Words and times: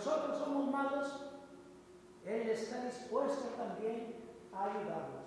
nosotros 0.00 0.38
somos 0.38 0.70
malos, 0.70 1.26
Él 2.24 2.48
está 2.48 2.86
dispuesto 2.86 3.48
también 3.58 4.16
a 4.50 4.64
ayudarnos. 4.64 5.20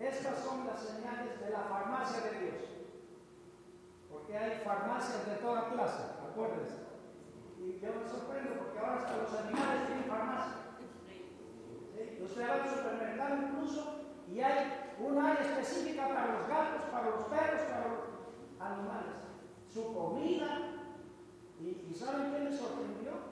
Estas 0.00 0.40
son 0.40 0.66
las 0.66 0.80
señales 0.80 1.38
de 1.40 1.50
la 1.50 1.60
farmacia 1.60 2.20
de 2.22 2.40
Dios. 2.40 2.62
Porque 4.10 4.36
hay 4.36 4.62
farmacias 4.64 5.26
de 5.26 5.36
toda 5.36 5.68
clase, 5.68 6.02
acuérdense. 6.28 6.74
Y 7.60 7.78
yo 7.78 7.90
me 7.94 8.10
sorprendo 8.10 8.54
porque 8.58 8.78
ahora 8.80 8.96
hasta 8.96 9.16
los 9.16 9.32
animales 9.32 9.86
tienen 9.86 10.04
farmacia. 10.06 10.56
Usted 12.20 12.48
va 12.48 12.54
al 12.54 12.68
supermercado 12.68 13.36
incluso 13.36 13.94
y 14.28 14.40
hay 14.40 14.96
un 14.98 15.18
área 15.18 15.40
específica 15.40 16.08
para 16.08 16.32
los 16.32 16.48
gatos, 16.48 16.82
para 16.90 17.10
los 17.10 17.24
perros, 17.26 17.62
para 17.62 17.88
los 17.88 18.02
animales. 18.58 19.14
Su 19.72 19.94
comida. 19.94 20.66
¿Y, 21.60 21.94
saben 21.94 22.32
qué 22.32 22.38
me 22.40 22.52
sorprendió? 22.56 23.29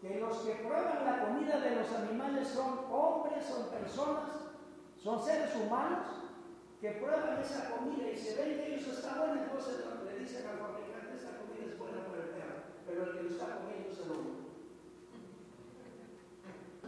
Que 0.00 0.18
los 0.18 0.38
que 0.38 0.54
prueban 0.54 1.04
la 1.04 1.26
comida 1.26 1.60
de 1.60 1.76
los 1.76 1.92
animales 1.92 2.48
son 2.48 2.86
hombres, 2.90 3.44
son 3.44 3.68
personas, 3.68 4.30
son 4.96 5.22
seres 5.22 5.54
humanos 5.56 6.06
que 6.80 6.92
prueban 6.92 7.38
esa 7.38 7.76
comida 7.76 8.10
y 8.10 8.16
se 8.16 8.34
ven 8.34 8.56
que 8.56 8.74
ellos 8.74 8.88
está 8.88 9.18
buena, 9.18 9.42
entonces 9.42 9.84
le 10.02 10.18
dicen 10.18 10.46
al 10.48 10.58
fabricante, 10.58 11.14
esta 11.14 11.36
comida 11.36 11.70
es 11.70 11.78
buena 11.78 12.06
para 12.06 12.22
el 12.22 12.30
perro, 12.30 12.62
pero 12.86 13.02
el 13.04 13.12
que 13.12 13.22
lo 13.24 13.28
está 13.28 13.58
comiendo 13.60 14.02
el 14.02 14.10
hombre. 14.10 14.32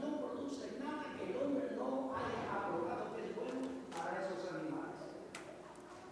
No 0.00 0.16
produce 0.16 0.80
nada 0.80 1.04
que 1.14 1.30
el 1.30 1.36
hombre 1.36 1.76
no 1.76 2.14
haya 2.16 2.48
aprobado 2.48 3.14
que 3.14 3.26
es 3.28 3.36
bueno 3.36 3.60
para 3.94 4.24
esos 4.24 4.48
animales. 4.48 5.04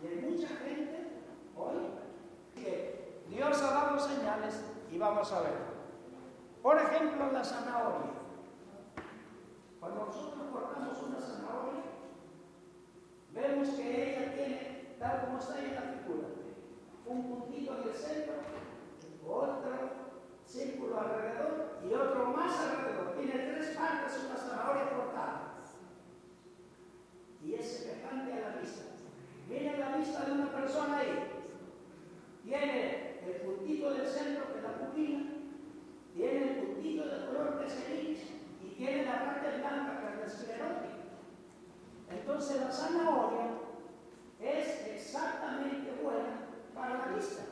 Y 0.03 0.07
hay 0.07 0.31
mucha 0.31 0.49
gente 0.49 1.25
hoy 1.57 1.97
que 2.55 3.23
Dios 3.31 3.63
ha 3.63 3.71
dado 3.73 3.99
señales 3.99 4.61
y 4.93 4.99
vamos 4.99 5.33
a 5.33 5.41
ver. 5.41 5.70
Por 6.63 6.77
ejemplo, 6.77 7.33
la 7.33 7.43
zanahoria. 7.43 8.11
Cuando 9.81 10.07
nosotros 10.07 10.49
cortamos 10.53 11.03
una 11.03 11.19
zanahoria, 11.19 11.85
vemos 13.33 13.69
que 13.71 14.11
ella 14.11 14.35
tiene, 14.35 14.97
tal 14.99 15.25
como 15.25 15.39
está 15.39 15.59
en 15.59 15.75
la 15.75 15.81
figura, 15.81 16.29
un 17.07 17.23
puntito 17.29 17.79
en 17.79 17.89
el 17.89 17.95
centro, 17.95 18.35
otro 19.27 19.71
círculo 20.45 21.01
alrededor 21.01 21.79
y 21.89 21.95
otro 21.95 22.27
más 22.27 22.59
alrededor. 22.59 23.15
Tiene 23.15 23.53
tres 23.53 23.77
partes 23.77 24.25
una 24.27 24.37
zanahoria 24.37 24.91
cortada. 24.91 25.55
Y 27.43 27.55
es 27.55 27.67
semejante 27.67 28.33
a 28.35 28.51
la 28.51 28.57
vista. 28.57 28.83
Viene 29.49 29.79
la 29.79 29.97
vista 29.97 30.25
de 30.25 30.33
una 30.33 30.53
persona 30.53 30.99
ahí. 30.99 31.31
Tiene 32.45 33.21
el 33.25 33.41
puntito 33.41 33.95
del 33.95 34.07
centro 34.07 34.53
que 34.53 34.61
la 34.61 34.79
pupila, 34.79 35.30
tiene 36.21 36.49
el 36.49 36.57
puntito 36.57 37.05
de 37.07 37.27
color 37.27 37.59
que 37.59 37.67
es 37.67 37.77
el 37.89 38.19
y 38.63 38.75
tiene 38.77 39.07
la 39.07 39.25
parte 39.25 39.59
blanca 39.59 40.01
que 40.01 40.13
es 40.13 40.19
la 40.19 40.27
esclerótica. 40.27 40.97
Entonces 42.11 42.61
la 42.61 42.71
zanahoria 42.71 43.47
es 44.39 44.87
exactamente 44.87 45.93
buena 46.03 46.47
para 46.75 46.99
la 46.99 47.17
vista. 47.17 47.43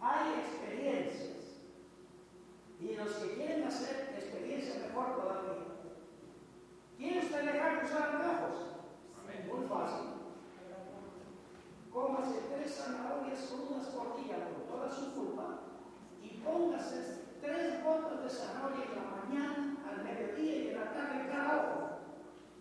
Hay 0.00 0.40
experiencias 0.40 1.56
y 2.80 2.94
los 2.94 3.12
que 3.12 3.34
quieren 3.34 3.64
hacer 3.64 4.14
experiencia 4.16 4.86
mejor 4.88 5.20
todavía. 5.20 5.66
¿Quiere 6.96 7.18
usted 7.18 7.52
dejar 7.52 7.80
de 7.80 7.84
usar 7.84 8.16
anteojos? 8.16 8.66
Muy 9.52 9.66
fácil. 9.68 10.15
Cómase 11.96 12.52
tres 12.52 12.76
zanahorias 12.76 13.40
con 13.48 13.72
unas 13.72 13.90
tortillas 13.90 14.52
con 14.52 14.68
toda 14.68 14.90
su 14.90 15.14
culpa 15.14 15.60
y 16.22 16.28
póngase 16.44 17.24
tres 17.40 17.82
gotas 17.82 18.22
de 18.22 18.28
zanahoria 18.28 18.84
en 18.84 18.96
la 19.00 19.08
mañana, 19.16 19.76
al 19.88 20.04
mediodía 20.04 20.56
y 20.56 20.68
en 20.68 20.74
la 20.74 20.92
tarde 20.92 21.26
cada 21.32 21.56
ojo, 21.56 21.88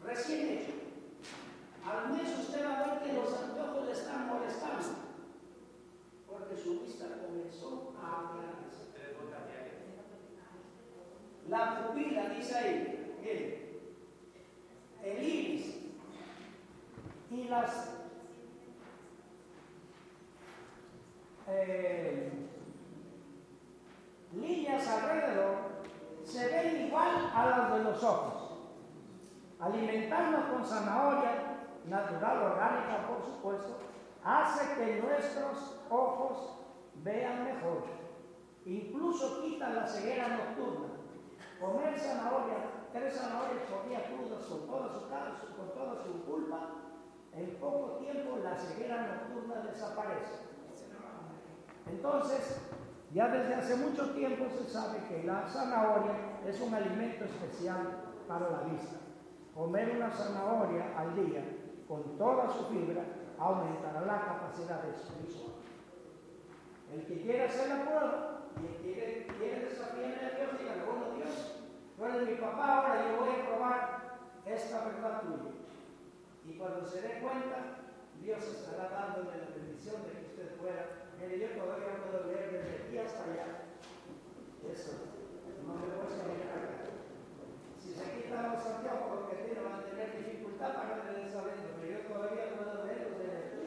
recién 0.05 0.47
hecho. 0.47 0.71
Al 1.83 2.13
mes 2.13 2.39
usted 2.39 2.65
va 2.65 2.79
a 2.79 2.87
ver 2.87 3.03
que 3.03 3.11
los 3.11 3.37
anteojos 3.37 3.85
le 3.85 3.91
están 3.91 4.27
molestando, 4.29 5.03
porque 6.29 6.55
su 6.55 6.79
vista 6.79 7.05
comenzó 7.27 7.93
a 8.01 8.29
aclararse. 8.29 8.85
La 11.49 11.87
pupila, 11.89 12.29
dice 12.29 12.55
ahí, 12.55 13.17
miren, 13.21 13.81
el 15.03 15.23
iris 15.23 15.75
y 17.29 17.43
las 17.49 18.04
eh, 21.47 22.31
líneas 24.33 24.87
alrededor 24.87 25.55
se 26.23 26.47
ven 26.47 26.87
igual 26.87 27.31
a 27.33 27.45
las 27.45 27.73
de 27.73 27.83
los 27.83 28.03
ojos. 28.03 28.51
Alimentarnos 29.59 30.45
con 30.45 30.65
zanahoria 30.65 31.55
natural, 31.87 32.43
orgánica, 32.43 33.07
por 33.07 33.23
supuesto, 33.23 33.77
hace 34.23 34.75
que 34.75 35.01
nuestros 35.01 35.81
ojos 35.89 36.57
vean 37.03 37.43
mejor. 37.43 37.83
Incluso 38.65 39.43
quita 39.43 39.69
la 39.69 39.87
ceguera 39.87 40.29
nocturna. 40.29 40.87
Comer 41.59 41.97
zanahoria, 41.97 42.57
tres 42.91 43.15
zanahorias 43.15 43.63
por 43.69 43.87
día 43.87 44.05
crudas 44.07 44.43
con 44.45 44.67
toda 44.67 44.89
su, 44.89 45.55
con 45.55 45.69
toda 45.73 46.03
su 46.03 46.25
culpa, 46.25 46.71
en 47.31 47.55
poco 47.57 47.97
tiempo 47.97 48.37
la 48.43 48.57
ceguera 48.57 49.07
nocturna 49.07 49.61
desaparece. 49.61 50.54
Entonces, 51.87 52.61
ya 53.13 53.29
desde 53.29 53.55
hace 53.55 53.75
mucho 53.77 54.11
tiempo 54.11 54.45
se 54.49 54.69
sabe 54.69 54.99
que 55.07 55.23
la 55.23 55.47
zanahoria 55.47 56.13
es 56.45 56.59
un 56.59 56.73
alimento 56.73 57.25
especial 57.25 58.03
para 58.27 58.49
la 58.49 58.59
vista. 58.63 58.97
Comer 59.53 59.95
una 59.95 60.11
zanahoria 60.11 60.97
al 60.97 61.15
día 61.15 61.43
con 61.87 62.17
toda 62.17 62.49
su 62.49 62.65
fibra 62.65 63.03
aumentará 63.37 64.01
la 64.01 64.25
capacidad 64.25 64.81
de 64.83 64.91
visual. 65.23 65.53
El 66.93 67.05
que 67.05 67.21
quiere 67.21 67.45
hacer 67.45 67.69
la 67.69 67.85
prueba 67.85 68.41
y 68.61 68.65
el 68.65 69.25
que 69.25 69.33
quiere, 69.37 69.65
desafiar 69.65 70.11
a 70.11 70.37
Dios, 70.37 70.59
diga, 70.59 70.85
bueno 70.85 71.15
Dios, 71.15 71.61
tú 71.95 72.05
eres 72.05 72.29
mi 72.29 72.35
papá, 72.35 72.77
ahora 72.77 73.01
yo 73.01 73.19
voy 73.19 73.29
a 73.29 73.45
probar 73.47 74.19
esta 74.45 74.85
verdad 74.85 75.21
tuya. 75.21 75.51
Y 76.45 76.57
cuando 76.57 76.85
se 76.85 77.01
dé 77.01 77.19
cuenta, 77.21 77.79
Dios 78.21 78.43
estará 78.43 78.89
dándole 78.89 79.37
la 79.37 79.55
bendición 79.55 80.03
de 80.03 80.11
que 80.11 80.25
usted 80.25 80.57
pueda 80.57 81.04
Mire, 81.19 81.39
yo 81.39 81.47
todavía 81.55 82.03
puedo 82.03 82.27
leer 82.27 82.51
desde 82.51 82.83
aquí 82.83 82.97
hasta 82.97 83.23
allá. 83.23 83.47
Eso, 84.67 84.91
no 85.65 85.73
me 85.79 85.87
cuesta 85.95 86.27
mirar 86.27 86.59
acá. 86.59 86.91
Si 87.79 87.93
se 87.93 88.03
quita 88.11 88.51
los 88.51 88.63
Santiago 88.63 89.07
porque 89.09 89.47
tiene, 89.47 89.61
van 89.61 89.79
a 89.79 89.85
tener 89.85 90.11
dificultad 90.17 90.75
para 90.75 91.05
esa 91.15 91.43
pero 91.43 91.87
yo 91.87 91.99
todavía 92.11 92.55
puedo 92.55 92.85
leer 92.85 93.15
desde 93.15 93.37
aquí 93.37 93.65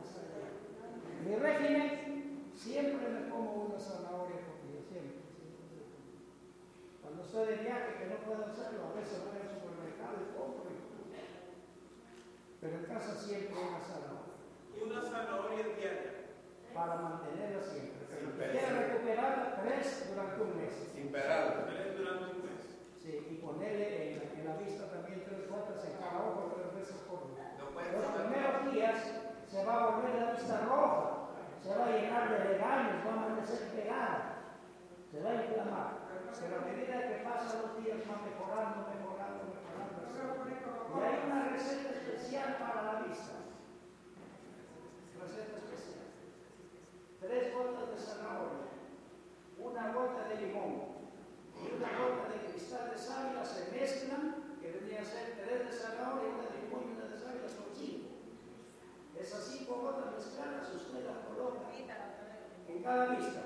hasta 0.00 0.20
allá. 0.24 0.48
Mi 1.24 1.36
régimen 1.36 2.52
siempre 2.54 3.08
me 3.08 3.28
como 3.28 3.68
una 3.68 3.78
zanahoria 3.78 4.40
por 4.48 4.56
día, 4.64 4.80
siempre, 4.88 5.20
Cuando 7.02 7.22
estoy 7.22 7.46
de 7.46 7.62
viaje, 7.62 7.98
que 7.98 8.06
no 8.06 8.16
puedo 8.24 8.46
hacerlo, 8.46 8.88
a 8.88 8.96
veces 8.96 9.20
voy 9.20 9.36
al 9.36 9.52
supermercado 9.52 10.16
y 10.24 10.32
compro. 10.32 10.68
Pero 12.60 12.76
en 12.76 12.84
casa 12.86 13.14
siempre 13.14 13.54
una 13.54 13.80
zanahoria. 13.80 14.38
Y 14.74 14.82
una 14.82 15.02
zanahoria 15.02 15.64
diaria 15.76 16.17
para 16.78 16.94
mantenerla 16.94 17.60
siempre. 17.60 18.06
Pero 18.06 18.30
quiere 18.38 18.70
recuperarla 18.70 19.58
tres 19.62 20.06
durante 20.14 20.42
un 20.42 20.56
mes. 20.56 20.74
Sin. 20.94 21.10
Tres 21.10 21.98
durante 21.98 22.24
un 22.30 22.42
mes. 22.46 22.62
Sí, 23.02 23.10
y 23.30 23.34
ponerle 23.42 24.14
en, 24.14 24.46
la 24.46 24.54
vista 24.56 24.86
también 24.86 25.24
tres 25.26 25.50
gotas 25.50 25.84
en 25.84 25.98
cada 25.98 26.22
ojo 26.22 26.54
tres 26.54 26.70
veces 26.78 27.02
por 27.10 27.34
día. 27.34 27.58
Los 27.58 28.06
primeros 28.14 28.72
días 28.72 28.96
se 29.50 29.64
va 29.64 29.74
a 29.74 29.86
volver 29.90 30.14
la 30.14 30.32
vista 30.32 30.60
roja, 30.60 31.34
se 31.60 31.74
va 31.74 31.84
a 31.84 31.90
llenar 31.90 32.30
de 32.30 32.38
regaños, 32.38 33.04
va 33.04 33.10
a 33.10 33.26
amanecer 33.26 33.68
pegada, 33.74 34.54
se 35.10 35.20
va 35.20 35.30
a 35.30 35.34
inflamar. 35.34 35.98
Pero 36.38 36.56
a 36.56 36.64
medida 36.64 37.08
que 37.08 37.24
pasan 37.24 37.62
los 37.62 37.82
días 37.82 37.98
va 38.06 38.22
mejorando, 38.22 38.86
mejorando, 38.86 39.42
mejorando. 39.50 39.98
Y 40.94 41.02
hay 41.02 41.18
una 41.26 41.48
receta 41.50 41.90
especial 41.90 42.56
para 42.58 42.82
la 42.82 43.02
vista. 43.02 43.34
Receta 45.18 45.58
tres 47.20 47.54
gotas 47.54 47.90
de 47.90 47.98
zanahoria, 47.98 48.68
una 49.58 49.92
gota 49.92 50.28
de 50.28 50.46
limón 50.46 50.98
y 51.58 51.74
una 51.74 51.90
gota 51.98 52.28
de 52.32 52.50
cristal 52.50 52.90
de 52.90 52.98
sábila 52.98 53.44
se 53.44 53.70
mezclan, 53.72 54.56
que 54.60 54.72
vendría 54.72 55.02
a 55.02 55.04
ser 55.04 55.34
tres 55.36 55.70
de 55.70 55.72
zanahoria, 55.72 56.34
una 56.34 56.48
de 56.50 56.62
limón 56.62 56.82
y 56.88 56.92
una 56.96 57.08
de 57.10 57.18
sábila 57.18 57.48
son 57.48 57.74
cinco. 57.74 58.08
Esas 59.18 59.44
cinco 59.44 59.74
gotas 59.82 60.14
mezcladas 60.14 60.74
usted 60.74 61.04
las 61.04 61.26
coloca 61.26 61.68
en 62.68 62.82
cada 62.82 63.06
vista. 63.16 63.42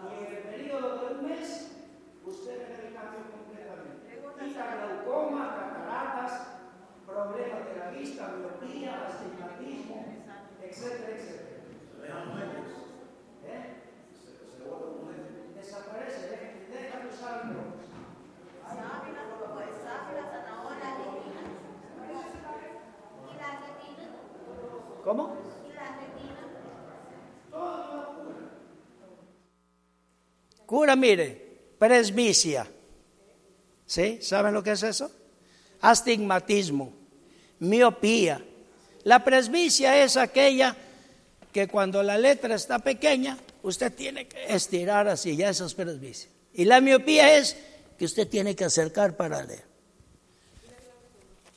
Y 0.00 0.24
en 0.24 0.36
el 0.36 0.42
periodo 0.44 0.98
de 0.98 1.14
un 1.14 1.28
mes, 1.28 1.72
usted 2.24 2.58
ve 2.58 2.88
el 2.88 2.94
cambio 2.94 3.20
completamente. 3.30 4.22
Quita 4.38 4.76
glaucoma, 4.76 5.56
cataratas, 5.56 6.48
problemas 7.06 7.66
de 7.66 7.76
la 7.76 7.90
vista, 7.90 8.34
miopía, 8.36 9.06
astigmatismo 9.06 10.17
etcétera, 10.70 11.16
etcétera. 11.16 11.48
¿Eh? 13.46 13.74
Desaparece, 15.56 16.28
de 16.70 17.08
usar 17.08 17.48
drogas. 17.48 17.88
¿Cómo? 25.04 25.36
Cura, 30.66 30.96
mire, 30.96 31.72
presbicia. 31.78 32.66
¿Sí? 33.86 34.18
¿Saben 34.20 34.52
lo 34.52 34.62
que 34.62 34.72
es 34.72 34.82
eso? 34.82 35.10
Astigmatismo, 35.80 36.92
miopía. 37.58 38.44
La 39.08 39.24
presbicia 39.24 40.04
es 40.04 40.18
aquella 40.18 40.76
que 41.50 41.66
cuando 41.66 42.02
la 42.02 42.18
letra 42.18 42.54
está 42.54 42.78
pequeña, 42.78 43.38
usted 43.62 43.90
tiene 43.90 44.28
que 44.28 44.52
estirar 44.54 45.08
así, 45.08 45.34
ya 45.34 45.48
eso 45.48 45.64
es 45.64 45.72
presbicia. 45.72 46.28
Y 46.52 46.66
la 46.66 46.82
miopía 46.82 47.38
es 47.38 47.56
que 47.98 48.04
usted 48.04 48.28
tiene 48.28 48.54
que 48.54 48.66
acercar 48.66 49.16
para 49.16 49.42
leer. 49.44 49.64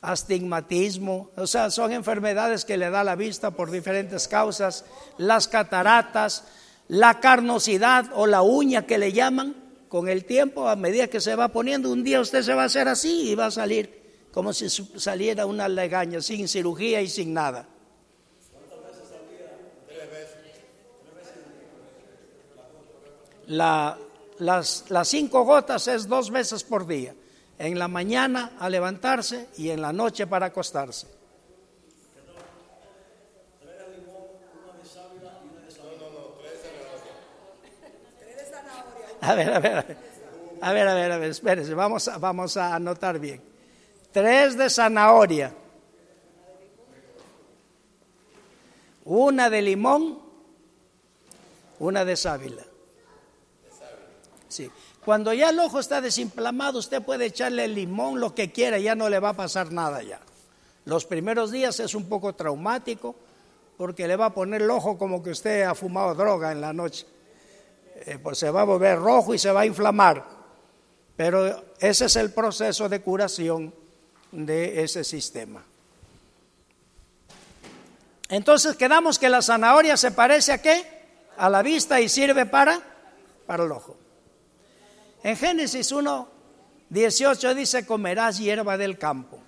Astigmatismo, 0.00 1.28
o 1.36 1.46
sea, 1.46 1.70
son 1.70 1.92
enfermedades 1.92 2.64
que 2.64 2.78
le 2.78 2.88
da 2.88 3.04
la 3.04 3.16
vista 3.16 3.50
por 3.50 3.70
diferentes 3.70 4.28
causas, 4.28 4.86
las 5.18 5.46
cataratas, 5.46 6.44
la 6.88 7.20
carnosidad 7.20 8.06
o 8.14 8.26
la 8.26 8.40
uña 8.40 8.86
que 8.86 8.96
le 8.96 9.12
llaman, 9.12 9.56
con 9.90 10.08
el 10.08 10.24
tiempo, 10.24 10.70
a 10.70 10.76
medida 10.76 11.08
que 11.08 11.20
se 11.20 11.36
va 11.36 11.48
poniendo, 11.48 11.92
un 11.92 12.02
día 12.02 12.22
usted 12.22 12.40
se 12.40 12.54
va 12.54 12.62
a 12.62 12.66
hacer 12.66 12.88
así 12.88 13.28
y 13.28 13.34
va 13.34 13.44
a 13.44 13.50
salir 13.50 14.01
como 14.32 14.52
si 14.52 14.68
saliera 14.70 15.44
una 15.44 15.68
legaña, 15.68 16.20
sin 16.22 16.48
cirugía 16.48 17.02
y 17.02 17.08
sin 17.08 17.34
nada. 17.34 17.68
La, 23.48 23.98
las, 24.38 24.84
las 24.88 25.08
cinco 25.08 25.44
gotas 25.44 25.86
es 25.88 26.08
dos 26.08 26.30
veces 26.30 26.64
por 26.64 26.86
día, 26.86 27.14
en 27.58 27.78
la 27.78 27.88
mañana 27.88 28.52
a 28.58 28.70
levantarse 28.70 29.48
y 29.58 29.68
en 29.68 29.82
la 29.82 29.92
noche 29.92 30.26
para 30.26 30.46
acostarse. 30.46 31.06
A 39.20 39.34
ver, 39.34 39.52
a 39.52 39.60
ver, 39.60 39.76
a 40.60 40.72
ver, 40.72 40.88
a 40.88 40.94
ver, 40.94 41.12
a 41.12 41.18
ver, 41.18 41.30
espérese, 41.30 41.74
vamos 41.74 42.08
a, 42.08 42.18
vamos 42.18 42.56
a 42.56 42.74
anotar 42.74 43.20
bien. 43.20 43.51
Tres 44.12 44.58
de 44.58 44.68
zanahoria, 44.68 45.54
una 49.04 49.48
de 49.48 49.62
limón, 49.62 50.18
una 51.78 52.04
de 52.04 52.16
sábila. 52.16 52.62
Sí. 54.48 54.70
Cuando 55.04 55.32
ya 55.32 55.50
el 55.50 55.58
ojo 55.58 55.80
está 55.80 56.00
desinflamado, 56.00 56.78
usted 56.78 57.02
puede 57.02 57.26
echarle 57.26 57.66
limón, 57.66 58.20
lo 58.20 58.34
que 58.34 58.52
quiera, 58.52 58.78
ya 58.78 58.94
no 58.94 59.08
le 59.08 59.18
va 59.18 59.30
a 59.30 59.36
pasar 59.36 59.72
nada 59.72 60.02
ya. 60.02 60.20
Los 60.84 61.06
primeros 61.06 61.50
días 61.50 61.80
es 61.80 61.94
un 61.94 62.08
poco 62.08 62.34
traumático 62.34 63.14
porque 63.76 64.06
le 64.06 64.16
va 64.16 64.26
a 64.26 64.34
poner 64.34 64.62
el 64.62 64.70
ojo 64.70 64.98
como 64.98 65.22
que 65.22 65.30
usted 65.30 65.62
ha 65.62 65.74
fumado 65.74 66.14
droga 66.14 66.52
en 66.52 66.60
la 66.60 66.72
noche. 66.72 67.06
Eh, 68.04 68.18
pues 68.22 68.38
se 68.38 68.50
va 68.50 68.60
a 68.60 68.64
volver 68.64 68.98
rojo 68.98 69.34
y 69.34 69.38
se 69.38 69.50
va 69.50 69.60
a 69.62 69.66
inflamar. 69.66 70.24
Pero 71.16 71.64
ese 71.78 72.04
es 72.04 72.16
el 72.16 72.32
proceso 72.32 72.88
de 72.88 73.00
curación 73.00 73.81
de 74.32 74.82
ese 74.82 75.04
sistema. 75.04 75.64
Entonces 78.28 78.76
quedamos 78.76 79.18
que 79.18 79.28
la 79.28 79.42
zanahoria 79.42 79.96
se 79.96 80.10
parece 80.10 80.52
a 80.52 80.62
qué? 80.62 80.84
A 81.36 81.50
la 81.50 81.62
vista 81.62 82.00
y 82.00 82.08
sirve 82.08 82.46
para, 82.46 82.80
para 83.46 83.64
el 83.64 83.72
ojo. 83.72 83.96
En 85.22 85.36
Génesis 85.36 85.92
1, 85.92 86.28
18 86.88 87.54
dice, 87.54 87.86
comerás 87.86 88.38
hierba 88.38 88.76
del 88.76 88.98
campo. 88.98 89.38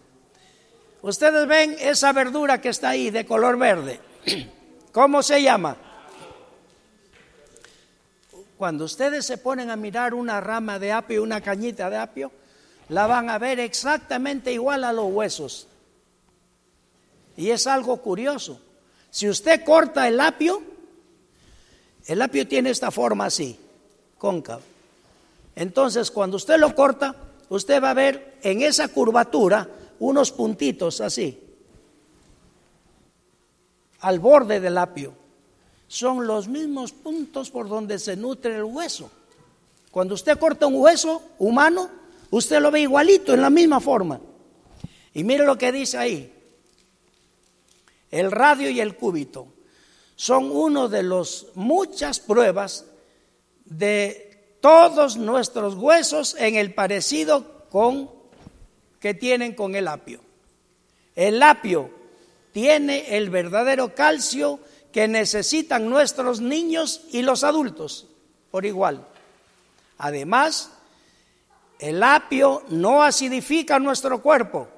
Ustedes 1.02 1.47
ven 1.49 1.76
esa 1.80 2.12
verdura 2.12 2.61
que 2.61 2.68
está 2.68 2.90
ahí 2.90 3.11
de 3.11 3.26
color 3.26 3.58
verde. 3.58 4.00
¿Cómo 4.92 5.23
se 5.23 5.42
llama? 5.42 5.76
Cuando 8.56 8.85
ustedes 8.85 9.26
se 9.26 9.38
ponen 9.38 9.70
a 9.70 9.76
mirar 9.76 10.14
una 10.14 10.40
rama 10.40 10.78
de 10.78 10.92
apio, 10.92 11.23
una 11.23 11.40
cañita 11.40 11.90
de 11.90 11.97
apio, 11.97 12.30
la 12.88 13.06
van 13.06 13.30
a 13.30 13.38
ver 13.38 13.60
exactamente 13.60 14.52
igual 14.52 14.84
a 14.84 14.92
los 14.92 15.12
huesos. 15.12 15.66
Y 17.36 17.50
es 17.50 17.66
algo 17.66 17.96
curioso. 17.98 18.60
Si 19.10 19.28
usted 19.28 19.64
corta 19.64 20.06
el 20.08 20.20
apio, 20.20 20.62
el 22.06 22.20
apio 22.22 22.46
tiene 22.46 22.70
esta 22.70 22.90
forma 22.90 23.26
así, 23.26 23.58
cóncavo. 24.18 24.62
Entonces, 25.56 26.10
cuando 26.10 26.36
usted 26.36 26.58
lo 26.58 26.74
corta, 26.74 27.14
usted 27.48 27.82
va 27.82 27.90
a 27.90 27.94
ver 27.94 28.38
en 28.42 28.62
esa 28.62 28.88
curvatura 28.88 29.68
unos 30.00 30.32
puntitos 30.32 31.00
así, 31.00 31.40
al 34.00 34.18
borde 34.18 34.60
del 34.60 34.76
apio 34.76 35.14
son 35.88 36.26
los 36.26 36.48
mismos 36.48 36.92
puntos 36.92 37.50
por 37.50 37.68
donde 37.68 37.98
se 37.98 38.16
nutre 38.16 38.56
el 38.56 38.64
hueso. 38.64 39.10
Cuando 39.90 40.14
usted 40.14 40.38
corta 40.38 40.66
un 40.66 40.74
hueso 40.74 41.22
humano, 41.38 41.88
usted 42.36 42.60
lo 42.60 42.70
ve 42.70 42.80
igualito, 42.80 43.32
en 43.34 43.40
la 43.40 43.50
misma 43.50 43.80
forma. 43.80 44.20
Y 45.12 45.24
mire 45.24 45.44
lo 45.44 45.56
que 45.56 45.72
dice 45.72 45.98
ahí. 45.98 46.32
El 48.10 48.30
radio 48.30 48.70
y 48.70 48.80
el 48.80 48.96
cúbito 48.96 49.48
son 50.16 50.50
uno 50.50 50.88
de 50.88 51.02
las 51.02 51.46
muchas 51.54 52.20
pruebas 52.20 52.86
de 53.64 54.56
todos 54.60 55.16
nuestros 55.16 55.74
huesos 55.74 56.36
en 56.38 56.54
el 56.54 56.74
parecido 56.74 57.66
con 57.70 58.10
que 59.00 59.14
tienen 59.14 59.54
con 59.54 59.74
el 59.74 59.88
apio. 59.88 60.20
El 61.14 61.42
apio 61.42 61.90
tiene 62.52 63.16
el 63.16 63.30
verdadero 63.30 63.94
calcio 63.94 64.60
que 64.92 65.08
necesitan 65.08 65.90
nuestros 65.90 66.40
niños 66.40 67.02
y 67.10 67.22
los 67.22 67.42
adultos 67.42 68.06
por 68.50 68.64
igual. 68.64 69.06
Además, 69.98 70.70
el 71.78 72.02
apio 72.02 72.62
no 72.69 73.02
acidifica 73.02 73.78
nuestro 73.78 74.23
cuerpo. 74.23 74.69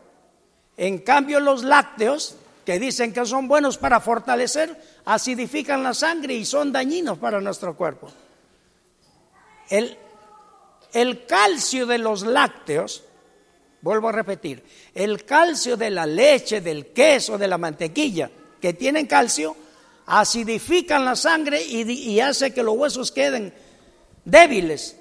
En 0.77 0.99
cambio, 0.99 1.41
los 1.41 1.65
lácteos, 1.65 2.37
que 2.65 2.79
dicen 2.79 3.13
que 3.13 3.25
son 3.25 3.49
buenos 3.49 3.79
para 3.79 4.01
fortalecer, 4.01 4.81
acidifican 5.05 5.83
la 5.83 5.95
sangre 5.95 6.35
y 6.35 6.45
son 6.45 6.73
dañinos 6.73 7.19
para 7.19 7.41
nuestro 7.41 7.77
cuerpo. 7.77 8.11
El, 9.69 9.97
el 10.93 11.27
calcio 11.27 11.87
de 11.87 11.99
los 11.99 12.23
lácteos, 12.23 13.05
vuelvo 13.81 14.09
a 14.09 14.13
repetir, 14.13 14.65
el 14.95 15.25
calcio 15.25 15.77
de 15.77 15.91
la 15.91 16.07
leche, 16.07 16.61
del 16.61 16.89
queso, 16.89 17.39
de 17.39 17.49
la 17.49 17.59
mantequilla, 17.59 18.31
que 18.61 18.73
tienen 18.73 19.07
calcio, 19.07 19.57
acidifican 20.07 21.05
la 21.05 21.17
sangre 21.17 21.63
y, 21.63 22.21
hace 22.21 22.55
que 22.55 22.63
los 22.63 22.77
huesos 22.77 23.13
queden 23.13 23.53
débiles. 24.25 24.96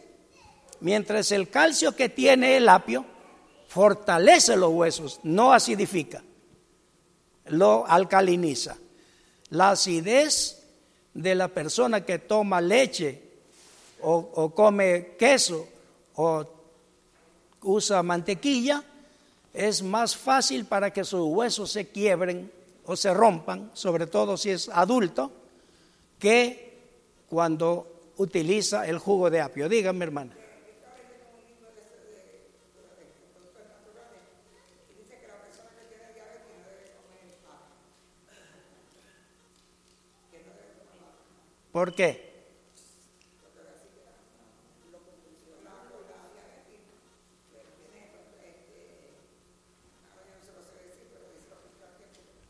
Mientras 0.82 1.32
el 1.32 1.50
calcio 1.50 1.96
que 1.96 2.10
tiene 2.10 2.58
el 2.58 2.70
apio 2.70 3.06
fortalece 3.68 4.56
los 4.56 4.72
huesos, 4.72 5.20
no 5.24 5.54
acidifica, 5.54 6.24
lo 7.48 7.86
alcaliniza. 7.88 8.78
La 9.50 9.72
acidez 9.72 10.64
de 11.14 11.36
la 11.36 11.48
persona 11.48 12.06
que 12.06 12.20
toma 12.20 12.62
leche 12.62 13.22
o, 14.02 14.54
come 14.54 15.16
queso 15.18 15.68
o 16.16 16.46
usa 17.64 18.04
mantequilla 18.04 18.84
es 19.54 19.82
más 19.82 20.16
fácil 20.16 20.66
para 20.66 20.92
que 20.92 21.04
sus 21.04 21.26
huesos 21.28 21.72
se 21.72 21.88
quiebren 21.88 22.52
o 22.86 22.96
se 22.96 23.14
rompan, 23.14 23.72
sobre 23.74 24.06
todo 24.06 24.38
si 24.38 24.52
es 24.52 24.70
adulto, 24.70 25.32
que 26.20 26.78
cuando 27.28 28.14
utiliza 28.18 28.86
el 28.86 29.00
jugo 29.00 29.30
de 29.30 29.42
apio. 29.42 29.68
Dígame, 29.68 30.06
hermana. 30.06 30.45
¿Por 41.76 41.94
qué? 41.94 42.34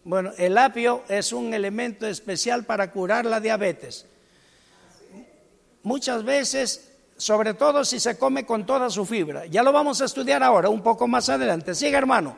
Bueno, 0.03 0.32
el 0.38 0.55
apio 0.60 1.05
es 1.10 1.34
un 1.34 1.55
elemento 1.55 2.05
especial 2.05 2.65
para 2.65 2.91
curar 2.91 3.25
la 3.25 3.39
diabetes. 3.39 4.05
Muchas 5.82 6.24
veces, 6.24 6.91
sobre 7.17 7.55
todo 7.55 7.84
si 7.84 8.00
se 8.00 8.20
come 8.20 8.46
con 8.46 8.63
toda 8.63 8.91
su 8.91 9.08
fibra. 9.08 9.48
Ya 9.48 9.63
lo 9.63 9.72
vamos 9.72 10.01
a 10.01 10.05
estudiar 10.05 10.44
ahora, 10.44 10.70
un 10.70 10.84
poco 10.84 11.08
más 11.08 11.29
adelante. 11.29 11.74
Sigue, 11.74 11.98
hermano. 11.98 12.38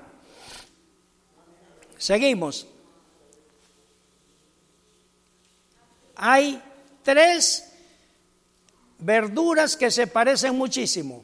Seguimos. 1.98 2.66
Hay 6.16 6.64
tres 7.08 7.64
verduras 9.00 9.78
que 9.78 9.92
se 9.92 10.08
parecen 10.08 10.58
muchísimo. 10.58 11.24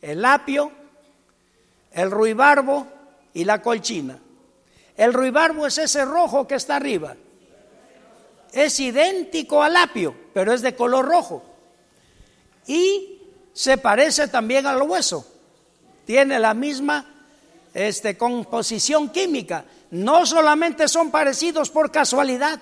El 0.00 0.24
apio, 0.24 0.70
el 1.90 2.08
ruibarbo 2.12 2.86
y 3.32 3.44
la 3.44 3.60
colchina. 3.60 4.20
El 4.96 5.12
ruibarbo 5.12 5.66
es 5.66 5.78
ese 5.78 6.04
rojo 6.04 6.46
que 6.46 6.54
está 6.54 6.76
arriba. 6.76 7.16
Es 8.52 8.78
idéntico 8.78 9.60
al 9.60 9.76
apio, 9.76 10.14
pero 10.32 10.52
es 10.52 10.62
de 10.62 10.76
color 10.76 11.04
rojo. 11.04 11.42
Y 12.68 13.20
se 13.52 13.76
parece 13.76 14.28
también 14.28 14.68
al 14.68 14.82
hueso. 14.82 15.26
Tiene 16.04 16.38
la 16.38 16.54
misma 16.54 17.12
este, 17.74 18.16
composición 18.16 19.08
química. 19.08 19.64
No 19.90 20.26
solamente 20.26 20.86
son 20.86 21.10
parecidos 21.10 21.70
por 21.70 21.90
casualidad. 21.90 22.60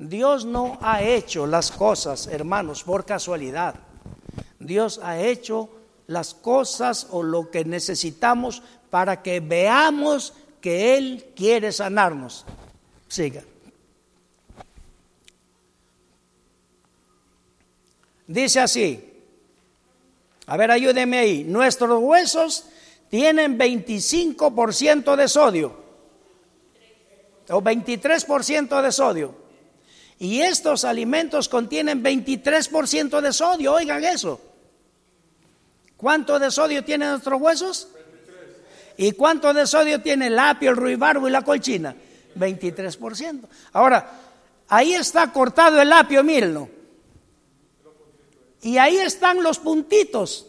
Dios 0.00 0.46
no 0.46 0.78
ha 0.80 1.02
hecho 1.02 1.46
las 1.46 1.70
cosas, 1.70 2.26
hermanos, 2.26 2.82
por 2.84 3.04
casualidad. 3.04 3.74
Dios 4.58 4.98
ha 5.02 5.20
hecho 5.20 5.68
las 6.06 6.32
cosas 6.32 7.08
o 7.10 7.22
lo 7.22 7.50
que 7.50 7.66
necesitamos 7.66 8.62
para 8.88 9.22
que 9.22 9.40
veamos 9.40 10.32
que 10.62 10.96
Él 10.96 11.32
quiere 11.36 11.70
sanarnos. 11.70 12.46
Siga. 13.08 13.42
Dice 18.26 18.60
así, 18.60 19.12
a 20.46 20.56
ver, 20.56 20.70
ayúdeme 20.70 21.18
ahí, 21.18 21.44
nuestros 21.44 22.00
huesos 22.02 22.64
tienen 23.10 23.58
25% 23.58 25.14
de 25.14 25.28
sodio, 25.28 25.76
o 27.50 27.60
23% 27.60 28.80
de 28.80 28.92
sodio, 28.92 29.39
y 30.20 30.42
estos 30.42 30.84
alimentos 30.84 31.48
contienen 31.48 32.04
23% 32.04 33.22
de 33.22 33.32
sodio, 33.32 33.72
oigan 33.72 34.04
eso. 34.04 34.38
¿Cuánto 35.96 36.38
de 36.38 36.50
sodio 36.50 36.84
tienen 36.84 37.08
nuestros 37.08 37.40
huesos? 37.40 37.88
¿Y 38.98 39.12
cuánto 39.12 39.54
de 39.54 39.66
sodio 39.66 40.02
tiene 40.02 40.26
el 40.26 40.38
apio, 40.38 40.72
el 40.72 40.76
ruibarbo 40.76 41.26
y 41.26 41.30
la 41.30 41.40
colchina? 41.40 41.96
23%. 42.36 43.40
Ahora, 43.72 44.10
ahí 44.68 44.92
está 44.92 45.32
cortado 45.32 45.80
el 45.80 45.90
apio, 45.90 46.22
mírenlo. 46.22 46.68
Y 48.60 48.76
ahí 48.76 48.96
están 48.98 49.42
los 49.42 49.58
puntitos. 49.58 50.46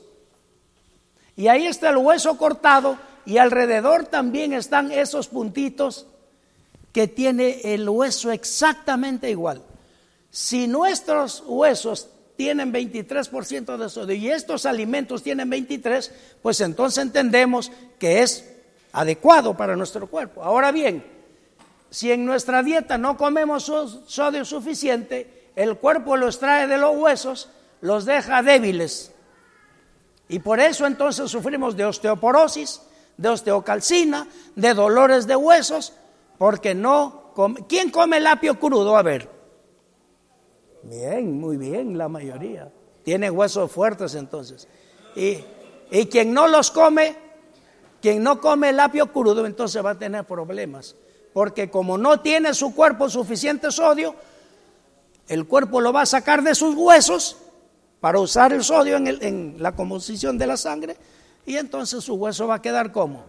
Y 1.38 1.48
ahí 1.48 1.66
está 1.66 1.92
el 1.92 1.98
hueso 1.98 2.38
cortado 2.38 2.98
y 3.26 3.38
alrededor 3.38 4.06
también 4.06 4.52
están 4.52 4.92
esos 4.92 5.30
puntitos 5.30 6.08
que 6.94 7.08
tiene 7.08 7.62
el 7.64 7.88
hueso 7.88 8.32
exactamente 8.32 9.30
igual. 9.30 9.64
Si 10.30 10.68
nuestros 10.68 11.44
huesos 11.46 12.10
tienen 12.36 12.74
23% 12.74 13.78
de 13.78 13.90
sodio 13.90 14.16
y 14.16 14.30
estos 14.30 14.66
alimentos 14.66 15.24
tienen 15.24 15.50
23, 15.50 16.12
pues 16.42 16.62
entonces 16.62 17.04
entendemos 17.04 17.72
que 18.00 18.22
es 18.24 18.52
adecuado 18.94 19.56
para 19.56 19.76
nuestro 19.76 20.08
cuerpo. 20.08 20.44
Ahora 20.44 20.72
bien, 20.72 21.06
si 21.90 22.12
en 22.12 22.26
nuestra 22.26 22.64
dieta 22.64 22.98
no 22.98 23.18
comemos 23.18 23.72
sodio 24.08 24.46
suficiente, 24.46 25.52
el 25.56 25.78
cuerpo 25.78 26.18
lo 26.18 26.28
extrae 26.28 26.68
de 26.68 26.78
los 26.78 26.96
huesos, 26.98 27.50
los 27.82 28.06
deja 28.06 28.42
débiles. 28.42 29.12
Y 30.30 30.40
por 30.40 30.62
eso 30.62 30.88
entonces 30.88 31.30
sufrimos 31.30 31.76
de 31.76 31.86
osteoporosis, 31.86 32.82
de 33.18 33.30
osteocalcina, 33.30 34.28
de 34.56 34.74
dolores 34.74 35.28
de 35.28 35.36
huesos, 35.36 35.94
porque 36.42 36.74
no... 36.74 37.36
¿Quién 37.70 37.92
come 37.92 38.18
el 38.18 38.26
apio 38.26 38.60
crudo? 38.60 38.98
A 38.98 39.04
ver. 39.04 39.30
Bien, 40.82 41.40
muy 41.40 41.56
bien, 41.56 42.00
la 42.00 42.10
mayoría. 42.10 42.74
Tiene 43.04 43.30
huesos 43.30 43.72
fuertes 43.72 44.16
entonces. 44.16 44.68
Y, 45.16 45.38
y 45.92 46.08
quien 46.08 46.34
no 46.34 46.48
los 46.48 46.72
come, 46.72 47.16
quien 48.02 48.24
no 48.24 48.42
come 48.42 48.70
el 48.70 48.80
apio 48.80 49.14
crudo, 49.14 49.46
entonces 49.46 49.86
va 49.86 49.92
a 49.92 50.00
tener 50.00 50.26
problemas. 50.26 50.96
Porque 51.32 51.70
como 51.70 51.96
no 52.00 52.22
tiene 52.22 52.56
su 52.56 52.74
cuerpo 52.74 53.08
suficiente 53.08 53.72
sodio, 53.72 54.16
el 55.28 55.46
cuerpo 55.46 55.80
lo 55.80 55.94
va 55.94 56.02
a 56.02 56.08
sacar 56.08 56.42
de 56.42 56.56
sus 56.56 56.74
huesos 56.74 57.38
para 58.00 58.18
usar 58.18 58.52
el 58.52 58.64
sodio 58.64 58.98
en, 58.98 59.06
en 59.06 59.56
la 59.60 59.76
composición 59.76 60.40
de 60.40 60.48
la 60.48 60.58
sangre 60.58 60.98
y 61.46 61.58
entonces 61.58 62.04
su 62.04 62.16
hueso 62.16 62.48
va 62.48 62.56
a 62.56 62.62
quedar 62.64 62.92
como? 62.92 63.26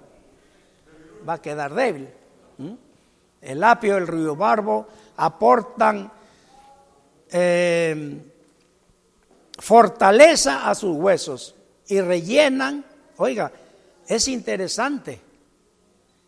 Va 1.28 1.34
a 1.34 1.42
quedar 1.42 1.74
débil. 1.74 2.08
El 3.42 3.62
apio, 3.64 3.96
el 3.96 4.06
río 4.06 4.36
barbo 4.36 4.86
aportan 5.16 6.10
eh, 7.30 8.22
fortaleza 9.58 10.70
a 10.70 10.74
sus 10.74 10.96
huesos 10.96 11.54
y 11.88 12.00
rellenan, 12.00 12.84
oiga, 13.16 13.50
es 14.06 14.28
interesante 14.28 15.20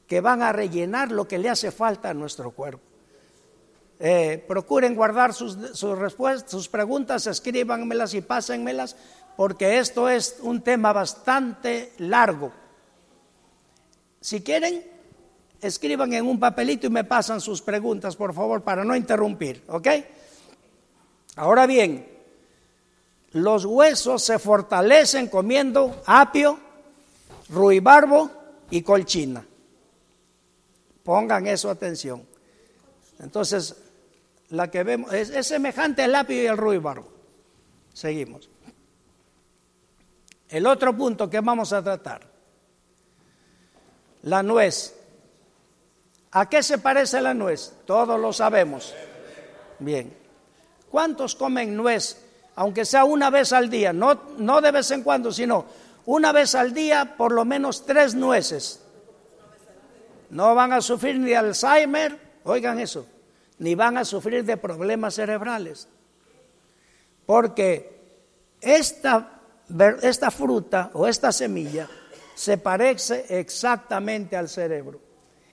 que 0.09 0.21
van 0.21 0.43
a 0.43 0.53
rellenar 0.53 1.13
lo 1.13 1.27
que 1.27 1.39
le 1.39 1.49
hace 1.49 1.71
falta 1.71 2.11
a 2.11 2.15
nuestro 2.15 2.51
cuerpo. 2.51 2.83
Eh, 4.01 4.45
procuren 4.49 4.95
guardar 4.95 5.33
sus, 5.33 5.57
sus 5.73 5.97
respuestas, 5.97 6.51
sus 6.51 6.69
preguntas, 6.69 7.27
escríbanmelas 7.29 8.13
y 8.15 8.21
pásenmelas, 8.21 8.97
porque 9.37 9.79
esto 9.79 10.09
es 10.09 10.39
un 10.43 10.63
tema 10.63 10.93
bastante 10.93 11.93
largo. 11.99 12.53
Si 14.21 14.43
quieren, 14.43 14.94
escriban 15.67 16.13
en 16.13 16.27
un 16.27 16.39
papelito 16.39 16.87
y 16.87 16.91
me 16.91 17.05
pasan 17.05 17.41
sus 17.41 17.63
preguntas, 17.63 18.17
por 18.17 18.35
favor, 18.35 18.63
para 18.63 18.85
no 18.85 18.95
interrumpir, 18.95 19.63
¿ok? 19.69 19.89
Ahora 21.37 21.67
bien, 21.67 22.07
los 23.33 23.65
huesos 23.65 24.23
se 24.23 24.39
fortalecen 24.39 25.29
comiendo 25.29 26.03
apio, 26.07 26.59
ruibarbo 27.49 28.31
y 28.71 28.83
colchina. 28.83 29.45
Pongan 31.03 31.47
eso 31.47 31.69
atención. 31.69 32.25
Entonces, 33.19 33.77
la 34.51 34.71
que 34.71 34.83
vemos 34.85 35.13
es, 35.13 35.47
semejante 35.47 36.03
al 36.03 36.15
apio 36.15 36.43
y 36.43 36.47
al 36.47 36.57
ruibarbo. 36.57 37.09
Seguimos. 37.93 38.49
El 40.49 40.67
otro 40.67 40.97
punto 40.97 41.29
que 41.29 41.41
vamos 41.41 41.73
a 41.73 41.83
tratar, 41.83 42.23
la 44.23 44.43
nuez. 44.43 44.94
¿A 46.35 46.49
qué 46.49 46.65
se 46.65 46.79
parece 46.79 47.21
la 47.21 47.33
nuez? 47.33 47.73
Todos 47.87 48.19
lo 48.19 48.33
sabemos. 48.33 48.93
Bien. 49.79 50.13
¿Cuántos 50.91 51.37
comen 51.37 51.77
nuez? 51.77 52.21
Aunque 52.57 52.85
sea 52.85 53.05
una 53.05 53.31
vez 53.31 53.53
al 53.53 53.71
día, 53.71 53.93
no, 53.93 54.21
no 54.39 54.61
de 54.61 54.73
vez 54.73 54.91
en 54.91 55.05
cuando, 55.05 55.31
sino 55.31 55.65
una 56.07 56.33
vez 56.33 56.57
al 56.57 56.75
día, 56.75 57.17
por 57.17 57.31
lo 57.31 57.45
menos 57.45 57.87
tres 57.87 58.17
nueces. 58.17 58.81
No 60.31 60.57
van 60.57 60.73
a 60.73 60.81
sufrir 60.81 61.21
ni 61.21 61.35
Alzheimer, 61.35 62.19
oigan 62.43 62.81
eso, 62.81 63.07
ni 63.59 63.77
van 63.77 63.97
a 63.97 64.05
sufrir 64.05 64.45
de 64.45 64.57
problemas 64.57 65.15
cerebrales. 65.15 65.87
Porque 67.27 68.19
esta, 68.61 69.41
esta 70.03 70.33
fruta 70.33 70.91
o 70.95 71.07
esta 71.07 71.31
semilla 71.31 71.89
se 72.35 72.59
parece 72.59 73.25
exactamente 73.29 74.37
al 74.37 74.49
cerebro. 74.49 75.04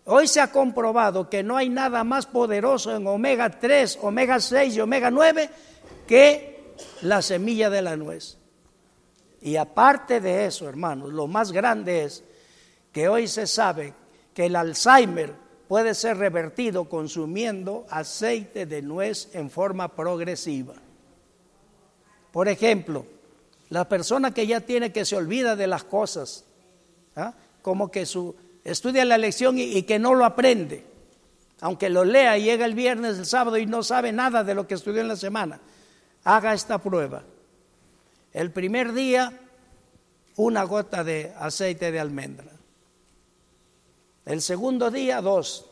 Hoy 0.06 0.28
se 0.28 0.42
ha 0.42 0.52
comprobado 0.52 1.30
que 1.30 1.44
no 1.44 1.58
hay 1.58 1.70
nada 1.70 2.04
más 2.04 2.26
poderoso 2.26 2.96
en 2.96 3.06
omega 3.06 3.50
3, 3.50 4.00
omega 4.02 4.40
6 4.40 4.76
y 4.76 4.82
omega 4.82 5.12
9 5.12 5.50
que 6.08 6.76
la 7.02 7.22
semilla 7.22 7.70
de 7.70 7.82
la 7.82 7.96
nuez. 7.96 8.38
Y 9.42 9.56
aparte 9.56 10.20
de 10.20 10.46
eso, 10.46 10.68
hermanos, 10.68 11.14
lo 11.14 11.28
más 11.28 11.52
grande 11.52 12.04
es 12.04 12.24
que 12.92 13.08
hoy 13.08 13.28
se 13.28 13.48
sabe 13.48 13.94
que 14.34 14.48
el 14.48 14.56
Alzheimer 14.56 15.34
puede 15.68 15.94
ser 15.96 16.18
revertido 16.18 16.90
consumiendo 16.90 17.86
aceite 17.90 18.66
de 18.66 18.82
nuez 18.82 19.30
en 19.34 19.50
forma 19.50 19.96
progresiva. 19.96 20.76
Por 22.32 22.48
ejemplo, 22.48 23.06
la 23.70 23.88
persona 23.88 24.34
que 24.34 24.48
ya 24.48 24.62
tiene 24.62 24.92
que 24.92 25.06
se 25.06 25.16
olvida 25.16 25.56
de 25.56 25.68
las 25.68 25.84
cosas, 25.84 26.46
¿ah? 27.16 27.34
como 27.62 27.90
que 27.90 28.06
su 28.06 28.36
estudia 28.64 29.06
la 29.06 29.18
lección 29.18 29.58
y, 29.58 29.84
que 29.84 30.00
no 30.00 30.14
lo 30.14 30.26
aprende, 30.26 30.86
aunque 31.60 31.90
lo 31.90 32.04
lea 32.04 32.38
y 32.38 32.44
llega 32.44 32.66
el 32.66 32.76
viernes, 32.76 33.18
el 33.18 33.26
sábado 33.26 33.58
y 33.58 33.66
no 33.66 33.84
sabe 33.84 34.12
nada 34.12 34.44
de 34.44 34.56
lo 34.56 34.68
que 34.68 34.76
estudió 34.76 35.02
en 35.02 35.08
la 35.08 35.16
semana, 35.16 35.60
haga 36.24 36.54
esta 36.54 36.78
prueba. 36.78 37.24
El 38.34 38.52
primer 38.52 38.94
día, 38.94 39.40
una 40.38 40.64
gota 40.64 41.04
de 41.04 41.34
aceite 41.38 41.92
de 41.92 42.00
almendra. 42.00 42.52
El 44.26 44.42
segundo 44.42 44.92
día, 44.92 45.22
dos. 45.22 45.66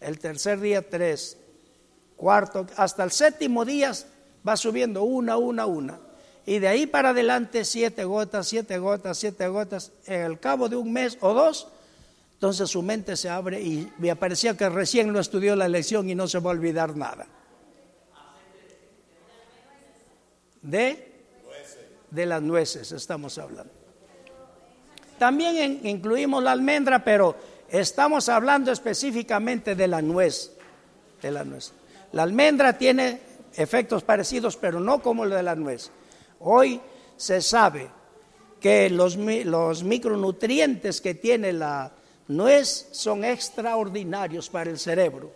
el 0.00 0.18
tercer 0.18 0.60
día 0.60 0.88
tres, 0.88 1.36
cuarto, 2.16 2.66
hasta 2.76 3.04
el 3.04 3.10
séptimo 3.10 3.64
día 3.64 3.92
va 4.46 4.56
subiendo 4.56 5.02
una, 5.02 5.36
una, 5.36 5.66
una. 5.66 5.98
Y 6.46 6.58
de 6.58 6.68
ahí 6.68 6.86
para 6.86 7.10
adelante 7.10 7.64
siete 7.64 8.04
gotas, 8.04 8.48
siete 8.48 8.78
gotas, 8.78 9.18
siete 9.18 9.48
gotas. 9.48 9.92
En 10.06 10.22
el 10.22 10.40
cabo 10.40 10.68
de 10.68 10.76
un 10.76 10.92
mes 10.92 11.18
o 11.20 11.34
dos, 11.34 11.68
entonces 12.40 12.70
su 12.70 12.80
mente 12.80 13.18
se 13.18 13.28
abre 13.28 13.60
y 13.60 13.92
me 13.98 14.16
parecía 14.16 14.56
que 14.56 14.66
recién 14.70 15.12
lo 15.12 15.20
estudió 15.20 15.54
la 15.54 15.68
lección 15.68 16.08
y 16.08 16.14
no 16.14 16.26
se 16.26 16.38
va 16.38 16.50
a 16.50 16.54
olvidar 16.54 16.96
nada. 16.96 17.26
De, 20.62 21.20
de 22.10 22.24
las 22.24 22.40
nueces 22.40 22.92
estamos 22.92 23.36
hablando. 23.36 23.70
También 25.18 25.80
incluimos 25.86 26.42
la 26.42 26.52
almendra, 26.52 27.04
pero 27.04 27.36
estamos 27.68 28.30
hablando 28.30 28.72
específicamente 28.72 29.74
de 29.74 29.86
la 29.86 30.00
nuez. 30.00 30.52
De 31.20 31.30
la 31.30 31.44
nuez. 31.44 31.72
La 32.12 32.22
almendra 32.22 32.78
tiene 32.78 33.20
efectos 33.54 34.02
parecidos, 34.02 34.56
pero 34.56 34.80
no 34.80 35.02
como 35.02 35.24
el 35.24 35.30
de 35.30 35.42
la 35.42 35.56
nuez. 35.56 35.90
Hoy 36.38 36.80
se 37.18 37.42
sabe 37.42 37.90
que 38.58 38.88
los, 38.88 39.18
los 39.18 39.84
micronutrientes 39.84 41.02
que 41.02 41.14
tiene 41.14 41.52
la 41.52 41.99
nuez 42.28 42.88
son 42.92 43.24
extraordinarios 43.24 44.48
para 44.48 44.70
el 44.70 44.78
cerebro. 44.78 45.32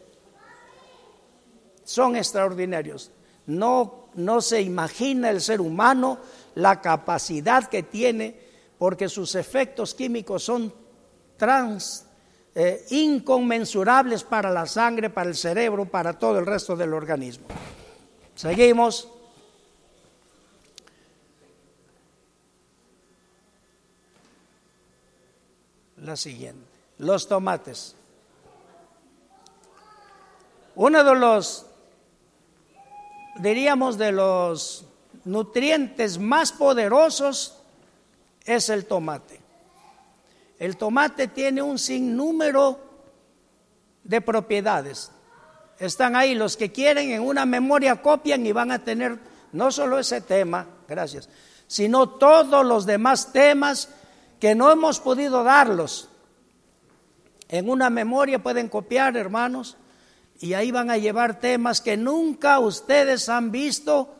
Son 1.85 2.17
extraordinarios. 2.17 3.11
No, 3.47 4.07
no 4.15 4.41
se 4.41 4.63
imagina 4.63 5.31
el 5.31 5.41
ser 5.41 5.61
humano 5.61 6.19
la 6.55 6.81
capacidad 6.81 7.69
que 7.69 7.83
tiene 7.83 8.39
porque 8.79 9.09
sus 9.09 9.35
efectos 9.35 9.95
químicos 9.95 10.45
son 10.45 10.73
trans, 11.37 12.07
eh, 12.55 12.87
inconmensurables 12.91 14.23
para 14.23 14.51
la 14.51 14.67
sangre, 14.67 15.11
para 15.11 15.29
el 15.29 15.37
cerebro, 15.37 15.87
para 15.87 16.19
todo 16.19 16.39
el 16.39 16.47
resto 16.47 16.77
del 16.77 16.95
organismo. 16.95 17.47
Seguimos. 18.35 19.09
La 25.99 26.17
siguiente, 26.17 26.74
los 26.99 27.29
tomates. 27.29 27.97
Uno 30.75 31.05
de 31.05 31.15
los, 31.15 31.67
diríamos, 33.37 33.97
de 33.97 34.13
los 34.13 34.85
nutrientes 35.25 36.19
más 36.19 36.53
poderosos 36.53 37.59
es 38.45 38.69
el 38.69 38.87
tomate. 38.87 39.41
El 40.59 40.77
tomate 40.77 41.29
tiene 41.29 41.63
un 41.63 41.79
sinnúmero 41.79 42.79
de 44.03 44.21
propiedades. 44.21 45.11
Están 45.79 46.17
ahí 46.17 46.35
los 46.35 46.57
que 46.57 46.73
quieren 46.73 47.11
en 47.11 47.23
una 47.23 47.47
memoria 47.47 48.01
copian 48.01 48.47
y 48.47 48.53
van 48.53 48.71
a 48.71 48.79
tener 48.79 49.19
no 49.53 49.71
solo 49.71 49.99
ese 49.99 50.21
tema, 50.21 50.67
gracias, 50.89 51.29
sino 51.67 52.09
todos 52.09 52.65
los 52.65 52.87
demás 52.87 53.33
temas 53.33 53.89
que 54.41 54.55
no 54.55 54.71
hemos 54.71 55.01
podido 55.01 55.43
darlos. 55.45 56.09
En 57.55 57.71
una 57.71 57.89
memoria 57.89 58.43
pueden 58.43 58.69
copiar, 58.69 59.17
hermanos, 59.17 59.77
y 60.41 60.55
ahí 60.55 60.73
van 60.73 60.91
a 60.91 60.99
llevar 60.99 61.39
temas 61.39 61.81
que 61.81 61.97
nunca 61.97 62.59
ustedes 62.59 63.29
han 63.29 63.53
visto 63.53 64.13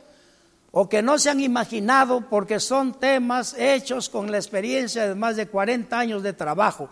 o 0.71 0.89
que 0.89 1.03
no 1.03 1.19
se 1.19 1.31
han 1.31 1.41
imaginado 1.41 2.29
porque 2.31 2.61
son 2.61 2.95
temas 2.95 3.57
hechos 3.59 4.09
con 4.09 4.31
la 4.31 4.37
experiencia 4.37 5.09
de 5.09 5.17
más 5.17 5.35
de 5.35 5.49
40 5.49 5.99
años 5.99 6.23
de 6.23 6.33
trabajo 6.33 6.89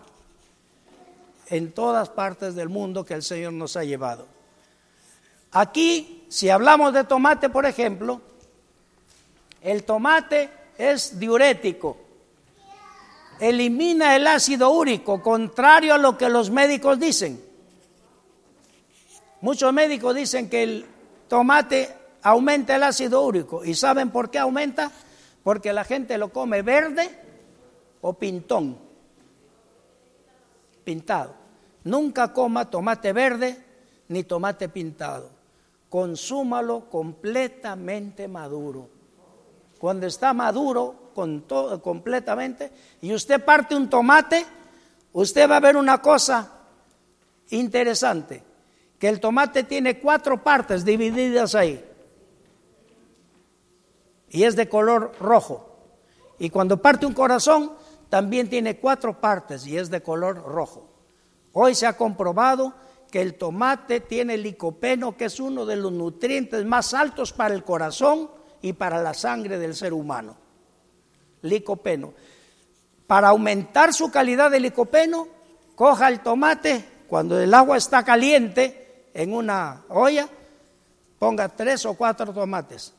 en 1.47 1.71
todas 1.71 2.09
partes 2.09 2.57
del 2.57 2.69
mundo 2.69 3.05
que 3.05 3.15
el 3.15 3.23
Señor 3.23 3.53
nos 3.53 3.77
ha 3.77 3.85
llevado. 3.85 4.27
Aquí, 5.53 6.25
si 6.29 6.51
hablamos 6.51 6.93
de 6.93 7.05
tomate, 7.05 7.51
por 7.51 7.67
ejemplo, 7.67 8.21
el 9.61 9.85
tomate 9.85 10.51
es 10.77 11.21
diurético, 11.21 11.99
elimina 13.43 14.15
el 14.15 14.29
ácido 14.29 14.71
úrico, 14.71 15.21
contrario 15.21 15.95
a 15.95 15.99
lo 15.99 16.17
que 16.17 16.29
los 16.29 16.51
médicos 16.51 17.01
dicen. 17.01 17.45
Muchos 19.41 19.73
médicos 19.73 20.15
dicen 20.15 20.49
que 20.49 20.63
el 20.63 20.87
tomate 21.27 21.93
aumenta 22.23 22.77
el 22.77 22.85
ácido 22.85 23.21
úrico. 23.23 23.65
¿Y 23.65 23.75
saben 23.75 24.11
por 24.11 24.31
qué 24.31 24.39
aumenta? 24.39 24.93
Porque 25.43 25.73
la 25.73 25.83
gente 25.83 26.17
lo 26.19 26.33
come 26.33 26.63
verde 26.63 27.11
o 28.01 28.13
pintón. 28.13 28.79
Pintado. 30.85 31.35
Nunca 31.83 32.33
coma 32.33 32.71
tomate 32.71 33.13
verde 33.13 33.57
ni 34.07 34.23
tomate 34.23 34.69
pintado. 34.69 35.31
Consúmalo 35.89 36.89
completamente 36.89 38.29
maduro. 38.29 38.89
Cuando 39.83 40.07
está 40.07 40.33
maduro 40.33 41.11
completamente 41.83 42.71
y 43.01 43.13
usted 43.13 43.45
parte 43.45 43.75
un 43.75 43.91
tomate, 43.91 44.47
usted 45.13 45.51
va 45.51 45.57
a 45.57 45.61
ver 45.61 45.77
una 45.77 46.01
cosa 46.01 46.53
interesante, 47.51 48.45
que 48.97 49.09
el 49.09 49.19
tomate 49.19 49.65
tiene 49.65 49.99
cuatro 49.99 50.41
partes 50.41 50.85
divididas 50.85 51.57
ahí 51.57 51.85
y 54.31 54.45
es 54.45 54.55
de 54.55 54.69
color 54.69 55.17
rojo. 55.19 55.77
Y 56.39 56.49
cuando 56.49 56.81
parte 56.81 57.05
un 57.05 57.13
corazón, 57.13 57.73
también 58.09 58.49
tiene 58.49 58.79
cuatro 58.79 59.21
partes 59.21 59.67
y 59.67 59.77
es 59.77 59.91
de 59.91 60.01
color 60.01 60.45
rojo. 60.45 60.87
Hoy 61.55 61.75
se 61.75 61.89
ha 61.89 61.97
comprobado 61.97 62.73
que 63.11 63.21
el 63.21 63.35
tomate 63.35 63.99
tiene 63.99 64.37
licopeno, 64.37 65.17
que 65.17 65.25
es 65.25 65.41
uno 65.41 65.67
de 65.67 65.75
los 65.75 65.91
nutrientes 65.91 66.65
más 66.65 66.95
altos 66.95 67.33
para 67.33 67.53
el 67.53 67.65
corazón 67.65 68.31
y 68.63 68.73
para 68.73 69.03
la 69.03 69.15
sangre 69.15 69.59
del 69.59 69.75
ser 69.75 69.93
humano. 69.93 70.37
Licopeno. 71.43 72.15
Para 73.07 73.29
aumentar 73.29 73.93
su 73.93 74.11
calidad 74.11 74.51
de 74.51 74.61
licopeno, 74.61 75.29
coja 75.75 76.09
el 76.09 76.21
tomate 76.21 76.85
cuando 77.09 77.39
el 77.39 77.53
agua 77.53 77.77
está 77.77 78.05
caliente 78.05 79.09
en 79.13 79.35
una 79.35 79.85
olla, 79.89 80.29
ponga 81.19 81.49
tres 81.49 81.85
o 81.85 81.95
cuatro 81.95 82.33
tomates 82.33 82.95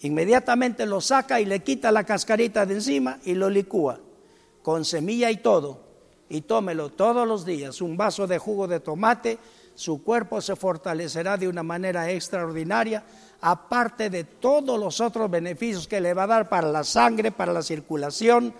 Inmediatamente 0.00 0.86
lo 0.86 1.00
saca 1.00 1.40
y 1.40 1.44
le 1.44 1.60
quita 1.60 1.90
la 1.90 2.04
cascarita 2.04 2.64
de 2.64 2.74
encima 2.74 3.18
y 3.24 3.34
lo 3.34 3.50
licúa 3.50 3.98
con 4.62 4.84
semilla 4.84 5.30
y 5.30 5.38
todo. 5.38 5.80
Y 6.28 6.42
tómelo 6.42 6.90
todos 6.90 7.26
los 7.26 7.44
días, 7.44 7.80
un 7.80 7.96
vaso 7.96 8.26
de 8.26 8.38
jugo 8.38 8.68
de 8.68 8.80
tomate, 8.80 9.38
su 9.74 10.02
cuerpo 10.02 10.40
se 10.40 10.56
fortalecerá 10.56 11.36
de 11.36 11.48
una 11.48 11.62
manera 11.62 12.10
extraordinaria, 12.10 13.02
aparte 13.40 14.10
de 14.10 14.24
todos 14.24 14.78
los 14.78 15.00
otros 15.00 15.30
beneficios 15.30 15.86
que 15.86 16.00
le 16.00 16.14
va 16.14 16.24
a 16.24 16.28
dar 16.28 16.48
para 16.48 16.68
la 16.68 16.84
sangre, 16.84 17.30
para 17.30 17.52
la 17.52 17.62
circulación, 17.62 18.54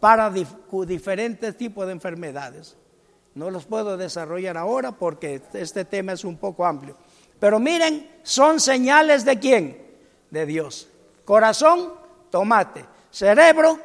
para 0.00 0.30
diferentes 0.30 1.56
tipos 1.56 1.86
de 1.86 1.92
enfermedades. 1.92 2.76
No 3.34 3.50
los 3.50 3.64
puedo 3.64 3.96
desarrollar 3.96 4.56
ahora 4.56 4.92
porque 4.92 5.40
este 5.54 5.84
tema 5.84 6.12
es 6.12 6.24
un 6.24 6.36
poco 6.36 6.66
amplio. 6.66 6.96
Pero 7.38 7.58
miren, 7.58 8.10
son 8.22 8.60
señales 8.60 9.24
de 9.24 9.38
quién? 9.38 9.82
de 10.32 10.46
Dios. 10.46 10.88
Corazón, 11.24 11.92
tomate. 12.30 12.84
Cerebro, 13.12 13.78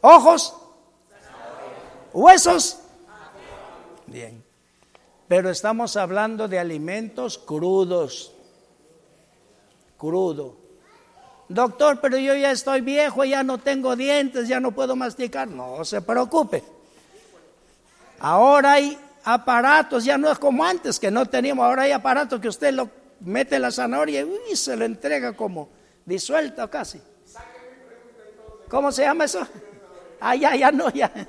ojos, 0.00 0.56
huesos. 2.12 2.78
Pero 5.28 5.50
estamos 5.50 5.96
hablando 5.96 6.48
de 6.48 6.58
alimentos 6.58 7.38
crudos. 7.38 8.32
Crudo. 9.96 10.56
Doctor, 11.48 12.00
pero 12.00 12.16
yo 12.18 12.34
ya 12.34 12.50
estoy 12.50 12.80
viejo, 12.80 13.24
ya 13.24 13.42
no 13.42 13.58
tengo 13.58 13.94
dientes, 13.94 14.48
ya 14.48 14.58
no 14.60 14.72
puedo 14.72 14.96
masticar. 14.96 15.48
No 15.48 15.84
se 15.84 16.00
preocupe. 16.00 16.62
Ahora 18.18 18.74
hay 18.74 18.98
aparatos, 19.24 20.04
ya 20.04 20.16
no 20.18 20.30
es 20.30 20.38
como 20.38 20.64
antes 20.64 20.98
que 20.98 21.10
no 21.10 21.26
teníamos, 21.26 21.64
ahora 21.64 21.82
hay 21.82 21.92
aparatos 21.92 22.40
que 22.40 22.48
usted 22.48 22.72
lo 22.72 22.88
mete 23.20 23.58
la 23.58 23.70
zanahoria 23.70 24.26
y 24.50 24.56
se 24.56 24.76
lo 24.76 24.84
entrega 24.84 25.32
como 25.34 25.68
disuelta 26.04 26.68
casi. 26.68 27.00
¿Cómo 28.68 28.90
se 28.90 29.02
llama 29.02 29.24
eso? 29.24 29.46
Ah, 30.20 30.34
ya, 30.36 30.56
ya 30.56 30.70
no, 30.70 30.88
ya. 30.90 31.12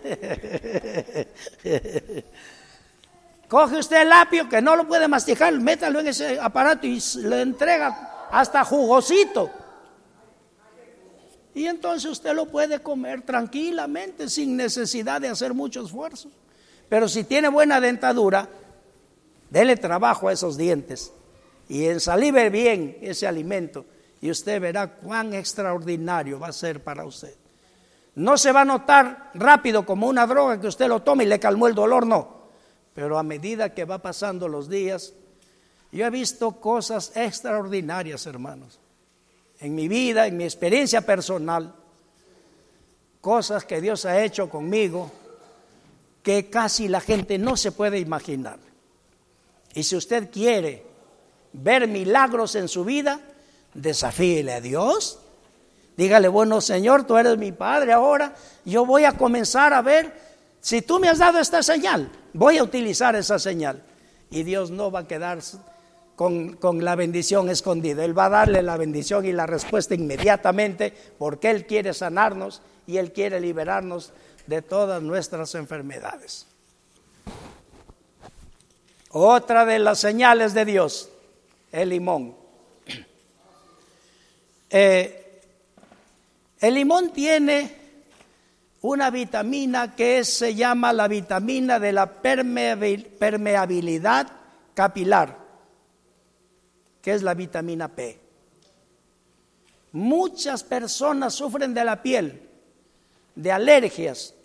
Coge 3.53 3.77
usted 3.77 4.01
el 4.01 4.11
apio 4.11 4.49
que 4.49 4.63
no 4.63 4.75
lo 4.75 4.87
puede 4.87 5.07
masticar, 5.07 5.53
métalo 5.53 5.99
en 5.99 6.07
ese 6.07 6.39
aparato 6.39 6.87
y 6.87 6.99
le 7.17 7.43
entrega 7.43 8.27
hasta 8.31 8.65
jugosito. 8.65 9.51
Y 11.53 11.67
entonces 11.67 12.09
usted 12.09 12.33
lo 12.33 12.47
puede 12.47 12.79
comer 12.79 13.21
tranquilamente 13.21 14.27
sin 14.27 14.57
necesidad 14.57 15.21
de 15.21 15.27
hacer 15.27 15.53
mucho 15.53 15.85
esfuerzo. 15.85 16.31
Pero 16.89 17.07
si 17.07 17.25
tiene 17.25 17.47
buena 17.47 17.79
dentadura, 17.79 18.49
dele 19.51 19.77
trabajo 19.77 20.29
a 20.29 20.33
esos 20.33 20.57
dientes 20.57 21.13
y 21.69 21.85
ensalive 21.85 22.49
bien 22.49 22.97
ese 23.01 23.27
alimento 23.27 23.85
y 24.19 24.31
usted 24.31 24.59
verá 24.59 24.95
cuán 24.95 25.35
extraordinario 25.35 26.39
va 26.39 26.47
a 26.47 26.53
ser 26.53 26.83
para 26.83 27.05
usted. 27.05 27.35
No 28.15 28.35
se 28.35 28.51
va 28.51 28.61
a 28.61 28.65
notar 28.65 29.29
rápido 29.35 29.85
como 29.85 30.07
una 30.07 30.25
droga 30.25 30.59
que 30.59 30.65
usted 30.65 30.87
lo 30.87 31.03
tome 31.03 31.25
y 31.25 31.27
le 31.27 31.39
calmó 31.39 31.67
el 31.67 31.75
dolor, 31.75 32.07
no. 32.07 32.32
Pero 32.93 33.17
a 33.17 33.23
medida 33.23 33.73
que 33.73 33.85
va 33.85 33.99
pasando 33.99 34.47
los 34.47 34.69
días, 34.69 35.13
yo 35.91 36.05
he 36.05 36.09
visto 36.09 36.51
cosas 36.59 37.11
extraordinarias, 37.15 38.25
hermanos. 38.25 38.79
En 39.59 39.75
mi 39.75 39.87
vida, 39.87 40.27
en 40.27 40.37
mi 40.37 40.43
experiencia 40.43 41.01
personal, 41.01 41.73
cosas 43.21 43.63
que 43.65 43.79
Dios 43.79 44.05
ha 44.05 44.23
hecho 44.23 44.49
conmigo 44.49 45.11
que 46.21 46.49
casi 46.49 46.87
la 46.87 46.99
gente 46.99 47.37
no 47.37 47.57
se 47.57 47.71
puede 47.71 47.99
imaginar. 47.99 48.57
Y 49.73 49.83
si 49.83 49.95
usted 49.95 50.29
quiere 50.31 50.85
ver 51.53 51.87
milagros 51.87 52.55
en 52.55 52.67
su 52.67 52.83
vida, 52.83 53.19
desafíele 53.73 54.53
a 54.53 54.61
Dios. 54.61 55.19
Dígale, 55.95 56.27
bueno 56.27 56.59
Señor, 56.61 57.05
tú 57.05 57.17
eres 57.17 57.37
mi 57.37 57.51
Padre 57.51 57.93
ahora, 57.93 58.35
yo 58.65 58.85
voy 58.85 59.03
a 59.03 59.13
comenzar 59.13 59.73
a 59.73 59.81
ver, 59.81 60.13
si 60.59 60.81
tú 60.81 60.99
me 60.99 61.09
has 61.09 61.19
dado 61.19 61.39
esta 61.39 61.61
señal, 61.61 62.09
voy 62.33 62.57
a 62.57 62.63
utilizar 62.63 63.15
esa 63.15 63.39
señal. 63.39 63.83
Y 64.29 64.43
Dios 64.43 64.71
no 64.71 64.91
va 64.91 65.01
a 65.01 65.07
quedar 65.07 65.39
con, 66.15 66.53
con, 66.57 66.83
la 66.83 66.95
bendición 66.95 67.49
escondida, 67.49 68.03
Él 68.03 68.17
va 68.17 68.25
a 68.25 68.29
darle 68.29 68.61
la 68.63 68.77
bendición 68.77 69.25
y 69.25 69.31
la 69.31 69.45
respuesta 69.45 69.95
inmediatamente 69.95 70.93
porque 71.17 71.49
Él 71.49 71.65
quiere 71.65 71.93
sanarnos 71.93 72.61
y 72.87 72.97
Él 72.97 73.11
quiere 73.11 73.39
liberarnos 73.39 74.13
de 74.47 74.61
todas 74.61 75.01
nuestras 75.01 75.55
enfermedades. 75.55 76.47
Otra 79.09 79.65
de 79.65 79.77
las 79.77 79.99
señales 79.99 80.53
de 80.55 80.65
Dios, 80.65 81.09
el 81.71 81.89
limón. 81.89 82.35
Eh, 84.71 85.41
el 86.59 86.73
limón 86.73 87.11
tiene 87.11 87.82
una 88.83 89.09
vitamina 89.09 89.95
que 89.95 90.23
se 90.23 90.53
llama 90.53 90.93
la 90.93 91.07
vitamina 91.07 91.79
de 91.79 91.91
la 91.91 92.21
permeabilidad 92.21 94.27
capilar, 94.75 95.39
que 97.01 97.13
es 97.13 97.23
la 97.23 97.33
vitamina 97.33 97.87
P. 97.87 98.19
Muchas 99.91 100.63
personas 100.63 101.33
sufren 101.33 101.73
de 101.73 101.83
la 101.83 102.03
piel, 102.03 102.47
de 103.35 103.51
alergias, 103.51 104.35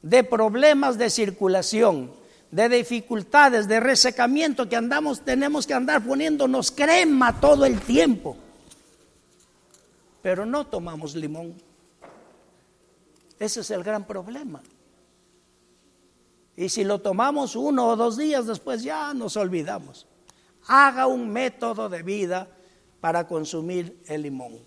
de 0.00 0.24
problemas 0.24 0.96
de 0.96 1.10
circulación, 1.10 2.10
de 2.50 2.70
dificultades, 2.70 3.68
de 3.68 3.80
resecamiento 3.80 4.66
que 4.68 4.76
andamos, 4.76 5.22
tenemos 5.22 5.66
que 5.66 5.74
andar 5.74 6.02
poniéndonos 6.02 6.70
crema 6.70 7.38
todo 7.38 7.66
el 7.66 7.78
tiempo 7.80 8.38
pero 10.22 10.44
no 10.44 10.66
tomamos 10.66 11.14
limón. 11.14 11.54
Ese 13.38 13.60
es 13.60 13.70
el 13.70 13.82
gran 13.84 14.06
problema. 14.06 14.62
Y 16.56 16.68
si 16.68 16.82
lo 16.82 17.00
tomamos 17.00 17.54
uno 17.54 17.86
o 17.86 17.96
dos 17.96 18.16
días 18.16 18.46
después, 18.46 18.82
ya 18.82 19.14
nos 19.14 19.36
olvidamos. 19.36 20.06
Haga 20.66 21.06
un 21.06 21.30
método 21.30 21.88
de 21.88 22.02
vida 22.02 22.48
para 23.00 23.28
consumir 23.28 24.02
el 24.06 24.22
limón. 24.22 24.58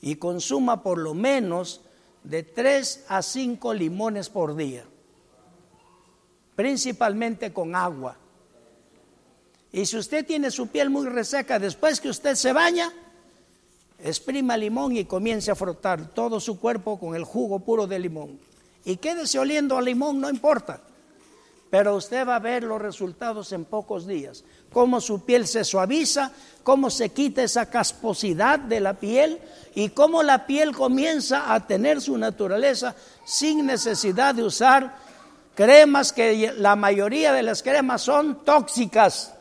Y 0.00 0.16
consuma 0.16 0.82
por 0.82 0.98
lo 0.98 1.12
menos 1.12 1.82
de 2.24 2.42
tres 2.42 3.04
a 3.08 3.20
cinco 3.20 3.74
limones 3.74 4.30
por 4.30 4.56
día. 4.56 4.84
Principalmente 6.56 7.52
con 7.52 7.74
agua. 7.74 8.16
Y 9.72 9.84
si 9.86 9.98
usted 9.98 10.26
tiene 10.26 10.50
su 10.50 10.68
piel 10.68 10.90
muy 10.90 11.06
reseca 11.06 11.58
después 11.58 12.00
que 12.00 12.08
usted 12.08 12.34
se 12.34 12.52
baña, 12.52 12.92
exprima 14.02 14.56
limón 14.56 14.96
y 14.96 15.04
comience 15.04 15.50
a 15.50 15.54
frotar 15.54 16.08
todo 16.10 16.40
su 16.40 16.58
cuerpo 16.58 16.98
con 16.98 17.14
el 17.14 17.24
jugo 17.24 17.60
puro 17.60 17.86
de 17.86 17.98
limón. 17.98 18.38
Y 18.84 18.96
quédese 18.96 19.38
oliendo 19.38 19.78
a 19.78 19.82
limón, 19.82 20.20
no 20.20 20.28
importa. 20.28 20.80
Pero 21.70 21.96
usted 21.96 22.26
va 22.26 22.36
a 22.36 22.40
ver 22.40 22.64
los 22.64 22.82
resultados 22.82 23.52
en 23.52 23.64
pocos 23.64 24.06
días. 24.06 24.44
Cómo 24.72 25.00
su 25.00 25.24
piel 25.24 25.46
se 25.46 25.64
suaviza, 25.64 26.32
cómo 26.62 26.90
se 26.90 27.10
quita 27.10 27.42
esa 27.42 27.70
casposidad 27.70 28.58
de 28.58 28.80
la 28.80 28.94
piel 28.94 29.40
y 29.74 29.90
cómo 29.90 30.22
la 30.22 30.46
piel 30.46 30.72
comienza 30.72 31.54
a 31.54 31.66
tener 31.66 32.00
su 32.00 32.18
naturaleza 32.18 32.94
sin 33.24 33.64
necesidad 33.64 34.34
de 34.34 34.44
usar 34.44 34.96
cremas 35.54 36.12
que 36.12 36.52
la 36.58 36.76
mayoría 36.76 37.32
de 37.32 37.42
las 37.42 37.62
cremas 37.62 38.02
son 38.02 38.44
tóxicas, 38.44 39.32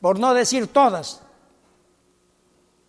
por 0.00 0.18
no 0.18 0.34
decir 0.34 0.68
todas 0.68 1.20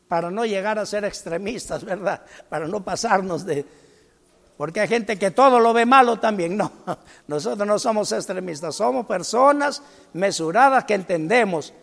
para 0.08 0.32
no 0.32 0.46
llegar 0.46 0.80
a 0.80 0.86
ser 0.86 1.06
extremistas, 1.06 1.84
¿verdad? 1.84 2.22
Para 2.50 2.68
no 2.68 2.84
pasarnos 2.84 3.46
de... 3.46 3.66
Porque 4.58 4.80
hay 4.80 4.88
gente 4.88 5.20
que 5.20 5.32
todo 5.32 5.60
lo 5.60 5.72
ve 5.74 5.86
malo 5.86 6.20
también. 6.20 6.58
No, 6.58 6.72
nosotros 7.28 7.68
no 7.68 7.78
somos 7.78 8.12
extremistas, 8.12 8.76
somos 8.76 9.06
personas 9.06 9.84
mesuradas 10.14 10.86
que 10.86 10.96
entendemos 10.96 11.74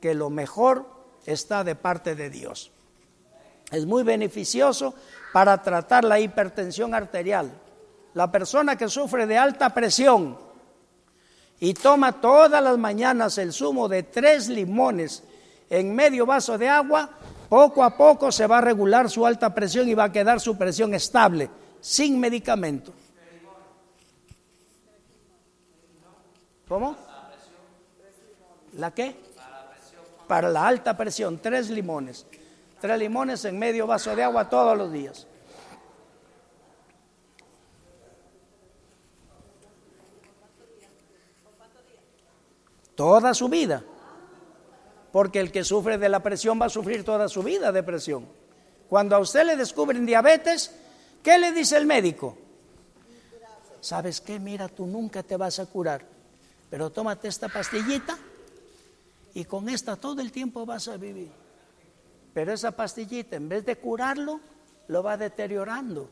que 0.00 0.14
lo 0.14 0.30
mejor 0.30 0.86
está 1.26 1.62
de 1.62 1.74
parte 1.74 2.14
de 2.14 2.30
Dios. 2.30 2.72
Es 3.70 3.86
muy 3.86 4.02
beneficioso 4.02 4.94
para 5.32 5.62
tratar 5.62 6.04
la 6.04 6.20
hipertensión 6.20 6.94
arterial. 6.94 7.50
La 8.14 8.30
persona 8.30 8.76
que 8.76 8.88
sufre 8.88 9.26
de 9.26 9.38
alta 9.38 9.70
presión 9.70 10.38
y 11.58 11.74
toma 11.74 12.20
todas 12.20 12.62
las 12.62 12.76
mañanas 12.76 13.38
el 13.38 13.52
zumo 13.52 13.88
de 13.88 14.02
tres 14.02 14.48
limones 14.48 15.22
en 15.70 15.94
medio 15.94 16.26
vaso 16.26 16.58
de 16.58 16.68
agua, 16.68 17.08
poco 17.52 17.84
a 17.84 17.94
poco 17.94 18.32
se 18.32 18.46
va 18.46 18.56
a 18.56 18.60
regular 18.62 19.10
su 19.10 19.26
alta 19.26 19.54
presión 19.54 19.86
y 19.86 19.92
va 19.92 20.04
a 20.04 20.10
quedar 20.10 20.40
su 20.40 20.56
presión 20.56 20.94
estable, 20.94 21.50
sin 21.82 22.18
medicamento. 22.18 22.94
¿Cómo? 26.66 26.96
¿La 28.78 28.90
qué? 28.92 29.14
Para 30.26 30.48
la 30.48 30.66
alta 30.66 30.96
presión, 30.96 31.40
tres 31.42 31.68
limones. 31.68 32.24
Tres 32.80 32.98
limones 32.98 33.44
en 33.44 33.58
medio 33.58 33.86
vaso 33.86 34.16
de 34.16 34.22
agua 34.22 34.48
todos 34.48 34.74
los 34.78 34.90
días. 34.90 35.26
Toda 42.94 43.34
su 43.34 43.50
vida 43.50 43.84
porque 45.12 45.40
el 45.40 45.52
que 45.52 45.62
sufre 45.62 45.98
de 45.98 46.08
la 46.08 46.22
presión 46.22 46.60
va 46.60 46.66
a 46.66 46.70
sufrir 46.70 47.04
toda 47.04 47.28
su 47.28 47.42
vida 47.42 47.70
de 47.70 47.82
presión. 47.82 48.26
Cuando 48.88 49.14
a 49.14 49.18
usted 49.20 49.44
le 49.44 49.56
descubren 49.56 50.06
diabetes, 50.06 50.74
¿qué 51.22 51.38
le 51.38 51.52
dice 51.52 51.76
el 51.76 51.86
médico? 51.86 52.36
¿Sabes 53.80 54.20
qué? 54.20 54.38
Mira, 54.38 54.68
tú 54.68 54.86
nunca 54.86 55.22
te 55.22 55.36
vas 55.36 55.58
a 55.58 55.66
curar, 55.66 56.04
pero 56.70 56.90
tómate 56.90 57.28
esta 57.28 57.48
pastillita 57.48 58.16
y 59.34 59.44
con 59.44 59.68
esta 59.68 59.96
todo 59.96 60.22
el 60.22 60.32
tiempo 60.32 60.64
vas 60.64 60.88
a 60.88 60.96
vivir. 60.96 61.30
Pero 62.32 62.52
esa 62.52 62.72
pastillita, 62.72 63.36
en 63.36 63.48
vez 63.48 63.66
de 63.66 63.76
curarlo, 63.76 64.40
lo 64.88 65.02
va 65.02 65.16
deteriorando. 65.16 66.08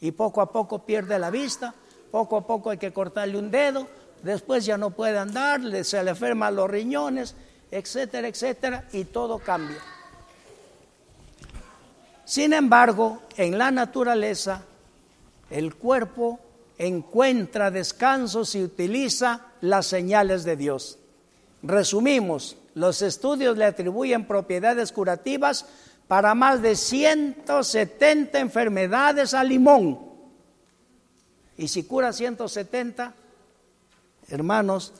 Y 0.00 0.12
poco 0.12 0.40
a 0.40 0.50
poco 0.50 0.86
pierde 0.86 1.18
la 1.18 1.30
vista, 1.30 1.74
poco 2.10 2.38
a 2.38 2.46
poco 2.46 2.70
hay 2.70 2.78
que 2.78 2.92
cortarle 2.92 3.38
un 3.38 3.50
dedo, 3.50 3.86
después 4.22 4.64
ya 4.64 4.78
no 4.78 4.90
puede 4.90 5.18
andar, 5.18 5.60
se 5.84 6.02
le 6.02 6.10
enferman 6.10 6.56
los 6.56 6.70
riñones, 6.70 7.34
etcétera, 7.72 8.28
etcétera, 8.28 8.84
y 8.92 9.04
todo 9.04 9.38
cambia. 9.38 9.78
Sin 12.24 12.52
embargo, 12.52 13.22
en 13.36 13.58
la 13.58 13.70
naturaleza, 13.70 14.62
el 15.50 15.74
cuerpo 15.74 16.38
encuentra 16.78 17.70
descanso 17.70 18.44
si 18.44 18.62
utiliza 18.62 19.46
las 19.62 19.86
señales 19.86 20.44
de 20.44 20.56
Dios. 20.56 20.98
Resumimos, 21.62 22.56
los 22.74 23.02
estudios 23.02 23.56
le 23.56 23.64
atribuyen 23.64 24.26
propiedades 24.26 24.92
curativas 24.92 25.66
para 26.08 26.34
más 26.34 26.60
de 26.60 26.76
170 26.76 28.38
enfermedades 28.38 29.32
al 29.32 29.48
limón. 29.48 29.98
Y 31.56 31.68
si 31.68 31.84
cura 31.84 32.12
170, 32.12 33.14
hermanos, 34.28 34.92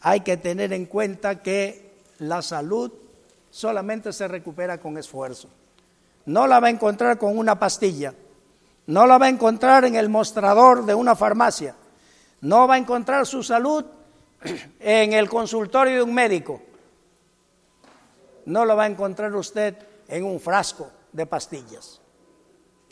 hay 0.00 0.20
que 0.20 0.36
tener 0.36 0.72
en 0.72 0.86
cuenta 0.86 1.42
que 1.42 1.91
la 2.22 2.40
salud 2.40 2.92
solamente 3.50 4.12
se 4.12 4.28
recupera 4.28 4.78
con 4.78 4.96
esfuerzo. 4.96 5.48
No 6.26 6.46
la 6.46 6.60
va 6.60 6.68
a 6.68 6.70
encontrar 6.70 7.18
con 7.18 7.36
una 7.36 7.58
pastilla, 7.58 8.14
no 8.86 9.06
la 9.06 9.18
va 9.18 9.26
a 9.26 9.28
encontrar 9.28 9.84
en 9.84 9.96
el 9.96 10.08
mostrador 10.08 10.86
de 10.86 10.94
una 10.94 11.16
farmacia, 11.16 11.74
no 12.42 12.68
va 12.68 12.74
a 12.74 12.78
encontrar 12.78 13.26
su 13.26 13.42
salud 13.42 13.84
en 14.80 15.12
el 15.12 15.28
consultorio 15.28 15.96
de 15.96 16.02
un 16.02 16.14
médico, 16.14 16.62
no 18.46 18.64
la 18.64 18.74
va 18.74 18.84
a 18.84 18.88
encontrar 18.88 19.34
usted 19.34 19.76
en 20.06 20.24
un 20.24 20.38
frasco 20.38 20.90
de 21.12 21.26
pastillas. 21.26 22.00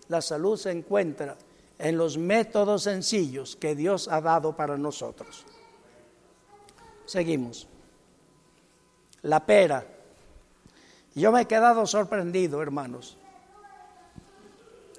La 0.08 0.20
salud 0.20 0.56
se 0.56 0.72
encuentra 0.72 1.36
en 1.78 1.96
los 1.96 2.18
métodos 2.18 2.82
sencillos 2.82 3.54
que 3.54 3.76
Dios 3.76 4.08
ha 4.08 4.20
dado 4.20 4.56
para 4.56 4.76
nosotros. 4.76 5.46
Seguimos 7.06 7.69
la 9.22 9.44
pera. 9.44 9.85
Yo 11.14 11.33
me 11.33 11.42
he 11.42 11.46
quedado 11.46 11.87
sorprendido, 11.87 12.62
hermanos, 12.62 13.16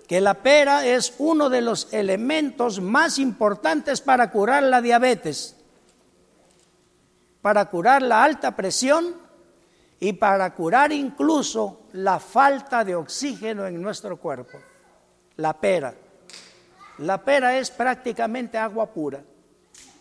que 0.08 0.20
la 0.20 0.36
pera 0.36 0.86
es 0.86 1.14
uno 1.20 1.50
de 1.50 1.62
los 1.62 1.94
elementos 1.94 2.82
más 2.82 3.18
importantes 3.18 4.02
para 4.02 4.30
curar 4.30 4.64
la 4.64 4.82
diabetes. 4.82 5.56
para 7.42 7.66
curar 7.66 8.04
la 8.04 8.24
alta 8.24 8.56
presión 8.56 9.16
y 10.00 10.14
para 10.14 10.54
curar 10.54 10.92
incluso 10.92 11.82
la 11.94 12.20
falta 12.20 12.84
de 12.84 12.94
oxígeno 12.94 13.66
en 13.66 13.82
nuestro 13.82 14.18
cuerpo. 14.18 14.60
La 15.38 15.54
pera. 15.54 15.92
La 17.00 17.24
pera 17.24 17.58
es 17.58 17.72
prácticamente 17.72 18.60
agua 18.60 18.86
pura. 18.86 19.24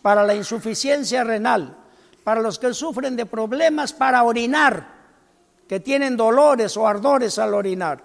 Para 0.03 0.23
la 0.23 0.35
insuficiencia 0.35 1.23
renal, 1.23 1.80
para 2.23 2.41
los 2.41 2.59
que 2.59 2.73
sufren 2.73 3.15
de 3.15 3.25
problemas 3.25 3.93
para 3.93 4.23
orinar, 4.23 5.01
que 5.67 5.79
tienen 5.79 6.17
dolores 6.17 6.77
o 6.77 6.87
ardores 6.87 7.39
al 7.39 7.53
orinar. 7.53 8.03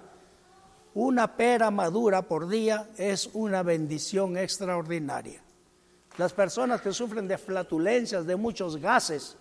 Una 0.95 1.37
pera 1.37 1.71
madura 1.71 2.23
por 2.23 2.49
día 2.49 2.89
es 2.97 3.29
una 3.35 3.63
bendición 3.63 4.37
extraordinaria. 4.37 5.43
Las 6.17 6.33
personas 6.33 6.81
que 6.81 6.93
sufren 6.93 7.29
de 7.29 7.37
flatulencias, 7.37 8.25
de 8.25 8.37
muchos 8.37 8.79
gases, 8.79 9.37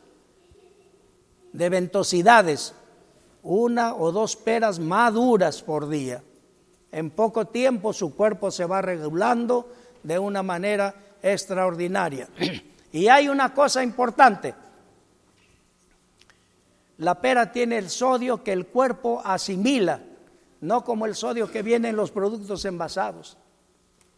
de 1.53 1.69
ventosidades, 1.69 2.73
una 3.43 3.95
o 3.95 4.11
dos 4.11 4.35
peras 4.35 4.79
maduras 4.79 5.61
por 5.61 5.87
día. 5.87 6.21
En 6.91 7.11
poco 7.11 7.45
tiempo 7.45 7.93
su 7.93 8.15
cuerpo 8.15 8.51
se 8.51 8.65
va 8.65 8.81
regulando 8.81 9.71
de 10.03 10.19
una 10.19 10.43
manera 10.43 10.93
extraordinaria. 11.21 12.27
Y 12.91 13.09
hay 13.09 13.27
una 13.27 13.53
cosa 13.53 13.83
importante. 13.83 14.55
La 16.97 17.19
pera 17.19 17.51
tiene 17.51 17.77
el 17.77 17.89
sodio 17.89 18.43
que 18.43 18.53
el 18.53 18.67
cuerpo 18.67 19.21
asimila, 19.23 20.01
no 20.61 20.83
como 20.83 21.05
el 21.05 21.15
sodio 21.15 21.51
que 21.51 21.61
viene 21.61 21.89
en 21.89 21.97
los 21.97 22.11
productos 22.11 22.63
envasados, 22.63 23.37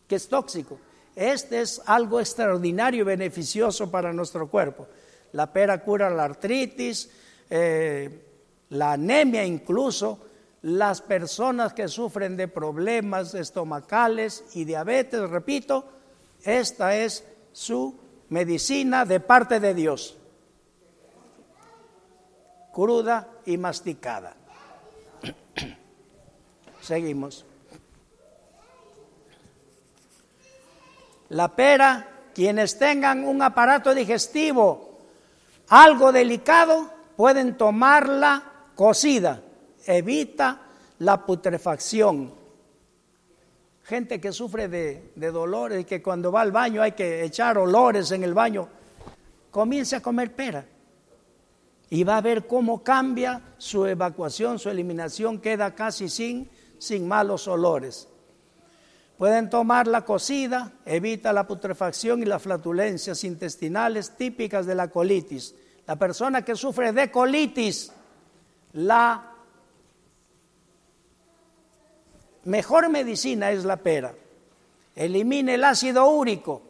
que 0.08 0.16
es 0.16 0.30
tóxico. 0.30 0.80
Este 1.16 1.62
es 1.62 1.82
algo 1.88 2.20
extraordinario 2.20 3.02
y 3.02 3.06
beneficioso 3.06 3.90
para 3.90 4.14
nuestro 4.14 4.48
cuerpo. 4.48 4.88
La 5.32 5.52
pera 5.52 5.84
cura 5.84 6.12
la 6.12 6.26
artritis, 6.26 7.10
eh, 7.50 8.26
la 8.70 8.92
anemia 8.92 9.44
incluso, 9.44 10.20
las 10.62 11.02
personas 11.02 11.74
que 11.74 11.88
sufren 11.88 12.38
de 12.38 12.48
problemas 12.48 13.34
estomacales 13.34 14.44
y 14.54 14.66
diabetes, 14.66 15.22
repito, 15.30 15.86
esta 16.44 16.96
es 16.96 17.24
su 17.52 17.96
medicina 18.30 19.06
de 19.06 19.20
parte 19.20 19.60
de 19.60 19.74
Dios 19.74 20.18
cruda 22.78 23.28
y 23.48 23.58
masticada. 23.58 24.36
Seguimos. 26.80 27.44
La 31.30 31.56
pera, 31.56 32.08
quienes 32.36 32.78
tengan 32.78 33.24
un 33.24 33.42
aparato 33.42 33.96
digestivo 33.96 35.00
algo 35.70 36.12
delicado, 36.12 36.94
pueden 37.16 37.58
tomarla 37.58 38.44
cocida. 38.76 39.42
Evita 39.84 40.62
la 41.00 41.26
putrefacción. 41.26 42.32
Gente 43.86 44.22
que 44.22 44.32
sufre 44.32 44.68
de, 44.68 45.14
de 45.16 45.32
dolores, 45.32 45.84
que 45.88 46.04
cuando 46.04 46.32
va 46.32 46.42
al 46.42 46.52
baño 46.52 46.84
hay 46.84 46.92
que 46.92 47.24
echar 47.24 47.58
olores 47.58 48.12
en 48.12 48.24
el 48.24 48.36
baño, 48.36 48.70
comience 49.50 49.96
a 49.96 50.02
comer 50.02 50.36
pera 50.36 50.77
y 51.90 52.04
va 52.04 52.18
a 52.18 52.22
ver 52.22 52.48
cómo 52.48 52.84
cambia 52.84 53.42
su 53.58 53.86
evacuación, 53.86 54.60
su 54.60 54.70
eliminación, 54.70 55.40
queda 55.40 55.74
casi 55.74 56.10
sin, 56.10 56.50
sin 56.78 57.08
malos 57.08 57.48
olores. 57.48 58.08
Pueden 59.18 59.50
tomar 59.50 59.88
la 59.88 60.06
cocida, 60.06 60.74
evita 60.86 61.34
la 61.34 61.48
putrefacción 61.48 62.22
y 62.22 62.26
las 62.26 62.44
flatulencias 62.44 63.24
intestinales 63.24 64.16
típicas 64.16 64.66
de 64.66 64.76
la 64.76 64.90
colitis. 64.90 65.56
La 65.88 65.96
persona 65.96 66.44
que 66.44 66.56
sufre 66.56 66.92
de 66.92 67.10
colitis, 67.10 67.92
la 68.74 69.34
mejor 72.44 72.90
medicina 72.90 73.52
es 73.52 73.66
la 73.66 73.78
pera. 73.78 74.14
Elimina 74.96 75.54
el 75.54 75.64
ácido 75.64 76.08
úrico. 76.10 76.67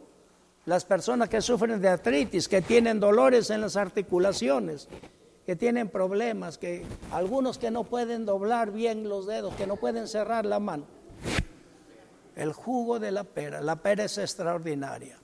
Las 0.68 0.84
personas 0.84 1.30
que 1.30 1.40
sufren 1.40 1.80
de 1.80 1.88
artritis, 1.88 2.46
que 2.46 2.60
tienen 2.60 3.00
dolores 3.00 3.48
en 3.48 3.62
las 3.62 3.74
articulaciones, 3.74 4.86
que 5.46 5.56
tienen 5.56 5.88
problemas, 5.88 6.58
que 6.58 6.84
algunos 7.10 7.56
que 7.56 7.70
no 7.70 7.84
pueden 7.84 8.26
doblar 8.26 8.70
bien 8.70 9.08
los 9.08 9.26
dedos, 9.26 9.54
que 9.54 9.66
no 9.66 9.76
pueden 9.76 10.06
cerrar 10.06 10.44
la 10.44 10.60
mano. 10.60 10.84
El 12.36 12.52
jugo 12.52 12.98
de 12.98 13.12
la 13.12 13.24
pera, 13.24 13.62
la 13.62 13.76
pera 13.76 14.04
es 14.04 14.18
extraordinaria. 14.18 15.18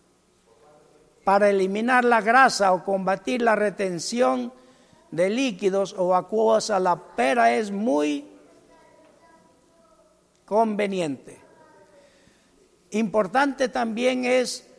Para 1.24 1.50
eliminar 1.50 2.07
la 2.07 2.22
grasa 2.22 2.72
o 2.72 2.83
combatir 2.83 3.42
la 3.42 3.54
retención 3.54 4.50
de 5.11 5.28
líquidos 5.28 5.94
o 5.98 6.14
acuosa, 6.14 6.80
la 6.80 6.96
pera 6.96 7.54
es 7.54 7.70
muy 7.70 8.26
conveniente. 10.46 11.38
Importante 12.92 13.68
también 13.68 14.24
es 14.24 14.70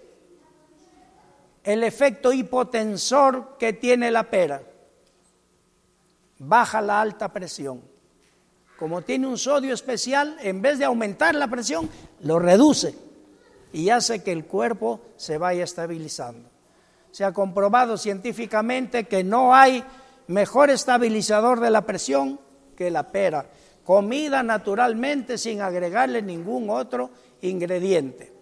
el 1.66 1.84
efecto 1.84 2.32
hipotensor 2.32 3.58
que 3.58 3.74
tiene 3.74 4.12
la 4.12 4.30
pera 4.30 4.62
baja 6.40 6.82
la 6.82 7.02
alta 7.02 7.32
presión. 7.34 7.82
Como 8.78 9.02
tiene 9.02 9.28
un 9.28 9.38
sodio 9.38 9.74
especial, 9.74 10.38
en 10.42 10.62
vez 10.62 10.80
de 10.80 10.86
aumentar 10.86 11.34
la 11.34 11.48
presión, 11.48 11.90
lo 12.22 12.40
reduce 12.40 12.96
y 13.74 13.90
hace 13.90 14.22
que 14.22 14.32
el 14.32 14.46
cuerpo 14.46 15.02
se 15.16 15.38
vaya 15.38 15.64
estabilizando. 15.64 16.50
Se 17.12 17.24
ha 17.24 17.32
comprobado 17.32 17.98
científicamente 17.98 19.06
que 19.06 19.24
no 19.24 19.56
hay 19.56 19.84
mejor 20.28 20.70
estabilizador 20.70 21.62
de 21.62 21.70
la 21.70 21.86
presión 21.86 22.40
que 22.76 22.92
la 22.92 23.12
pera, 23.12 23.50
comida 23.86 24.44
naturalmente 24.44 25.38
sin 25.38 25.62
agregarle 25.62 26.22
ningún 26.22 26.70
otro 26.70 27.10
ingrediente. 27.42 28.35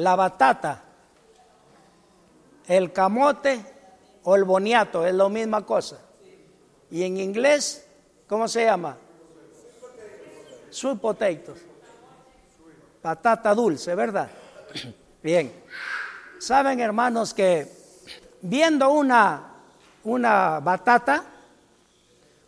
La 0.00 0.16
batata, 0.16 0.82
el 2.66 2.92
camote 2.92 3.64
o 4.24 4.34
el 4.34 4.44
boniato, 4.44 5.06
es 5.06 5.14
la 5.14 5.28
misma 5.28 5.64
cosa. 5.66 5.98
Y 6.90 7.04
en 7.04 7.18
inglés, 7.18 7.86
¿cómo 8.26 8.48
se 8.48 8.64
llama? 8.64 8.96
Sweet 10.70 10.98
potatoes. 10.98 11.66
Patata 13.02 13.54
dulce, 13.54 13.94
¿verdad? 13.94 14.30
Bien. 15.22 15.52
Saben, 16.38 16.80
hermanos, 16.80 17.34
que 17.34 17.70
viendo 18.40 18.90
una, 18.90 19.54
una 20.04 20.60
batata, 20.60 21.24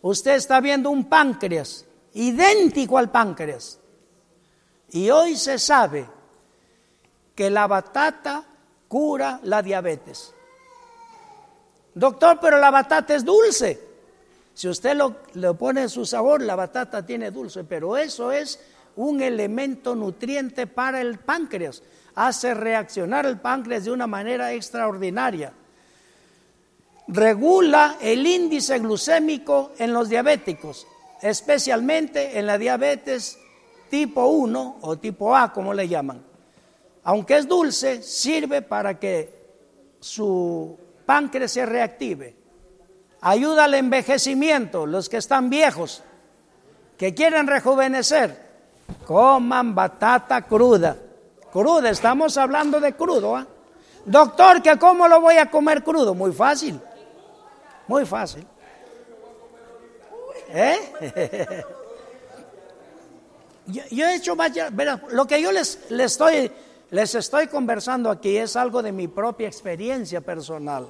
usted 0.00 0.36
está 0.36 0.60
viendo 0.60 0.88
un 0.88 1.08
páncreas, 1.08 1.84
idéntico 2.14 2.96
al 2.96 3.10
páncreas. 3.10 3.78
Y 4.90 5.10
hoy 5.10 5.36
se 5.36 5.58
sabe 5.58 6.06
que 7.34 7.50
la 7.50 7.66
batata 7.66 8.44
cura 8.88 9.40
la 9.44 9.62
diabetes. 9.62 10.34
Doctor, 11.94 12.38
pero 12.40 12.58
la 12.58 12.70
batata 12.70 13.14
es 13.14 13.24
dulce. 13.24 13.80
Si 14.54 14.68
usted 14.68 14.96
lo, 14.96 15.16
le 15.34 15.54
pone 15.54 15.88
su 15.88 16.04
sabor, 16.04 16.42
la 16.42 16.54
batata 16.54 17.04
tiene 17.04 17.30
dulce, 17.30 17.64
pero 17.64 17.96
eso 17.96 18.32
es 18.32 18.60
un 18.96 19.22
elemento 19.22 19.94
nutriente 19.94 20.66
para 20.66 21.00
el 21.00 21.18
páncreas. 21.18 21.82
Hace 22.14 22.52
reaccionar 22.52 23.24
el 23.24 23.40
páncreas 23.40 23.84
de 23.84 23.90
una 23.90 24.06
manera 24.06 24.52
extraordinaria. 24.52 25.54
Regula 27.08 27.96
el 28.00 28.26
índice 28.26 28.78
glucémico 28.78 29.72
en 29.78 29.92
los 29.92 30.10
diabéticos, 30.10 30.86
especialmente 31.22 32.38
en 32.38 32.46
la 32.46 32.58
diabetes 32.58 33.38
tipo 33.90 34.26
1 34.26 34.78
o 34.82 34.98
tipo 34.98 35.34
A, 35.34 35.52
como 35.52 35.72
le 35.72 35.88
llaman 35.88 36.31
aunque 37.04 37.36
es 37.36 37.48
dulce, 37.48 38.02
sirve 38.02 38.62
para 38.62 38.98
que 38.98 39.42
su 40.00 40.78
páncreas 41.04 41.52
se 41.52 41.66
reactive. 41.66 42.36
Ayuda 43.20 43.64
al 43.64 43.74
envejecimiento, 43.74 44.86
los 44.86 45.08
que 45.08 45.16
están 45.16 45.50
viejos, 45.50 46.02
que 46.96 47.14
quieren 47.14 47.46
rejuvenecer, 47.46 48.50
coman 49.06 49.74
batata 49.74 50.42
cruda. 50.42 50.96
Cruda, 51.52 51.90
estamos 51.90 52.36
hablando 52.36 52.80
de 52.80 52.94
crudo. 52.94 53.36
¿ah? 53.36 53.46
Doctor, 54.04 54.62
¿que 54.62 54.78
cómo 54.78 55.06
lo 55.06 55.20
voy 55.20 55.36
a 55.36 55.50
comer 55.50 55.84
crudo? 55.84 56.14
Muy 56.14 56.32
fácil, 56.32 56.80
muy 57.86 58.06
fácil. 58.06 58.46
¿Eh? 60.48 61.64
yo, 63.90 64.06
he 64.06 64.14
hecho 64.16 64.36
lo 65.10 65.26
que 65.26 65.40
yo 65.40 65.50
les 65.52 65.78
estoy 65.90 66.50
les 66.92 67.14
estoy 67.14 67.46
conversando 67.46 68.10
aquí 68.10 68.36
es 68.36 68.54
algo 68.54 68.82
de 68.82 68.92
mi 68.92 69.08
propia 69.08 69.48
experiencia 69.48 70.20
personal, 70.20 70.86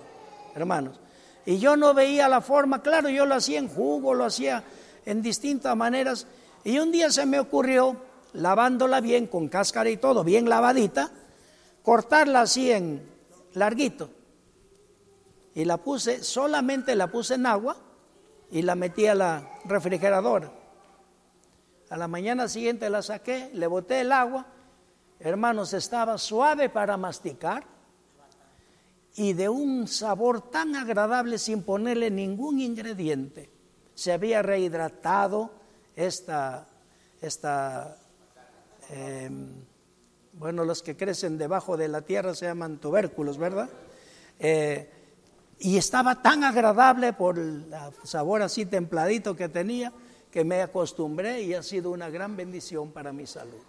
hermanos. 0.52 0.98
Y 1.46 1.58
yo 1.58 1.76
no 1.76 1.94
veía 1.94 2.28
la 2.28 2.40
forma, 2.40 2.82
claro, 2.82 3.08
yo 3.08 3.24
lo 3.24 3.36
hacía 3.36 3.60
en 3.60 3.68
jugo, 3.68 4.12
lo 4.12 4.24
hacía 4.24 4.64
en 5.06 5.22
distintas 5.22 5.76
maneras. 5.76 6.26
Y 6.64 6.80
un 6.80 6.90
día 6.90 7.08
se 7.12 7.24
me 7.24 7.38
ocurrió, 7.38 7.96
lavándola 8.32 9.00
bien, 9.00 9.28
con 9.28 9.46
cáscara 9.46 9.90
y 9.90 9.96
todo, 9.96 10.24
bien 10.24 10.48
lavadita, 10.48 11.12
cortarla 11.84 12.40
así 12.40 12.72
en 12.72 13.08
larguito. 13.54 14.10
Y 15.54 15.64
la 15.64 15.76
puse, 15.76 16.24
solamente 16.24 16.96
la 16.96 17.12
puse 17.12 17.34
en 17.34 17.46
agua 17.46 17.76
y 18.50 18.62
la 18.62 18.74
metí 18.74 19.06
a 19.06 19.14
la 19.14 19.48
refrigeradora. 19.66 20.50
A 21.90 21.96
la 21.96 22.08
mañana 22.08 22.48
siguiente 22.48 22.90
la 22.90 23.02
saqué, 23.02 23.50
le 23.54 23.68
boté 23.68 24.00
el 24.00 24.10
agua. 24.10 24.46
Hermanos, 25.24 25.72
estaba 25.72 26.18
suave 26.18 26.68
para 26.68 26.96
masticar 26.96 27.64
y 29.14 29.35
de 29.35 29.48
un 29.48 29.87
sabor 29.87 30.50
tan 30.50 30.74
agradable 30.74 31.38
sin 31.38 31.62
ponerle 31.62 32.11
ningún 32.11 32.58
ingrediente. 32.58 33.48
Se 33.94 34.12
había 34.12 34.42
rehidratado 34.42 35.52
esta, 35.94 36.66
esta 37.20 37.98
em, 38.90 39.64
bueno, 40.32 40.64
los 40.64 40.82
que 40.82 40.96
crecen 40.96 41.38
debajo 41.38 41.76
de 41.76 41.87
la 41.87 42.00
tierra 42.00 42.35
se 42.35 42.46
llaman 42.46 42.78
tubérculos, 42.78 43.38
¿verdad? 43.38 43.70
Eh, 44.40 44.90
y 45.61 45.76
estaba 45.76 46.20
tan 46.20 46.42
agradable 46.42 47.12
por 47.12 47.38
el 47.38 47.72
sabor 48.02 48.42
así 48.42 48.66
templadito 48.66 49.37
que 49.37 49.48
tenía 49.48 49.92
que 50.32 50.42
me 50.42 50.62
acostumbré 50.62 51.42
y 51.42 51.54
ha 51.54 51.62
sido 51.62 51.92
una 51.92 52.11
gran 52.11 52.37
bendición 52.37 52.90
para 52.90 53.12
mi 53.12 53.26
salud. 53.26 53.61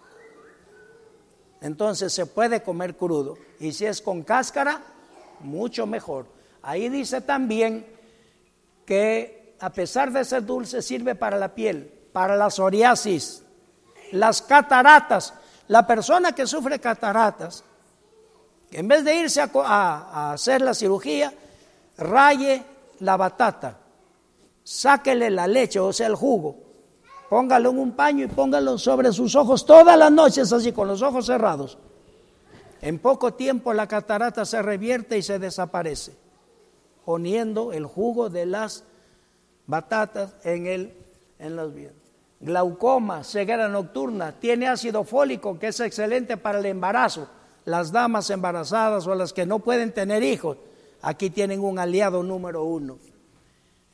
Entonces 1.60 2.12
se 2.12 2.26
puede 2.26 2.62
comer 2.62 2.96
crudo 2.96 3.36
y 3.58 3.72
si 3.72 3.86
es 3.86 4.02
con 4.02 4.22
cáscara, 4.22 4.82
mucho 5.40 5.86
mejor. 5.86 6.26
Ahí 6.62 6.88
dice 6.88 7.20
también 7.20 7.86
que 8.84 9.56
a 9.60 9.70
pesar 9.70 10.12
de 10.12 10.24
ser 10.24 10.44
dulce 10.44 10.82
sirve 10.82 11.14
para 11.14 11.38
la 11.38 11.54
piel, 11.54 11.90
para 12.12 12.36
la 12.36 12.50
psoriasis, 12.50 13.42
las 14.12 14.42
cataratas. 14.42 15.34
La 15.68 15.86
persona 15.86 16.32
que 16.32 16.46
sufre 16.46 16.78
cataratas, 16.78 17.64
en 18.70 18.86
vez 18.86 19.04
de 19.04 19.14
irse 19.14 19.40
a, 19.40 20.32
hacer 20.32 20.60
la 20.60 20.74
cirugía, 20.74 21.32
raye 21.96 22.62
la 23.00 23.16
batata, 23.16 23.78
sáquele 24.62 25.30
la 25.30 25.46
leche, 25.46 25.80
o 25.80 25.92
sea, 25.92 26.06
el 26.06 26.16
jugo, 26.16 26.63
póngalo 27.28 27.70
en 27.70 27.78
un 27.78 27.92
paño 27.92 28.24
y 28.24 28.28
póngalo 28.28 28.78
sobre 28.78 29.12
sus 29.12 29.34
ojos 29.34 29.64
todas 29.64 29.98
las 29.98 30.12
noches 30.12 30.52
así, 30.52 30.72
con 30.72 30.88
los 30.88 31.02
ojos 31.02 31.26
cerrados. 31.26 31.78
En 32.80 32.98
poco 32.98 33.34
tiempo 33.34 33.72
la 33.72 33.88
catarata 33.88 34.44
se 34.44 34.60
revierte 34.60 35.16
y 35.16 35.22
se 35.22 35.38
desaparece, 35.38 36.14
poniendo 37.04 37.72
el 37.72 37.86
jugo 37.86 38.28
de 38.28 38.46
las 38.46 38.84
batatas 39.66 40.34
en, 40.44 40.66
el, 40.66 40.92
en 41.38 41.56
los 41.56 41.74
bienes. 41.74 42.04
Glaucoma, 42.40 43.24
ceguera 43.24 43.68
nocturna, 43.68 44.32
tiene 44.32 44.68
ácido 44.68 45.04
fólico 45.04 45.58
que 45.58 45.68
es 45.68 45.80
excelente 45.80 46.36
para 46.36 46.58
el 46.58 46.66
embarazo. 46.66 47.26
Las 47.64 47.90
damas 47.90 48.28
embarazadas 48.28 49.06
o 49.06 49.14
las 49.14 49.32
que 49.32 49.46
no 49.46 49.60
pueden 49.60 49.92
tener 49.92 50.22
hijos, 50.22 50.58
aquí 51.00 51.30
tienen 51.30 51.60
un 51.60 51.78
aliado 51.78 52.22
número 52.22 52.64
uno. 52.64 52.98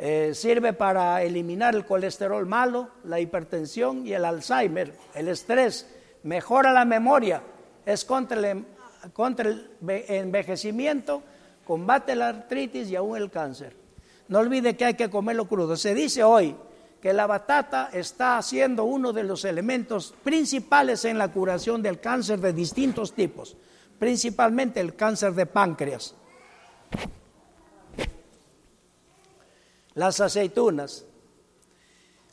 Eh, 0.03 0.33
sirve 0.35 0.73
para 0.73 1.23
eliminar 1.23 1.75
el 1.75 1.85
colesterol 1.85 2.47
malo, 2.47 2.89
la 3.05 3.21
hipertensión 3.21 4.07
y 4.07 4.15
el 4.15 4.25
Alzheimer, 4.25 4.95
el 5.15 5.29
estrés, 5.29 5.87
mejora 6.23 6.73
la 6.73 6.87
memoria, 6.87 7.43
es 7.85 8.07
contra 8.07 8.39
el 8.39 8.65
contra 9.13 9.49
el 9.49 9.71
envejecimiento, 10.09 11.23
combate 11.67 12.15
la 12.15 12.29
artritis 12.29 12.91
y 12.91 12.97
aún 12.97 13.17
el 13.17 13.31
cáncer. 13.31 13.75
No 14.29 14.39
olvide 14.39 14.77
que 14.77 14.85
hay 14.85 14.95
que 14.95 15.11
comerlo 15.11 15.47
crudo. 15.47 15.77
Se 15.77 15.95
dice 15.95 16.23
hoy 16.23 16.55
que 17.01 17.13
la 17.13 17.27
batata 17.27 17.91
está 17.93 18.41
siendo 18.43 18.85
uno 18.85 19.13
de 19.13 19.25
los 19.25 19.45
elementos 19.45 20.15
principales 20.23 21.05
en 21.05 21.19
la 21.19 21.33
curación 21.33 21.83
del 21.83 22.01
cáncer 22.01 22.41
de 22.41 22.53
distintos 22.53 23.15
tipos, 23.15 23.57
principalmente 23.99 24.81
el 24.81 24.95
cáncer 24.95 25.33
de 25.35 25.47
páncreas. 25.47 26.15
Las 29.95 30.21
aceitunas. 30.21 31.05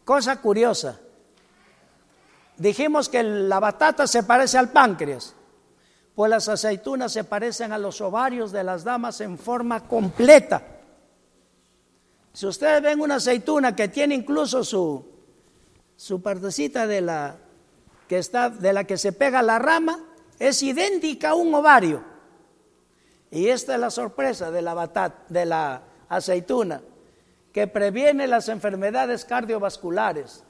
Cosa 0.05 0.41
curiosa. 0.41 0.99
Dijimos 2.57 3.09
que 3.09 3.23
la 3.23 3.59
batata 3.59 4.07
se 4.07 4.23
parece 4.23 4.57
al 4.57 4.71
páncreas 4.71 5.35
pues 6.17 6.31
las 6.31 6.49
aceitunas 6.49 7.13
se 7.13 7.23
parecen 7.23 7.71
a 7.71 7.77
los 7.77 8.01
ovarios 8.01 8.51
de 8.51 8.63
las 8.63 8.83
damas 8.83 9.21
en 9.21 9.37
forma 9.37 9.87
completa. 9.87 10.63
Si 12.33 12.47
ustedes 12.47 12.81
ven 12.81 13.01
una 13.01 13.17
aceituna 13.17 13.75
que 13.75 13.87
tiene 13.87 14.15
incluso 14.15 14.63
su, 14.63 15.05
su 15.95 16.19
partecita 16.23 16.87
de 16.87 17.01
la 17.01 17.35
que 18.07 18.17
está 18.17 18.49
de 18.49 18.73
la 18.73 18.85
que 18.85 18.97
se 18.97 19.11
pega 19.11 19.43
la 19.43 19.59
rama, 19.59 19.99
es 20.39 20.63
idéntica 20.63 21.29
a 21.29 21.35
un 21.35 21.53
ovario. 21.53 22.03
Y 23.29 23.49
esta 23.49 23.75
es 23.75 23.79
la 23.79 23.91
sorpresa 23.91 24.49
de 24.49 24.63
la 24.63 24.73
batat, 24.73 25.29
de 25.29 25.45
la 25.45 25.83
aceituna, 26.09 26.81
que 27.57 27.65
previene 27.65 28.27
las 28.27 28.49
enfermedades 28.49 29.25
cardiovasculares, 29.25 30.43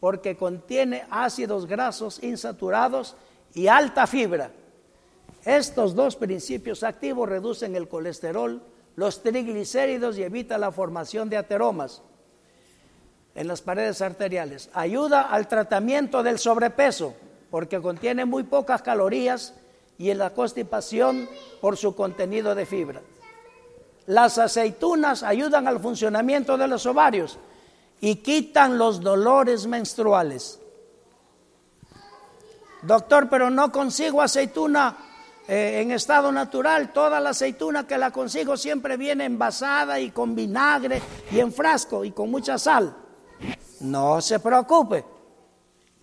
porque 0.00 0.34
contiene 0.34 1.04
ácidos 1.10 1.66
grasos 1.66 2.22
insaturados 2.22 3.16
y 3.52 3.66
alta 3.66 4.06
fibra. 4.06 4.50
Estos 5.44 5.94
dos 5.94 6.16
principios 6.16 6.82
activos 6.82 7.28
reducen 7.28 7.76
el 7.76 7.86
colesterol, 7.86 8.62
los 8.96 9.22
triglicéridos 9.22 10.16
y 10.16 10.22
evita 10.22 10.56
la 10.56 10.72
formación 10.72 11.28
de 11.28 11.36
ateromas 11.36 12.00
en 13.34 13.46
las 13.46 13.60
paredes 13.60 14.00
arteriales. 14.00 14.70
Ayuda 14.72 15.20
al 15.20 15.48
tratamiento 15.48 16.22
del 16.22 16.38
sobrepeso 16.38 17.14
porque 17.50 17.82
contiene 17.82 18.24
muy 18.24 18.44
pocas 18.44 18.80
calorías 18.80 19.52
y 19.98 20.08
en 20.08 20.16
la 20.16 20.30
constipación 20.30 21.28
por 21.60 21.76
su 21.76 21.94
contenido 21.94 22.54
de 22.54 22.64
fibra. 22.64 23.02
Las 24.06 24.38
aceitunas 24.38 25.22
ayudan 25.22 25.66
al 25.66 25.80
funcionamiento 25.80 26.56
de 26.58 26.68
los 26.68 26.84
ovarios 26.86 27.38
y 28.00 28.16
quitan 28.16 28.76
los 28.76 29.00
dolores 29.00 29.66
menstruales. 29.66 30.60
Doctor, 32.82 33.28
pero 33.30 33.48
no 33.48 33.72
consigo 33.72 34.20
aceituna 34.20 34.94
eh, 35.48 35.80
en 35.80 35.90
estado 35.90 36.30
natural, 36.30 36.92
toda 36.92 37.18
la 37.18 37.30
aceituna 37.30 37.86
que 37.86 37.96
la 37.96 38.10
consigo 38.10 38.58
siempre 38.58 38.98
viene 38.98 39.24
envasada 39.24 39.98
y 40.00 40.10
con 40.10 40.34
vinagre 40.34 41.00
y 41.30 41.40
en 41.40 41.52
frasco 41.52 42.04
y 42.04 42.10
con 42.10 42.30
mucha 42.30 42.58
sal. 42.58 42.94
No 43.80 44.20
se 44.20 44.38
preocupe, 44.38 45.04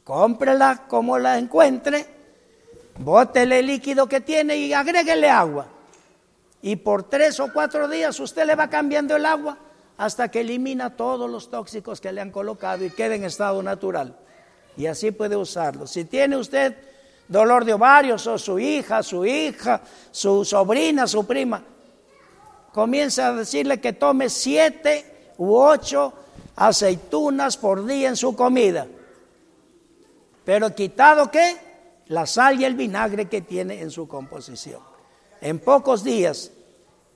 cómprela 0.04 0.88
como 0.88 1.20
la 1.20 1.38
encuentre, 1.38 2.06
bótele 3.00 3.60
el 3.60 3.68
líquido 3.68 4.08
que 4.08 4.22
tiene 4.22 4.58
y 4.58 4.74
agréguele 4.74 5.30
agua. 5.30 5.68
Y 6.62 6.76
por 6.78 7.04
tres 7.04 7.40
o 7.40 7.52
cuatro 7.52 7.88
días 7.88 8.20
usted 8.20 8.46
le 8.46 8.56
va 8.56 8.70
cambiando 8.70 9.16
el 9.16 9.26
agua 9.26 9.58
hasta 9.98 10.30
que 10.30 10.42
elimina 10.42 10.96
todos 10.96 11.30
los 11.30 11.50
tóxicos 11.50 12.02
que 12.02 12.12
le 12.12 12.22
han 12.22 12.32
colocado 12.32 12.86
y 12.86 12.92
quede 12.92 13.16
en 13.16 13.24
estado 13.24 13.62
natural. 13.64 14.16
Y 14.78 14.86
así 14.86 15.12
puede 15.12 15.36
usarlo. 15.36 15.88
Si 15.88 16.06
tiene 16.06 16.38
usted 16.38 16.76
dolor 17.28 17.66
de 17.66 17.74
ovarios 17.74 18.26
o 18.28 18.38
su 18.38 18.60
hija, 18.60 19.04
su 19.04 19.26
hija, 19.26 19.82
su 20.12 20.46
sobrina, 20.46 21.08
su 21.08 21.26
prima, 21.26 21.64
comienza 22.74 23.28
a 23.28 23.34
decirle 23.34 23.80
que 23.80 23.94
tome 23.94 24.30
siete 24.30 25.34
u 25.38 25.56
ocho 25.56 26.14
aceitunas 26.56 27.58
por 27.58 27.86
día 27.86 28.10
en 28.10 28.16
su 28.16 28.36
comida. 28.36 28.88
Pero 30.46 30.74
quitado 30.76 31.32
qué? 31.32 31.58
La 32.08 32.26
sal 32.26 32.60
y 32.60 32.66
el 32.66 32.76
vinagre 32.76 33.30
que 33.30 33.42
tiene 33.42 33.82
en 33.82 33.92
su 33.92 34.08
composición. 34.08 34.91
En 35.42 35.60
pocos 35.60 36.04
días, 36.04 36.52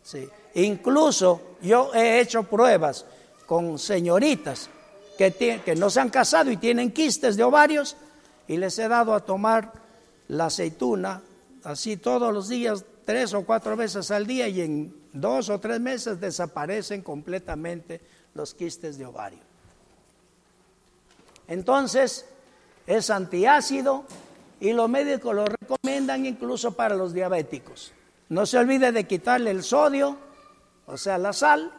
sí. 0.03 0.27
Incluso 0.55 1.57
yo 1.61 1.93
he 1.93 2.19
hecho 2.19 2.43
pruebas 2.43 3.05
con 3.45 3.77
señoritas 3.77 4.69
que, 5.17 5.61
que 5.63 5.75
no 5.75 5.89
se 5.89 5.99
han 5.99 6.09
casado 6.09 6.49
y 6.49 6.57
tienen 6.57 6.91
quistes 6.91 7.35
de 7.35 7.43
ovarios 7.43 7.95
y 8.47 8.57
les 8.57 8.77
he 8.79 8.87
dado 8.87 9.13
a 9.13 9.19
tomar 9.19 9.71
la 10.27 10.45
aceituna, 10.45 11.21
así 11.63 11.97
todos 11.97 12.33
los 12.33 12.47
días, 12.47 12.83
tres 13.05 13.33
o 13.33 13.45
cuatro 13.45 13.75
veces 13.75 14.09
al 14.11 14.25
día, 14.25 14.47
y 14.47 14.61
en 14.61 14.95
dos 15.13 15.49
o 15.49 15.59
tres 15.59 15.79
meses 15.79 16.19
desaparecen 16.19 17.01
completamente 17.01 18.01
los 18.33 18.53
quistes 18.53 18.97
de 18.97 19.05
ovario. 19.05 19.39
Entonces, 21.47 22.25
es 22.87 23.09
antiácido 23.09 24.03
y 24.59 24.73
los 24.73 24.89
médicos 24.89 25.35
lo 25.35 25.45
recomiendan 25.45 26.25
incluso 26.25 26.71
para 26.71 26.95
los 26.95 27.13
diabéticos. 27.13 27.93
No 28.29 28.45
se 28.45 28.57
olvide 28.57 28.91
de 28.91 29.05
quitarle 29.05 29.51
el 29.51 29.63
sodio, 29.63 30.17
o 30.87 30.97
sea, 30.97 31.17
la 31.17 31.33
sal, 31.33 31.71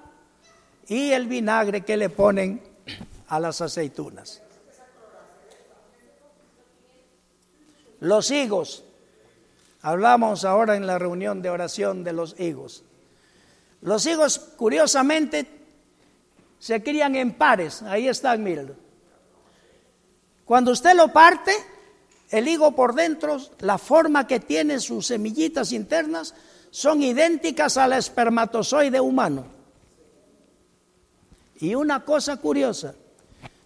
y 0.89 1.11
el 1.13 1.27
vinagre 1.27 1.85
que 1.85 1.97
le 1.97 2.09
ponen 2.09 2.63
a 3.29 3.41
las 3.41 3.61
aceitunas. 3.61 4.43
Los 8.01 8.31
higos. 8.31 8.85
Hablamos 9.83 10.45
ahora 10.45 10.77
en 10.77 10.87
la 10.87 10.99
reunión 10.99 11.43
de 11.43 11.51
oración 11.51 12.05
de 12.05 12.13
los 12.13 12.39
higos. 12.39 12.85
Los 13.83 14.05
higos, 14.07 14.39
curiosamente, 14.39 15.47
se 16.59 16.83
crían 16.83 17.17
en 17.17 17.35
pares. 17.35 17.83
Ahí 17.83 18.09
están, 18.09 18.43
mírenlo. 18.43 18.75
Cuando 20.45 20.73
usted 20.73 20.95
lo 20.95 21.13
parte, 21.13 21.53
el 22.31 22.49
higo 22.49 22.73
por 22.73 22.95
dentro, 22.95 23.39
la 23.61 23.79
forma 23.79 24.27
que 24.27 24.41
tiene 24.41 24.81
sus 24.81 25.07
semillitas 25.07 25.73
internas, 25.73 26.35
son 26.71 27.03
idénticas 27.03 27.77
al 27.77 27.93
espermatozoide 27.93 29.01
humano. 29.01 29.47
Y 31.59 31.75
una 31.75 32.05
cosa 32.05 32.37
curiosa, 32.37 32.95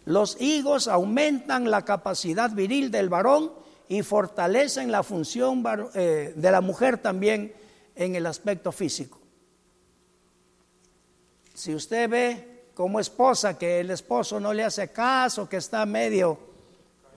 los 0.05 0.41
higos 0.41 0.89
aumentan 0.89 1.71
la 1.71 1.85
capacidad 1.85 2.51
viril 2.51 2.91
del 2.91 3.09
varón 3.09 3.53
y 3.89 4.03
fortalecen 4.03 4.93
la 4.93 5.03
función 5.03 5.65
eh, 5.95 6.33
de 6.37 6.51
la 6.51 6.61
mujer 6.61 6.99
también 6.99 7.53
en 7.97 8.15
el 8.15 8.27
aspecto 8.27 8.71
físico. 8.71 9.19
Si 11.55 11.75
usted 11.75 12.09
ve 12.09 12.63
como 12.75 13.01
esposa 13.01 13.59
que 13.59 13.81
el 13.81 13.91
esposo 13.91 14.39
no 14.39 14.53
le 14.53 14.65
hace 14.65 14.93
caso, 14.93 15.49
que 15.49 15.57
está 15.57 15.85
medio 15.85 16.39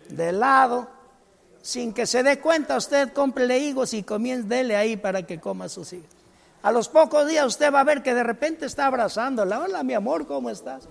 de 0.10 0.32
lado, 0.32 0.90
sin 1.64 1.94
que 1.94 2.06
se 2.06 2.24
dé 2.24 2.42
cuenta, 2.42 2.76
usted 2.76 3.14
cómprele 3.14 3.58
higos 3.58 3.94
y 3.94 4.04
comience, 4.04 4.50
dele 4.50 4.76
ahí 4.76 4.98
para 4.98 5.24
que 5.24 5.40
coma 5.40 5.70
sus 5.70 5.94
higos. 5.94 6.10
A 6.62 6.74
los 6.74 6.90
pocos 6.90 7.26
días 7.26 7.46
usted 7.48 7.74
va 7.74 7.80
a 7.80 7.86
ver 7.86 8.04
que 8.04 8.14
de 8.14 8.22
repente 8.22 8.66
está 8.66 8.88
abrazándola. 8.88 9.62
Hola, 9.62 9.82
mi 9.82 9.94
amor, 9.94 10.28
¿cómo 10.28 10.50
estás? 10.50 10.84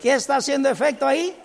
¿Qué 0.00 0.12
está 0.12 0.36
haciendo 0.36 0.68
efecto 0.68 1.06
ahí? 1.06 1.36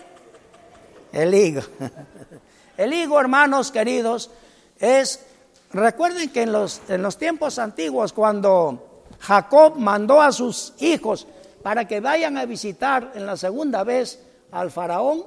El 1.12 1.34
higo. 1.36 1.62
El 2.78 2.92
higo, 2.92 3.20
hermanos 3.20 3.72
queridos, 3.72 4.32
es, 4.80 5.24
recuerden 5.72 6.32
que 6.32 6.42
en 6.42 6.52
los, 6.52 6.82
en 6.90 7.04
los 7.04 7.20
tiempos 7.20 7.60
antiguos, 7.60 8.14
cuando 8.14 9.04
Jacob 9.20 9.76
mandó 9.78 10.22
a 10.22 10.32
sus 10.32 10.74
hijos 10.80 11.28
para 11.62 11.88
que 11.88 12.00
vayan 12.00 12.36
a 12.38 12.46
visitar 12.46 13.12
en 13.14 13.28
la 13.28 13.38
segunda 13.38 13.84
vez 13.84 14.20
al 14.52 14.72
faraón 14.72 15.24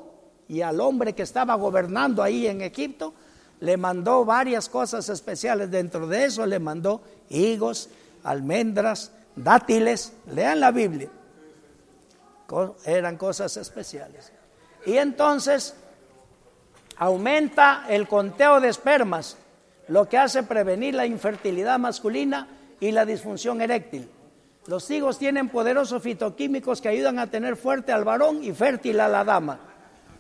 y 0.49 0.61
al 0.61 0.81
hombre 0.81 1.13
que 1.13 1.23
estaba 1.23 1.55
gobernando 1.55 2.23
ahí 2.23 2.49
en 2.49 2.63
Egipto, 2.63 3.15
le 3.61 3.77
mandó 3.77 4.25
varias 4.25 4.69
cosas 4.69 5.09
especiales. 5.09 5.71
Dentro 5.71 6.07
de 6.07 6.25
eso 6.25 6.47
le 6.47 6.59
mandó 6.59 7.01
higos, 7.29 7.89
almendras, 8.25 9.13
dátiles. 9.37 10.13
Lean 10.33 10.61
la 10.61 10.71
Biblia. 10.71 11.09
Eran 12.85 13.17
cosas 13.17 13.57
especiales. 13.57 14.33
Y 14.87 14.97
entonces 14.97 15.75
aumenta 16.97 17.85
el 17.89 18.09
conteo 18.09 18.61
de 18.61 18.69
espermas, 18.69 19.37
lo 19.89 20.09
que 20.09 20.19
hace 20.19 20.43
prevenir 20.43 20.95
la 20.95 21.07
infertilidad 21.07 21.79
masculina 21.79 22.49
y 22.81 22.91
la 22.91 23.05
disfunción 23.05 23.61
eréctil. 23.61 24.11
Los 24.67 24.91
higos 24.91 25.19
tienen 25.19 25.49
poderosos 25.49 26.03
fitoquímicos 26.03 26.81
que 26.81 26.89
ayudan 26.89 27.19
a 27.19 27.29
tener 27.29 27.57
fuerte 27.57 27.93
al 27.93 28.05
varón 28.05 28.45
y 28.45 28.53
fértil 28.53 29.01
a 29.01 29.09
la 29.09 29.25
dama. 29.25 29.59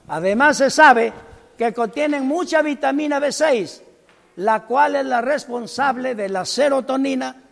Además 0.09 0.57
se 0.57 0.70
sabe 0.70 1.12
que 1.59 1.74
contienen 1.74 2.24
mucha 2.24 2.62
vitamina 2.62 3.18
B6, 3.18 3.82
la 4.36 4.64
cual 4.64 4.94
es 4.94 5.04
la 5.04 5.20
responsable 5.20 6.14
de 6.14 6.28
la 6.28 6.44
serotonina, 6.44 7.42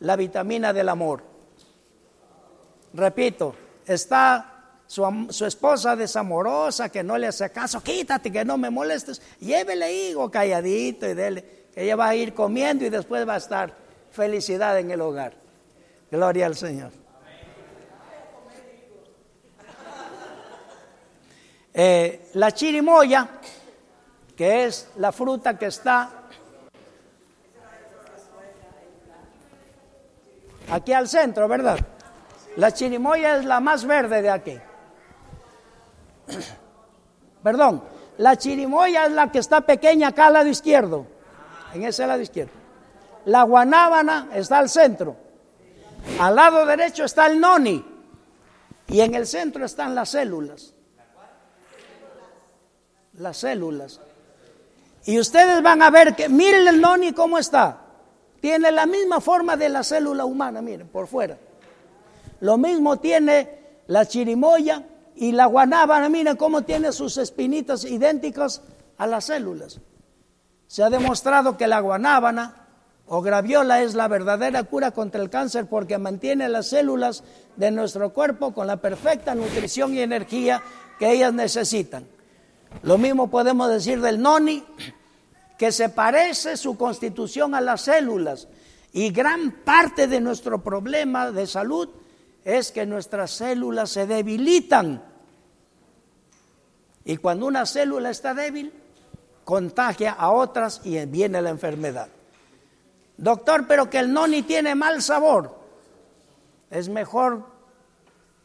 la 0.00 0.16
vitamina 0.16 0.72
del 0.72 0.88
amor. 0.88 1.22
Repito, 2.94 3.54
está 3.86 4.78
su, 4.86 5.04
esposa 5.44 5.94
desamorosa 5.94 6.88
que 6.88 7.04
no 7.04 7.18
le 7.18 7.26
hace 7.26 7.50
caso, 7.50 7.82
quítate 7.82 8.32
que 8.32 8.46
no 8.46 8.56
me 8.56 8.70
molestes, 8.70 9.20
llévele 9.40 9.92
higo 9.92 10.30
calladito 10.30 11.06
y 11.06 11.12
dele, 11.12 11.44
que 11.74 11.84
ella 11.84 11.96
va 11.96 12.08
a 12.08 12.16
ir 12.16 12.32
comiendo 12.32 12.86
y 12.86 12.88
después 12.88 13.28
va 13.28 13.34
a 13.34 13.38
estar 13.38 13.76
felicidad 14.10 14.78
en 14.78 14.90
el 14.90 15.02
hogar. 15.02 15.34
Gloria 16.10 16.46
al 16.46 16.56
Señor. 16.56 16.99
Eh, 21.72 22.30
la 22.34 22.52
chirimoya, 22.52 23.28
que 24.36 24.64
es 24.64 24.88
la 24.96 25.12
fruta 25.12 25.56
que 25.56 25.66
está 25.66 26.10
aquí 30.70 30.92
al 30.92 31.08
centro, 31.08 31.46
¿verdad? 31.48 31.78
La 32.56 32.72
chirimoya 32.72 33.36
es 33.36 33.44
la 33.44 33.60
más 33.60 33.84
verde 33.84 34.22
de 34.22 34.30
aquí. 34.30 34.58
Perdón, 37.42 37.84
la 38.18 38.36
chirimoya 38.36 39.06
es 39.06 39.12
la 39.12 39.30
que 39.30 39.38
está 39.38 39.60
pequeña 39.60 40.08
acá 40.08 40.26
al 40.26 40.34
lado 40.34 40.48
izquierdo, 40.48 41.06
en 41.72 41.84
ese 41.84 42.06
lado 42.06 42.20
izquierdo. 42.20 42.52
La 43.26 43.44
guanábana 43.44 44.28
está 44.34 44.58
al 44.58 44.68
centro. 44.68 45.16
Al 46.18 46.34
lado 46.34 46.66
derecho 46.66 47.04
está 47.04 47.26
el 47.26 47.38
noni. 47.38 47.84
Y 48.88 49.00
en 49.00 49.14
el 49.14 49.26
centro 49.26 49.64
están 49.64 49.94
las 49.94 50.10
células. 50.10 50.74
Las 53.20 53.36
células. 53.36 54.00
Y 55.04 55.18
ustedes 55.18 55.62
van 55.62 55.82
a 55.82 55.90
ver 55.90 56.16
que, 56.16 56.30
miren 56.30 56.66
el 56.66 56.80
noni 56.80 57.12
cómo 57.12 57.36
está. 57.36 57.82
Tiene 58.40 58.72
la 58.72 58.86
misma 58.86 59.20
forma 59.20 59.58
de 59.58 59.68
la 59.68 59.84
célula 59.84 60.24
humana, 60.24 60.62
miren, 60.62 60.88
por 60.88 61.06
fuera. 61.06 61.36
Lo 62.40 62.56
mismo 62.56 62.98
tiene 62.98 63.82
la 63.88 64.06
chirimoya 64.06 64.86
y 65.16 65.32
la 65.32 65.44
guanábana, 65.44 66.08
miren 66.08 66.38
cómo 66.38 66.62
tiene 66.62 66.92
sus 66.92 67.18
espinitas 67.18 67.84
idénticas 67.84 68.62
a 68.96 69.06
las 69.06 69.26
células. 69.26 69.80
Se 70.66 70.82
ha 70.82 70.88
demostrado 70.88 71.58
que 71.58 71.66
la 71.66 71.80
guanábana 71.80 72.68
o 73.06 73.20
graviola 73.20 73.82
es 73.82 73.94
la 73.94 74.08
verdadera 74.08 74.64
cura 74.64 74.92
contra 74.92 75.20
el 75.20 75.28
cáncer 75.28 75.66
porque 75.66 75.98
mantiene 75.98 76.48
las 76.48 76.68
células 76.68 77.22
de 77.56 77.70
nuestro 77.70 78.14
cuerpo 78.14 78.54
con 78.54 78.66
la 78.66 78.78
perfecta 78.78 79.34
nutrición 79.34 79.92
y 79.92 80.00
energía 80.00 80.62
que 80.98 81.12
ellas 81.12 81.34
necesitan. 81.34 82.06
Lo 82.82 82.98
mismo 82.98 83.30
podemos 83.30 83.68
decir 83.68 84.00
del 84.00 84.20
noni, 84.20 84.64
que 85.58 85.72
se 85.72 85.88
parece 85.90 86.56
su 86.56 86.76
constitución 86.76 87.54
a 87.54 87.60
las 87.60 87.82
células 87.82 88.48
y 88.92 89.10
gran 89.10 89.50
parte 89.64 90.06
de 90.06 90.20
nuestro 90.20 90.62
problema 90.62 91.30
de 91.30 91.46
salud 91.46 91.88
es 92.44 92.72
que 92.72 92.86
nuestras 92.86 93.32
células 93.32 93.90
se 93.90 94.06
debilitan 94.06 95.02
y 97.04 97.16
cuando 97.16 97.46
una 97.46 97.66
célula 97.66 98.10
está 98.10 98.34
débil, 98.34 98.72
contagia 99.44 100.12
a 100.12 100.30
otras 100.30 100.80
y 100.84 101.04
viene 101.06 101.42
la 101.42 101.50
enfermedad. 101.50 102.08
Doctor, 103.16 103.66
pero 103.66 103.90
que 103.90 103.98
el 103.98 104.12
noni 104.12 104.42
tiene 104.42 104.74
mal 104.74 105.02
sabor. 105.02 105.58
Es 106.70 106.88
mejor 106.88 107.46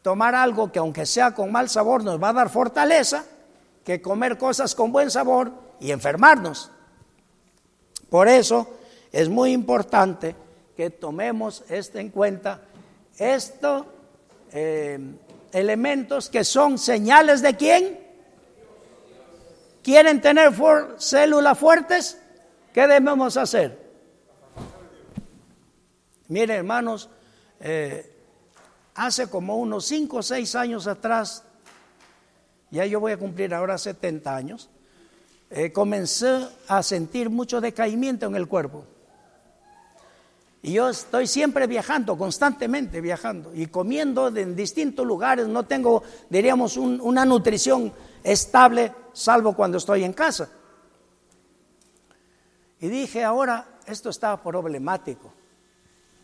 tomar 0.02 0.36
algo 0.36 0.72
que 0.72 0.80
aunque 0.80 1.06
sea 1.06 1.34
con 1.34 1.52
mal 1.52 1.70
sabor 1.70 2.04
nos 2.04 2.22
va 2.22 2.30
a 2.30 2.34
dar 2.34 2.50
fortaleza 2.50 3.24
que 3.86 4.02
comer 4.02 4.38
cosas 4.38 4.76
con 4.76 4.92
buen 4.92 5.10
sabor 5.10 5.54
y 5.80 5.92
enfermarnos. 5.92 6.72
Por 8.10 8.28
eso 8.28 8.68
es 9.12 9.30
muy 9.30 9.54
importante 9.54 10.36
que 10.76 10.90
tomemos 10.90 11.64
esto 11.70 12.00
en 12.00 12.10
cuenta, 12.10 12.62
estos 13.18 13.86
eh, 14.52 15.00
elementos 15.54 16.30
que 16.30 16.44
son 16.44 16.78
señales 16.78 17.42
de 17.42 17.56
quién? 17.56 18.00
¿Quieren 19.82 20.20
tener 20.20 20.52
células 20.98 21.58
fuertes? 21.58 22.18
¿Qué 22.74 22.82
debemos 22.82 23.38
hacer? 23.38 23.86
Miren, 26.28 26.58
hermanos, 26.58 27.10
eh, 27.60 28.12
hace 28.96 29.30
como 29.30 29.58
unos 29.58 29.86
5 29.86 30.18
o 30.18 30.24
6 30.24 30.56
años 30.56 30.88
atrás, 30.88 31.45
ya 32.72 32.86
yo 32.86 33.00
voy 33.00 33.14
a 33.14 33.18
cumplir 33.18 33.54
ahora 33.54 33.78
70 33.78 34.36
años, 34.36 34.70
eh, 35.50 35.72
comencé 35.72 36.48
a 36.68 36.82
sentir 36.84 37.30
mucho 37.30 37.62
decaimiento 37.62 38.26
en 38.26 38.36
el 38.36 38.48
cuerpo. 38.48 38.86
Y 40.62 40.74
yo 40.74 40.90
estoy 40.90 41.28
siempre 41.28 41.68
viajando, 41.68 42.18
constantemente 42.18 43.00
viajando 43.00 43.54
y 43.54 43.68
comiendo 43.68 44.36
en 44.36 44.56
distintos 44.56 45.06
lugares. 45.06 45.48
No 45.48 45.64
tengo, 45.64 46.02
diríamos, 46.28 46.76
una 46.78 47.24
nutrición 47.24 47.94
estable, 48.24 48.92
salvo 49.14 49.56
cuando 49.56 49.78
estoy 49.78 50.04
en 50.04 50.14
casa. 50.14 50.50
Y 52.80 52.88
dije, 52.88 53.24
ahora 53.24 53.80
esto 53.86 54.10
está 54.10 54.42
problemático. 54.42 55.32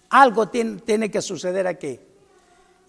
Algo 0.09 0.49
tiene, 0.49 1.09
que 1.09 1.21
suceder 1.21 1.67
aquí. 1.67 1.99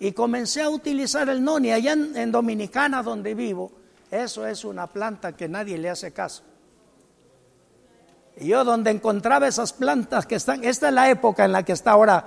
Y 0.03 0.11
comencé 0.11 0.63
a 0.63 0.69
utilizar 0.69 1.29
el 1.29 1.45
noni. 1.45 1.71
Allá 1.71 1.93
en, 1.93 2.33
Dominicana, 2.33 3.05
donde 3.05 3.37
vivo, 3.37 3.71
eso 4.11 4.45
es 4.45 4.65
una 4.65 4.89
planta 4.89 5.37
que 5.37 5.49
nadie 5.49 5.79
le 5.79 5.91
hace 5.91 6.11
caso. 6.11 6.43
Y 8.37 8.49
yo 8.49 8.65
donde 8.65 8.91
encontraba 8.91 9.47
esas 9.47 9.73
plantas 9.73 10.27
que 10.27 10.35
están, 10.35 10.65
esta 10.65 10.89
es 10.89 10.95
la 10.95 11.09
época 11.09 11.45
en 11.45 11.53
la 11.53 11.63
que 11.63 11.71
está 11.71 11.93
ahora 11.93 12.25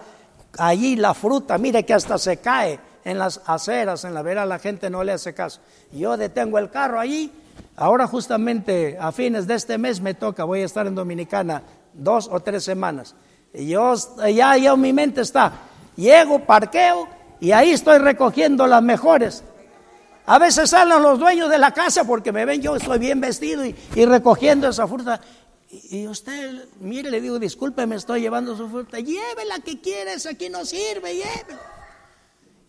allí 0.58 0.96
la 0.96 1.14
fruta, 1.14 1.58
mire 1.58 1.86
que 1.86 1.94
hasta 1.94 2.18
se 2.18 2.38
cae 2.38 2.80
en 3.04 3.20
las 3.20 3.42
aceras, 3.46 4.06
en 4.06 4.14
la 4.14 4.22
vera, 4.22 4.46
la 4.46 4.60
gente 4.60 4.90
no 4.90 5.04
le 5.04 5.12
hace 5.12 5.34
caso. 5.34 5.60
Yo 5.92 6.16
detengo 6.16 6.58
el 6.60 6.70
carro 6.70 6.98
allí, 6.98 7.30
ahora 7.76 8.08
justamente 8.08 8.98
a 8.98 9.12
fines 9.12 9.48
de 9.48 9.56
este 9.56 9.78
mes 9.78 10.00
me 10.00 10.14
toca, 10.14 10.46
voy 10.46 10.62
a 10.62 10.66
estar 10.66 10.88
en 10.88 10.96
Dominicana 10.96 11.62
dos 11.94 12.30
o 12.32 12.40
tres 12.40 12.64
semanas. 12.64 13.16
Y 13.54 13.68
yo, 13.68 13.94
ya, 14.34 14.56
ya 14.56 14.78
mi 14.78 14.94
mente 14.94 15.20
está, 15.20 15.52
llego, 15.98 16.40
parqueo 16.40 17.15
Y 17.40 17.52
ahí 17.52 17.72
estoy 17.72 17.98
recogiendo 17.98 18.68
las 18.68 18.82
mejores. 18.82 19.44
A 20.26 20.40
veces 20.40 20.72
salen 20.72 21.02
los 21.04 21.20
dueños 21.20 21.50
de 21.50 21.58
la 21.58 21.72
casa 21.72 22.04
porque 22.04 22.32
me 22.32 22.46
ven 22.46 22.62
yo, 22.62 22.76
estoy 22.76 22.98
bien 22.98 23.22
vestido 23.22 23.64
y, 23.66 23.76
recogiendo 24.06 24.70
esa 24.70 24.88
fruta. 24.88 25.22
Y, 25.70 26.08
usted, 26.08 26.68
mire, 26.80 27.12
le 27.12 27.22
digo, 27.22 27.38
disculpe, 27.38 27.86
me 27.86 27.96
estoy 27.96 28.22
llevando 28.22 28.56
su 28.56 28.68
fruta. 28.70 29.00
Llévela 29.00 29.60
que 29.64 29.80
quieres, 29.80 30.26
aquí 30.26 30.50
no 30.50 30.66
sirve, 30.66 31.14
llévela. 31.14 31.60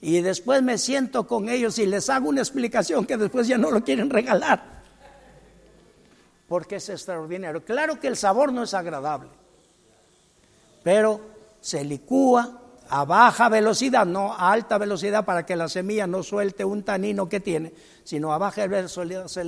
Y 0.02 0.20
después 0.20 0.62
me 0.62 0.76
siento 0.76 1.26
con 1.26 1.48
ellos 1.48 1.78
y 1.78 1.86
les 1.86 2.10
hago 2.10 2.28
una 2.28 2.40
explicación 2.40 3.06
que 3.06 3.16
después 3.16 3.48
ya 3.48 3.56
no 3.56 3.70
lo 3.70 3.82
quieren 3.82 4.10
regalar. 4.10 4.76
Porque 6.48 6.76
es 6.76 6.88
extraordinario. 6.90 7.64
Claro 7.64 7.98
que 7.98 8.06
el 8.08 8.16
sabor 8.16 8.52
no 8.52 8.62
es 8.62 8.74
agradable, 8.74 9.30
pero 10.82 11.20
se 11.60 11.82
licúa 11.84 12.65
a 12.89 13.05
baja 13.05 13.49
velocidad, 13.49 14.07
no 14.07 14.32
a 14.32 14.53
alta 14.53 14.78
velocidad 14.78 15.24
para 15.24 15.45
que 15.45 15.57
la 15.57 15.68
semilla 15.68 16.07
no 16.07 16.22
suelte 16.22 16.64
un 16.64 16.82
tanino 16.82 17.28
que 17.28 17.41
tiene, 17.41 17.72
sino 18.05 18.32
a 18.32 18.39
baja 18.39 18.66
velocidad 18.66 19.26
se, 19.26 19.45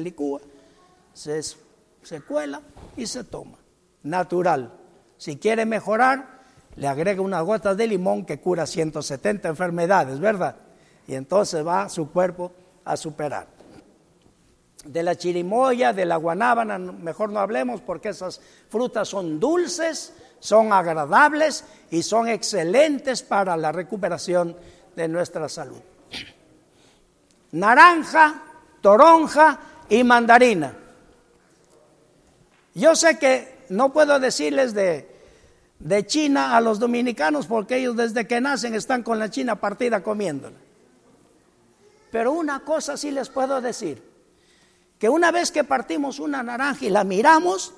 licúa, 0.00 0.40
se, 1.12 1.40
se 1.42 2.20
cuela 2.20 2.60
y 2.96 3.06
se 3.06 3.24
toma. 3.24 3.58
Natural. 4.02 4.72
Si 5.16 5.36
quiere 5.36 5.64
mejorar, 5.64 6.42
le 6.76 6.88
agrega 6.88 7.20
unas 7.20 7.44
gotas 7.44 7.76
de 7.76 7.86
limón 7.86 8.24
que 8.24 8.40
cura 8.40 8.66
170 8.66 9.48
enfermedades, 9.48 10.18
¿verdad? 10.18 10.56
Y 11.06 11.14
entonces 11.14 11.66
va 11.66 11.88
su 11.88 12.10
cuerpo 12.10 12.52
a 12.84 12.96
superar. 12.96 13.46
De 14.84 15.02
la 15.02 15.14
chirimoya, 15.14 15.92
de 15.92 16.04
la 16.04 16.16
guanábana, 16.16 16.78
mejor 16.78 17.30
no 17.30 17.38
hablemos 17.38 17.80
porque 17.80 18.08
esas 18.08 18.40
frutas 18.68 19.08
son 19.08 19.38
dulces, 19.38 20.12
son 20.42 20.72
agradables 20.72 21.64
y 21.92 22.02
son 22.02 22.26
excelentes 22.26 23.22
para 23.22 23.56
la 23.56 23.70
recuperación 23.70 24.56
de 24.96 25.06
nuestra 25.06 25.48
salud. 25.48 25.78
Naranja, 27.52 28.42
toronja 28.80 29.60
y 29.88 30.02
mandarina. 30.02 30.74
Yo 32.74 32.96
sé 32.96 33.20
que 33.20 33.66
no 33.68 33.92
puedo 33.92 34.18
decirles 34.18 34.74
de, 34.74 35.08
de 35.78 36.06
China 36.08 36.56
a 36.56 36.60
los 36.60 36.80
dominicanos 36.80 37.46
porque 37.46 37.76
ellos 37.76 37.94
desde 37.94 38.26
que 38.26 38.40
nacen 38.40 38.74
están 38.74 39.04
con 39.04 39.20
la 39.20 39.30
China 39.30 39.60
partida 39.60 40.02
comiéndola. 40.02 40.56
Pero 42.10 42.32
una 42.32 42.64
cosa 42.64 42.96
sí 42.96 43.12
les 43.12 43.28
puedo 43.28 43.60
decir, 43.60 44.02
que 44.98 45.08
una 45.08 45.30
vez 45.30 45.52
que 45.52 45.62
partimos 45.62 46.18
una 46.18 46.42
naranja 46.42 46.84
y 46.84 46.90
la 46.90 47.04
miramos, 47.04 47.74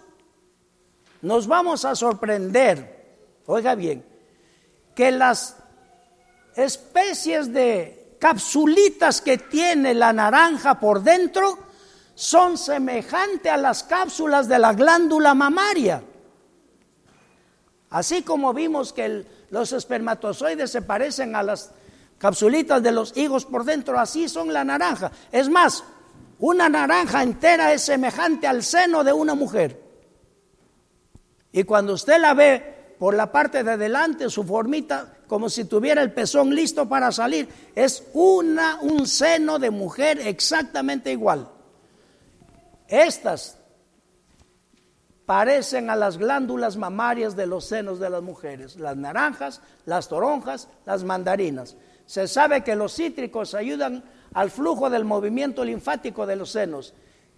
nos 1.24 1.46
vamos 1.46 1.86
a 1.86 1.96
sorprender, 1.96 3.40
oiga 3.46 3.74
bien, 3.74 4.04
que 4.94 5.10
las 5.10 5.56
especies 6.54 7.50
de 7.50 8.18
capsulitas 8.20 9.22
que 9.22 9.38
tiene 9.38 9.94
la 9.94 10.12
naranja 10.12 10.78
por 10.78 11.02
dentro 11.02 11.58
son 12.14 12.58
semejantes 12.58 13.50
a 13.50 13.56
las 13.56 13.84
cápsulas 13.84 14.48
de 14.48 14.58
la 14.58 14.74
glándula 14.74 15.32
mamaria. 15.32 16.02
Así 17.88 18.20
como 18.20 18.52
vimos 18.52 18.92
que 18.92 19.24
los 19.48 19.72
espermatozoides 19.72 20.70
se 20.70 20.82
parecen 20.82 21.34
a 21.36 21.42
las 21.42 21.70
capsulitas 22.18 22.82
de 22.82 22.92
los 22.92 23.16
higos 23.16 23.46
por 23.46 23.64
dentro, 23.64 23.98
así 23.98 24.28
son 24.28 24.52
la 24.52 24.62
naranja. 24.62 25.10
Es 25.32 25.48
más, 25.48 25.84
una 26.38 26.68
naranja 26.68 27.22
entera 27.22 27.72
es 27.72 27.80
semejante 27.80 28.46
al 28.46 28.62
seno 28.62 29.02
de 29.02 29.14
una 29.14 29.34
mujer. 29.34 29.83
Y 31.54 31.62
cuando 31.62 31.92
usted 31.92 32.20
la 32.20 32.34
ve 32.34 32.96
por 32.98 33.14
la 33.14 33.30
parte 33.30 33.62
de 33.62 33.70
adelante, 33.70 34.28
su 34.28 34.42
formita, 34.42 35.18
como 35.28 35.48
si 35.48 35.66
tuviera 35.66 36.02
el 36.02 36.12
pezón 36.12 36.52
listo 36.52 36.88
para 36.88 37.12
salir, 37.12 37.48
es 37.76 38.02
una, 38.12 38.80
un 38.82 39.06
seno 39.06 39.60
de 39.60 39.70
mujer 39.70 40.18
exactamente 40.18 41.12
igual. 41.12 41.48
Estas 42.88 43.56
parecen 45.26 45.90
a 45.90 45.96
las 45.96 46.18
glándulas 46.18 46.76
mamarias 46.76 47.36
de 47.36 47.46
los 47.46 47.66
senos 47.66 48.00
de 48.00 48.10
las 48.10 48.20
mujeres, 48.20 48.74
las 48.74 48.96
naranjas, 48.96 49.60
las 49.86 50.08
toronjas, 50.08 50.66
las 50.84 51.04
mandarinas. 51.04 51.76
Se 52.04 52.26
sabe 52.26 52.64
que 52.64 52.74
los 52.74 52.96
cítricos 52.96 53.54
ayudan 53.54 54.02
al 54.32 54.50
flujo 54.50 54.90
del 54.90 55.04
movimiento 55.04 55.64
linfático 55.64 56.26
de 56.26 56.34
los 56.34 56.50
senos. 56.50 56.94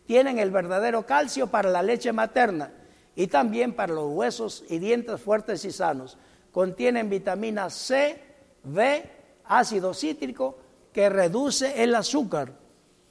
Tienen 0.06 0.38
el 0.38 0.50
verdadero 0.50 1.04
calcio 1.04 1.48
para 1.48 1.68
la 1.68 1.82
leche 1.82 2.14
materna 2.14 2.70
y 3.16 3.26
también 3.28 3.72
para 3.72 3.94
los 3.94 4.12
huesos 4.12 4.62
y 4.68 4.78
dientes 4.78 5.20
fuertes 5.20 5.64
y 5.64 5.72
sanos. 5.72 6.18
Contienen 6.52 7.08
vitamina 7.08 7.70
C, 7.70 8.22
B, 8.62 9.10
ácido 9.46 9.94
cítrico 9.94 10.58
que 10.92 11.08
reduce 11.08 11.82
el 11.82 11.94
azúcar. 11.94 12.52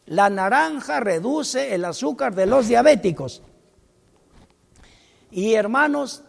La 0.05 0.29
naranja 0.29 0.99
reduce 0.99 1.73
el 1.73 1.83
azúcar 1.83 2.35
de 2.35 2.45
los 2.45 2.67
diabéticos. 2.67 3.41
Y 5.31 5.55
hermanos, 5.55 6.23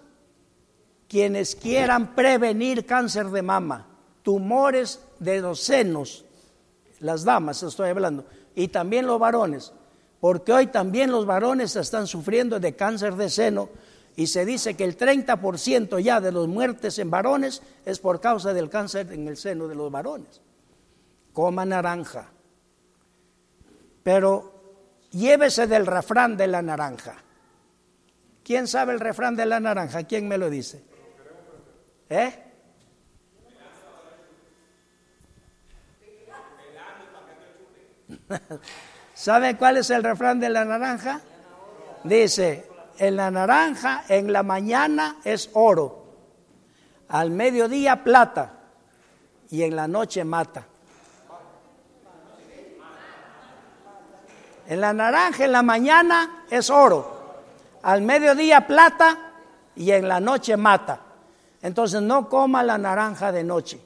quienes 1.06 1.54
quieran 1.54 2.14
prevenir 2.14 2.86
cáncer 2.86 3.26
de 3.26 3.42
mama, 3.42 3.86
tumores 4.22 5.00
de 5.18 5.40
los 5.40 5.60
senos, 5.60 6.24
las 7.00 7.24
damas 7.24 7.62
estoy 7.62 7.90
hablando, 7.90 8.24
y 8.54 8.68
también 8.68 9.06
los 9.06 9.20
varones, 9.20 9.72
porque 10.26 10.52
hoy 10.52 10.66
también 10.66 11.12
los 11.12 11.24
varones 11.24 11.76
están 11.76 12.08
sufriendo 12.08 12.58
de 12.58 12.74
cáncer 12.74 13.14
de 13.14 13.30
seno 13.30 13.68
y 14.16 14.26
se 14.26 14.44
dice 14.44 14.74
que 14.74 14.82
el 14.82 14.98
30% 14.98 16.00
ya 16.00 16.20
de 16.20 16.32
las 16.32 16.48
muertes 16.48 16.98
en 16.98 17.08
varones 17.08 17.62
es 17.84 18.00
por 18.00 18.20
causa 18.20 18.52
del 18.52 18.68
cáncer 18.68 19.12
en 19.12 19.28
el 19.28 19.36
seno 19.36 19.68
de 19.68 19.76
los 19.76 19.88
varones. 19.88 20.40
Coma 21.32 21.64
naranja. 21.64 22.28
Pero 24.02 25.04
llévese 25.12 25.68
del 25.68 25.86
refrán 25.86 26.36
de 26.36 26.48
la 26.48 26.60
naranja. 26.60 27.22
¿Quién 28.42 28.66
sabe 28.66 28.94
el 28.94 28.98
refrán 28.98 29.36
de 29.36 29.46
la 29.46 29.60
naranja? 29.60 30.02
¿Quién 30.08 30.26
me 30.26 30.38
lo 30.38 30.50
dice? 30.50 30.82
¿Eh? 32.10 32.42
¿Sabe 39.16 39.56
cuál 39.56 39.78
es 39.78 39.88
el 39.88 40.04
refrán 40.04 40.40
de 40.40 40.50
la 40.50 40.66
naranja? 40.66 41.22
Dice, 42.04 42.68
en 42.98 43.16
la 43.16 43.30
naranja 43.30 44.04
en 44.08 44.30
la 44.30 44.42
mañana 44.42 45.16
es 45.24 45.48
oro, 45.54 46.04
al 47.08 47.30
mediodía 47.30 48.04
plata 48.04 48.52
y 49.48 49.62
en 49.62 49.74
la 49.74 49.88
noche 49.88 50.22
mata. 50.22 50.66
En 54.66 54.82
la 54.82 54.92
naranja 54.92 55.46
en 55.46 55.52
la 55.52 55.62
mañana 55.62 56.44
es 56.50 56.68
oro, 56.68 57.36
al 57.82 58.02
mediodía 58.02 58.66
plata 58.66 59.32
y 59.74 59.92
en 59.92 60.08
la 60.08 60.20
noche 60.20 60.58
mata. 60.58 61.00
Entonces 61.62 62.02
no 62.02 62.28
coma 62.28 62.62
la 62.62 62.76
naranja 62.76 63.32
de 63.32 63.44
noche. 63.44 63.80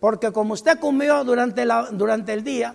Porque 0.00 0.32
como 0.32 0.54
usted 0.54 0.80
comió 0.80 1.22
durante, 1.22 1.64
durante 1.92 2.32
el 2.32 2.42
día, 2.42 2.74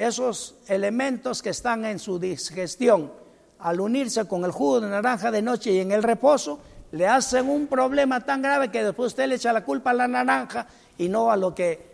esos 0.00 0.54
elementos 0.66 1.42
que 1.42 1.50
están 1.50 1.84
en 1.84 1.98
su 1.98 2.18
digestión, 2.18 3.12
al 3.58 3.80
unirse 3.80 4.26
con 4.26 4.46
el 4.46 4.50
jugo 4.50 4.80
de 4.80 4.88
naranja 4.88 5.30
de 5.30 5.42
noche 5.42 5.72
y 5.72 5.80
en 5.80 5.92
el 5.92 6.02
reposo, 6.02 6.58
le 6.92 7.06
hacen 7.06 7.50
un 7.50 7.66
problema 7.66 8.24
tan 8.24 8.40
grave 8.40 8.70
que 8.70 8.82
después 8.82 9.08
usted 9.08 9.28
le 9.28 9.34
echa 9.34 9.52
la 9.52 9.62
culpa 9.62 9.90
a 9.90 9.94
la 9.94 10.08
naranja 10.08 10.66
y 10.96 11.08
no 11.08 11.30
a 11.30 11.36
lo 11.36 11.54
que... 11.54 11.90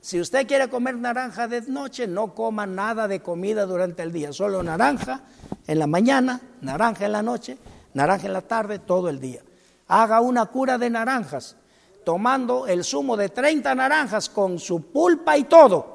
Si 0.00 0.20
usted 0.20 0.46
quiere 0.46 0.68
comer 0.68 0.96
naranja 0.96 1.48
de 1.48 1.62
noche, 1.62 2.06
no 2.06 2.34
coma 2.34 2.66
nada 2.66 3.08
de 3.08 3.20
comida 3.20 3.66
durante 3.66 4.04
el 4.04 4.12
día, 4.12 4.32
solo 4.32 4.62
naranja 4.62 5.22
en 5.66 5.80
la 5.80 5.88
mañana, 5.88 6.40
naranja 6.60 7.06
en 7.06 7.12
la 7.12 7.22
noche, 7.22 7.58
naranja 7.94 8.26
en 8.26 8.32
la 8.32 8.42
tarde, 8.42 8.78
todo 8.78 9.08
el 9.08 9.18
día. 9.18 9.42
Haga 9.88 10.20
una 10.20 10.46
cura 10.46 10.78
de 10.78 10.88
naranjas, 10.88 11.56
tomando 12.04 12.68
el 12.68 12.84
zumo 12.84 13.16
de 13.16 13.28
30 13.28 13.74
naranjas 13.74 14.28
con 14.28 14.60
su 14.60 14.82
pulpa 14.92 15.36
y 15.36 15.44
todo 15.44 15.91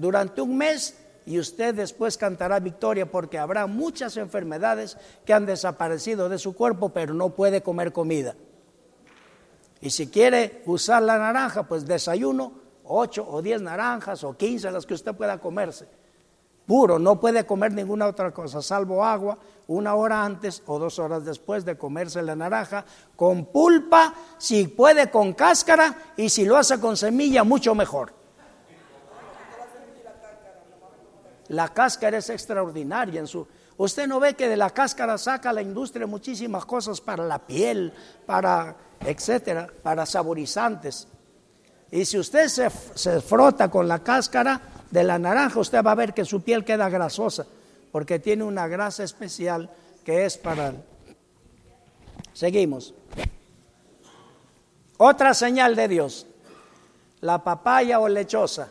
durante 0.00 0.40
un 0.40 0.56
mes 0.56 0.96
y 1.26 1.38
usted 1.38 1.74
después 1.74 2.16
cantará 2.16 2.58
victoria 2.58 3.10
porque 3.10 3.38
habrá 3.38 3.66
muchas 3.66 4.16
enfermedades 4.16 4.96
que 5.24 5.32
han 5.32 5.46
desaparecido 5.46 6.28
de 6.28 6.38
su 6.38 6.54
cuerpo, 6.54 6.88
pero 6.88 7.14
no 7.14 7.30
puede 7.30 7.62
comer 7.62 7.92
comida. 7.92 8.34
Y 9.80 9.90
si 9.90 10.08
quiere 10.08 10.62
usar 10.66 11.02
la 11.02 11.18
naranja, 11.18 11.64
pues 11.64 11.86
desayuno, 11.86 12.52
ocho 12.84 13.26
o 13.28 13.40
diez 13.40 13.60
naranjas 13.62 14.24
o 14.24 14.36
quince 14.36 14.70
las 14.70 14.86
que 14.86 14.94
usted 14.94 15.14
pueda 15.14 15.38
comerse. 15.38 15.86
Puro, 16.66 16.98
no 16.98 17.18
puede 17.18 17.46
comer 17.46 17.72
ninguna 17.72 18.06
otra 18.06 18.32
cosa, 18.32 18.62
salvo 18.62 19.04
agua, 19.04 19.38
una 19.66 19.94
hora 19.94 20.24
antes 20.24 20.62
o 20.66 20.78
dos 20.78 20.98
horas 20.98 21.24
después 21.24 21.64
de 21.64 21.76
comerse 21.76 22.22
la 22.22 22.36
naranja, 22.36 22.84
con 23.16 23.46
pulpa, 23.46 24.14
si 24.38 24.68
puede 24.68 25.10
con 25.10 25.32
cáscara 25.32 26.12
y 26.16 26.28
si 26.28 26.44
lo 26.44 26.56
hace 26.56 26.78
con 26.78 26.96
semilla, 26.96 27.42
mucho 27.44 27.74
mejor. 27.74 28.19
La 31.50 31.68
cáscara 31.68 32.18
es 32.18 32.30
extraordinaria 32.30 33.18
en 33.18 33.26
su... 33.26 33.46
Usted 33.76 34.06
no 34.06 34.20
ve 34.20 34.34
que 34.34 34.48
de 34.48 34.56
la 34.56 34.70
cáscara 34.70 35.18
saca 35.18 35.52
la 35.52 35.62
industria 35.62 36.06
muchísimas 36.06 36.64
cosas 36.64 37.00
para 37.00 37.24
la 37.24 37.40
piel, 37.40 37.92
para, 38.24 38.76
etcétera, 39.00 39.68
para 39.82 40.06
saborizantes. 40.06 41.08
Y 41.90 42.04
si 42.04 42.18
usted 42.18 42.46
se, 42.46 42.70
se, 42.94 43.20
frota 43.20 43.68
con 43.68 43.88
la 43.88 43.98
cáscara 43.98 44.60
de 44.92 45.02
la 45.02 45.18
naranja, 45.18 45.58
usted 45.58 45.82
va 45.82 45.90
a 45.90 45.96
ver 45.96 46.14
que 46.14 46.24
su 46.24 46.42
piel 46.42 46.64
queda 46.64 46.88
grasosa, 46.88 47.46
porque 47.90 48.20
tiene 48.20 48.44
una 48.44 48.68
grasa 48.68 49.02
especial 49.02 49.70
que 50.04 50.26
es 50.26 50.38
para... 50.38 50.74
Seguimos. 52.32 52.94
Otra 54.98 55.34
señal 55.34 55.74
de 55.74 55.88
Dios, 55.88 56.26
la 57.22 57.42
papaya 57.42 57.98
o 57.98 58.08
lechosa. 58.08 58.68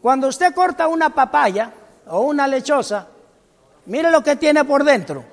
Cuando 0.00 0.28
usted 0.28 0.54
corta 0.54 0.88
una 0.88 1.10
papaya 1.10 1.72
o 2.06 2.20
una 2.20 2.46
lechosa, 2.46 3.08
mire 3.86 4.10
lo 4.10 4.22
que 4.22 4.36
tiene 4.36 4.64
por 4.64 4.84
dentro. 4.84 5.24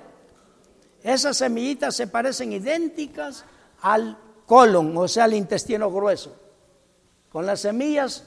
Esas 1.02 1.38
semillitas 1.38 1.96
se 1.96 2.08
parecen 2.08 2.52
idénticas 2.52 3.46
al 3.82 4.18
colon, 4.46 4.96
o 4.98 5.08
sea, 5.08 5.24
al 5.24 5.34
intestino 5.34 5.92
grueso. 5.92 6.36
Con 7.32 7.46
las 7.46 7.62
semillas 7.62 8.26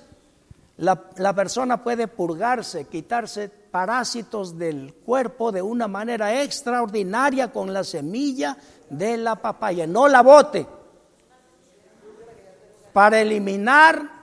la, 0.78 1.04
la, 1.16 1.34
persona 1.34 1.82
puede 1.82 2.08
purgarse, 2.08 2.86
quitarse 2.86 3.50
parásitos 3.50 4.56
del 4.56 4.94
cuerpo 4.94 5.52
de 5.52 5.60
una 5.60 5.88
manera 5.88 6.42
extraordinaria 6.42 7.52
con 7.52 7.72
la 7.74 7.84
semilla 7.84 8.56
de 8.88 9.18
la 9.18 9.36
papaya. 9.36 9.86
No 9.86 10.08
la 10.08 10.22
bote. 10.22 10.66
Para 12.94 13.20
eliminar 13.20 14.19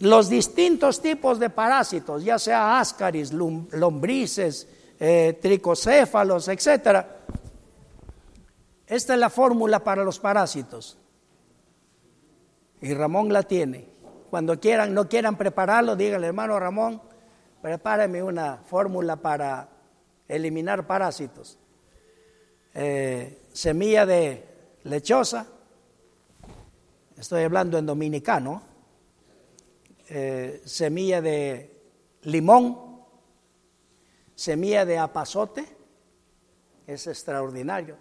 los 0.00 0.30
distintos 0.30 1.02
tipos 1.02 1.38
de 1.38 1.50
parásitos, 1.50 2.24
ya 2.24 2.38
sea 2.38 2.80
ascaris, 2.80 3.32
lombrices, 3.32 4.66
eh, 4.98 5.38
tricocéfalos, 5.40 6.48
etc. 6.48 7.04
Esta 8.86 9.14
es 9.14 9.20
la 9.20 9.28
fórmula 9.28 9.80
para 9.80 10.02
los 10.02 10.18
parásitos. 10.18 10.96
Y 12.80 12.94
Ramón 12.94 13.30
la 13.30 13.42
tiene. 13.42 13.88
Cuando 14.30 14.58
quieran, 14.58 14.94
no 14.94 15.06
quieran 15.06 15.36
prepararlo, 15.36 15.96
díganle, 15.96 16.28
hermano 16.28 16.58
Ramón, 16.58 17.02
prepáreme 17.60 18.22
una 18.22 18.56
fórmula 18.64 19.16
para 19.16 19.68
eliminar 20.28 20.86
parásitos. 20.86 21.58
Eh, 22.72 23.42
semilla 23.52 24.06
de 24.06 24.48
lechosa, 24.84 25.46
estoy 27.18 27.42
hablando 27.42 27.76
en 27.76 27.84
dominicano, 27.84 28.69
eh, 30.12 30.60
semilla 30.64 31.22
de 31.22 31.70
limón, 32.22 33.04
semilla 34.34 34.84
de 34.84 34.98
apazote, 34.98 35.64
es 36.84 37.06
extraordinario, 37.06 37.96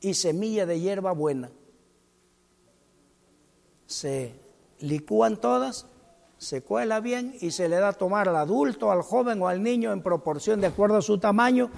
y 0.00 0.14
semilla 0.14 0.64
de 0.64 0.78
hierba 0.78 1.10
buena. 1.10 1.50
Se 3.86 4.32
licúan 4.78 5.40
todas, 5.40 5.86
se 6.38 6.62
cuela 6.62 7.00
bien 7.00 7.36
y 7.40 7.50
se 7.50 7.68
le 7.68 7.80
da 7.80 7.88
a 7.88 7.92
tomar 7.94 8.28
al 8.28 8.36
adulto, 8.36 8.92
al 8.92 9.02
joven 9.02 9.42
o 9.42 9.48
al 9.48 9.60
niño 9.60 9.92
en 9.92 10.04
proporción 10.04 10.60
de 10.60 10.68
acuerdo 10.68 10.98
a 10.98 11.02
su 11.02 11.18
tamaño. 11.18 11.72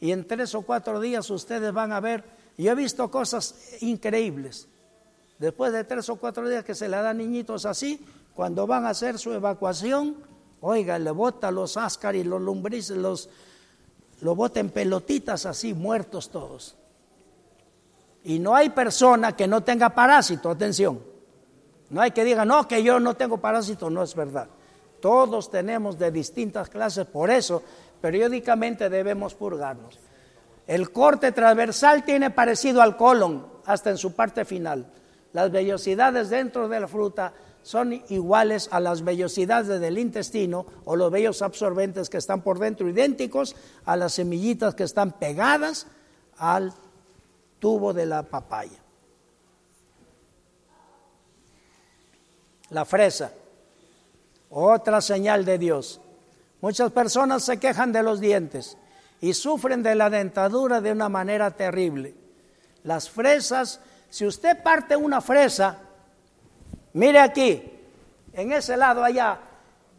Y 0.00 0.12
en 0.12 0.26
tres 0.26 0.54
o 0.54 0.62
cuatro 0.62 0.98
días 0.98 1.28
ustedes 1.28 1.74
van 1.74 1.92
a 1.92 2.00
ver, 2.00 2.24
yo 2.56 2.72
he 2.72 2.74
visto 2.74 3.10
cosas 3.10 3.76
increíbles. 3.82 4.66
Después 5.38 5.74
de 5.74 5.84
tres 5.84 6.08
o 6.08 6.16
cuatro 6.16 6.48
días 6.48 6.64
que 6.64 6.74
se 6.74 6.88
le 6.88 6.96
da 6.96 7.12
niñitos 7.12 7.66
así, 7.66 8.00
cuando 8.34 8.66
van 8.66 8.86
a 8.86 8.90
hacer 8.90 9.18
su 9.18 9.32
evacuación, 9.32 10.16
oiga, 10.60 10.98
le 10.98 11.10
bota 11.10 11.50
los 11.50 11.78
y 12.14 12.24
los 12.24 12.40
lombrices, 12.40 12.96
los, 12.96 13.28
lo 14.20 14.34
bota 14.34 14.60
en 14.60 14.70
pelotitas 14.70 15.44
así, 15.46 15.74
muertos 15.74 16.30
todos. 16.30 16.76
Y 18.24 18.38
no 18.38 18.54
hay 18.54 18.70
persona 18.70 19.36
que 19.36 19.48
no 19.48 19.62
tenga 19.62 19.90
parásito, 19.90 20.50
atención. 20.50 21.00
No 21.90 22.00
hay 22.00 22.12
que 22.12 22.24
diga, 22.24 22.44
no, 22.44 22.66
que 22.66 22.82
yo 22.82 23.00
no 23.00 23.14
tengo 23.14 23.38
parásito, 23.38 23.90
no 23.90 24.02
es 24.02 24.14
verdad. 24.14 24.48
Todos 25.00 25.50
tenemos 25.50 25.98
de 25.98 26.10
distintas 26.10 26.68
clases, 26.68 27.06
por 27.06 27.30
eso 27.30 27.62
periódicamente 28.00 28.88
debemos 28.88 29.34
purgarnos. 29.34 29.98
El 30.66 30.90
corte 30.92 31.32
transversal 31.32 32.04
tiene 32.04 32.30
parecido 32.30 32.80
al 32.80 32.96
colon, 32.96 33.46
hasta 33.66 33.90
en 33.90 33.98
su 33.98 34.14
parte 34.14 34.44
final. 34.44 34.86
Las 35.32 35.50
vellosidades 35.50 36.30
dentro 36.30 36.68
de 36.68 36.80
la 36.80 36.88
fruta 36.88 37.32
son 37.62 38.02
iguales 38.08 38.68
a 38.72 38.80
las 38.80 39.02
vellosidades 39.02 39.80
del 39.80 39.98
intestino 39.98 40.66
o 40.84 40.96
los 40.96 41.10
vellos 41.10 41.42
absorbentes 41.42 42.10
que 42.10 42.18
están 42.18 42.42
por 42.42 42.58
dentro, 42.58 42.88
idénticos 42.88 43.54
a 43.84 43.96
las 43.96 44.14
semillitas 44.14 44.74
que 44.74 44.84
están 44.84 45.12
pegadas 45.12 45.86
al 46.38 46.72
tubo 47.58 47.92
de 47.92 48.06
la 48.06 48.24
papaya. 48.24 48.78
La 52.70 52.84
fresa, 52.84 53.32
otra 54.50 55.00
señal 55.00 55.44
de 55.44 55.58
Dios. 55.58 56.00
Muchas 56.60 56.90
personas 56.90 57.44
se 57.44 57.58
quejan 57.58 57.92
de 57.92 58.02
los 58.02 58.20
dientes 58.20 58.76
y 59.20 59.34
sufren 59.34 59.82
de 59.82 59.94
la 59.94 60.10
dentadura 60.10 60.80
de 60.80 60.90
una 60.90 61.08
manera 61.08 61.52
terrible. 61.52 62.14
Las 62.82 63.08
fresas, 63.08 63.80
si 64.10 64.26
usted 64.26 64.62
parte 64.62 64.96
una 64.96 65.20
fresa, 65.20 65.78
Mire 66.94 67.20
aquí, 67.20 67.62
en 68.32 68.52
ese 68.52 68.76
lado 68.76 69.02
allá, 69.02 69.38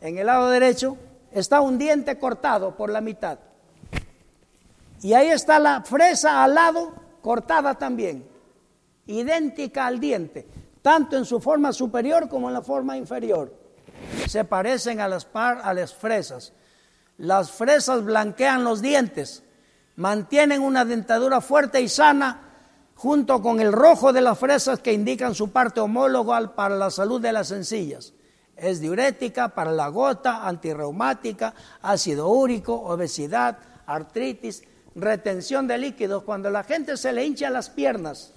en 0.01 0.17
el 0.17 0.25
lado 0.25 0.49
derecho, 0.49 0.97
está 1.31 1.61
un 1.61 1.77
diente 1.77 2.17
cortado 2.19 2.75
por 2.75 2.89
la 2.89 3.01
mitad. 3.01 3.39
Y 5.01 5.13
ahí 5.13 5.29
está 5.29 5.59
la 5.59 5.81
fresa 5.81 6.43
al 6.43 6.55
lado 6.55 6.93
cortada 7.21 7.75
también, 7.75 8.27
idéntica 9.07 9.85
al 9.85 9.99
diente, 9.99 10.47
tanto 10.81 11.17
en 11.17 11.25
su 11.25 11.39
forma 11.39 11.73
superior 11.73 12.29
como 12.29 12.47
en 12.47 12.53
la 12.53 12.61
forma 12.61 12.95
inferior. 12.95 13.53
Se 14.27 14.45
parecen 14.45 14.99
a 14.99 15.07
las, 15.07 15.27
a 15.33 15.73
las 15.73 15.93
fresas. 15.93 16.53
Las 17.17 17.51
fresas 17.51 18.03
blanquean 18.03 18.63
los 18.63 18.81
dientes, 18.81 19.43
mantienen 19.95 20.61
una 20.61 20.85
dentadura 20.85 21.41
fuerte 21.41 21.81
y 21.81 21.89
sana 21.89 22.52
junto 22.95 23.41
con 23.41 23.59
el 23.59 23.71
rojo 23.71 24.13
de 24.13 24.21
las 24.21 24.37
fresas 24.37 24.79
que 24.79 24.93
indican 24.93 25.35
su 25.35 25.51
parte 25.51 25.79
homóloga 25.79 26.55
para 26.55 26.75
la 26.75 26.91
salud 26.91 27.21
de 27.21 27.33
las 27.33 27.47
sencillas. 27.47 28.13
Es 28.55 28.79
diurética 28.79 29.49
para 29.49 29.71
la 29.71 29.87
gota, 29.87 30.47
antirreumática, 30.47 31.53
ácido 31.81 32.29
úrico, 32.29 32.75
obesidad, 32.75 33.57
artritis, 33.85 34.63
retención 34.95 35.67
de 35.67 35.77
líquidos. 35.77 36.23
Cuando 36.23 36.49
la 36.49 36.63
gente 36.63 36.97
se 36.97 37.11
le 37.11 37.25
hincha 37.25 37.49
las 37.49 37.69
piernas, 37.69 38.33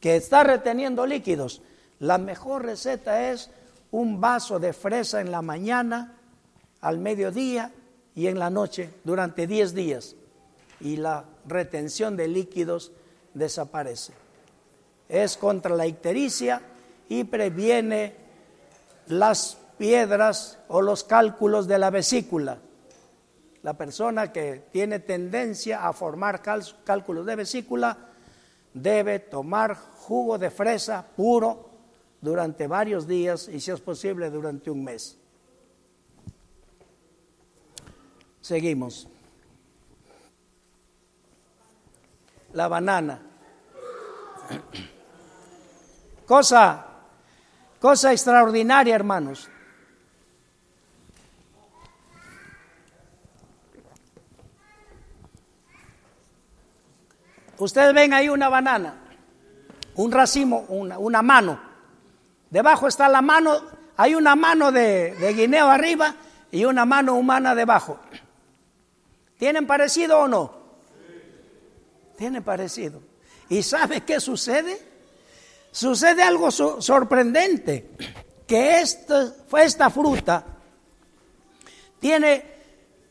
que 0.00 0.16
está 0.16 0.42
reteniendo 0.42 1.06
líquidos, 1.06 1.62
la 1.98 2.18
mejor 2.18 2.64
receta 2.64 3.30
es 3.30 3.50
un 3.90 4.20
vaso 4.20 4.58
de 4.58 4.72
fresa 4.72 5.20
en 5.20 5.30
la 5.30 5.42
mañana, 5.42 6.18
al 6.80 6.98
mediodía 6.98 7.72
y 8.14 8.26
en 8.26 8.38
la 8.38 8.50
noche 8.50 8.90
durante 9.04 9.46
10 9.46 9.74
días. 9.74 10.16
Y 10.80 10.96
la 10.96 11.24
retención 11.46 12.16
de 12.16 12.28
líquidos 12.28 12.92
desaparece. 13.34 14.12
Es 15.08 15.36
contra 15.36 15.74
la 15.74 15.86
ictericia 15.86 16.62
y 17.08 17.24
previene 17.24 18.16
las 19.08 19.58
piedras 19.76 20.58
o 20.68 20.80
los 20.80 21.04
cálculos 21.04 21.66
de 21.66 21.78
la 21.78 21.90
vesícula. 21.90 22.58
La 23.62 23.74
persona 23.74 24.32
que 24.32 24.64
tiene 24.70 25.00
tendencia 25.00 25.86
a 25.86 25.92
formar 25.92 26.42
cálculos 26.84 27.26
de 27.26 27.36
vesícula 27.36 27.96
debe 28.72 29.20
tomar 29.20 29.76
jugo 29.76 30.38
de 30.38 30.50
fresa 30.50 31.06
puro 31.16 31.70
durante 32.20 32.66
varios 32.66 33.06
días 33.06 33.48
y 33.48 33.60
si 33.60 33.70
es 33.70 33.80
posible 33.80 34.30
durante 34.30 34.70
un 34.70 34.84
mes. 34.84 35.18
Seguimos. 38.40 39.08
La 42.54 42.68
banana. 42.68 43.20
Cosa, 46.26 46.86
cosa 47.80 48.12
extraordinaria, 48.12 48.94
hermanos. 48.94 49.50
Ustedes 57.58 57.94
ven 57.94 58.12
ahí 58.12 58.28
una 58.28 58.48
banana, 58.48 58.94
un 59.94 60.10
racimo, 60.10 60.64
una, 60.68 61.22
mano. 61.22 61.60
Debajo 62.50 62.88
está 62.88 63.08
la 63.08 63.22
mano, 63.22 63.60
hay 63.96 64.14
una 64.14 64.34
mano 64.34 64.72
de, 64.72 65.14
de 65.14 65.34
guineo 65.34 65.68
arriba 65.68 66.14
y 66.50 66.64
una 66.64 66.84
mano 66.84 67.14
humana 67.14 67.54
debajo. 67.54 67.98
¿Tienen 69.38 69.66
parecido 69.66 70.20
o 70.20 70.28
no? 70.28 70.63
Tiene 72.16 72.42
parecido. 72.42 73.00
¿Y 73.48 73.62
sabe 73.62 74.02
qué 74.02 74.20
sucede? 74.20 74.80
Sucede 75.70 76.22
algo 76.22 76.50
sorprendente, 76.50 77.90
que 78.46 78.80
esta, 78.80 79.34
esta 79.60 79.90
fruta 79.90 80.44
tiene 81.98 82.54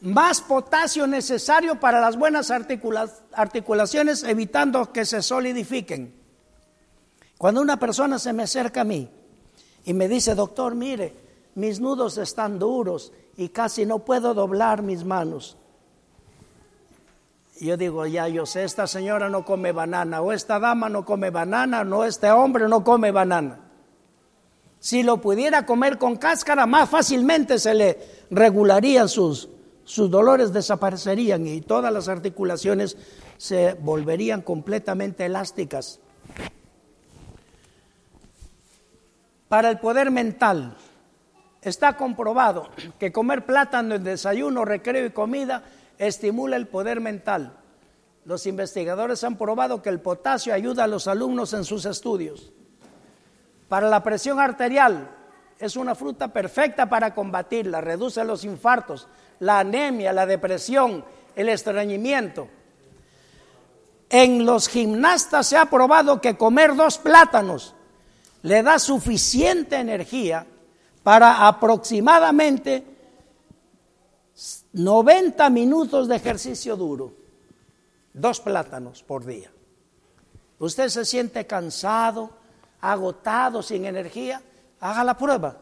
más 0.02 0.42
potasio 0.42 1.08
necesario 1.08 1.80
para 1.80 2.00
las 2.00 2.18
buenas 2.18 2.52
articulaciones, 2.52 4.24
evitando 4.24 4.92
que 4.92 5.06
se 5.06 5.22
solidifiquen. 5.22 6.14
Cuando 7.38 7.62
una 7.62 7.78
persona 7.78 8.20
se 8.20 8.32
me 8.32 8.44
acerca 8.44 8.82
a 8.82 8.86
mí 8.86 9.10
y 9.86 9.94
me 9.94 10.08
dice, 10.08 10.36
doctor, 10.36 10.76
mire, 10.76 11.14
mis 11.56 11.80
nudos 11.80 12.18
están 12.18 12.60
duros 12.60 13.12
y 13.36 13.50
casi 13.50 13.86
no 13.86 14.00
puedo 14.00 14.34
doblar 14.34 14.82
mis 14.82 15.04
manos. 15.04 15.58
Yo 17.68 17.78
digo, 17.78 18.06
ya 18.06 18.28
yo 18.28 18.46
sé, 18.46 18.64
esta 18.64 18.88
señora 18.88 19.30
no 19.30 19.46
come 19.46 19.72
banana, 19.72 20.22
o 20.22 20.32
esta 20.32 20.60
dama 20.60 20.90
no 20.90 21.06
come 21.06 21.30
banana, 21.30 21.84
no, 21.84 22.04
este 22.04 22.30
hombre 22.32 22.68
no 22.68 22.84
come 22.84 23.12
banana. 23.12 23.60
Si 24.80 25.02
lo 25.02 25.22
pudiera 25.22 25.66
comer 25.66 25.98
con 25.98 26.18
cáscara, 26.18 26.66
más 26.66 26.90
fácilmente 26.90 27.58
se 27.60 27.74
le 27.74 27.98
regularían 28.30 29.08
sus, 29.08 29.48
sus 29.86 30.10
dolores, 30.10 30.52
desaparecerían 30.52 31.48
y 31.48 31.62
todas 31.62 31.94
las 31.94 32.10
articulaciones 32.10 32.98
se 33.38 33.74
volverían 33.76 34.42
completamente 34.42 35.26
elásticas. 35.26 36.00
Para 39.48 39.70
el 39.70 39.80
poder 39.80 40.12
mental, 40.12 40.76
está 41.62 41.96
comprobado 41.96 42.70
que 43.00 43.12
comer 43.12 43.46
plátano 43.46 43.96
en 43.96 44.04
desayuno, 44.04 44.66
recreo 44.66 45.06
y 45.06 45.12
comida 45.12 45.64
estimula 45.98 46.56
el 46.56 46.68
poder 46.68 47.02
mental. 47.02 47.58
Los 48.26 48.46
investigadores 48.46 49.24
han 49.24 49.38
probado 49.38 49.82
que 49.82 49.90
el 49.90 50.00
potasio 50.00 50.54
ayuda 50.54 50.86
a 50.86 50.88
los 50.88 51.08
alumnos 51.08 51.54
en 51.54 51.66
sus 51.66 51.86
estudios. 51.86 52.52
Para 53.68 53.90
la 53.90 54.04
presión 54.04 54.40
arterial, 54.40 55.10
es 55.60 55.76
una 55.76 55.96
fruta 55.96 56.28
perfecta 56.30 56.88
para 56.88 57.14
combatirla, 57.14 57.82
reduce 57.82 58.24
los 58.24 58.44
infartos, 58.44 59.08
la 59.40 59.60
anemia, 59.60 60.14
la 60.14 60.26
depresión, 60.26 61.04
el 61.36 61.50
estreñimiento. 61.50 62.48
En 64.10 64.46
los 64.46 64.68
gimnastas 64.68 65.48
se 65.48 65.58
ha 65.58 65.66
probado 65.66 66.22
que 66.22 66.38
comer 66.38 66.76
dos 66.76 66.98
plátanos 66.98 67.76
le 68.44 68.62
da 68.62 68.78
suficiente 68.78 69.78
energía 69.78 70.46
para 71.02 71.48
aproximadamente 71.48 72.84
90 74.74 75.50
minutos 75.50 76.08
de 76.08 76.16
ejercicio 76.16 76.76
duro. 76.76 77.14
Dos 78.14 78.40
plátanos 78.40 79.04
por 79.04 79.26
día. 79.26 79.52
Usted 80.60 80.90
se 80.90 81.06
siente 81.06 81.46
cansado, 81.46 82.30
agotado, 82.82 83.62
sin 83.62 83.86
energía, 83.86 84.42
haga 84.80 85.04
la 85.04 85.18
prueba. 85.18 85.58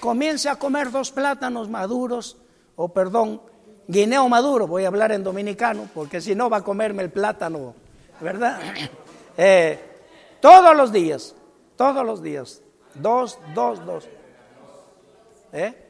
Comience 0.00 0.48
a 0.48 0.56
comer 0.56 0.90
dos 0.90 1.10
plátanos 1.10 1.68
maduros, 1.68 2.36
o 2.76 2.88
perdón, 2.88 3.42
guineo 3.86 4.28
maduro, 4.28 4.66
voy 4.66 4.84
a 4.84 4.88
hablar 4.88 5.12
en 5.12 5.22
dominicano, 5.22 5.88
porque 5.94 6.20
si 6.20 6.34
no 6.34 6.48
va 6.48 6.58
a 6.58 6.62
comerme 6.62 7.02
el 7.02 7.10
plátano, 7.10 7.74
¿verdad? 8.20 8.60
Eh, 9.42 9.78
todos 10.40 10.76
los 10.76 10.92
días, 10.92 11.34
todos 11.74 12.04
los 12.04 12.20
días, 12.20 12.60
dos, 12.94 13.38
dos, 13.54 13.86
dos. 13.86 14.06
¿Eh? 15.52 15.89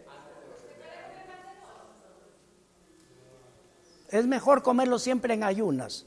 Es 4.11 4.26
mejor 4.26 4.62
comerlo 4.62 4.98
siempre 4.98 5.34
en 5.34 5.44
ayunas 5.44 6.06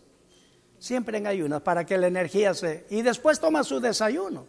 siempre 0.84 1.18
en 1.18 1.28
ayunas 1.28 1.62
para 1.62 1.86
que 1.86 1.98
la 1.98 2.08
energía 2.08 2.54
se... 2.54 2.86
Y 2.90 3.04
después 3.04 3.40
toma 3.40 3.64
su 3.64 3.80
desayuno. 3.80 4.46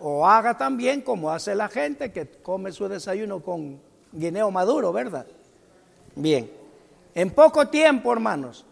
O 0.00 0.26
haga 0.26 0.58
también 0.58 1.00
como 1.00 1.30
hace 1.30 1.54
la 1.54 1.70
gente 1.70 2.12
que 2.12 2.28
come 2.28 2.72
su 2.72 2.86
desayuno 2.88 3.40
con 3.40 3.80
guineo 4.12 4.50
maduro, 4.50 4.92
¿verdad? 4.92 5.26
Bien. 6.14 6.50
En 7.14 7.30
poco 7.30 7.68
tiempo, 7.68 8.12
hermanos, 8.12 8.66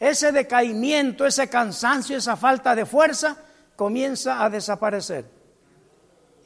ese 0.00 0.32
decaimiento, 0.32 1.26
ese 1.26 1.50
cansancio, 1.50 2.16
esa 2.16 2.34
falta 2.34 2.74
de 2.74 2.86
fuerza 2.86 3.36
comienza 3.76 4.42
a 4.42 4.48
desaparecer. 4.48 5.26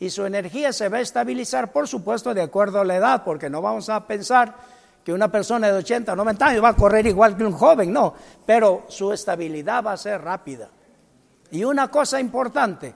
Y 0.00 0.10
su 0.10 0.26
energía 0.26 0.72
se 0.72 0.88
va 0.88 0.98
a 0.98 1.02
estabilizar, 1.02 1.70
por 1.70 1.86
supuesto, 1.86 2.34
de 2.34 2.42
acuerdo 2.42 2.80
a 2.80 2.84
la 2.84 2.96
edad, 2.96 3.22
porque 3.22 3.48
no 3.48 3.62
vamos 3.62 3.88
a 3.88 4.04
pensar 4.08 4.56
que 5.06 5.12
una 5.12 5.30
persona 5.30 5.68
de 5.68 5.74
80 5.74 6.14
o 6.14 6.16
90 6.16 6.46
años 6.46 6.64
va 6.64 6.70
a 6.70 6.74
correr 6.74 7.06
igual 7.06 7.36
que 7.36 7.44
un 7.44 7.52
joven, 7.52 7.92
no, 7.92 8.12
pero 8.44 8.86
su 8.88 9.12
estabilidad 9.12 9.84
va 9.84 9.92
a 9.92 9.96
ser 9.96 10.20
rápida. 10.20 10.68
Y 11.52 11.62
una 11.62 11.88
cosa 11.92 12.18
importante, 12.18 12.92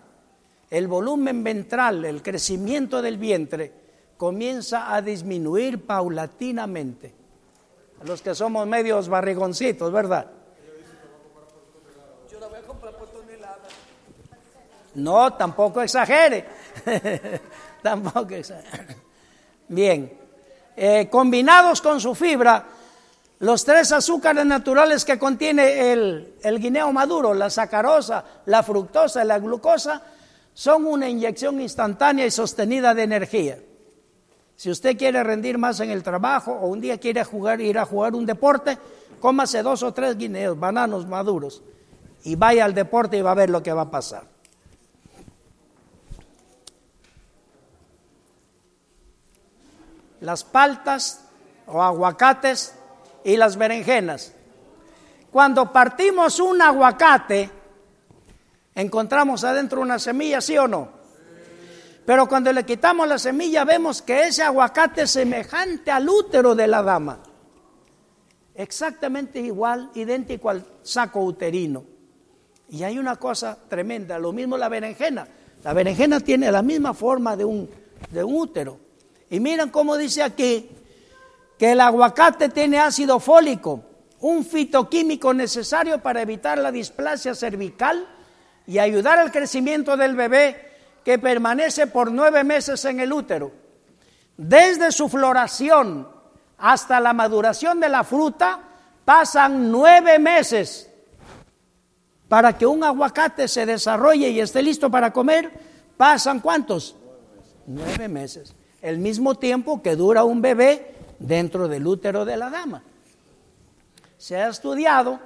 el 0.71 0.89
volumen 0.89 1.45
ventral, 1.45 2.05
el 2.05 2.21
crecimiento 2.21 3.01
del 3.01 3.17
vientre, 3.17 3.73
comienza 4.17 4.93
a 4.93 5.01
disminuir 5.01 5.87
paulatinamente. 5.87 7.15
Los 8.03 8.23
que 8.23 8.35
somos 8.35 8.67
medios 8.67 9.09
barrigoncitos, 9.09 9.93
¿verdad? 9.93 10.27
Yo 12.29 12.41
la 12.41 12.49
voy 12.49 12.59
a 12.59 12.63
comprar 12.63 12.97
por 12.97 13.07
tonelada. 13.07 13.69
No, 14.97 15.33
tampoco 15.35 15.81
exagere. 15.81 16.45
tampoco 17.85 18.35
exagere. 18.35 18.97
Bien. 19.69 20.20
Eh, 20.83 21.11
combinados 21.11 21.83
con 21.83 22.01
su 22.01 22.15
fibra, 22.15 22.65
los 23.41 23.67
tres 23.67 23.93
azúcares 23.93 24.47
naturales 24.47 25.05
que 25.05 25.19
contiene 25.19 25.93
el, 25.93 26.59
guineo 26.59 26.91
maduro, 26.91 27.35
la 27.35 27.51
sacarosa, 27.51 28.25
la 28.47 28.63
fructosa 28.63 29.23
y 29.23 29.27
la 29.27 29.39
glucosa, 29.39 30.01
son 30.55 30.87
una 30.87 31.07
inyección 31.07 31.61
instantánea 31.61 32.25
y 32.25 32.31
sostenida 32.31 32.95
de 32.95 33.03
energía. 33.03 33.59
Si 34.57 34.71
usted 34.71 34.97
quiere 34.97 35.23
rendir 35.23 35.59
más 35.59 35.81
en 35.81 35.91
el 35.91 36.03
trabajo 36.03 36.53
o 36.53 36.69
un 36.69 36.81
día 36.81 36.97
quiere 36.97 37.25
jugar, 37.25 37.61
ir 37.61 37.79
a 37.79 37.85
jugar 37.85 38.15
un 38.15 38.25
deporte, 38.25 38.79
cómase 39.21 39.63
dos 39.63 39.83
o 39.83 39.93
tres 39.93 40.17
guineos, 40.17 40.59
bananos 40.59 41.07
maduros 41.07 41.63
y 42.25 42.37
vaya 42.37 42.65
al 42.65 42.73
deporte 42.73 43.19
y 43.19 43.21
va 43.21 43.33
a 43.33 43.35
ver 43.35 43.51
lo 43.51 43.63
que 43.63 43.75
va 43.75 43.83
a 43.83 43.91
pasar. 43.91 44.30
Las 50.21 50.45
paltas 50.45 51.25
o 51.67 51.83
aguacates 51.83 52.75
y 53.25 53.37
las 53.37 53.57
berenjenas. 53.57 54.33
Cuando 55.31 55.73
partimos 55.73 56.41
un 56.41 56.61
aguacate, 56.61 57.51
encontramos 58.75 59.45
adentro 59.45 59.81
una 59.81 59.99
semilla, 59.99 60.41
¿sí 60.41 60.59
o 60.59 60.67
no? 60.67 61.01
Pero 62.05 62.29
cuando 62.29 62.53
le 62.53 62.65
quitamos 62.65 63.07
la 63.07 63.19
semilla 63.19 63.65
vemos 63.65 64.03
que 64.03 64.25
ese 64.25 64.43
aguacate 64.43 65.03
es 65.03 65.13
semejante 65.13 65.91
al 65.91 66.09
útero 66.09 66.55
de 66.55 66.67
la 66.67 66.83
dama. 66.83 67.21
Exactamente 68.55 69.39
igual, 69.41 69.91
idéntico 69.95 70.51
al 70.51 70.65
saco 70.83 71.21
uterino. 71.21 71.85
Y 72.69 72.83
hay 72.83 72.99
una 72.99 73.17
cosa 73.17 73.57
tremenda, 73.69 74.19
lo 74.19 74.33
mismo 74.33 74.57
la 74.57 74.69
berenjena. 74.69 75.27
La 75.63 75.73
berenjena 75.73 76.21
tiene 76.21 76.51
la 76.51 76.63
misma 76.63 76.95
forma 76.95 77.37
de 77.37 77.45
un, 77.45 77.69
de 78.11 78.25
un 78.25 78.35
útero. 78.35 78.90
Y 79.31 79.39
miren 79.39 79.71
cómo 79.71 79.97
dice 79.97 80.25
aquí 80.25 80.69
que 81.57 81.73
el 81.73 81.81
aguacate 81.81 82.49
tiene 82.49 82.79
ácido 82.79 83.21
fólico, 83.21 83.85
un 84.21 84.45
fitoquímico 84.45 85.33
necesario 85.33 86.03
para 86.03 86.21
evitar 86.21 86.59
la 86.59 86.73
displasia 86.73 87.35
cervical 87.35 88.07
y 88.67 88.79
ayudar 88.79 89.19
al 89.19 89.31
crecimiento 89.31 89.97
del 89.97 90.17
bebé 90.17 90.69
que 91.05 91.19
permanece 91.19 91.87
por 91.87 92.11
nueve 92.11 92.43
meses 92.43 92.85
en 92.85 92.99
el 92.99 93.13
útero. 93.13 93.53
Desde 94.37 94.91
su 94.91 95.09
floración 95.09 96.09
hasta 96.59 96.99
la 96.99 97.13
maduración 97.13 97.79
de 97.79 97.89
la 97.89 98.03
fruta 98.03 98.61
pasan 99.05 99.71
nueve 99.71 100.19
meses. 100.19 100.91
Para 102.29 102.59
que 102.59 102.67
un 102.67 102.83
aguacate 102.83 103.49
se 103.49 103.65
desarrolle 103.65 104.29
y 104.31 104.41
esté 104.41 104.63
listo 104.63 104.91
para 104.91 105.13
comer, 105.13 105.53
pasan 105.97 106.41
cuántos? 106.41 106.97
Nueve 107.67 108.09
meses 108.09 108.55
el 108.83 108.99
mismo 108.99 109.35
tiempo 109.35 109.83
que 109.83 109.97
dura 109.97 110.25
un 110.25 110.41
bebé 110.41 110.95
dentro 111.19 111.69
del 111.69 111.87
útero 111.87 112.25
de 112.25 112.37
la 112.37 112.51
dama. 112.51 112.83
Se 114.19 114.37
ha 114.37 114.49
estudiado 114.49 115.21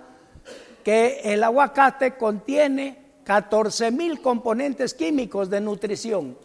que 0.82 1.20
el 1.24 1.42
aguacate 1.42 2.16
contiene 2.16 2.98
14 3.24 3.90
mil 3.90 4.20
componentes 4.20 4.94
químicos 4.94 5.48
de 5.50 5.60
nutrición. 5.60 6.36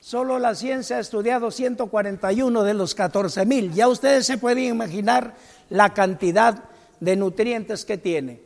Solo 0.00 0.38
la 0.38 0.54
ciencia 0.54 0.96
ha 0.96 1.00
estudiado 1.00 1.50
141 1.50 2.62
de 2.62 2.74
los 2.74 2.94
14 2.94 3.46
mil. 3.46 3.72
Ya 3.72 3.88
ustedes 3.88 4.26
se 4.26 4.38
pueden 4.38 4.64
imaginar 4.64 5.34
la 5.70 5.94
cantidad 5.94 6.64
de 7.00 7.16
nutrientes 7.16 7.84
que 7.84 7.98
tiene. 7.98 8.40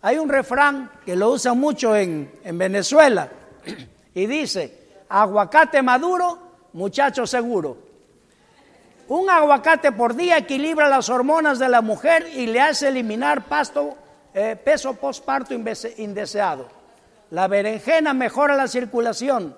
Hay 0.00 0.18
un 0.18 0.28
refrán 0.28 0.90
que 1.04 1.16
lo 1.16 1.30
usan 1.30 1.58
mucho 1.58 1.96
en, 1.96 2.30
en 2.44 2.58
Venezuela 2.58 3.30
y 4.14 4.26
dice, 4.26 4.72
aguacate 5.08 5.82
maduro 5.82 6.47
muchacho 6.72 7.26
seguro. 7.26 7.76
Un 9.08 9.30
aguacate 9.30 9.92
por 9.92 10.14
día 10.14 10.36
equilibra 10.36 10.88
las 10.88 11.08
hormonas 11.08 11.58
de 11.58 11.68
la 11.68 11.80
mujer 11.80 12.28
y 12.34 12.46
le 12.46 12.60
hace 12.60 12.88
eliminar 12.88 13.44
pasto, 13.46 13.96
eh, 14.34 14.56
peso 14.62 14.94
postparto 14.94 15.54
indeseado. 15.54 16.68
La 17.30 17.48
berenjena 17.48 18.12
mejora 18.12 18.54
la 18.54 18.68
circulación, 18.68 19.54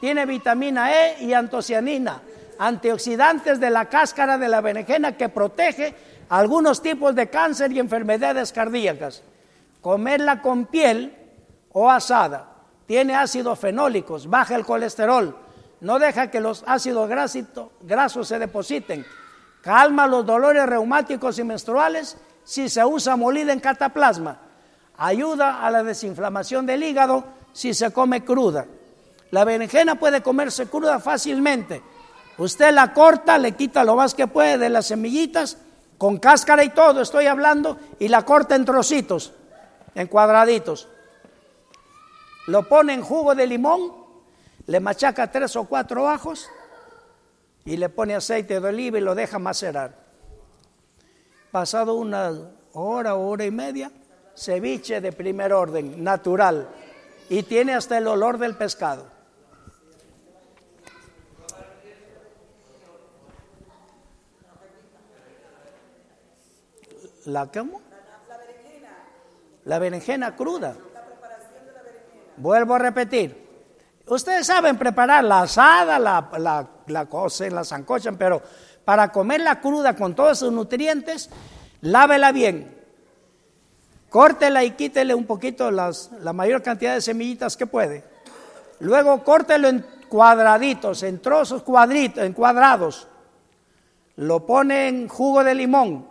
tiene 0.00 0.26
vitamina 0.26 0.92
E 0.92 1.24
y 1.24 1.32
antocianina, 1.32 2.22
antioxidantes 2.58 3.60
de 3.60 3.70
la 3.70 3.86
cáscara 3.86 4.36
de 4.36 4.48
la 4.48 4.60
berenjena 4.60 5.16
que 5.16 5.28
protege 5.28 5.94
algunos 6.28 6.82
tipos 6.82 7.14
de 7.14 7.30
cáncer 7.30 7.72
y 7.72 7.78
enfermedades 7.78 8.52
cardíacas. 8.52 9.22
Comerla 9.80 10.42
con 10.42 10.66
piel 10.66 11.14
o 11.72 11.90
asada 11.90 12.48
tiene 12.86 13.14
ácidos 13.14 13.58
fenólicos, 13.58 14.28
baja 14.28 14.54
el 14.54 14.66
colesterol, 14.66 15.36
no 15.82 15.98
deja 15.98 16.30
que 16.30 16.40
los 16.40 16.62
ácidos 16.64 17.10
grasos 17.80 18.28
se 18.28 18.38
depositen, 18.38 19.04
calma 19.62 20.06
los 20.06 20.24
dolores 20.24 20.64
reumáticos 20.64 21.40
y 21.40 21.44
menstruales 21.44 22.16
si 22.44 22.68
se 22.68 22.84
usa 22.84 23.16
molida 23.16 23.52
en 23.52 23.58
cataplasma, 23.58 24.38
ayuda 24.96 25.66
a 25.66 25.70
la 25.72 25.82
desinflamación 25.82 26.66
del 26.66 26.84
hígado 26.84 27.24
si 27.52 27.74
se 27.74 27.92
come 27.92 28.24
cruda. 28.24 28.64
La 29.32 29.44
berenjena 29.44 29.96
puede 29.96 30.22
comerse 30.22 30.68
cruda 30.68 31.00
fácilmente. 31.00 31.82
Usted 32.38 32.72
la 32.72 32.92
corta, 32.92 33.36
le 33.36 33.52
quita 33.52 33.82
lo 33.82 33.96
más 33.96 34.14
que 34.14 34.28
puede 34.28 34.58
de 34.58 34.68
las 34.68 34.86
semillitas, 34.86 35.58
con 35.98 36.18
cáscara 36.18 36.62
y 36.62 36.68
todo, 36.68 37.02
estoy 37.02 37.26
hablando, 37.26 37.76
y 37.98 38.06
la 38.06 38.24
corta 38.24 38.54
en 38.54 38.64
trocitos, 38.64 39.32
en 39.96 40.06
cuadraditos. 40.06 40.88
Lo 42.46 42.68
pone 42.68 42.94
en 42.94 43.02
jugo 43.02 43.34
de 43.34 43.48
limón, 43.48 44.01
le 44.66 44.80
machaca 44.80 45.30
tres 45.30 45.56
o 45.56 45.64
cuatro 45.64 46.08
ajos 46.08 46.48
y 47.64 47.76
le 47.76 47.88
pone 47.88 48.14
aceite 48.14 48.60
de 48.60 48.68
oliva 48.68 48.98
y 48.98 49.00
lo 49.00 49.14
deja 49.14 49.38
macerar. 49.38 49.96
Pasado 51.50 51.94
una 51.94 52.32
hora, 52.72 53.14
hora 53.14 53.44
y 53.44 53.50
media, 53.50 53.90
ceviche 54.34 55.00
de 55.00 55.12
primer 55.12 55.52
orden, 55.52 56.02
natural, 56.02 56.68
y 57.28 57.42
tiene 57.42 57.74
hasta 57.74 57.98
el 57.98 58.06
olor 58.06 58.38
del 58.38 58.56
pescado. 58.56 59.06
¿La 67.24 67.46
cómo? 67.46 67.80
La 69.64 69.78
berenjena 69.78 70.34
cruda. 70.34 70.76
Vuelvo 72.36 72.74
a 72.74 72.78
repetir. 72.78 73.41
Ustedes 74.06 74.46
saben 74.46 74.76
preparar 74.76 75.22
la 75.24 75.42
asada, 75.42 75.98
la, 75.98 76.28
la, 76.38 76.68
la 76.86 77.06
cocen, 77.06 77.54
la 77.54 77.64
zancochan, 77.64 78.16
pero 78.16 78.42
para 78.84 79.12
comerla 79.12 79.60
cruda 79.60 79.94
con 79.94 80.14
todos 80.14 80.40
sus 80.40 80.52
nutrientes, 80.52 81.30
lávela 81.82 82.32
bien. 82.32 82.78
Córtela 84.10 84.64
y 84.64 84.72
quítele 84.72 85.14
un 85.14 85.24
poquito 85.24 85.70
las, 85.70 86.10
la 86.20 86.32
mayor 86.32 86.62
cantidad 86.62 86.94
de 86.94 87.00
semillitas 87.00 87.56
que 87.56 87.66
puede. 87.66 88.04
Luego 88.80 89.22
córtelo 89.22 89.68
en 89.68 89.86
cuadraditos, 90.08 91.02
en 91.04 91.20
trozos 91.20 91.62
cuadritos, 91.62 92.24
en 92.24 92.32
cuadrados. 92.32 93.08
Lo 94.16 94.44
pone 94.44 94.88
en 94.88 95.08
jugo 95.08 95.44
de 95.44 95.54
limón, 95.54 96.06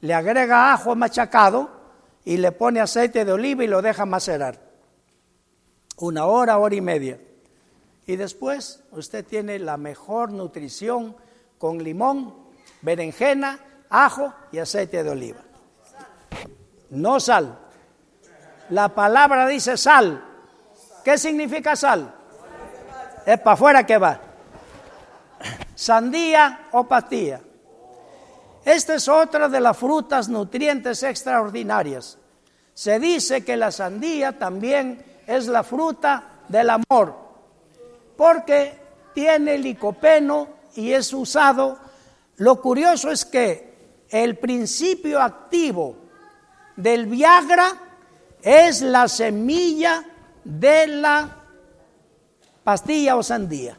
le 0.00 0.14
agrega 0.14 0.72
ajo 0.72 0.94
machacado 0.94 1.68
y 2.24 2.38
le 2.38 2.52
pone 2.52 2.80
aceite 2.80 3.24
de 3.24 3.32
oliva 3.32 3.64
y 3.64 3.66
lo 3.66 3.82
deja 3.82 4.06
macerar 4.06 4.64
una 5.96 6.26
hora, 6.26 6.58
hora 6.58 6.74
y 6.74 6.80
media. 6.80 7.18
Y 8.06 8.16
después 8.16 8.82
usted 8.90 9.24
tiene 9.24 9.58
la 9.58 9.76
mejor 9.76 10.30
nutrición 10.30 11.16
con 11.58 11.82
limón, 11.82 12.34
berenjena, 12.82 13.58
ajo 13.88 14.34
y 14.52 14.58
aceite 14.58 15.02
de 15.02 15.10
oliva. 15.10 15.40
No 16.90 17.18
sal. 17.18 17.58
La 18.70 18.88
palabra 18.88 19.46
dice 19.46 19.76
sal. 19.76 20.22
¿Qué 21.02 21.18
significa 21.18 21.76
sal? 21.76 22.14
Es 23.26 23.38
para 23.40 23.54
afuera 23.54 23.86
que 23.86 23.98
va. 23.98 24.20
Sandía 25.74 26.68
o 26.72 26.84
pastilla. 26.84 27.40
Esta 28.64 28.94
es 28.94 29.08
otra 29.08 29.48
de 29.48 29.60
las 29.60 29.76
frutas 29.76 30.28
nutrientes 30.28 31.02
extraordinarias. 31.02 32.18
Se 32.72 32.98
dice 32.98 33.44
que 33.44 33.56
la 33.56 33.70
sandía 33.70 34.38
también 34.38 35.04
es 35.26 35.46
la 35.46 35.62
fruta 35.62 36.40
del 36.48 36.70
amor, 36.70 37.23
porque 38.16 38.78
tiene 39.14 39.58
licopeno 39.58 40.48
y 40.74 40.92
es 40.92 41.12
usado. 41.12 41.78
Lo 42.36 42.60
curioso 42.60 43.10
es 43.10 43.24
que 43.24 43.74
el 44.08 44.36
principio 44.38 45.20
activo 45.20 45.96
del 46.76 47.06
Viagra 47.06 47.80
es 48.42 48.82
la 48.82 49.08
semilla 49.08 50.04
de 50.44 50.86
la 50.86 51.44
pastilla 52.62 53.16
o 53.16 53.22
sandía. 53.22 53.78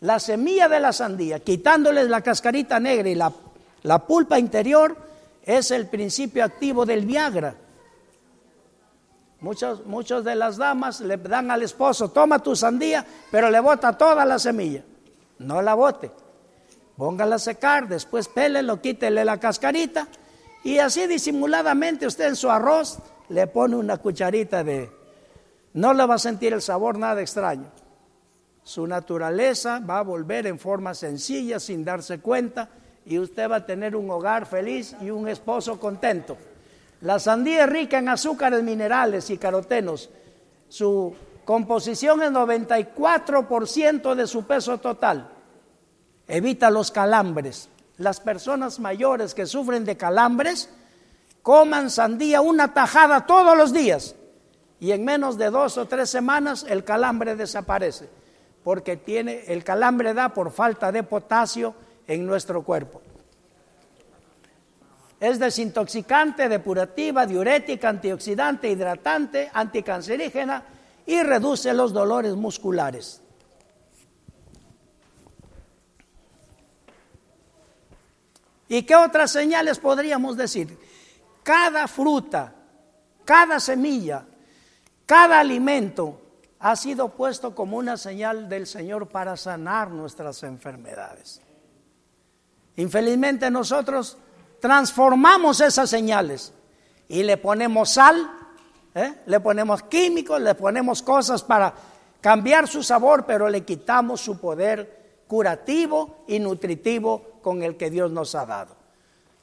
La 0.00 0.20
semilla 0.20 0.68
de 0.68 0.78
la 0.78 0.92
sandía, 0.92 1.40
quitándoles 1.40 2.08
la 2.08 2.20
cascarita 2.20 2.78
negra 2.78 3.08
y 3.08 3.14
la, 3.14 3.32
la 3.82 4.06
pulpa 4.06 4.38
interior, 4.38 4.96
es 5.42 5.70
el 5.70 5.86
principio 5.88 6.44
activo 6.44 6.86
del 6.86 7.04
Viagra. 7.04 7.54
Muchos, 9.40 9.86
muchos 9.86 10.24
de 10.24 10.34
las 10.34 10.56
damas 10.56 11.00
le 11.00 11.16
dan 11.16 11.50
al 11.50 11.62
esposo, 11.62 12.10
toma 12.10 12.40
tu 12.40 12.56
sandía, 12.56 13.06
pero 13.30 13.50
le 13.50 13.60
bota 13.60 13.96
toda 13.96 14.24
la 14.24 14.38
semilla. 14.38 14.82
No 15.38 15.62
la 15.62 15.74
bote. 15.74 16.10
Póngala 16.96 17.36
a 17.36 17.38
secar, 17.38 17.86
después 17.88 18.26
pélelo, 18.26 18.80
quítele 18.80 19.24
la 19.24 19.38
cascarita 19.38 20.08
y 20.64 20.78
así 20.78 21.06
disimuladamente 21.06 22.06
usted 22.06 22.26
en 22.26 22.36
su 22.36 22.50
arroz 22.50 22.98
le 23.28 23.46
pone 23.46 23.76
una 23.76 23.98
cucharita 23.98 24.64
de... 24.64 24.90
No 25.74 25.92
le 25.92 26.04
va 26.06 26.16
a 26.16 26.18
sentir 26.18 26.52
el 26.52 26.62
sabor 26.62 26.98
nada 26.98 27.20
extraño. 27.20 27.70
Su 28.64 28.86
naturaleza 28.86 29.78
va 29.78 30.00
a 30.00 30.02
volver 30.02 30.48
en 30.48 30.58
forma 30.58 30.92
sencilla 30.94 31.60
sin 31.60 31.84
darse 31.84 32.18
cuenta 32.18 32.68
y 33.06 33.18
usted 33.18 33.48
va 33.48 33.56
a 33.56 33.66
tener 33.66 33.94
un 33.94 34.10
hogar 34.10 34.46
feliz 34.46 34.96
y 35.00 35.10
un 35.10 35.28
esposo 35.28 35.78
contento. 35.78 36.36
La 37.00 37.18
sandía 37.18 37.64
es 37.64 37.70
rica 37.70 37.98
en 37.98 38.08
azúcares 38.08 38.62
minerales 38.62 39.30
y 39.30 39.38
carotenos. 39.38 40.10
Su 40.68 41.14
composición 41.44 42.22
es 42.22 42.30
94% 42.30 44.14
de 44.14 44.26
su 44.26 44.44
peso 44.44 44.78
total. 44.78 45.28
Evita 46.26 46.70
los 46.70 46.90
calambres. 46.90 47.68
Las 47.96 48.20
personas 48.20 48.78
mayores 48.80 49.34
que 49.34 49.46
sufren 49.46 49.84
de 49.84 49.96
calambres 49.96 50.68
coman 51.42 51.90
sandía 51.90 52.40
una 52.40 52.74
tajada 52.74 53.26
todos 53.26 53.56
los 53.56 53.72
días 53.72 54.14
y 54.80 54.92
en 54.92 55.04
menos 55.04 55.38
de 55.38 55.50
dos 55.50 55.78
o 55.78 55.86
tres 55.86 56.10
semanas 56.10 56.64
el 56.68 56.84
calambre 56.84 57.34
desaparece 57.34 58.08
porque 58.62 58.96
tiene 58.96 59.44
el 59.46 59.64
calambre 59.64 60.12
da 60.12 60.28
por 60.28 60.50
falta 60.50 60.92
de 60.92 61.02
potasio 61.02 61.74
en 62.06 62.26
nuestro 62.26 62.62
cuerpo. 62.62 63.00
Es 65.20 65.38
desintoxicante, 65.38 66.48
depurativa, 66.48 67.26
diurética, 67.26 67.88
antioxidante, 67.88 68.70
hidratante, 68.70 69.50
anticancerígena 69.52 70.62
y 71.06 71.22
reduce 71.22 71.72
los 71.74 71.92
dolores 71.92 72.34
musculares. 72.34 73.20
¿Y 78.68 78.82
qué 78.82 78.94
otras 78.94 79.32
señales 79.32 79.78
podríamos 79.78 80.36
decir? 80.36 80.78
Cada 81.42 81.88
fruta, 81.88 82.54
cada 83.24 83.58
semilla, 83.58 84.26
cada 85.06 85.40
alimento 85.40 86.20
ha 86.58 86.76
sido 86.76 87.08
puesto 87.08 87.54
como 87.54 87.78
una 87.78 87.96
señal 87.96 88.48
del 88.48 88.66
Señor 88.66 89.08
para 89.08 89.36
sanar 89.36 89.90
nuestras 89.90 90.42
enfermedades. 90.42 91.40
Infelizmente 92.76 93.50
nosotros 93.50 94.18
transformamos 94.60 95.60
esas 95.60 95.88
señales 95.88 96.52
y 97.08 97.22
le 97.22 97.36
ponemos 97.36 97.90
sal, 97.90 98.30
¿eh? 98.94 99.14
le 99.26 99.40
ponemos 99.40 99.82
químicos, 99.84 100.40
le 100.40 100.54
ponemos 100.54 101.02
cosas 101.02 101.42
para 101.42 101.74
cambiar 102.20 102.68
su 102.68 102.82
sabor, 102.82 103.24
pero 103.26 103.48
le 103.48 103.64
quitamos 103.64 104.20
su 104.20 104.38
poder 104.40 105.22
curativo 105.26 106.24
y 106.26 106.38
nutritivo 106.38 107.38
con 107.42 107.62
el 107.62 107.76
que 107.76 107.90
Dios 107.90 108.10
nos 108.10 108.34
ha 108.34 108.46
dado. 108.46 108.76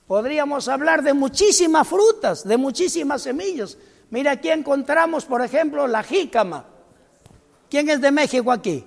Podríamos 0.08 0.68
hablar 0.68 1.02
de 1.02 1.14
muchísimas 1.14 1.88
frutas, 1.88 2.48
de 2.48 2.58
muchísimas 2.58 3.24
semillas. 3.24 3.78
Mira, 4.12 4.32
aquí 4.32 4.50
encontramos, 4.50 5.26
por 5.26 5.42
ejemplo, 5.42 5.88
la 5.88 6.04
jícama. 6.04 6.66
¿Quién 7.70 7.90
es 7.90 8.02
de 8.02 8.12
México 8.12 8.52
aquí? 8.52 8.86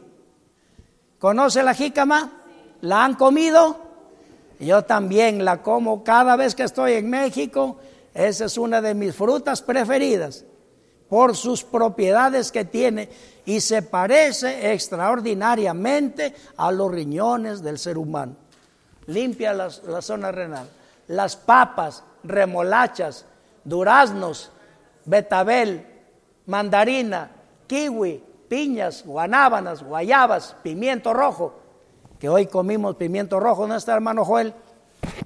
¿Conoce 1.19 1.63
la 1.65 1.75
jícama? 1.75 2.33
¿La 2.81 3.05
han 3.05 3.15
comido? 3.15 3.88
Yo 4.59 4.83
también 4.85 5.45
la 5.45 5.63
como 5.63 6.03
cada 6.03 6.37
vez 6.37 6.55
que 6.55 6.65
estoy 6.65 6.95
en 6.95 7.11
México. 7.11 7.77
Esa 8.15 8.47
es 8.47 8.59
una 8.59 8.81
de 8.81 8.95
mis 8.95 9.15
frutas 9.15 9.63
preferidas 9.63 10.45
por 11.09 11.37
sus 11.37 11.65
propiedades 11.65 12.53
que 12.53 12.65
tiene 12.65 13.09
y 13.47 13.61
se 13.61 13.83
parece 13.83 14.73
extraordinariamente 14.73 16.35
a 16.57 16.71
los 16.71 16.91
riñones 16.91 17.63
del 17.63 17.79
ser 17.79 17.97
humano. 17.97 18.37
Limpia 19.07 19.55
la, 19.55 19.71
zona 20.03 20.31
renal. 20.33 20.69
Las 21.07 21.37
papas, 21.37 22.05
remolachas, 22.25 23.25
duraznos, 23.65 24.51
betabel, 25.07 25.87
mandarina, 26.45 27.31
kiwi, 27.67 28.23
piñas, 28.49 29.05
guanábanas, 29.07 29.83
guayabas, 29.83 30.57
pimiento 30.63 31.15
rojo, 31.15 31.59
que 32.19 32.29
hoy 32.29 32.47
comimos 32.47 32.97
pimiento 32.97 33.39
rojo, 33.39 33.67
¿no 33.67 33.77
está 33.77 33.95
hermano 33.95 34.25
Joel? 34.25 34.55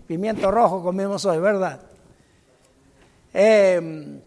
Pimiento 0.06 0.50
rojo 0.50 0.82
comimos 0.82 1.24
hoy, 1.24 1.38
¿verdad? 1.38 1.80
Em, 3.32 4.20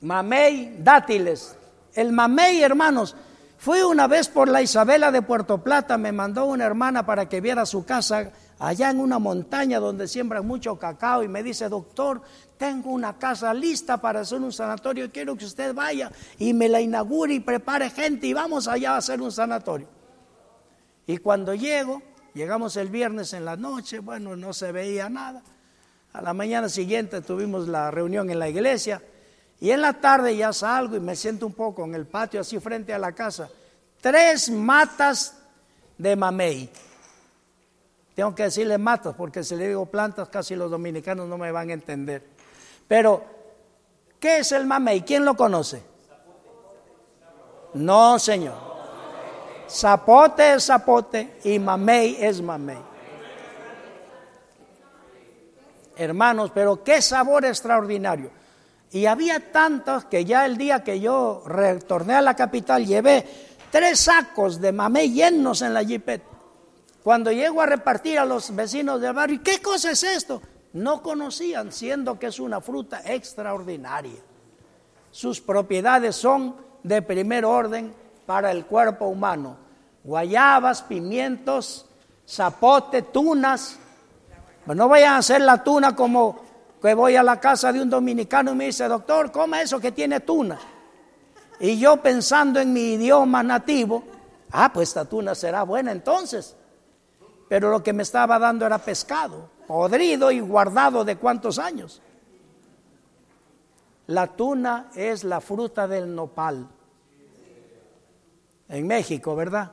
mamey, 0.00 0.76
dátiles. 0.80 1.56
El 1.94 2.12
mamey, 2.12 2.62
hermanos, 2.62 3.14
fui 3.56 3.82
una 3.82 4.06
vez 4.08 4.28
por 4.28 4.48
la 4.48 4.62
Isabela 4.62 5.12
de 5.12 5.22
Puerto 5.22 5.62
Plata, 5.62 5.96
me 5.96 6.12
mandó 6.12 6.46
una 6.46 6.64
hermana 6.64 7.06
para 7.06 7.28
que 7.28 7.40
viera 7.40 7.66
su 7.66 7.84
casa 7.84 8.32
allá 8.58 8.90
en 8.90 8.98
una 8.98 9.20
montaña 9.20 9.78
donde 9.78 10.08
siembran 10.08 10.46
mucho 10.46 10.76
cacao 10.76 11.22
y 11.22 11.28
me 11.28 11.44
dice, 11.44 11.68
doctor, 11.68 12.20
tengo 12.56 12.90
una 12.90 13.16
casa 13.16 13.54
lista 13.54 13.98
para 13.98 14.20
hacer 14.20 14.40
un 14.40 14.52
sanatorio, 14.52 15.12
quiero 15.12 15.36
que 15.36 15.44
usted 15.44 15.72
vaya 15.72 16.10
y 16.38 16.52
me 16.52 16.68
la 16.68 16.80
inaugure 16.80 17.34
y 17.34 17.40
prepare 17.40 17.90
gente 17.90 18.26
y 18.26 18.32
vamos 18.32 18.66
allá 18.66 18.94
a 18.94 18.96
hacer 18.96 19.22
un 19.22 19.30
sanatorio. 19.30 19.97
Y 21.08 21.16
cuando 21.16 21.54
llego, 21.54 22.02
llegamos 22.34 22.76
el 22.76 22.90
viernes 22.90 23.32
en 23.32 23.46
la 23.46 23.56
noche, 23.56 24.00
bueno, 24.00 24.36
no 24.36 24.52
se 24.52 24.72
veía 24.72 25.08
nada. 25.08 25.42
A 26.12 26.20
la 26.20 26.34
mañana 26.34 26.68
siguiente 26.68 27.22
tuvimos 27.22 27.66
la 27.66 27.90
reunión 27.90 28.28
en 28.28 28.38
la 28.38 28.46
iglesia 28.46 29.02
y 29.58 29.70
en 29.70 29.80
la 29.80 29.94
tarde 29.94 30.36
ya 30.36 30.52
salgo 30.52 30.96
y 30.96 31.00
me 31.00 31.16
siento 31.16 31.46
un 31.46 31.54
poco 31.54 31.82
en 31.86 31.94
el 31.94 32.06
patio 32.06 32.42
así 32.42 32.60
frente 32.60 32.92
a 32.92 32.98
la 32.98 33.12
casa. 33.12 33.48
Tres 34.02 34.50
matas 34.50 35.34
de 35.96 36.14
mamey. 36.14 36.68
Tengo 38.14 38.34
que 38.34 38.42
decirle 38.42 38.76
matas 38.76 39.14
porque 39.16 39.42
si 39.42 39.56
le 39.56 39.68
digo 39.68 39.86
plantas 39.86 40.28
casi 40.28 40.56
los 40.56 40.70
dominicanos 40.70 41.26
no 41.26 41.38
me 41.38 41.50
van 41.50 41.70
a 41.70 41.72
entender. 41.72 42.22
Pero, 42.86 43.24
¿qué 44.20 44.40
es 44.40 44.52
el 44.52 44.66
mamey? 44.66 45.00
¿Quién 45.00 45.24
lo 45.24 45.34
conoce? 45.34 45.82
No, 47.72 48.18
señor. 48.18 48.67
Zapote 49.68 50.54
es 50.54 50.66
zapote 50.66 51.38
y 51.44 51.58
mamey 51.58 52.16
es 52.20 52.40
mamey. 52.40 52.78
Hermanos, 55.96 56.52
pero 56.54 56.82
qué 56.82 57.02
sabor 57.02 57.44
extraordinario. 57.44 58.30
Y 58.90 59.06
había 59.06 59.52
tantos 59.52 60.06
que 60.06 60.24
ya 60.24 60.46
el 60.46 60.56
día 60.56 60.82
que 60.82 61.00
yo 61.00 61.42
retorné 61.44 62.14
a 62.14 62.22
la 62.22 62.34
capital 62.34 62.86
llevé 62.86 63.24
tres 63.70 64.00
sacos 64.00 64.60
de 64.60 64.72
mamey 64.72 65.12
llenos 65.12 65.60
en 65.62 65.74
la 65.74 65.84
jipeta. 65.84 66.24
Cuando 67.02 67.32
llego 67.32 67.60
a 67.60 67.66
repartir 67.66 68.18
a 68.18 68.24
los 68.24 68.54
vecinos 68.54 69.00
del 69.00 69.12
barrio, 69.12 69.40
¿qué 69.42 69.60
cosa 69.60 69.90
es 69.90 70.02
esto? 70.04 70.40
No 70.72 71.02
conocían, 71.02 71.72
siendo 71.72 72.18
que 72.18 72.26
es 72.26 72.38
una 72.38 72.60
fruta 72.60 73.02
extraordinaria. 73.04 74.20
Sus 75.10 75.40
propiedades 75.40 76.16
son 76.16 76.56
de 76.82 77.02
primer 77.02 77.44
orden 77.44 77.94
para 78.28 78.50
el 78.52 78.66
cuerpo 78.66 79.06
humano. 79.06 79.56
Guayabas, 80.04 80.82
pimientos, 80.82 81.86
zapote, 82.28 83.00
tunas. 83.00 83.78
Pues 84.66 84.76
no 84.76 84.86
vayan 84.86 85.14
a 85.14 85.16
hacer 85.16 85.40
la 85.40 85.64
tuna 85.64 85.96
como 85.96 86.38
que 86.82 86.92
voy 86.92 87.16
a 87.16 87.22
la 87.22 87.40
casa 87.40 87.72
de 87.72 87.80
un 87.80 87.88
dominicano 87.88 88.52
y 88.52 88.54
me 88.54 88.66
dice, 88.66 88.86
doctor, 88.86 89.32
coma 89.32 89.62
eso 89.62 89.80
que 89.80 89.92
tiene 89.92 90.20
tuna. 90.20 90.58
Y 91.58 91.78
yo 91.78 91.96
pensando 92.02 92.60
en 92.60 92.70
mi 92.70 92.92
idioma 92.92 93.42
nativo, 93.42 94.04
ah, 94.52 94.70
pues 94.74 94.90
esta 94.90 95.06
tuna 95.06 95.34
será 95.34 95.62
buena 95.62 95.90
entonces. 95.90 96.54
Pero 97.48 97.70
lo 97.70 97.82
que 97.82 97.94
me 97.94 98.02
estaba 98.02 98.38
dando 98.38 98.66
era 98.66 98.76
pescado, 98.76 99.48
podrido 99.66 100.30
y 100.30 100.40
guardado 100.40 101.02
de 101.02 101.16
cuántos 101.16 101.58
años. 101.58 102.02
La 104.08 104.26
tuna 104.26 104.90
es 104.94 105.24
la 105.24 105.40
fruta 105.40 105.88
del 105.88 106.14
nopal. 106.14 106.68
En 108.68 108.86
México, 108.86 109.34
¿verdad? 109.34 109.72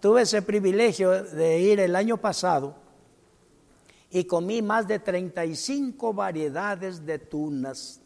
Tuve 0.00 0.22
ese 0.22 0.42
privilegio 0.42 1.24
de 1.24 1.58
ir 1.60 1.80
el 1.80 1.96
año 1.96 2.18
pasado 2.18 2.76
y 4.10 4.24
comí 4.24 4.62
más 4.62 4.86
de 4.86 5.00
35 5.00 6.12
variedades 6.12 7.04
de 7.04 7.18
tunas, 7.18 8.00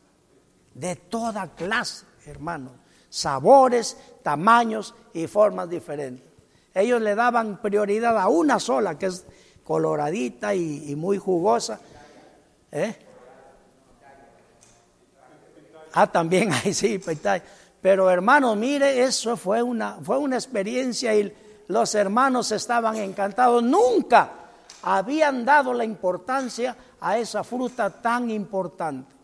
de 0.72 0.96
toda 0.96 1.54
clase, 1.54 2.06
hermano, 2.24 2.70
sabores, 3.10 3.96
tamaños 4.22 4.94
y 5.12 5.26
formas 5.26 5.68
diferentes. 5.68 6.26
Ellos 6.72 7.02
le 7.02 7.14
daban 7.14 7.60
prioridad 7.60 8.16
a 8.16 8.28
una 8.28 8.58
sola, 8.60 8.98
que 8.98 9.06
es 9.06 9.24
coloradita 9.64 10.54
y, 10.54 10.94
muy 10.96 11.18
jugosa. 11.18 11.80
¿Eh? 12.72 12.96
Ah, 15.92 16.06
también 16.06 16.52
ahí 16.64 16.72
sí, 16.72 16.98
pero 17.80 18.10
hermano, 18.10 18.56
mire, 18.56 19.02
eso 19.02 19.36
fue 19.36 19.62
una, 19.62 19.98
fue 20.02 20.18
una 20.18 20.36
experiencia 20.36 21.14
y 21.14 21.32
los 21.68 21.94
hermanos 21.94 22.50
estaban 22.50 22.96
encantados. 22.96 23.62
Nunca 23.62 24.30
habían 24.82 25.44
dado 25.44 25.72
la 25.72 25.84
importancia 25.84 26.76
a 27.00 27.18
esa 27.18 27.44
fruta 27.44 27.90
tan 27.90 28.30
importante. 28.30 29.14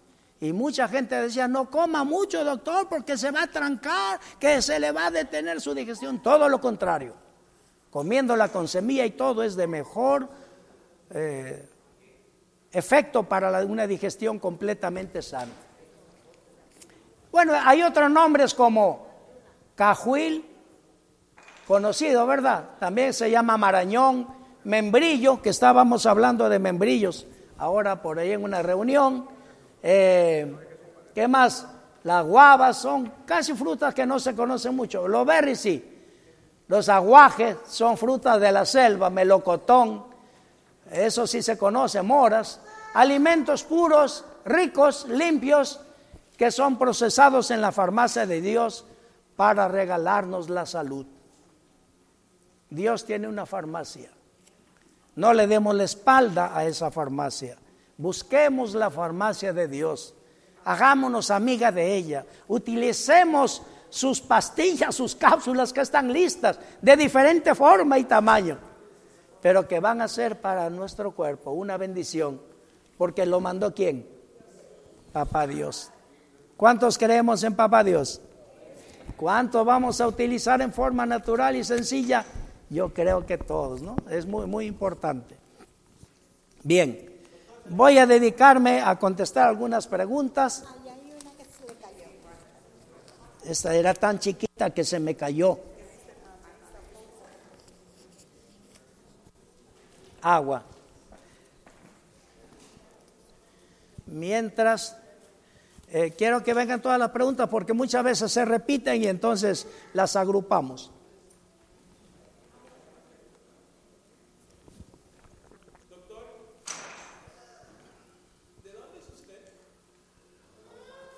Y 0.40 0.52
mucha 0.52 0.88
gente 0.88 1.14
decía, 1.20 1.48
no 1.48 1.70
coma 1.70 2.04
mucho, 2.04 2.44
doctor, 2.44 2.88
porque 2.88 3.16
se 3.16 3.30
va 3.30 3.44
a 3.44 3.46
trancar, 3.46 4.20
que 4.38 4.60
se 4.60 4.78
le 4.78 4.92
va 4.92 5.06
a 5.06 5.10
detener 5.10 5.60
su 5.60 5.74
digestión. 5.74 6.22
Todo 6.22 6.48
lo 6.48 6.60
contrario. 6.60 7.14
Comiéndola 7.90 8.48
con 8.48 8.68
semilla 8.68 9.06
y 9.06 9.12
todo 9.12 9.42
es 9.42 9.56
de 9.56 9.66
mejor 9.66 10.28
eh, 11.10 11.68
efecto 12.72 13.22
para 13.22 13.64
una 13.64 13.86
digestión 13.86 14.38
completamente 14.38 15.22
sana. 15.22 15.52
Bueno, 17.34 17.52
hay 17.64 17.82
otros 17.82 18.08
nombres 18.12 18.54
como 18.54 19.08
cajuil, 19.74 20.48
conocido, 21.66 22.28
¿verdad? 22.28 22.62
También 22.78 23.12
se 23.12 23.28
llama 23.28 23.56
marañón, 23.56 24.28
membrillo, 24.62 25.42
que 25.42 25.50
estábamos 25.50 26.06
hablando 26.06 26.48
de 26.48 26.60
membrillos 26.60 27.26
ahora 27.58 28.00
por 28.00 28.20
ahí 28.20 28.30
en 28.30 28.44
una 28.44 28.62
reunión. 28.62 29.26
Eh, 29.82 30.54
¿Qué 31.12 31.26
más? 31.26 31.66
Las 32.04 32.24
guavas 32.24 32.76
son 32.76 33.12
casi 33.26 33.52
frutas 33.54 33.92
que 33.92 34.06
no 34.06 34.20
se 34.20 34.36
conocen 34.36 34.76
mucho. 34.76 35.08
Los 35.08 35.26
berries 35.26 35.58
sí. 35.58 36.02
Los 36.68 36.88
aguajes 36.88 37.56
son 37.66 37.96
frutas 37.96 38.40
de 38.40 38.52
la 38.52 38.64
selva, 38.64 39.10
melocotón, 39.10 40.04
eso 40.88 41.26
sí 41.26 41.42
se 41.42 41.58
conoce, 41.58 42.00
moras. 42.00 42.60
Alimentos 42.94 43.64
puros, 43.64 44.24
ricos, 44.44 45.08
limpios, 45.08 45.80
que 46.36 46.50
son 46.50 46.78
procesados 46.78 47.50
en 47.50 47.60
la 47.60 47.72
farmacia 47.72 48.26
de 48.26 48.40
Dios 48.40 48.84
para 49.36 49.68
regalarnos 49.68 50.50
la 50.50 50.66
salud. 50.66 51.06
Dios 52.70 53.04
tiene 53.04 53.28
una 53.28 53.46
farmacia. 53.46 54.10
No 55.16 55.32
le 55.32 55.46
demos 55.46 55.74
la 55.74 55.84
espalda 55.84 56.56
a 56.56 56.64
esa 56.64 56.90
farmacia. 56.90 57.56
Busquemos 57.96 58.74
la 58.74 58.90
farmacia 58.90 59.52
de 59.52 59.68
Dios. 59.68 60.14
Hagámonos 60.64 61.30
amiga 61.30 61.70
de 61.70 61.94
ella. 61.94 62.26
Utilicemos 62.48 63.62
sus 63.94 64.20
pastillas, 64.20 64.94
sus 64.94 65.14
cápsulas 65.14 65.72
que 65.72 65.82
están 65.82 66.12
listas 66.12 66.58
de 66.82 66.96
diferente 66.96 67.54
forma 67.54 67.96
y 67.96 68.04
tamaño, 68.04 68.58
pero 69.40 69.68
que 69.68 69.78
van 69.78 70.02
a 70.02 70.08
ser 70.08 70.40
para 70.40 70.68
nuestro 70.68 71.12
cuerpo 71.12 71.52
una 71.52 71.76
bendición, 71.76 72.40
porque 72.98 73.24
lo 73.24 73.40
mandó 73.40 73.72
quién? 73.72 74.08
Papá 75.12 75.46
Dios. 75.46 75.92
¿Cuántos 76.56 76.98
creemos 76.98 77.42
en 77.42 77.54
Papá 77.54 77.82
Dios? 77.82 78.20
¿Cuánto 79.16 79.64
vamos 79.64 80.00
a 80.00 80.06
utilizar 80.06 80.60
en 80.62 80.72
forma 80.72 81.06
natural 81.06 81.56
y 81.56 81.64
sencilla? 81.64 82.24
Yo 82.70 82.92
creo 82.92 83.26
que 83.26 83.38
todos, 83.38 83.82
¿no? 83.82 83.96
Es 84.10 84.26
muy, 84.26 84.46
muy 84.46 84.66
importante. 84.66 85.36
Bien, 86.62 87.10
voy 87.68 87.98
a 87.98 88.06
dedicarme 88.06 88.80
a 88.80 88.98
contestar 88.98 89.48
algunas 89.48 89.86
preguntas. 89.86 90.64
Esta 93.44 93.74
era 93.74 93.92
tan 93.92 94.18
chiquita 94.18 94.70
que 94.70 94.84
se 94.84 94.98
me 94.98 95.14
cayó. 95.14 95.58
Agua. 100.22 100.62
Mientras, 104.06 104.96
eh, 105.96 106.12
quiero 106.18 106.42
que 106.42 106.52
vengan 106.54 106.82
todas 106.82 106.98
las 106.98 107.10
preguntas 107.10 107.48
porque 107.48 107.72
muchas 107.72 108.02
veces 108.02 108.32
se 108.32 108.44
repiten 108.44 109.00
y 109.00 109.06
entonces 109.06 109.68
las 109.92 110.16
agrupamos. 110.16 110.90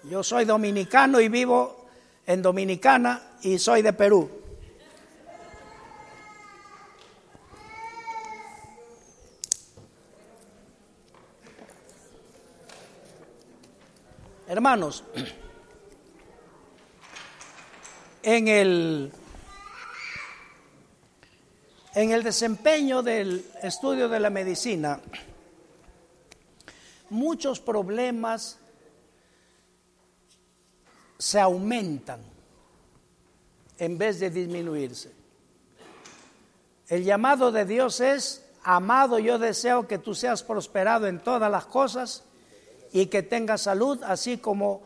Yo 0.03 0.23
soy 0.23 0.45
dominicano 0.45 1.23
y 1.23 1.31
vivo 1.31 1.87
en 2.27 2.43
Dominicana 2.43 3.39
y 3.41 3.59
soy 3.59 3.81
de 3.81 3.95
Perú. 3.95 4.46
Hermanos, 14.57 15.05
en 18.23 18.49
el, 18.49 19.13
en 21.95 22.11
el 22.11 22.23
desempeño 22.23 23.03
del 23.03 23.45
estudio 23.63 24.09
de 24.09 24.19
la 24.19 24.31
medicina, 24.31 24.99
muchos 27.11 27.61
problemas 27.61 28.59
se 31.19 31.39
aumentan 31.39 32.23
en 33.77 33.99
vez 33.99 34.21
de 34.21 34.31
disminuirse. 34.31 35.13
El 36.89 37.05
llamado 37.05 37.53
de 37.53 37.67
Dios 37.67 38.01
es, 38.01 38.43
amado, 38.63 39.19
yo 39.19 39.39
deseo 39.39 39.87
que 39.87 39.99
tú 39.99 40.15
seas 40.15 40.43
prosperado 40.43 41.07
en 41.09 41.21
todas 41.21 41.51
las 41.51 41.67
cosas 41.67 42.23
y 42.93 43.07
que 43.07 43.23
tengas 43.23 43.63
salud, 43.63 44.03
así 44.03 44.39
como 44.39 44.83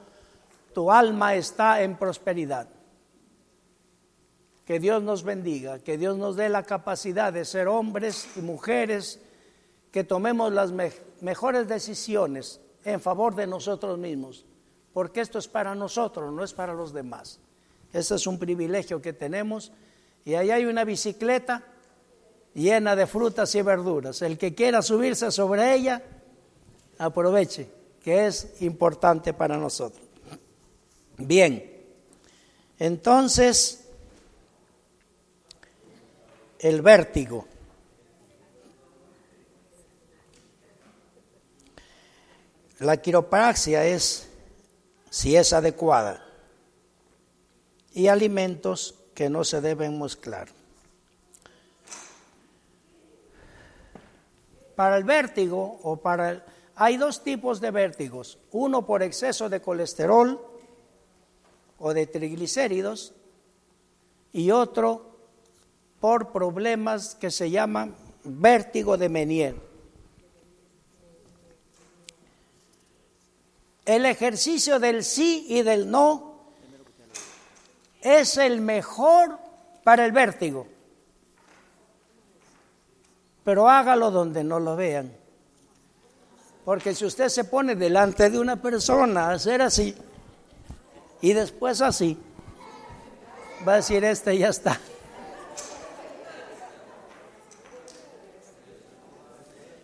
tu 0.72 0.90
alma 0.90 1.34
está 1.34 1.82
en 1.82 1.96
prosperidad. 1.96 2.68
Que 4.64 4.78
Dios 4.78 5.02
nos 5.02 5.24
bendiga, 5.24 5.80
que 5.80 5.98
Dios 5.98 6.16
nos 6.16 6.36
dé 6.36 6.48
la 6.48 6.62
capacidad 6.62 7.32
de 7.32 7.44
ser 7.44 7.68
hombres 7.68 8.28
y 8.36 8.40
mujeres 8.40 9.20
que 9.90 10.04
tomemos 10.04 10.52
las 10.52 10.72
mejores 11.20 11.66
decisiones 11.66 12.60
en 12.84 13.00
favor 13.00 13.34
de 13.34 13.46
nosotros 13.46 13.98
mismos, 13.98 14.46
porque 14.92 15.20
esto 15.20 15.38
es 15.38 15.48
para 15.48 15.74
nosotros, 15.74 16.32
no 16.32 16.44
es 16.44 16.52
para 16.52 16.72
los 16.72 16.92
demás. 16.92 17.40
Ese 17.92 18.14
es 18.14 18.26
un 18.26 18.38
privilegio 18.38 19.02
que 19.02 19.12
tenemos. 19.12 19.72
Y 20.24 20.34
ahí 20.34 20.50
hay 20.50 20.64
una 20.64 20.84
bicicleta 20.84 21.64
llena 22.54 22.94
de 22.94 23.06
frutas 23.06 23.54
y 23.54 23.62
verduras. 23.62 24.22
El 24.22 24.38
que 24.38 24.54
quiera 24.54 24.82
subirse 24.82 25.30
sobre 25.30 25.74
ella, 25.74 26.02
aproveche, 26.98 27.68
que 28.02 28.26
es 28.26 28.60
importante 28.60 29.32
para 29.34 29.56
nosotros. 29.56 30.06
Bien, 31.18 31.70
entonces, 32.78 33.84
el 36.58 36.80
vértigo. 36.80 37.46
La 42.78 42.96
quiropraxia 42.96 43.84
es, 43.84 44.28
si 45.10 45.36
es 45.36 45.52
adecuada, 45.52 46.26
y 47.92 48.06
alimentos 48.06 48.94
que 49.14 49.28
no 49.28 49.44
se 49.44 49.60
deben 49.60 50.00
mezclar. 50.00 50.48
Para 54.74 54.96
el 54.96 55.04
vértigo 55.04 55.78
o 55.82 55.98
para 55.98 56.30
el, 56.30 56.42
hay 56.80 56.96
dos 56.96 57.22
tipos 57.22 57.60
de 57.60 57.70
vértigos, 57.70 58.38
uno 58.52 58.86
por 58.86 59.02
exceso 59.02 59.50
de 59.50 59.60
colesterol 59.60 60.40
o 61.78 61.92
de 61.92 62.06
triglicéridos 62.06 63.12
y 64.32 64.50
otro 64.50 65.14
por 66.00 66.32
problemas 66.32 67.16
que 67.16 67.30
se 67.30 67.50
llaman 67.50 67.94
vértigo 68.24 68.96
de 68.96 69.10
Menier. 69.10 69.56
El 73.84 74.06
ejercicio 74.06 74.80
del 74.80 75.04
sí 75.04 75.44
y 75.50 75.60
del 75.60 75.90
no 75.90 76.40
es 78.00 78.38
el 78.38 78.62
mejor 78.62 79.38
para 79.84 80.06
el 80.06 80.12
vértigo, 80.12 80.66
pero 83.44 83.68
hágalo 83.68 84.10
donde 84.10 84.42
no 84.42 84.58
lo 84.58 84.76
vean. 84.76 85.19
Porque 86.64 86.94
si 86.94 87.04
usted 87.04 87.28
se 87.28 87.44
pone 87.44 87.74
delante 87.74 88.30
de 88.30 88.38
una 88.38 88.56
persona 88.56 89.28
a 89.28 89.32
hacer 89.32 89.62
así, 89.62 89.94
y 91.20 91.32
después 91.32 91.80
así. 91.80 92.18
Va 93.66 93.74
a 93.74 93.76
decir, 93.76 94.04
este 94.04 94.36
ya 94.38 94.48
está. 94.48 94.80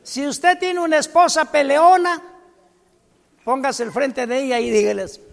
Si 0.02 0.26
usted 0.26 0.58
tiene 0.58 0.80
una 0.80 0.98
esposa 0.98 1.44
peleona, 1.44 2.22
póngase 3.44 3.82
el 3.82 3.92
frente 3.92 4.26
de 4.26 4.44
ella 4.44 4.60
y 4.60 4.70
dígales. 4.70 5.20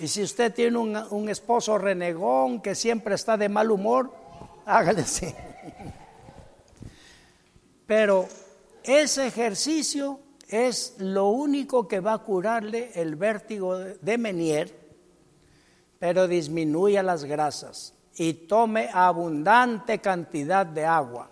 Y 0.00 0.08
si 0.08 0.22
usted 0.22 0.52
tiene 0.52 0.76
un, 0.76 0.96
un, 0.96 1.28
esposo 1.28 1.78
renegón 1.78 2.60
que 2.60 2.74
siempre 2.74 3.14
está 3.14 3.36
de 3.36 3.48
mal 3.48 3.70
humor, 3.70 4.12
hágale 4.66 5.02
así. 5.02 5.34
Pero 7.86 8.28
ese 8.82 9.26
ejercicio 9.26 10.20
es 10.48 10.96
lo 10.98 11.28
único 11.28 11.88
que 11.88 12.00
va 12.00 12.14
a 12.14 12.18
curarle 12.18 12.90
el 12.94 13.16
vértigo 13.16 13.78
de 13.78 14.18
Menier, 14.18 14.74
pero 15.98 16.28
disminuya 16.28 17.02
las 17.02 17.24
grasas 17.24 17.94
y 18.16 18.32
tome 18.34 18.88
abundante 18.92 19.98
cantidad 19.98 20.66
de 20.66 20.84
agua. 20.84 21.30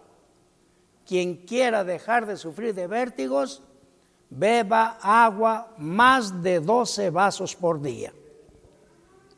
Quien 1.06 1.46
quiera 1.46 1.84
dejar 1.84 2.26
de 2.26 2.36
sufrir 2.36 2.74
de 2.74 2.86
vértigos, 2.86 3.62
beba 4.30 4.98
agua 5.02 5.74
más 5.78 6.42
de 6.42 6.60
12 6.60 7.10
vasos 7.10 7.54
por 7.54 7.80
día. 7.80 8.12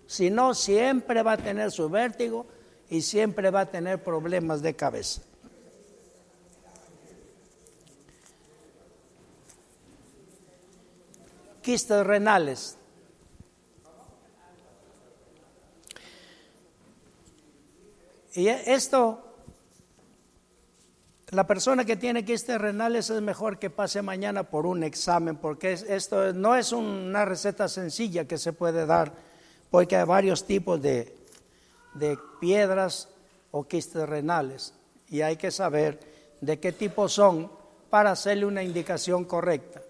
Si 0.07 0.31
no, 0.31 0.55
siempre 0.55 1.23
va 1.23 1.33
a 1.33 1.37
tener 1.37 1.71
su 1.71 1.89
vértigo 1.89 2.47
y 2.91 3.03
siempre 3.03 3.51
va 3.51 3.61
a 3.61 3.67
tener 3.67 4.03
problemas 4.03 4.63
de 4.63 4.75
cabeza. 4.75 5.23
quistes 11.65 12.07
renales. 12.07 12.77
Y 18.35 18.49
esto, 18.49 19.23
la 21.31 21.47
persona 21.47 21.85
que 21.85 21.97
tiene 21.97 22.25
quistes 22.25 22.61
renales 22.61 23.09
es 23.09 23.23
mejor 23.23 23.59
que 23.59 23.71
pase 23.71 24.03
mañana 24.03 24.43
por 24.43 24.67
un 24.67 24.83
examen, 24.83 25.37
porque 25.37 25.73
esto 25.73 26.33
no 26.33 26.55
es 26.55 26.73
una 26.73 27.25
receta 27.25 27.69
sencilla 27.69 28.27
que 28.27 28.37
se 28.37 28.53
puede 28.53 28.87
dar, 28.87 29.13
porque 29.71 29.97
hay 29.97 30.05
varios 30.05 30.45
tipos 30.45 30.83
de, 30.83 31.17
de 31.95 32.19
piedras 32.41 33.09
o 33.51 33.65
quistes 33.65 34.09
renales, 34.09 34.75
y 35.09 35.21
hay 35.23 35.37
que 35.37 35.51
saber 35.51 36.01
de 36.41 36.59
qué 36.59 36.73
tipo 36.73 37.09
son 37.09 37.51
para 37.91 38.11
hacerle 38.11 38.47
una 38.47 38.63
indicación 38.63 39.25
correcta. 39.25 39.81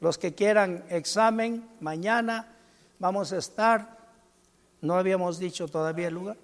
Los 0.00 0.18
que 0.18 0.34
quieran 0.34 0.84
examen, 0.90 1.68
mañana 1.80 2.56
vamos 2.98 3.32
a 3.32 3.38
estar, 3.38 3.96
no 4.80 4.94
habíamos 4.94 5.38
dicho 5.38 5.68
todavía 5.68 6.08
el 6.08 6.14
lugar. 6.14 6.36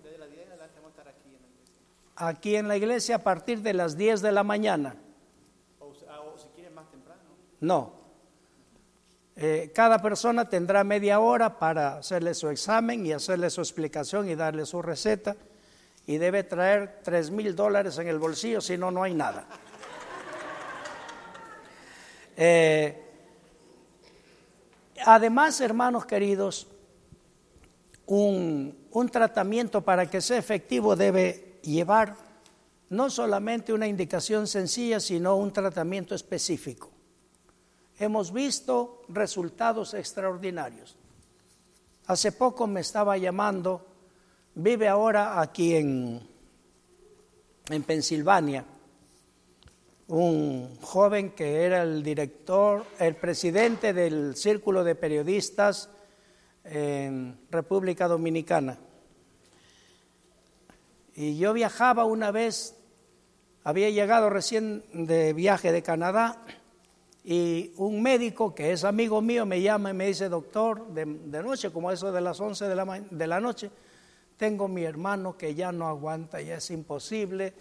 Aquí 2.15 2.57
en 2.57 2.69
la 2.69 2.77
iglesia 2.77 3.17
a 3.17 3.19
partir 3.19 3.63
de 3.63 3.75
las 3.75 3.97
10 3.97 4.23
de 4.23 4.33
la 4.33 4.45
mañana. 4.45 4.95
No. 7.61 8.02
Eh, 9.37 9.73
cada 9.75 10.01
persona 10.01 10.49
tendrá 10.49 10.85
media 10.85 11.21
hora 11.21 11.59
para 11.59 11.99
hacerle 11.99 12.35
su 12.35 12.49
examen 12.49 13.07
y 13.07 13.13
hacerle 13.13 13.51
su 13.51 13.61
explicación 13.61 14.29
y 14.29 14.35
darle 14.35 14.67
su 14.67 14.83
receta. 14.83 15.37
Y 16.07 16.19
debe 16.19 16.43
traer 16.43 17.01
tres 17.03 17.31
mil 17.31 17.55
dólares 17.55 17.97
en 17.99 18.09
el 18.09 18.19
bolsillo, 18.19 18.61
si 18.61 18.77
no, 18.77 18.91
no 18.91 19.03
hay 19.03 19.15
nada. 19.15 19.47
Eh, 22.35 23.03
Además, 25.05 25.61
hermanos 25.61 26.07
queridos, 26.07 26.69
un, 28.07 28.77
tratamiento 29.11 29.83
para 29.83 30.09
que 30.09 30.21
sea 30.21 30.39
efectivo 30.39 30.95
debe 30.97 31.59
llevar 31.63 32.17
no 32.89 33.11
solamente 33.11 33.73
una 33.73 33.89
indicación 33.89 34.47
sencilla, 34.47 35.01
sino 35.01 35.37
un 35.37 35.53
tratamiento 35.53 36.15
específico. 36.15 36.91
Hemos 37.99 38.33
visto 38.33 39.03
resultados 39.09 39.95
extraordinarios. 39.95 40.97
Hace 42.07 42.33
poco 42.33 42.67
me 42.67 42.81
estaba 42.81 43.17
llamando, 43.17 43.87
vive 44.55 44.89
ahora 44.89 45.41
aquí 45.41 45.77
en, 45.77 46.21
en 47.69 47.83
Pensilvania, 47.85 48.65
un 50.09 50.77
joven 50.81 51.31
que 51.31 51.63
era 51.63 51.83
el 51.83 52.03
director, 52.03 52.85
el 52.99 53.15
presidente 53.17 53.93
del 53.93 54.37
Círculo 54.37 54.85
de 54.85 54.95
Periodistas 54.95 55.89
en 56.65 57.39
República 57.51 58.09
Dominicana. 58.09 58.79
Y 61.15 61.37
yo 61.37 61.53
viajaba 61.53 62.05
una 62.05 62.31
vez, 62.31 62.75
había 63.65 63.91
llegado 63.91 64.29
recién 64.29 64.83
de 64.93 65.33
viaje 65.35 65.73
de 65.73 65.83
Canadá, 65.83 66.45
y 67.25 67.73
un 67.77 68.03
médico 68.03 68.55
que 68.55 68.73
es 68.73 68.85
amigo 68.85 69.21
mío 69.21 69.47
me 69.47 69.61
llama 69.61 69.91
y 69.91 69.95
me 69.95 70.07
dice, 70.07 70.29
doctor, 70.29 70.87
de, 70.89 71.07
noche, 71.07 71.71
como 71.71 71.91
eso 71.91 72.11
de 72.11 72.21
las 72.21 72.41
11 72.41 72.67
de 72.67 72.75
la, 72.75 73.03
de 73.11 73.27
la 73.27 73.41
noche, 73.41 73.71
tengo 74.37 74.67
mi 74.69 74.83
hermano 74.83 75.37
que 75.37 75.55
ya 75.55 75.71
no 75.71 75.87
aguanta, 75.87 76.41
ya 76.41 76.57
es 76.57 76.71
imposible 76.71 77.53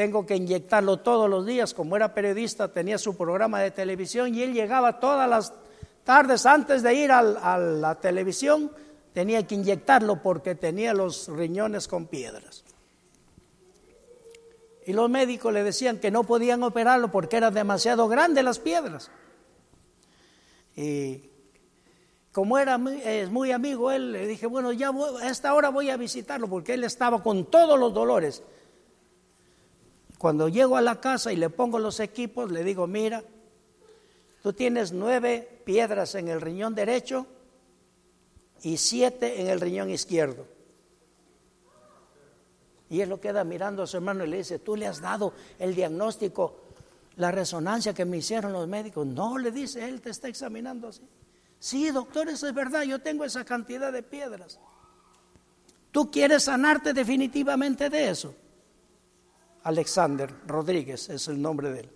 tengo 0.00 0.24
que 0.24 0.36
inyectarlo 0.36 0.98
todos 0.98 1.28
los 1.28 1.44
días. 1.44 1.74
Como 1.74 1.96
era 1.96 2.14
periodista, 2.14 2.68
tenía 2.68 2.96
su 2.96 3.16
programa 3.16 3.60
de 3.60 3.70
televisión 3.70 4.34
y 4.34 4.42
él 4.42 4.54
llegaba 4.54 4.98
todas 4.98 5.28
las 5.28 5.52
tardes 6.04 6.46
antes 6.46 6.82
de 6.82 6.94
ir 6.94 7.12
a 7.12 7.58
la 7.58 7.94
televisión, 8.00 8.70
tenía 9.12 9.46
que 9.46 9.56
inyectarlo 9.56 10.22
porque 10.22 10.54
tenía 10.54 10.94
los 10.94 11.28
riñones 11.28 11.86
con 11.86 12.06
piedras. 12.06 12.64
Y 14.86 14.92
los 14.92 15.10
médicos 15.10 15.52
le 15.52 15.62
decían 15.62 15.98
que 15.98 16.10
no 16.10 16.24
podían 16.24 16.62
operarlo 16.62 17.10
porque 17.10 17.36
eran 17.36 17.52
demasiado 17.52 18.08
grandes 18.08 18.44
las 18.44 18.58
piedras. 18.58 19.10
Y 20.76 21.30
como 22.32 22.58
era 22.58 22.80
es 23.04 23.30
muy 23.30 23.52
amigo 23.52 23.90
él, 23.90 24.12
le 24.12 24.26
dije, 24.26 24.46
bueno, 24.46 24.72
ya 24.72 24.90
a 24.90 25.28
esta 25.28 25.52
hora 25.54 25.68
voy 25.68 25.90
a 25.90 25.96
visitarlo 25.96 26.48
porque 26.48 26.74
él 26.74 26.84
estaba 26.84 27.22
con 27.22 27.46
todos 27.46 27.78
los 27.78 27.92
dolores. 27.92 28.42
Cuando 30.16 30.48
llego 30.48 30.76
a 30.76 30.82
la 30.82 31.00
casa 31.00 31.32
y 31.32 31.36
le 31.36 31.50
pongo 31.50 31.78
los 31.78 31.98
equipos, 31.98 32.50
le 32.50 32.62
digo, 32.62 32.86
mira, 32.86 33.24
tú 34.42 34.52
tienes 34.52 34.92
nueve 34.92 35.62
piedras 35.64 36.14
en 36.14 36.28
el 36.28 36.40
riñón 36.40 36.74
derecho 36.74 37.26
y 38.62 38.76
siete 38.76 39.40
en 39.40 39.48
el 39.48 39.60
riñón 39.60 39.90
izquierdo. 39.90 40.46
Y 42.90 43.00
él 43.00 43.08
lo 43.08 43.20
queda 43.20 43.44
mirando 43.44 43.84
a 43.84 43.86
su 43.86 43.96
hermano 43.96 44.24
y 44.24 44.28
le 44.28 44.38
dice, 44.38 44.58
tú 44.58 44.74
le 44.74 44.86
has 44.86 45.00
dado 45.00 45.32
el 45.60 45.74
diagnóstico, 45.74 46.56
la 47.16 47.30
resonancia 47.30 47.94
que 47.94 48.04
me 48.04 48.18
hicieron 48.18 48.52
los 48.52 48.66
médicos. 48.66 49.06
No, 49.06 49.38
le 49.38 49.52
dice, 49.52 49.88
él 49.88 50.00
te 50.00 50.10
está 50.10 50.28
examinando 50.28 50.88
así. 50.88 51.02
Sí, 51.60 51.90
doctor, 51.90 52.28
eso 52.28 52.48
es 52.48 52.54
verdad, 52.54 52.82
yo 52.82 52.98
tengo 52.98 53.24
esa 53.24 53.44
cantidad 53.44 53.92
de 53.92 54.02
piedras. 54.02 54.58
¿Tú 55.92 56.10
quieres 56.10 56.44
sanarte 56.44 56.92
definitivamente 56.92 57.88
de 57.90 58.10
eso? 58.10 58.34
Alexander 59.62 60.32
Rodríguez 60.46 61.08
es 61.10 61.28
el 61.28 61.40
nombre 61.40 61.70
de 61.70 61.80
él. 61.80 61.90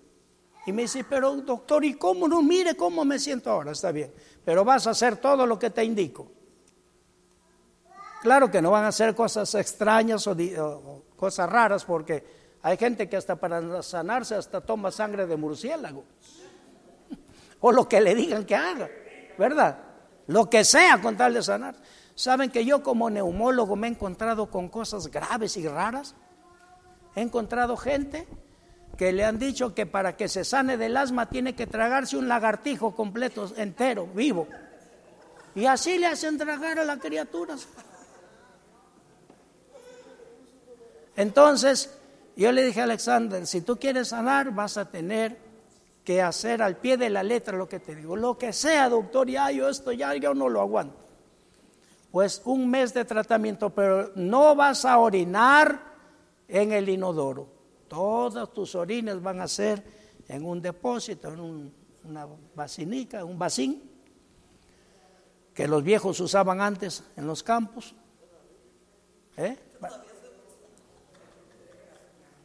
Y 0.67 0.73
me 0.73 0.83
dice, 0.83 1.05
pero 1.05 1.35
doctor, 1.37 1.85
¿y 1.85 1.95
cómo 1.95 2.29
no? 2.29 2.43
Mire 2.43 2.77
cómo 2.77 3.05
me 3.05 3.19
siento 3.19 3.51
ahora, 3.51 3.73
está 3.73 3.91
bien. 3.91 4.13
Pero 4.45 4.65
vas 4.65 4.87
a 4.87 4.91
hacer 4.91 5.17
todo 5.17 5.47
lo 5.47 5.59
que 5.59 5.71
te 5.71 5.85
indico. 5.85 6.31
Claro 8.25 8.51
que 8.51 8.63
no 8.63 8.71
van 8.71 8.85
a 8.85 8.89
hacer 8.89 9.15
cosas 9.15 9.55
extrañas 9.55 10.27
o, 10.27 11.05
cosas 11.15 11.47
raras 11.47 11.85
porque 11.85 12.25
hay 12.63 12.79
gente 12.79 13.07
que 13.07 13.19
hasta 13.19 13.37
para 13.37 13.83
sanarse 13.83 14.35
hasta 14.35 14.63
toma 14.63 14.91
sangre 14.91 15.27
de 15.27 15.37
murciélago. 15.37 16.05
O 17.61 17.71
lo 17.71 17.87
que 17.87 18.01
le 18.01 18.15
digan 18.15 18.47
que 18.47 18.57
haga. 18.57 18.89
¿verdad? 19.37 19.79
Lo 20.27 20.49
que 20.49 20.65
sea 20.65 21.03
con 21.03 21.19
tal 21.19 21.35
de 21.35 21.43
sanar. 21.43 21.77
Saben 22.15 22.51
que 22.51 22.65
yo 22.65 22.83
como 22.83 23.11
neumólogo 23.11 23.77
me 23.77 23.89
he 23.89 23.91
encontrado 23.91 24.49
con 24.49 24.71
cosas 24.71 25.09
graves 25.09 25.59
y 25.59 25.69
raras. 25.69 26.15
He 27.15 27.21
encontrado 27.21 27.77
gente 27.77 28.27
que 28.97 29.13
le 29.13 29.27
han 29.27 29.39
dicho 29.39 29.75
que 29.75 29.85
para 29.85 30.17
que 30.17 30.29
se 30.29 30.45
sane 30.45 30.79
del 30.79 30.97
asma 30.97 31.29
tiene 31.29 31.55
que 31.55 31.67
tragarse 31.67 32.17
un 32.17 32.29
lagartijo 32.29 32.95
completo, 32.95 33.53
entero, 33.59 34.07
vivo. 34.07 34.49
Y 35.55 35.67
así 35.67 35.99
le 35.99 36.07
hacen 36.07 36.39
tragar 36.39 36.79
a 36.79 36.85
las 36.85 36.99
criaturas. 37.01 37.69
Entonces, 41.17 41.99
yo 42.37 42.53
le 42.53 42.65
dije 42.65 42.81
a 42.81 42.85
Alexander, 42.85 43.47
si 43.47 43.61
tú 43.61 43.77
quieres 43.77 44.09
sanar, 44.09 44.53
vas 44.53 44.77
a 44.77 44.91
tener 44.91 45.39
que 46.05 46.21
hacer 46.21 46.63
al 46.63 46.77
pie 46.77 46.97
de 46.97 47.11
la 47.11 47.23
letra 47.23 47.57
lo 47.57 47.69
que 47.69 47.81
te 47.81 47.95
digo. 47.95 48.17
Lo 48.17 48.37
que 48.37 48.53
sea, 48.53 48.89
doctor, 48.89 49.29
ya 49.29 49.51
yo 49.51 49.69
esto 49.69 49.93
ya 49.93 50.15
yo 50.17 50.35
no 50.35 50.49
lo 50.49 50.61
aguanto. 50.61 50.97
Pues 52.11 52.43
un 52.45 52.71
mes 52.71 52.93
de 52.95 53.05
tratamiento, 53.05 53.71
pero 53.71 54.13
no 54.15 54.55
vas 54.55 54.85
a 54.85 54.99
orinar 54.99 55.81
en 56.47 56.73
el 56.73 56.89
inodoro. 56.89 57.49
Todas 57.89 58.53
tus 58.53 58.75
orines 58.75 59.21
van 59.21 59.41
a 59.41 59.49
ser 59.49 59.83
en 60.29 60.45
un 60.45 60.61
depósito, 60.61 61.29
en 61.29 61.73
una 62.05 62.27
basinica, 62.55 63.25
un 63.25 63.39
basín, 63.39 63.91
que 65.55 65.69
los 65.69 65.83
viejos 65.83 66.21
usaban 66.21 66.61
antes 66.61 67.05
en 67.17 67.27
los 67.27 67.43
campos. 67.43 67.95
¿Eh? 69.37 69.57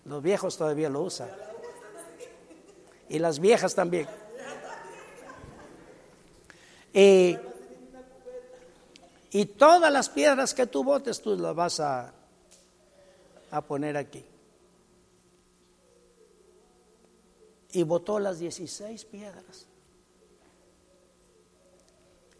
Los 0.09 0.23
viejos 0.23 0.57
todavía 0.57 0.89
lo 0.89 1.03
usan 1.03 1.29
y 3.09 3.19
las 3.19 3.37
viejas 3.37 3.75
también. 3.75 4.07
Y, 6.91 7.37
y 9.29 9.45
todas 9.45 9.93
las 9.93 10.09
piedras 10.09 10.55
que 10.55 10.65
tú 10.65 10.83
botes, 10.83 11.21
tú 11.21 11.37
las 11.37 11.53
vas 11.53 11.79
a, 11.79 12.11
a 13.51 13.61
poner 13.61 13.97
aquí. 13.97 14.25
Y 17.73 17.83
botó 17.83 18.19
las 18.19 18.39
16 18.39 19.05
piedras. 19.05 19.67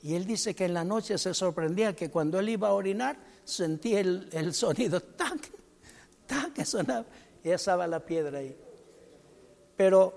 Y 0.02 0.16
él 0.16 0.26
dice 0.26 0.56
que 0.56 0.66
en 0.66 0.74
la 0.74 0.84
noche 0.84 1.20
se 1.20 1.36
sorprendía 1.36 1.96
que 1.96 2.10
cuando 2.10 2.40
él 2.40 2.50
iba 2.50 2.70
a 2.70 2.74
orinar 2.74 3.16
sentía 3.44 4.00
el, 4.00 4.28
el 4.32 4.56
sonido, 4.56 5.00
tac, 5.16 5.52
tac, 6.26 6.54
que 6.54 6.66
sonaba. 6.66 7.06
Y 7.44 7.50
estaba 7.50 7.88
la 7.88 8.00
piedra 8.00 8.40
ahí. 8.40 8.56
Pero 9.76 10.14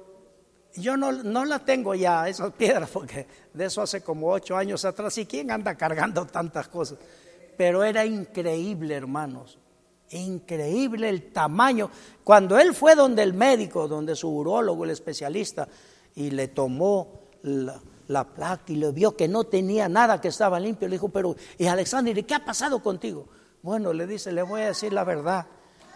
yo 0.74 0.96
no, 0.96 1.12
no, 1.12 1.44
la 1.44 1.58
tengo 1.60 1.94
ya, 1.94 2.28
esas 2.28 2.52
piedras, 2.52 2.90
porque 2.92 3.26
de 3.52 3.66
eso 3.66 3.82
hace 3.82 4.02
como 4.02 4.28
ocho 4.30 4.56
años 4.56 4.84
atrás. 4.84 5.16
¿Y 5.18 5.26
quién 5.26 5.50
anda 5.50 5.74
cargando 5.76 6.26
tantas 6.26 6.68
cosas? 6.68 6.98
Pero 7.56 7.84
era 7.84 8.04
increíble, 8.04 8.94
hermanos. 8.94 9.58
Increíble 10.10 11.08
el 11.08 11.32
tamaño. 11.32 11.90
Cuando 12.24 12.58
él 12.58 12.74
fue 12.74 12.94
donde 12.94 13.22
el 13.22 13.34
médico, 13.34 13.88
donde 13.88 14.14
su 14.14 14.28
urólogo, 14.28 14.84
el 14.84 14.90
especialista, 14.90 15.68
y 16.14 16.30
le 16.30 16.48
tomó 16.48 17.20
la, 17.42 17.80
la 18.08 18.24
placa 18.24 18.64
y 18.68 18.76
le 18.76 18.92
vio 18.92 19.16
que 19.16 19.28
no 19.28 19.44
tenía 19.44 19.88
nada, 19.88 20.20
que 20.20 20.28
estaba 20.28 20.60
limpio, 20.60 20.88
le 20.88 20.96
dijo, 20.96 21.08
pero, 21.08 21.34
y 21.58 21.66
Alexander, 21.66 22.24
¿qué 22.26 22.34
ha 22.34 22.44
pasado 22.44 22.82
contigo? 22.82 23.28
Bueno, 23.62 23.92
le 23.92 24.06
dice, 24.06 24.32
le 24.32 24.42
voy 24.42 24.62
a 24.62 24.66
decir 24.66 24.92
la 24.92 25.04
verdad. 25.04 25.46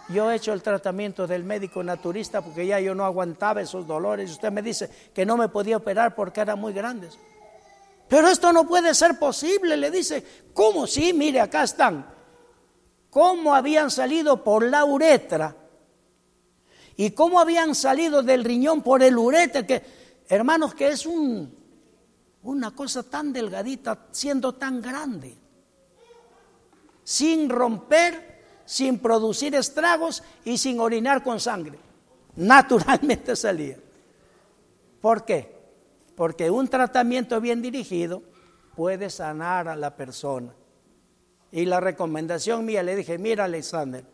Yo 0.08 0.30
he 0.30 0.36
hecho 0.36 0.52
el 0.52 0.62
tratamiento 0.62 1.26
del 1.26 1.42
médico 1.42 1.82
naturista 1.82 2.40
porque 2.40 2.66
ya 2.66 2.78
yo 2.78 2.94
no 2.94 3.04
aguantaba 3.04 3.60
esos 3.60 3.86
dolores. 3.86 4.30
Usted 4.30 4.52
me 4.52 4.62
dice 4.62 4.88
que 5.12 5.26
no 5.26 5.36
me 5.36 5.48
podía 5.48 5.78
operar 5.78 6.14
porque 6.14 6.40
eran 6.40 6.60
muy 6.60 6.72
grandes. 6.72 7.18
Pero 8.08 8.28
esto 8.28 8.52
no 8.52 8.68
puede 8.68 8.94
ser 8.94 9.18
posible, 9.18 9.76
le 9.76 9.90
dice. 9.90 10.24
¿Cómo? 10.52 10.86
Sí, 10.86 11.12
mire, 11.12 11.40
acá 11.40 11.64
están. 11.64 12.06
¿Cómo 13.10 13.54
habían 13.54 13.90
salido 13.90 14.44
por 14.44 14.62
la 14.62 14.84
uretra? 14.84 15.56
¿Y 16.96 17.10
cómo 17.10 17.40
habían 17.40 17.74
salido 17.74 18.22
del 18.22 18.44
riñón 18.44 18.82
por 18.82 19.02
el 19.02 19.18
uretra? 19.18 19.66
Que, 19.66 19.82
hermanos, 20.28 20.74
que 20.74 20.88
es 20.88 21.04
un, 21.04 21.52
una 22.42 22.70
cosa 22.70 23.02
tan 23.02 23.32
delgadita 23.32 24.06
siendo 24.12 24.54
tan 24.54 24.80
grande. 24.80 25.36
Sin 27.02 27.48
romper 27.48 28.25
sin 28.66 28.98
producir 28.98 29.54
estragos 29.54 30.22
y 30.44 30.58
sin 30.58 30.80
orinar 30.80 31.22
con 31.22 31.40
sangre. 31.40 31.78
Naturalmente 32.36 33.34
salía. 33.36 33.78
¿Por 35.00 35.24
qué? 35.24 35.56
Porque 36.14 36.50
un 36.50 36.68
tratamiento 36.68 37.40
bien 37.40 37.62
dirigido 37.62 38.22
puede 38.74 39.08
sanar 39.08 39.68
a 39.68 39.76
la 39.76 39.96
persona. 39.96 40.52
Y 41.52 41.64
la 41.64 41.80
recomendación 41.80 42.64
mía 42.64 42.82
le 42.82 42.96
dije, 42.96 43.18
mira 43.18 43.44
Alexander, 43.44 44.04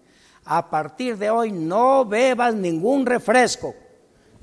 a 0.44 0.68
partir 0.68 1.16
de 1.16 1.30
hoy 1.30 1.50
no 1.50 2.04
bebas 2.04 2.54
ningún 2.54 3.06
refresco, 3.06 3.74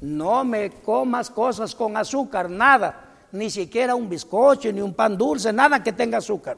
no 0.02 0.44
me 0.44 0.72
comas 0.72 1.30
cosas 1.30 1.76
con 1.76 1.96
azúcar, 1.98 2.50
nada, 2.50 3.28
ni 3.32 3.50
siquiera 3.50 3.96
un 3.96 4.10
bizcocho, 4.10 4.72
ni 4.72 4.82
un 4.82 4.94
pan 4.94 5.18
dulce, 5.18 5.54
nada 5.54 5.84
que 5.84 5.94
tenga 5.94 6.18
azúcar, 6.18 6.58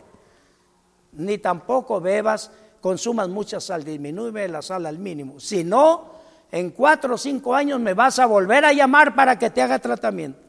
ni 1.12 1.38
tampoco 1.38 2.00
bebas 2.00 2.52
consumas 2.82 3.30
mucha 3.30 3.62
sal, 3.62 3.84
disminuye 3.84 4.48
la 4.48 4.62
sal 4.62 4.86
al 4.86 4.98
mínimo. 4.98 5.40
Si 5.40 5.64
no, 5.64 6.12
en 6.52 6.72
cuatro 6.72 7.16
o 7.16 7.18
cinco 7.18 7.56
años 7.56 7.80
me 7.80 7.94
vas 7.94 8.20
a 8.20 8.26
volver 8.26 8.66
a 8.66 8.74
llamar 8.74 9.16
para 9.16 9.40
que 9.40 9.50
te 9.50 9.62
haga 9.62 9.80
tratamiento. 9.80 10.40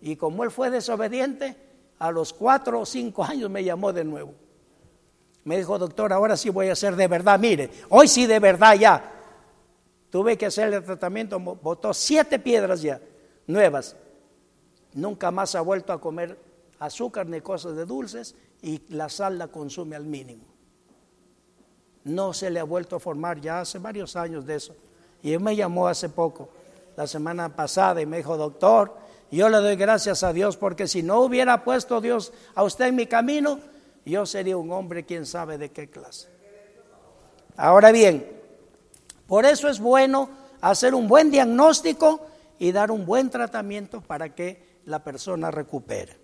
Y 0.00 0.16
como 0.16 0.44
él 0.44 0.50
fue 0.50 0.68
desobediente, 0.68 1.56
a 2.00 2.10
los 2.10 2.32
cuatro 2.32 2.80
o 2.80 2.86
cinco 2.86 3.24
años 3.24 3.48
me 3.48 3.62
llamó 3.62 3.92
de 3.92 4.04
nuevo. 4.04 4.34
Me 5.44 5.56
dijo, 5.56 5.78
doctor, 5.78 6.12
ahora 6.12 6.36
sí 6.36 6.50
voy 6.50 6.68
a 6.68 6.72
hacer 6.72 6.96
de 6.96 7.08
verdad. 7.08 7.38
Mire, 7.38 7.70
hoy 7.88 8.08
sí 8.08 8.26
de 8.26 8.40
verdad 8.40 8.74
ya. 8.74 9.12
Tuve 10.10 10.36
que 10.36 10.46
hacer 10.46 10.74
el 10.74 10.84
tratamiento, 10.84 11.38
botó 11.40 11.94
siete 11.94 12.38
piedras 12.38 12.82
ya, 12.82 13.00
nuevas. 13.46 13.96
Nunca 14.92 15.30
más 15.30 15.54
ha 15.54 15.62
vuelto 15.62 15.92
a 15.92 16.00
comer 16.00 16.38
azúcar 16.80 17.26
ni 17.26 17.40
cosas 17.40 17.76
de 17.76 17.86
dulces 17.86 18.34
y 18.60 18.82
la 18.88 19.08
sal 19.08 19.38
la 19.38 19.48
consume 19.48 19.96
al 19.96 20.04
mínimo 20.04 20.51
no 22.04 22.32
se 22.32 22.50
le 22.50 22.60
ha 22.60 22.64
vuelto 22.64 22.96
a 22.96 23.00
formar 23.00 23.40
ya 23.40 23.60
hace 23.60 23.78
varios 23.78 24.16
años 24.16 24.44
de 24.46 24.56
eso. 24.56 24.74
Y 25.22 25.32
él 25.32 25.40
me 25.40 25.54
llamó 25.54 25.86
hace 25.86 26.08
poco, 26.08 26.48
la 26.96 27.06
semana 27.06 27.54
pasada, 27.54 28.00
y 28.00 28.06
me 28.06 28.18
dijo, 28.18 28.36
doctor, 28.36 28.94
yo 29.30 29.48
le 29.48 29.58
doy 29.58 29.76
gracias 29.76 30.22
a 30.24 30.32
Dios 30.32 30.56
porque 30.56 30.86
si 30.86 31.02
no 31.02 31.20
hubiera 31.20 31.64
puesto 31.64 32.00
Dios 32.00 32.32
a 32.54 32.64
usted 32.64 32.86
en 32.86 32.96
mi 32.96 33.06
camino, 33.06 33.60
yo 34.04 34.26
sería 34.26 34.56
un 34.56 34.70
hombre 34.72 35.04
quién 35.04 35.24
sabe 35.24 35.58
de 35.58 35.70
qué 35.70 35.88
clase. 35.88 36.28
Ahora 37.56 37.92
bien, 37.92 38.26
por 39.26 39.46
eso 39.46 39.68
es 39.68 39.78
bueno 39.80 40.28
hacer 40.60 40.94
un 40.94 41.08
buen 41.08 41.30
diagnóstico 41.30 42.26
y 42.58 42.72
dar 42.72 42.90
un 42.90 43.06
buen 43.06 43.30
tratamiento 43.30 44.00
para 44.00 44.34
que 44.34 44.80
la 44.84 45.02
persona 45.02 45.50
recupere. 45.50 46.16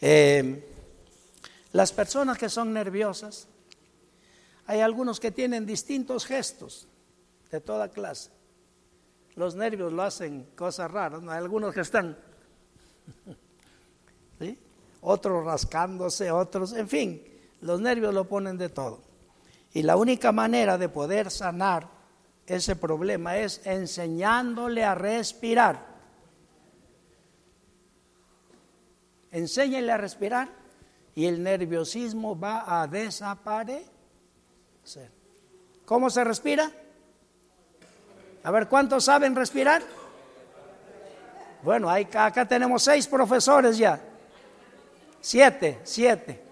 Eh, 0.00 0.73
las 1.74 1.92
personas 1.92 2.38
que 2.38 2.48
son 2.48 2.72
nerviosas, 2.72 3.48
Hay 4.66 4.80
algunos 4.80 5.20
que 5.20 5.30
tienen 5.30 5.66
distintos 5.66 6.24
gestos 6.24 6.88
de 7.50 7.60
toda 7.60 7.90
clase. 7.90 8.30
Los 9.34 9.56
nervios 9.56 9.92
lo 9.92 10.02
hacen 10.04 10.46
cosas 10.54 10.90
raras, 10.90 11.20
Hay 11.24 11.36
algunos 11.36 11.74
que 11.74 11.80
están, 11.80 12.16
otros 15.00 15.44
rascándose, 15.44 16.30
otros, 16.30 16.74
en 16.74 16.88
fin, 16.88 17.22
los 17.60 17.80
nervios 17.80 18.14
lo 18.14 18.26
ponen 18.28 18.56
de 18.56 18.68
todo. 18.68 19.02
Y 19.72 19.82
la 19.82 19.96
única 19.96 20.30
manera 20.30 20.78
de 20.78 20.88
poder 20.88 21.28
sanar 21.28 21.88
ese 22.46 22.76
problema 22.76 23.36
es 23.38 23.60
enseñándole 23.66 24.84
a 24.84 24.94
respirar. 24.94 25.84
Enséñale 29.32 29.90
a 29.90 29.96
respirar 29.96 30.63
y 31.14 31.26
el 31.26 31.42
nerviosismo 31.42 32.38
va 32.38 32.82
a 32.82 32.86
desaparecer. 32.86 33.88
¿Cómo 35.84 36.10
se 36.10 36.24
respira? 36.24 36.70
A 38.42 38.50
ver, 38.50 38.68
¿cuántos 38.68 39.04
saben 39.04 39.34
respirar? 39.34 39.82
Bueno, 41.62 41.88
acá 41.88 42.46
tenemos 42.46 42.82
seis 42.82 43.06
profesores 43.06 43.78
ya. 43.78 44.00
Siete, 45.20 45.80
siete. 45.84 46.42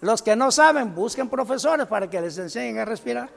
Los 0.00 0.22
que 0.22 0.34
no 0.34 0.50
saben, 0.50 0.94
busquen 0.94 1.28
profesores 1.28 1.86
para 1.86 2.08
que 2.08 2.20
les 2.20 2.38
enseñen 2.38 2.78
a 2.78 2.84
respirar. 2.84 3.28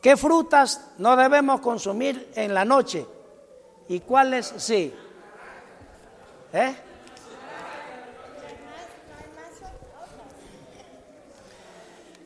¿Qué 0.00 0.16
frutas 0.16 0.90
no 0.98 1.16
debemos 1.16 1.60
consumir 1.60 2.32
en 2.34 2.52
la 2.52 2.64
noche? 2.64 3.06
¿Y 3.88 4.00
cuáles 4.00 4.52
sí? 4.56 4.94
¿Eh? 6.52 6.74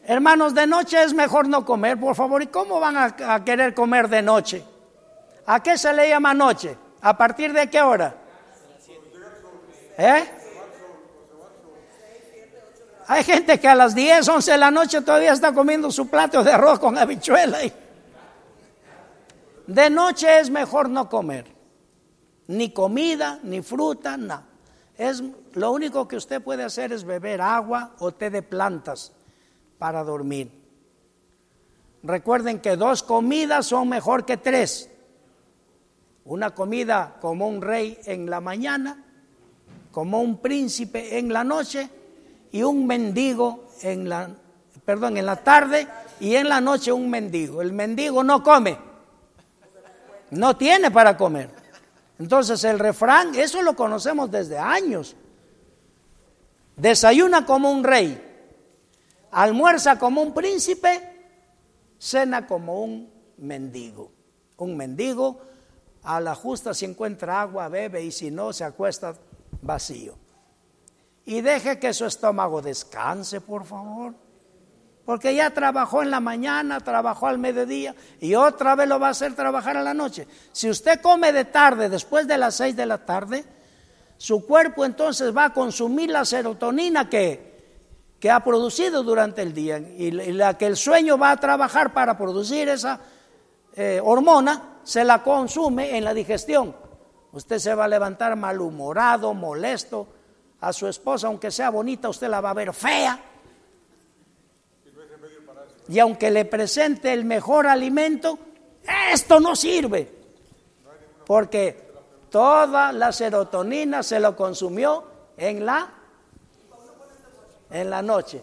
Hermanos, 0.09 0.55
de 0.55 0.69
noche 0.69 1.03
es 1.03 1.13
mejor 1.13 1.49
no 1.49 1.65
comer, 1.65 1.99
por 1.99 2.15
favor. 2.15 2.41
¿Y 2.43 2.47
cómo 2.47 2.79
van 2.79 2.97
a, 2.97 3.45
querer 3.45 3.75
comer 3.75 4.09
de 4.09 4.23
noche? 4.23 4.63
¿A 5.47 5.61
qué 5.63 5.77
se 5.77 5.93
le 5.93 6.09
llama 6.09 6.33
noche? 6.33 6.77
¿A 7.01 7.17
partir 7.17 7.53
de 7.53 7.69
qué 7.69 7.83
hora? 7.83 8.15
¿Eh? 9.99 10.25
Hay 13.09 13.25
gente 13.25 13.59
que 13.59 13.69
a 13.69 13.75
las 13.75 13.95
10, 13.95 14.29
11 14.29 14.53
de 14.53 14.59
la 14.59 14.71
noche 14.71 15.01
todavía 15.01 15.33
está 15.33 15.53
comiendo 15.53 15.91
su 15.91 16.09
plato 16.09 16.45
de 16.45 16.53
arroz 16.53 16.79
con 16.79 16.97
habichuela. 16.99 17.59
De 19.67 19.91
noche 19.91 20.39
es 20.39 20.51
mejor 20.51 20.89
no 20.89 21.09
comer. 21.09 21.47
Ni 22.49 22.71
comida, 22.71 23.41
ni 23.43 23.63
fruta, 23.63 24.17
nada. 24.17 24.47
Es, 24.97 25.23
lo 25.55 25.73
único 25.73 26.09
que 26.09 26.17
usted 26.17 26.43
puede 26.43 26.63
hacer 26.63 26.93
es 26.93 27.05
beber 27.05 27.41
agua 27.41 27.95
o 27.99 28.13
té 28.13 28.31
de 28.31 28.43
plantas 28.43 29.13
para 29.79 30.03
dormir. 30.05 30.51
Recuerden 32.03 32.61
que 32.61 32.77
dos 32.77 33.03
comidas 33.03 33.67
son 33.67 33.89
mejor 33.89 34.25
que 34.25 34.37
tres. 34.37 34.89
Una 36.25 36.55
comida 36.55 37.17
como 37.21 37.47
un 37.47 37.61
rey 37.61 37.99
en 38.05 38.31
la 38.31 38.41
mañana, 38.41 39.05
como 39.91 40.21
un 40.21 40.39
príncipe 40.39 41.19
en 41.19 41.33
la 41.33 41.45
noche 41.45 41.91
y 42.53 42.63
un 42.63 42.87
mendigo 42.87 43.67
en 43.83 44.09
la, 44.09 44.31
perdón, 44.85 45.17
en 45.17 45.27
la 45.27 45.37
tarde 45.37 45.87
y 46.21 46.37
en 46.37 46.49
la 46.49 46.61
noche 46.61 46.93
un 46.93 47.11
mendigo. 47.11 47.61
El 47.61 47.73
mendigo 47.73 48.25
no 48.25 48.43
come, 48.43 48.79
no 50.31 50.57
tiene 50.57 50.91
para 50.91 51.17
comer. 51.17 51.51
Entonces 52.19 52.65
el 52.65 52.79
refrán, 52.79 53.35
eso 53.35 53.63
lo 53.63 53.77
conocemos 53.77 54.31
desde 54.31 54.59
años. 54.59 55.17
Desayuna 56.77 57.47
como 57.47 57.71
un 57.71 57.85
rey, 57.85 58.23
almuerza 59.31 59.99
como 59.99 60.23
un 60.23 60.33
príncipe, 60.35 61.17
cena 61.99 62.47
como 62.47 62.83
un 62.83 63.11
mendigo. 63.39 64.13
Un 64.59 64.77
mendigo 64.77 65.41
a 66.03 66.21
la 66.21 66.35
justa 66.35 66.73
si 66.73 66.85
encuentra 66.85 67.43
agua, 67.43 67.69
bebe 67.69 68.03
y 68.03 68.13
si 68.13 68.31
no, 68.31 68.53
se 68.53 68.65
acuesta 68.65 69.15
vacío. 69.63 70.17
Y 71.25 71.41
deje 71.41 71.79
que 71.79 71.93
su 71.93 72.07
estómago 72.07 72.63
descanse, 72.63 73.41
por 73.41 73.65
favor. 73.65 74.15
Porque 75.07 75.37
ya 75.37 75.51
trabajó 75.51 76.03
en 76.03 76.11
la 76.11 76.19
mañana, 76.19 76.81
trabajó 76.81 77.29
al 77.29 77.39
mediodía 77.39 77.95
y 78.21 78.35
otra 78.35 78.75
vez 78.75 78.89
lo 78.89 78.99
va 78.99 79.07
a 79.07 79.11
hacer 79.11 79.35
trabajar 79.35 79.77
a 79.77 79.83
la 79.83 79.95
noche. 79.95 80.27
Si 80.51 80.69
usted 80.69 81.01
come 81.01 81.33
de 81.33 81.45
tarde, 81.45 81.89
después 81.89 82.27
de 82.27 82.37
las 82.37 82.57
seis 82.57 82.75
de 82.75 82.87
la 82.87 82.99
tarde, 82.99 83.45
su 84.19 84.45
cuerpo 84.45 84.85
entonces 84.85 85.35
va 85.35 85.45
a 85.45 85.53
consumir 85.53 86.11
la 86.11 86.25
serotonina 86.25 87.09
que, 87.09 88.17
que 88.19 88.31
ha 88.33 88.41
producido 88.41 89.05
durante 89.05 89.43
el 89.43 89.55
día 89.55 89.79
y 89.79 90.11
la 90.11 90.59
que 90.59 90.67
el 90.67 90.77
sueño 90.77 91.17
va 91.17 91.31
a 91.31 91.37
trabajar 91.37 91.93
para 91.93 92.19
producir 92.19 92.69
esa 92.69 92.99
eh, 93.77 94.01
hormona, 94.03 94.79
se 94.83 95.05
la 95.05 95.23
consume 95.23 95.97
en 95.97 96.03
la 96.03 96.15
digestión. 96.15 96.75
Usted 97.31 97.59
se 97.59 97.75
va 97.75 97.85
a 97.85 97.89
levantar 97.89 98.35
malhumorado, 98.35 99.35
molesto. 99.35 100.09
A 100.59 100.73
su 100.73 100.89
esposa, 100.89 101.27
aunque 101.27 101.51
sea 101.51 101.69
bonita, 101.69 102.09
usted 102.09 102.29
la 102.29 102.41
va 102.41 102.51
a 102.51 102.55
ver 102.55 102.73
fea. 102.73 103.21
Y 105.89 105.99
aunque 105.99 106.31
le 106.31 106.45
presente 106.45 107.13
el 107.13 107.25
mejor 107.25 107.67
alimento, 107.67 108.39
esto 109.13 109.41
no 109.41 109.55
sirve. 109.55 110.13
Porque 111.25 111.87
toda 112.31 112.93
la 112.93 113.13
serotonina 113.13 114.03
se 114.03 114.21
lo 114.21 114.37
consumió 114.37 115.05
en 115.37 115.65
la 115.65 115.93
en 117.71 117.91
la 117.91 118.03
noche. 118.03 118.43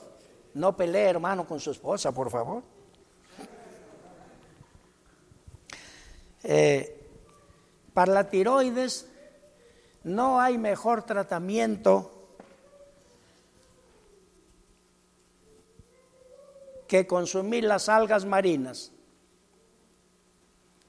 No 0.55 0.75
pelee, 0.75 1.09
hermano, 1.09 1.47
con 1.47 1.59
su 1.59 1.71
esposa, 1.71 2.11
por 2.11 2.29
favor. 2.29 2.63
Eh, 6.43 6.99
para 7.93 8.11
la 8.11 8.29
tiroides 8.29 9.07
no 10.03 10.41
hay 10.41 10.57
mejor 10.57 11.03
tratamiento 11.03 12.12
que 16.87 17.07
consumir 17.07 17.63
las 17.63 17.89
algas 17.89 18.25
marinas. 18.25 18.91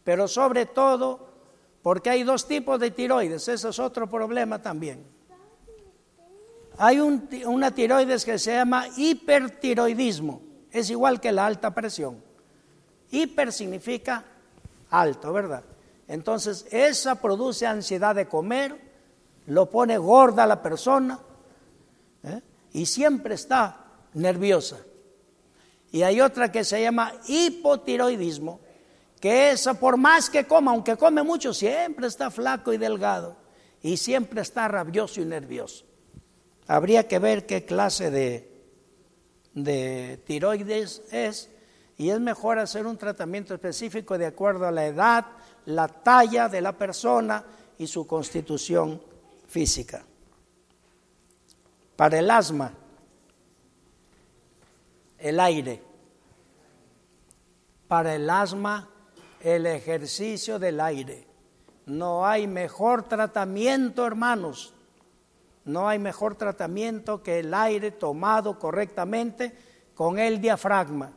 Pero 0.03 0.29
sobre 0.29 0.67
todo 0.67 1.35
porque 1.83 2.11
hay 2.11 2.23
dos 2.23 2.49
tipos 2.49 2.81
de 2.81 2.91
tiroides, 2.91 3.47
ese 3.47 3.69
es 3.69 3.79
otro 3.79 4.09
problema 4.09 4.61
también. 4.63 5.05
Hay 6.79 6.99
una 6.99 7.71
tiroides 7.71 8.25
que 8.25 8.39
se 8.39 8.55
llama 8.55 8.87
hipertiroidismo, 8.97 10.41
es 10.71 10.91
igual 10.91 11.21
que 11.21 11.31
la 11.31 11.47
alta 11.47 11.75
presión. 11.75 12.23
Hiper 13.11 13.53
significa 13.53 14.25
alto, 14.91 15.33
¿verdad? 15.33 15.63
Entonces, 16.09 16.67
esa 16.71 17.17
produce 17.17 17.67
ansiedad 17.67 18.15
de 18.15 18.29
comer, 18.29 18.81
lo 19.47 19.69
pone 19.69 19.99
gorda 19.99 20.45
a 20.45 20.47
la 20.47 20.63
persona 20.63 21.19
¿eh? 22.23 22.41
y 22.73 22.87
siempre 22.87 23.35
está 23.35 23.85
nerviosa. 24.15 24.79
Y 25.95 26.03
hay 26.03 26.21
otra 26.21 26.51
que 26.51 26.65
se 26.65 26.83
llama 26.83 27.13
hipotiroidismo, 27.29 28.59
que 29.21 29.53
esa 29.53 29.79
por 29.79 29.97
más 29.97 30.29
que 30.29 30.45
coma, 30.45 30.73
aunque 30.73 30.97
come 30.97 31.23
mucho, 31.23 31.55
siempre 31.55 32.09
está 32.09 32.33
flaco 32.33 32.73
y 32.73 32.79
delgado 32.79 33.37
y 33.81 33.97
siempre 33.97 34.43
está 34.43 34.67
rabioso 34.67 35.21
y 35.21 35.25
nervioso. 35.25 35.85
Habría 36.67 37.07
que 37.07 37.21
ver 37.21 37.47
qué 37.47 37.65
clase 37.65 38.11
de, 38.11 38.51
de 39.53 40.21
tiroides 40.27 41.03
es 41.13 41.49
y 41.97 42.11
es 42.11 42.19
mejor 42.19 42.59
hacer 42.59 42.89
un 42.89 42.97
tratamiento 42.97 43.55
específico 43.55 44.19
de 44.19 44.27
acuerdo 44.27 44.67
a 44.67 44.73
la 44.73 44.87
edad, 44.87 45.27
la 45.67 45.87
talla 45.87 46.49
de 46.49 46.61
la 46.61 46.73
persona 46.73 47.45
y 47.79 47.87
su 47.87 48.05
constitución 48.05 49.01
física. 49.47 50.05
Para 51.95 52.19
el 52.19 52.29
asma, 52.33 52.73
el 55.25 55.41
aire. 55.41 55.81
Para 57.89 58.15
el 58.15 58.29
asma, 58.31 58.89
el 59.41 59.67
ejercicio 59.67 60.59
del 60.59 60.81
aire. 60.81 61.27
No 61.87 62.27
hay 62.27 62.47
mejor 62.47 63.03
tratamiento, 63.03 64.07
hermanos, 64.07 64.75
no 65.65 65.89
hay 65.89 65.99
mejor 65.99 66.35
tratamiento 66.35 67.23
que 67.23 67.41
el 67.41 67.55
aire 67.55 67.91
tomado 67.91 68.59
correctamente 68.59 69.57
con 69.95 70.19
el 70.19 70.41
diafragma. 70.41 71.13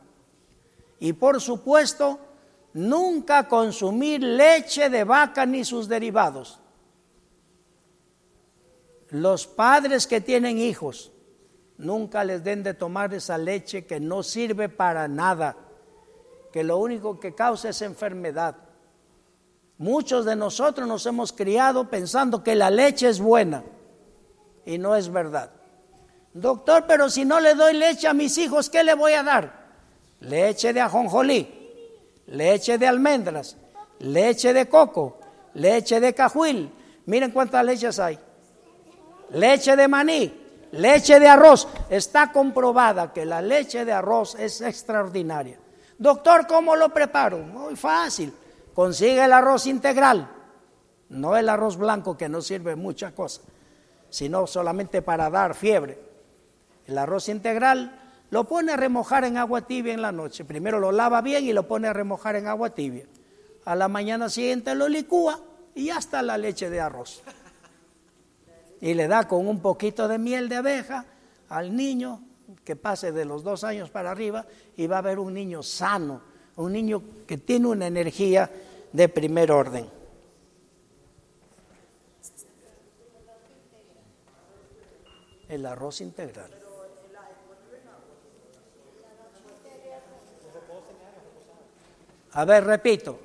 Y 1.00 1.12
por 1.12 1.40
supuesto, 1.40 2.18
nunca 2.72 3.48
consumir 3.48 4.22
leche 4.22 4.88
de 4.88 5.04
vaca 5.04 5.44
ni 5.44 5.64
sus 5.64 5.88
derivados. 5.88 6.60
Los 9.10 9.46
padres 9.46 10.06
que 10.06 10.20
tienen 10.20 10.58
hijos, 10.58 11.12
nunca 11.76 12.24
les 12.24 12.44
den 12.44 12.62
de 12.62 12.74
tomar 12.74 13.12
esa 13.14 13.38
leche 13.38 13.86
que 13.86 14.00
no 14.00 14.22
sirve 14.22 14.68
para 14.68 15.08
nada, 15.08 15.56
que 16.52 16.64
lo 16.64 16.78
único 16.78 17.18
que 17.20 17.34
causa 17.34 17.68
es 17.68 17.82
enfermedad. 17.82 18.56
Muchos 19.78 20.24
de 20.24 20.34
nosotros 20.34 20.88
nos 20.88 21.06
hemos 21.06 21.32
criado 21.32 21.88
pensando 21.88 22.42
que 22.42 22.56
la 22.56 22.70
leche 22.70 23.08
es 23.08 23.20
buena 23.20 23.62
y 24.66 24.78
no 24.78 24.96
es 24.96 25.10
verdad. 25.10 25.50
Doctor, 26.34 26.84
pero 26.86 27.08
si 27.08 27.24
no 27.24 27.40
le 27.40 27.54
doy 27.54 27.74
leche 27.74 28.08
a 28.08 28.14
mis 28.14 28.36
hijos, 28.38 28.68
¿qué 28.70 28.82
le 28.82 28.94
voy 28.94 29.12
a 29.12 29.22
dar? 29.22 29.68
Leche 30.20 30.72
de 30.72 30.80
ajonjolí, 30.80 31.48
leche 32.26 32.76
de 32.76 32.86
almendras, 32.86 33.56
leche 34.00 34.52
de 34.52 34.68
coco, 34.68 35.18
leche 35.54 36.00
de 36.00 36.12
cajuil. 36.12 36.72
Miren 37.06 37.30
cuántas 37.30 37.64
leches 37.64 37.98
hay. 37.98 38.18
Leche 39.30 39.76
de 39.76 39.88
maní, 39.88 40.66
leche 40.72 41.20
de 41.20 41.28
arroz. 41.28 41.68
Está 41.88 42.32
comprobada 42.32 43.12
que 43.12 43.24
la 43.24 43.40
leche 43.40 43.84
de 43.84 43.92
arroz 43.92 44.34
es 44.34 44.60
extraordinaria. 44.60 45.58
Doctor, 45.98 46.46
¿cómo 46.46 46.76
lo 46.76 46.90
preparo? 46.90 47.38
Muy 47.38 47.74
fácil. 47.74 48.32
Consigue 48.72 49.24
el 49.24 49.32
arroz 49.32 49.66
integral, 49.66 50.30
no 51.08 51.36
el 51.36 51.48
arroz 51.48 51.76
blanco 51.76 52.16
que 52.16 52.28
no 52.28 52.40
sirve 52.40 52.76
mucha 52.76 53.12
cosa, 53.12 53.42
sino 54.08 54.46
solamente 54.46 55.02
para 55.02 55.28
dar 55.28 55.56
fiebre. 55.56 55.98
El 56.86 56.96
arroz 56.96 57.28
integral 57.28 58.00
lo 58.30 58.44
pone 58.44 58.72
a 58.72 58.76
remojar 58.76 59.24
en 59.24 59.36
agua 59.36 59.62
tibia 59.62 59.92
en 59.92 60.02
la 60.02 60.12
noche. 60.12 60.44
Primero 60.44 60.78
lo 60.78 60.92
lava 60.92 61.20
bien 61.20 61.44
y 61.44 61.52
lo 61.52 61.66
pone 61.66 61.88
a 61.88 61.92
remojar 61.92 62.36
en 62.36 62.46
agua 62.46 62.70
tibia. 62.70 63.06
A 63.64 63.74
la 63.74 63.88
mañana 63.88 64.28
siguiente 64.28 64.76
lo 64.76 64.88
licúa 64.88 65.40
y 65.74 65.86
ya 65.86 65.98
está 65.98 66.22
la 66.22 66.38
leche 66.38 66.70
de 66.70 66.80
arroz. 66.80 67.22
Y 68.80 68.94
le 68.94 69.08
da 69.08 69.26
con 69.26 69.48
un 69.48 69.60
poquito 69.60 70.06
de 70.06 70.18
miel 70.18 70.48
de 70.48 70.56
abeja 70.56 71.04
al 71.48 71.74
niño 71.74 72.22
que 72.64 72.76
pase 72.76 73.12
de 73.12 73.24
los 73.24 73.42
dos 73.42 73.64
años 73.64 73.90
para 73.90 74.10
arriba 74.10 74.46
y 74.76 74.86
va 74.86 74.98
a 74.98 75.02
ver 75.02 75.18
un 75.18 75.34
niño 75.34 75.62
sano, 75.62 76.20
un 76.56 76.72
niño 76.72 77.02
que 77.26 77.38
tiene 77.38 77.68
una 77.68 77.86
energía 77.86 78.50
de 78.92 79.08
primer 79.08 79.52
orden. 79.52 79.88
El 85.48 85.64
arroz 85.66 86.00
integral. 86.00 86.50
A 92.32 92.44
ver, 92.44 92.64
repito. 92.64 93.18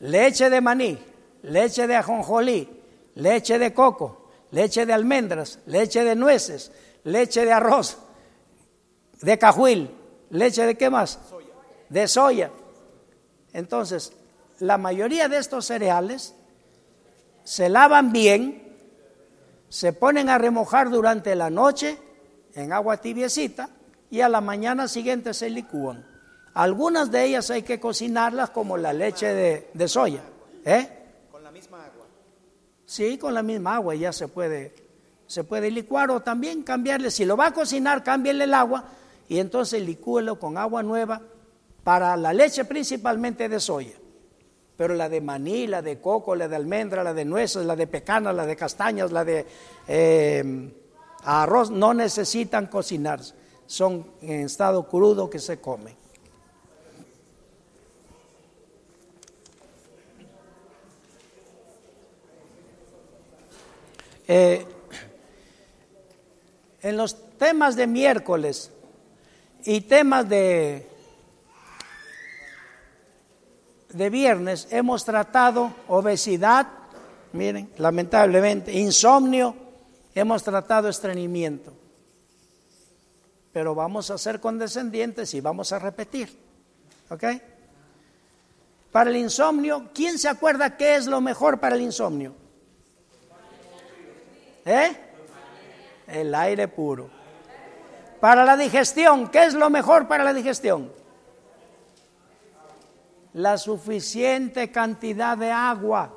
Leche 0.00 0.48
de 0.48 0.60
maní, 0.60 0.96
leche 1.42 1.88
de 1.88 1.96
ajonjolí, 1.96 2.68
leche 3.16 3.58
de 3.58 3.74
coco, 3.74 4.30
leche 4.52 4.86
de 4.86 4.92
almendras, 4.92 5.58
leche 5.66 6.04
de 6.04 6.14
nueces, 6.14 6.70
leche 7.12 7.44
de 7.44 7.52
arroz, 7.52 7.98
de 9.20 9.38
cajuil, 9.38 9.90
leche 10.30 10.66
de 10.66 10.76
qué 10.76 10.90
más? 10.90 11.18
De 11.88 12.06
soya. 12.06 12.50
Entonces, 13.52 14.12
la 14.60 14.78
mayoría 14.78 15.28
de 15.28 15.38
estos 15.38 15.66
cereales 15.66 16.34
se 17.44 17.68
lavan 17.68 18.12
bien, 18.12 18.76
se 19.68 19.92
ponen 19.92 20.28
a 20.28 20.38
remojar 20.38 20.90
durante 20.90 21.34
la 21.34 21.50
noche 21.50 21.98
en 22.54 22.72
agua 22.72 22.98
tibiecita 22.98 23.70
y 24.10 24.20
a 24.20 24.28
la 24.28 24.40
mañana 24.40 24.88
siguiente 24.88 25.34
se 25.34 25.50
licúan. 25.50 26.06
Algunas 26.54 27.10
de 27.10 27.24
ellas 27.24 27.50
hay 27.50 27.62
que 27.62 27.78
cocinarlas 27.78 28.50
como 28.50 28.76
la 28.76 28.92
leche 28.92 29.66
de, 29.72 29.88
soya. 29.88 30.22
¿Eh? 30.64 30.88
¿Con 31.30 31.44
la 31.44 31.50
misma 31.50 31.84
agua? 31.84 32.06
Sí, 32.84 33.16
con 33.16 33.32
la 33.32 33.42
misma 33.42 33.76
agua 33.76 33.94
ya 33.94 34.12
se 34.12 34.28
puede, 34.28 34.74
se 35.28 35.44
puede 35.44 35.70
licuar 35.70 36.10
o 36.10 36.20
también 36.20 36.62
cambiarle. 36.62 37.10
Si 37.10 37.24
lo 37.26 37.36
va 37.36 37.48
a 37.48 37.54
cocinar, 37.54 38.02
cámbiale 38.02 38.44
el 38.44 38.54
agua 38.54 38.84
y 39.28 39.38
entonces 39.38 39.82
licúelo 39.82 40.38
con 40.38 40.56
agua 40.56 40.82
nueva 40.82 41.20
para 41.84 42.16
la 42.16 42.32
leche 42.32 42.64
principalmente 42.64 43.48
de 43.48 43.60
soya. 43.60 43.94
Pero 44.76 44.94
la 44.94 45.08
de 45.08 45.20
maní, 45.20 45.66
la 45.66 45.82
de 45.82 46.00
coco, 46.00 46.34
la 46.34 46.48
de 46.48 46.56
almendra, 46.56 47.04
la 47.04 47.12
de 47.12 47.26
nueces, 47.26 47.66
la 47.66 47.76
de 47.76 47.86
pecana, 47.86 48.32
la 48.32 48.46
de 48.46 48.56
castañas, 48.56 49.12
la 49.12 49.24
de 49.24 49.44
eh, 49.86 50.72
arroz, 51.24 51.70
no 51.70 51.92
necesitan 51.92 52.66
cocinarse. 52.66 53.34
Son 53.66 54.06
en 54.22 54.46
estado 54.46 54.88
crudo 54.88 55.28
que 55.28 55.38
se 55.38 55.60
comen. 55.60 55.94
Eh, 64.26 64.64
en 66.82 66.96
los 66.96 67.36
temas 67.38 67.76
de 67.76 67.86
miércoles 67.86 68.70
y 69.64 69.80
temas 69.82 70.28
de, 70.28 70.88
de 73.90 74.10
viernes 74.10 74.68
hemos 74.70 75.04
tratado 75.04 75.72
obesidad, 75.88 76.68
miren, 77.32 77.72
lamentablemente, 77.78 78.72
insomnio, 78.72 79.54
hemos 80.14 80.42
tratado 80.42 80.88
estreñimiento. 80.88 81.72
Pero 83.52 83.74
vamos 83.74 84.10
a 84.10 84.18
ser 84.18 84.40
condescendientes 84.40 85.34
y 85.34 85.40
vamos 85.40 85.72
a 85.72 85.78
repetir. 85.78 86.46
¿Ok? 87.10 87.24
Para 88.92 89.10
el 89.10 89.16
insomnio, 89.16 89.90
¿quién 89.94 90.18
se 90.18 90.28
acuerda 90.28 90.76
qué 90.76 90.96
es 90.96 91.06
lo 91.06 91.20
mejor 91.20 91.58
para 91.58 91.76
el 91.76 91.82
insomnio? 91.82 92.34
¿Eh? 94.64 95.07
El 96.08 96.34
aire 96.34 96.68
puro. 96.68 97.10
Para 98.20 98.44
la 98.44 98.56
digestión, 98.56 99.28
¿qué 99.28 99.44
es 99.44 99.54
lo 99.54 99.70
mejor 99.70 100.08
para 100.08 100.24
la 100.24 100.34
digestión? 100.34 100.90
La 103.34 103.58
suficiente 103.58 104.72
cantidad 104.72 105.36
de 105.36 105.52
agua. 105.52 106.14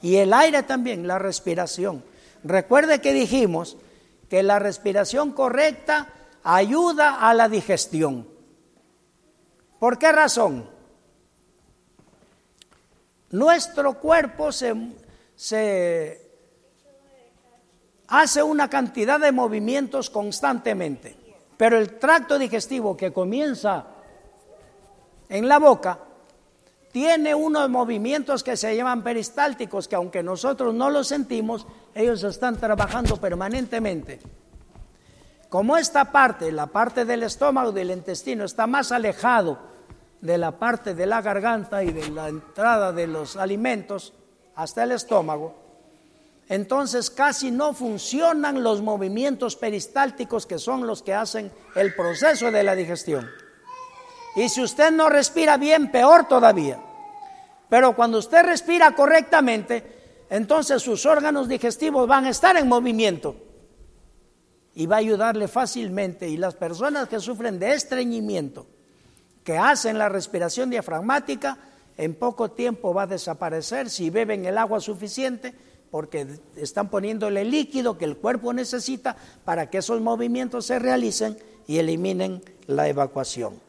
Y 0.00 0.16
el 0.16 0.32
aire 0.32 0.62
también, 0.62 1.08
la 1.08 1.18
respiración. 1.18 2.04
Recuerde 2.44 3.00
que 3.00 3.12
dijimos 3.12 3.76
que 4.28 4.42
la 4.42 4.58
respiración 4.58 5.32
correcta 5.32 6.08
ayuda 6.42 7.28
a 7.28 7.34
la 7.34 7.48
digestión. 7.48 8.28
¿Por 9.78 9.98
qué 9.98 10.12
razón? 10.12 10.68
Nuestro 13.30 13.94
cuerpo 13.94 14.52
se, 14.52 14.74
se 15.34 16.23
hace 18.08 18.42
una 18.42 18.68
cantidad 18.68 19.18
de 19.18 19.32
movimientos 19.32 20.10
constantemente, 20.10 21.16
pero 21.56 21.78
el 21.78 21.98
tracto 21.98 22.38
digestivo 22.38 22.96
que 22.96 23.12
comienza 23.12 23.86
en 25.28 25.48
la 25.48 25.58
boca 25.58 25.98
tiene 26.92 27.34
unos 27.34 27.68
movimientos 27.70 28.44
que 28.44 28.56
se 28.56 28.76
llaman 28.76 29.02
peristálticos, 29.02 29.88
que 29.88 29.96
aunque 29.96 30.22
nosotros 30.22 30.72
no 30.72 30.90
los 30.90 31.08
sentimos, 31.08 31.66
ellos 31.92 32.22
están 32.22 32.56
trabajando 32.56 33.16
permanentemente. 33.16 34.20
Como 35.48 35.76
esta 35.76 36.12
parte, 36.12 36.52
la 36.52 36.66
parte 36.66 37.04
del 37.04 37.24
estómago 37.24 37.70
y 37.70 37.74
del 37.74 37.90
intestino, 37.90 38.44
está 38.44 38.66
más 38.66 38.92
alejado 38.92 39.58
de 40.20 40.38
la 40.38 40.52
parte 40.52 40.94
de 40.94 41.06
la 41.06 41.20
garganta 41.20 41.82
y 41.82 41.92
de 41.92 42.10
la 42.10 42.28
entrada 42.28 42.92
de 42.92 43.06
los 43.06 43.36
alimentos 43.36 44.12
hasta 44.54 44.84
el 44.84 44.92
estómago, 44.92 45.63
entonces 46.48 47.10
casi 47.10 47.50
no 47.50 47.72
funcionan 47.72 48.62
los 48.62 48.82
movimientos 48.82 49.56
peristálticos 49.56 50.46
que 50.46 50.58
son 50.58 50.86
los 50.86 51.02
que 51.02 51.14
hacen 51.14 51.50
el 51.74 51.94
proceso 51.94 52.50
de 52.50 52.62
la 52.62 52.74
digestión. 52.74 53.28
Y 54.36 54.48
si 54.48 54.62
usted 54.62 54.90
no 54.90 55.08
respira 55.08 55.56
bien, 55.56 55.90
peor 55.90 56.28
todavía. 56.28 56.80
Pero 57.68 57.94
cuando 57.96 58.18
usted 58.18 58.44
respira 58.44 58.94
correctamente, 58.94 60.26
entonces 60.28 60.82
sus 60.82 61.06
órganos 61.06 61.48
digestivos 61.48 62.06
van 62.06 62.26
a 62.26 62.30
estar 62.30 62.56
en 62.56 62.68
movimiento 62.68 63.36
y 64.74 64.86
va 64.86 64.96
a 64.96 64.98
ayudarle 64.98 65.48
fácilmente. 65.48 66.28
Y 66.28 66.36
las 66.36 66.54
personas 66.54 67.08
que 67.08 67.20
sufren 67.20 67.58
de 67.58 67.72
estreñimiento, 67.72 68.66
que 69.44 69.56
hacen 69.56 69.98
la 69.98 70.08
respiración 70.08 70.68
diafragmática, 70.68 71.56
en 71.96 72.14
poco 72.14 72.50
tiempo 72.50 72.92
va 72.92 73.02
a 73.02 73.06
desaparecer 73.06 73.88
si 73.88 74.10
beben 74.10 74.44
el 74.44 74.58
agua 74.58 74.80
suficiente 74.80 75.54
porque 75.94 76.26
están 76.56 76.90
poniéndole 76.90 77.44
líquido 77.44 77.96
que 77.96 78.04
el 78.04 78.16
cuerpo 78.16 78.52
necesita 78.52 79.16
para 79.44 79.70
que 79.70 79.78
esos 79.78 80.00
movimientos 80.00 80.66
se 80.66 80.80
realicen 80.80 81.38
y 81.68 81.78
eliminen 81.78 82.42
la 82.66 82.88
evacuación. 82.88 83.60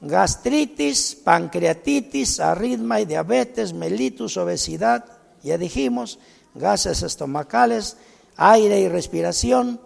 Gastritis, 0.00 1.16
pancreatitis, 1.24 2.38
arritmia 2.38 3.00
y 3.00 3.04
diabetes, 3.04 3.72
mellitus, 3.72 4.36
obesidad, 4.36 5.06
ya 5.42 5.58
dijimos, 5.58 6.20
gases 6.54 7.02
estomacales, 7.02 7.96
aire 8.36 8.78
y 8.78 8.88
respiración, 8.88 9.80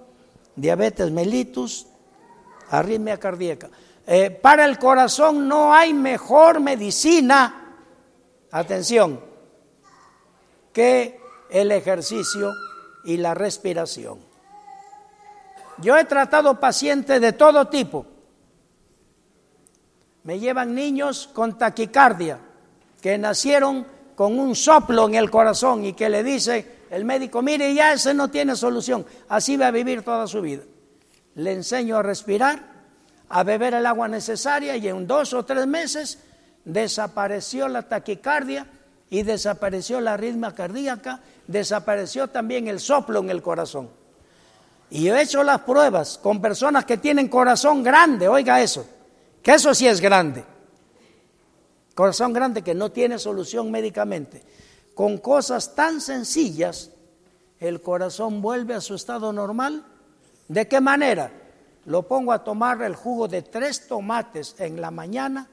diabetes 0.54 1.10
mellitus, 1.10 1.86
arritmia 2.68 3.18
cardíaca. 3.18 3.70
Eh, 4.06 4.28
para 4.28 4.66
el 4.66 4.78
corazón 4.78 5.48
no 5.48 5.72
hay 5.72 5.94
mejor 5.94 6.60
medicina 6.60 7.62
atención, 8.50 9.20
que 10.72 11.20
el 11.50 11.72
ejercicio 11.72 12.52
y 13.04 13.16
la 13.16 13.34
respiración. 13.34 14.18
Yo 15.78 15.96
he 15.96 16.04
tratado 16.04 16.58
pacientes 16.58 17.20
de 17.20 17.32
todo 17.32 17.68
tipo. 17.68 18.06
Me 20.24 20.38
llevan 20.38 20.74
niños 20.74 21.28
con 21.32 21.56
taquicardia 21.56 22.40
que 23.00 23.18
nacieron 23.18 23.86
con 24.14 24.38
un 24.38 24.56
soplo 24.56 25.06
en 25.06 25.14
el 25.14 25.30
corazón 25.30 25.84
y 25.84 25.92
que 25.92 26.08
le 26.08 26.24
dice 26.24 26.76
el 26.90 27.04
médico, 27.04 27.42
mire, 27.42 27.72
ya 27.74 27.92
ese 27.92 28.14
no 28.14 28.28
tiene 28.28 28.56
solución, 28.56 29.04
así 29.28 29.56
va 29.56 29.68
a 29.68 29.70
vivir 29.70 30.02
toda 30.02 30.26
su 30.26 30.40
vida. 30.40 30.62
Le 31.34 31.52
enseño 31.52 31.98
a 31.98 32.02
respirar, 32.02 32.62
a 33.28 33.42
beber 33.42 33.74
el 33.74 33.86
agua 33.86 34.08
necesaria 34.08 34.76
y 34.76 34.88
en 34.88 35.06
dos 35.06 35.32
o 35.34 35.44
tres 35.44 35.66
meses 35.66 36.18
desapareció 36.66 37.68
la 37.68 37.82
taquicardia 37.82 38.66
y 39.08 39.22
desapareció 39.22 40.00
la 40.00 40.14
arritmia 40.14 40.54
cardíaca, 40.54 41.20
desapareció 41.46 42.28
también 42.28 42.66
el 42.68 42.80
soplo 42.80 43.20
en 43.20 43.30
el 43.30 43.40
corazón. 43.40 43.88
Y 44.90 45.08
he 45.08 45.22
hecho 45.22 45.42
las 45.42 45.60
pruebas 45.60 46.18
con 46.18 46.42
personas 46.42 46.84
que 46.84 46.98
tienen 46.98 47.28
corazón 47.28 47.82
grande, 47.82 48.28
oiga 48.28 48.60
eso, 48.60 48.84
que 49.42 49.54
eso 49.54 49.74
sí 49.74 49.86
es 49.86 50.00
grande. 50.00 50.44
Corazón 51.94 52.32
grande 52.32 52.62
que 52.62 52.74
no 52.74 52.90
tiene 52.90 53.18
solución 53.18 53.70
médicamente. 53.70 54.42
Con 54.94 55.18
cosas 55.18 55.74
tan 55.74 56.00
sencillas, 56.00 56.90
el 57.60 57.80
corazón 57.80 58.42
vuelve 58.42 58.74
a 58.74 58.80
su 58.80 58.94
estado 58.94 59.32
normal. 59.32 59.84
¿De 60.48 60.66
qué 60.66 60.80
manera? 60.80 61.30
Lo 61.84 62.02
pongo 62.02 62.32
a 62.32 62.42
tomar 62.42 62.82
el 62.82 62.96
jugo 62.96 63.28
de 63.28 63.42
tres 63.42 63.86
tomates 63.86 64.56
en 64.58 64.80
la 64.80 64.90
mañana, 64.90 65.48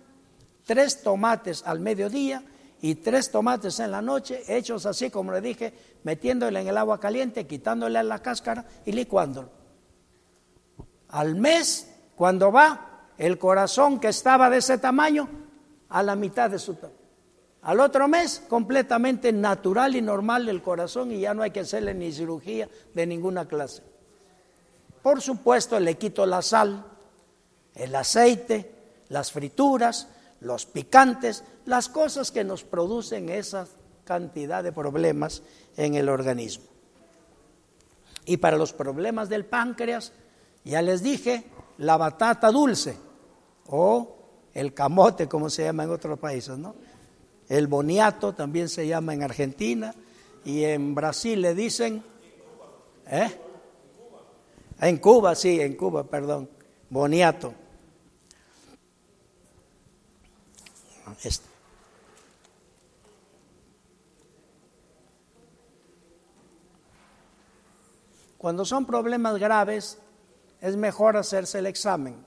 tres 0.66 1.02
tomates 1.02 1.64
al 1.66 1.80
mediodía 1.80 2.44
y 2.82 2.96
tres 2.96 3.32
tomates 3.32 3.80
en 3.80 3.92
la 3.92 4.02
noche, 4.02 4.44
hechos 4.48 4.86
así 4.86 5.10
como 5.10 5.32
le 5.32 5.42
dije, 5.42 5.74
metiéndole 6.04 6.60
en 6.60 6.68
el 6.68 6.78
agua 6.78 7.00
caliente, 7.00 7.48
quitándole 7.48 8.04
la 8.04 8.20
cáscara 8.20 8.66
y 8.86 8.92
licuándolo. 8.92 9.50
Al 11.10 11.36
mes, 11.36 11.88
cuando 12.16 12.52
va, 12.52 13.08
el 13.18 13.38
corazón 13.38 14.00
que 14.00 14.10
estaba 14.10 14.50
de 14.50 14.58
ese 14.58 14.78
tamaño, 14.78 15.30
a 15.90 16.04
la 16.04 16.16
mitad 16.16 16.50
de 16.50 16.60
su 16.60 16.74
tamaño. 16.74 16.98
Al 17.62 17.80
otro 17.80 18.10
mes, 18.10 18.44
completamente 18.50 19.32
natural 19.32 19.96
y 19.96 20.02
normal 20.02 20.50
el 20.50 20.62
corazón 20.62 21.14
y 21.14 21.22
ya 21.22 21.34
no 21.34 21.44
hay 21.44 21.52
que 21.52 21.62
hacerle 21.62 21.94
ni 21.94 22.12
cirugía 22.12 22.68
de 22.94 23.06
ninguna 23.06 23.48
clase. 23.48 23.84
Por 25.02 25.22
supuesto, 25.22 25.80
le 25.80 25.96
quito 25.96 26.26
la 26.26 26.42
sal, 26.42 26.84
el 27.76 27.96
aceite, 27.96 28.72
las 29.10 29.32
frituras, 29.32 30.10
los 30.44 30.66
picantes, 30.66 31.44
las 31.66 31.90
cosas 31.90 32.32
que 32.32 32.44
nos 32.44 32.64
producen 32.64 33.30
esa 33.30 33.68
cantidad 34.04 34.64
de 34.64 34.72
problemas 34.72 35.42
en 35.78 35.96
el 35.96 36.10
organismo. 36.10 36.66
Y 38.26 38.38
para 38.38 38.58
los 38.58 38.74
problemas 38.74 39.30
del 39.30 39.46
páncreas, 39.46 40.14
ya 40.64 40.82
les 40.82 41.02
dije, 41.02 41.46
la 41.78 41.98
batata 41.98 42.52
dulce 42.52 42.96
o 43.68 44.16
el 44.54 44.74
camote, 44.74 45.28
como 45.28 45.50
se 45.50 45.64
llama 45.64 45.84
en 45.84 45.92
otros 45.92 46.20
países, 46.20 46.58
¿no? 46.58 46.76
El 47.50 47.68
boniato 47.68 48.34
también 48.34 48.70
se 48.70 48.88
llama 48.88 49.14
en 49.14 49.24
Argentina 49.24 49.94
y 50.46 50.64
en 50.64 50.96
Brasil 50.96 51.42
le 51.42 51.54
dicen, 51.54 52.04
¿eh? 53.08 53.40
En 54.80 54.98
Cuba, 54.98 55.36
sí, 55.36 55.60
en 55.60 55.76
Cuba, 55.76 56.04
perdón, 56.04 56.50
boniato. 56.90 57.54
Este. 61.24 61.54
Cuando 68.38 68.66
son 68.66 68.86
problemas 68.86 69.40
graves, 69.40 69.98
es 70.60 70.76
mejor 70.76 71.16
hacerse 71.16 71.60
el 71.60 71.66
examen. 71.66 72.26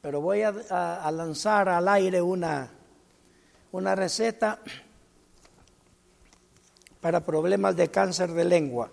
Pero 0.00 0.20
voy 0.20 0.42
a, 0.42 1.10
lanzar 1.10 1.68
al 1.68 1.88
aire 1.88 2.22
una, 2.22 2.70
una 3.72 3.94
receta 3.94 4.60
para 7.00 7.20
problemas 7.20 7.76
de 7.76 7.88
cáncer 7.88 8.32
de 8.32 8.44
lengua. 8.44 8.90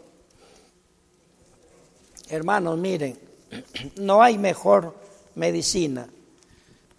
Hermanos, 2.30 2.78
miren, 2.78 3.18
no 4.02 4.22
hay 4.22 4.38
mejor 4.38 4.96
medicina 5.36 6.10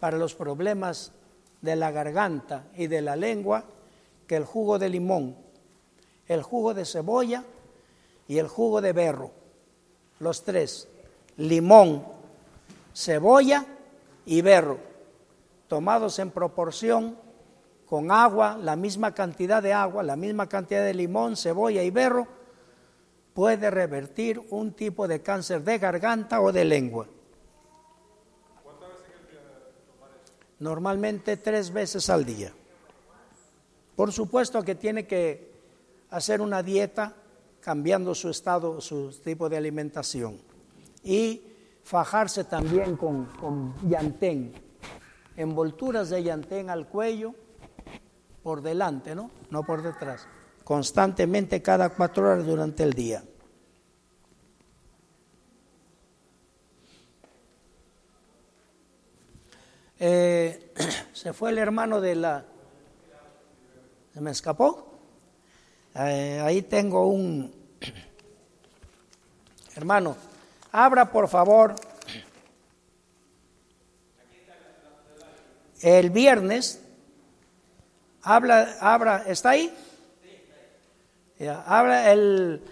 para 0.01 0.17
los 0.17 0.35
problemas 0.35 1.13
de 1.65 1.77
la 1.77 1.91
garganta 1.91 2.67
y 2.77 2.89
de 2.89 3.01
la 3.01 3.17
lengua 3.17 3.65
que 4.27 4.37
el 4.37 4.45
jugo 4.45 4.79
de 4.79 4.91
limón, 4.91 5.35
el 6.29 6.43
jugo 6.43 6.75
de 6.75 6.85
cebolla 6.85 7.43
y 8.29 8.37
el 8.37 8.49
jugo 8.49 8.83
de 8.83 8.93
berro. 8.93 9.31
Los 10.19 10.45
tres, 10.45 10.89
limón, 11.39 12.05
cebolla 12.95 13.65
y 14.27 14.43
berro, 14.43 14.79
tomados 15.67 16.19
en 16.19 16.31
proporción 16.31 17.17
con 17.87 18.11
agua, 18.11 18.59
la 18.61 18.77
misma 18.77 19.15
cantidad 19.15 19.63
de 19.63 19.73
agua, 19.73 20.03
la 20.03 20.17
misma 20.17 20.47
cantidad 20.47 20.85
de 20.85 20.93
limón, 20.93 21.35
cebolla 21.35 21.83
y 21.83 21.91
berro, 21.91 22.29
puede 23.33 23.71
revertir 23.71 24.39
un 24.51 24.73
tipo 24.73 25.09
de 25.09 25.23
cáncer 25.23 25.65
de 25.65 25.79
garganta 25.79 26.43
o 26.43 26.53
de 26.53 26.67
lengua. 26.67 27.07
Normalmente 30.59 31.37
tres 31.37 31.73
veces 31.73 32.09
al 32.11 32.25
día. 32.25 32.53
Por 33.97 34.13
supuesto 34.13 34.63
que 34.63 34.75
tiene 34.75 35.07
que 35.07 35.53
hacer 36.11 36.41
una 36.41 36.63
dieta 36.63 37.15
cambiando 37.61 38.15
su 38.15 38.29
estado, 38.29 38.81
su 38.81 39.11
tipo 39.23 39.49
de 39.49 39.57
alimentación. 39.57 40.39
Y 41.03 41.43
fajarse 41.83 42.45
también 42.45 42.97
con, 42.97 43.27
con 43.27 43.75
llantén, 43.89 44.53
envolturas 45.37 46.11
de 46.11 46.23
llantén 46.23 46.71
al 46.71 46.89
cuello, 46.89 47.35
por 48.43 48.61
delante, 48.61 49.15
¿no? 49.15 49.31
No 49.51 49.65
por 49.65 49.83
detrás. 49.83 50.27
Constantemente 50.65 51.63
cada 51.63 51.89
cuatro 51.91 52.31
horas 52.31 52.45
durante 52.45 52.83
el 52.83 52.93
día. 52.93 53.25
Eh, 60.07 60.75
se 61.15 61.33
fue 61.33 61.49
el 61.49 61.57
hermano 61.57 61.99
de 61.99 62.15
la... 62.15 62.45
¿Se 64.13 64.21
me 64.21 64.33
escapó? 64.33 64.99
Eh, 65.95 66.43
ahí 66.45 66.61
tengo 66.61 67.07
un... 67.07 67.51
Hermano, 69.75 70.15
abra 70.73 71.11
por 71.11 71.27
favor. 71.27 71.75
El 75.81 76.11
viernes, 76.11 76.83
habla, 78.21 78.77
abra, 78.81 79.25
¿está 79.27 79.51
ahí? 79.51 79.75
habla 81.65 82.13
el, 82.13 82.63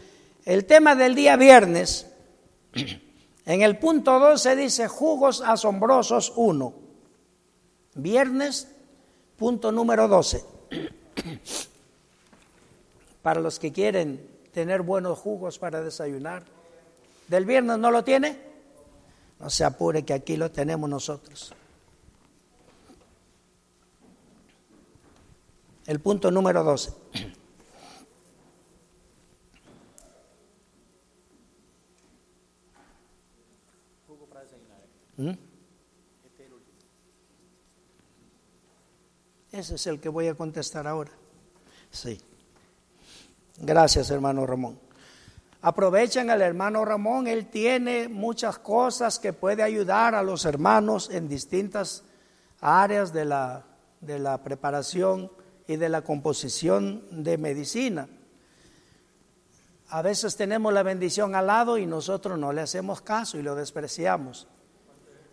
el 0.45 0.67
tema 0.67 0.95
del 0.95 1.15
día 1.15 1.37
viernes. 1.37 2.07
En 3.45 3.63
el 3.63 3.77
punto 3.77 4.21
2 4.21 4.41
se 4.41 4.55
dice 4.55 4.87
jugos 4.87 5.43
asombrosos 5.45 6.33
1. 6.37 6.82
Viernes, 7.95 8.69
punto 9.37 9.71
número 9.71 10.09
12. 10.09 10.45
Para 13.23 13.41
los 13.41 13.59
que 13.59 13.73
quieren 13.73 14.27
tener 14.53 14.83
buenos 14.83 15.19
jugos 15.19 15.59
para 15.59 15.83
desayunar. 15.83 16.45
¿Del 17.29 17.45
viernes 17.45 17.79
no 17.79 17.91
lo 17.91 18.03
tiene? 18.03 18.39
No 19.39 19.51
se 19.51 19.65
apure 19.65 20.05
que 20.05 20.15
aquí 20.15 20.37
lo 20.37 20.51
tenemos 20.51 20.89
nosotros. 20.89 21.55
El 25.87 26.01
punto 26.01 26.31
número 26.31 26.63
12. 26.63 26.93
¿Mm? 35.19 35.52
Ese 39.53 39.75
es 39.75 39.87
el 39.87 40.01
que 40.01 40.09
voy 40.09 40.29
a 40.29 40.35
contestar 40.35 40.87
ahora. 40.87 41.11
Sí. 41.91 42.19
Gracias, 43.59 44.11
hermano 44.11 44.47
Ramón. 44.47 44.81
Aprovechen 45.61 46.31
al 46.31 46.41
hermano 46.41 46.85
Ramón, 46.87 47.27
él 47.27 47.47
tiene 47.47 48.09
muchas 48.09 48.59
cosas 48.59 49.19
que 49.19 49.35
puede 49.35 49.63
ayudar 49.63 50.15
a 50.15 50.23
los 50.23 50.47
hermanos 50.47 51.11
en 51.11 51.29
distintas 51.29 52.03
áreas 52.61 53.13
de 53.13 53.27
la, 53.27 53.65
de 54.01 54.19
la 54.19 54.43
preparación 54.43 55.31
y 55.69 55.77
de 55.77 55.89
la 55.91 56.03
composición 56.03 57.23
de 57.23 57.37
medicina. 57.37 58.09
A 59.91 60.01
veces 60.01 60.35
tenemos 60.35 60.73
la 60.73 60.83
bendición 60.83 61.35
al 61.35 61.47
lado 61.47 61.77
y 61.77 61.85
nosotros 61.85 62.39
no 62.39 62.53
le 62.55 62.63
hacemos 62.63 63.03
caso 63.03 63.39
y 63.39 63.43
lo 63.43 63.55
despreciamos. 63.55 64.49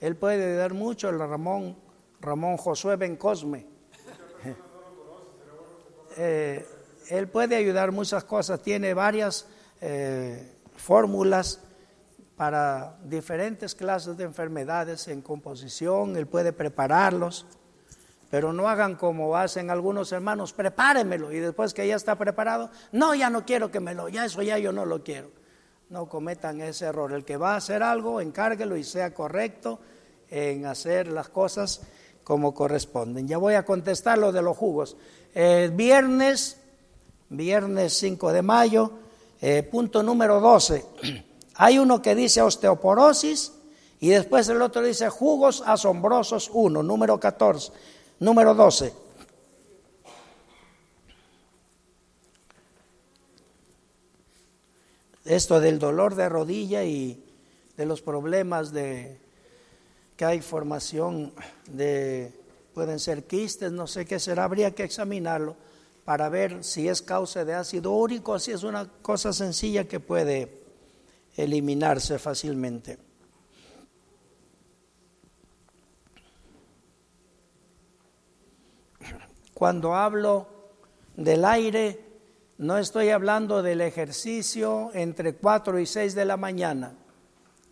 Él 0.02 0.18
puede 0.18 0.46
ayudar 0.46 0.74
mucho, 0.74 1.10
el 1.10 1.18
Ramón, 1.18 1.78
Ramón 2.20 2.58
Josué 2.58 2.98
Bencosme 2.98 3.79
eh, 6.22 6.68
él 7.08 7.30
puede 7.30 7.56
ayudar 7.56 7.94
muchas 7.94 8.26
cosas, 8.26 8.62
tiene 8.62 8.94
varias 8.94 9.48
eh, 9.80 10.52
fórmulas 10.76 11.62
para 12.36 12.98
diferentes 13.06 13.74
clases 13.74 14.18
de 14.18 14.26
enfermedades 14.26 15.08
en 15.08 15.22
composición, 15.22 16.18
él 16.18 16.28
puede 16.28 16.52
prepararlos. 16.52 17.46
Pero 18.30 18.52
no 18.52 18.68
hagan 18.68 18.96
como 18.96 19.36
hacen 19.38 19.72
algunos 19.72 20.12
hermanos, 20.12 20.52
prepáremelo 20.52 21.32
y 21.32 21.40
después 21.40 21.74
que 21.74 21.88
ya 21.88 21.96
está 21.96 22.16
preparado, 22.16 22.70
no, 22.92 23.16
ya 23.16 23.30
no 23.30 23.46
quiero 23.46 23.72
que 23.72 23.80
me 23.80 23.96
lo, 23.96 24.10
ya 24.10 24.26
eso 24.26 24.42
ya 24.42 24.60
yo 24.60 24.74
no 24.74 24.86
lo 24.86 25.04
quiero. 25.04 25.32
No 25.90 26.08
cometan 26.08 26.62
ese 26.62 26.86
error. 26.86 27.14
El 27.14 27.24
que 27.24 27.38
va 27.38 27.54
a 27.54 27.58
hacer 27.58 27.82
algo, 27.82 28.22
encárguelo 28.22 28.76
y 28.76 28.84
sea 28.84 29.14
correcto 29.14 29.80
en 30.30 30.66
hacer 30.66 31.08
las 31.08 31.30
cosas 31.30 31.82
como 32.30 32.54
corresponden. 32.54 33.28
Ya 33.28 33.40
voy 33.40 33.56
a 33.56 33.66
contestar 33.66 34.20
lo 34.20 34.32
de 34.32 34.44
los 34.44 34.56
jugos. 34.56 34.96
Eh, 35.34 35.72
viernes, 35.74 36.58
viernes 37.30 37.98
5 37.98 38.32
de 38.32 38.44
mayo, 38.44 38.92
eh, 39.42 39.64
punto 39.64 40.04
número 40.04 40.40
12. 40.40 40.86
Hay 41.56 41.80
uno 41.80 42.04
que 42.04 42.14
dice 42.14 42.44
osteoporosis 42.44 43.54
y 44.00 44.10
después 44.10 44.48
el 44.48 44.62
otro 44.62 44.84
dice 44.84 45.10
jugos 45.10 45.64
asombrosos 45.66 46.52
1, 46.54 46.84
número 46.84 47.20
14. 47.20 47.72
Número 48.20 48.54
12. 48.54 48.94
Esto 55.26 55.60
del 55.60 55.80
dolor 55.80 56.14
de 56.14 56.30
rodilla 56.30 56.84
y 56.84 57.24
de 57.76 57.86
los 57.88 58.04
problemas 58.04 58.72
de 58.72 59.20
que 60.20 60.26
hay 60.26 60.42
formación 60.42 61.32
de, 61.66 62.34
pueden 62.74 63.00
ser 63.00 63.24
quistes, 63.24 63.72
no 63.72 63.88
sé 63.88 64.06
qué 64.06 64.20
será, 64.20 64.44
habría 64.44 64.76
que 64.76 64.84
examinarlo 64.84 65.56
para 66.04 66.28
ver 66.28 66.62
si 66.62 66.90
es 66.90 67.02
causa 67.02 67.46
de 67.46 67.54
ácido 67.54 67.94
úrico, 67.94 68.38
si 68.38 68.52
es 68.52 68.64
una 68.64 68.86
cosa 69.02 69.32
sencilla 69.32 69.86
que 69.86 70.02
puede 70.02 70.62
eliminarse 71.38 72.20
fácilmente. 72.20 72.98
Cuando 79.54 79.96
hablo 79.96 80.50
del 81.16 81.46
aire, 81.46 81.98
no 82.58 82.78
estoy 82.78 83.08
hablando 83.08 83.64
del 83.64 83.80
ejercicio 83.80 84.92
entre 84.94 85.36
4 85.36 85.80
y 85.80 85.86
6 85.86 86.14
de 86.14 86.26
la 86.26 86.36
mañana. 86.36 86.99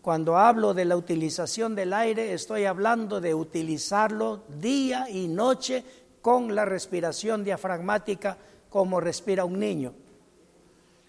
Cuando 0.08 0.38
hablo 0.38 0.74
de 0.74 0.86
la 0.86 0.96
utilización 0.96 1.76
del 1.76 1.92
aire, 1.92 2.32
estoy 2.32 2.64
hablando 2.64 3.20
de 3.20 3.36
utilizarlo 3.36 4.44
día 4.58 5.10
y 5.10 5.28
noche 5.28 5.84
con 6.22 6.56
la 6.56 6.64
respiración 6.64 7.44
diafragmática 7.44 8.38
como 8.70 9.02
respira 9.02 9.44
un 9.44 9.60
niño. 9.60 9.92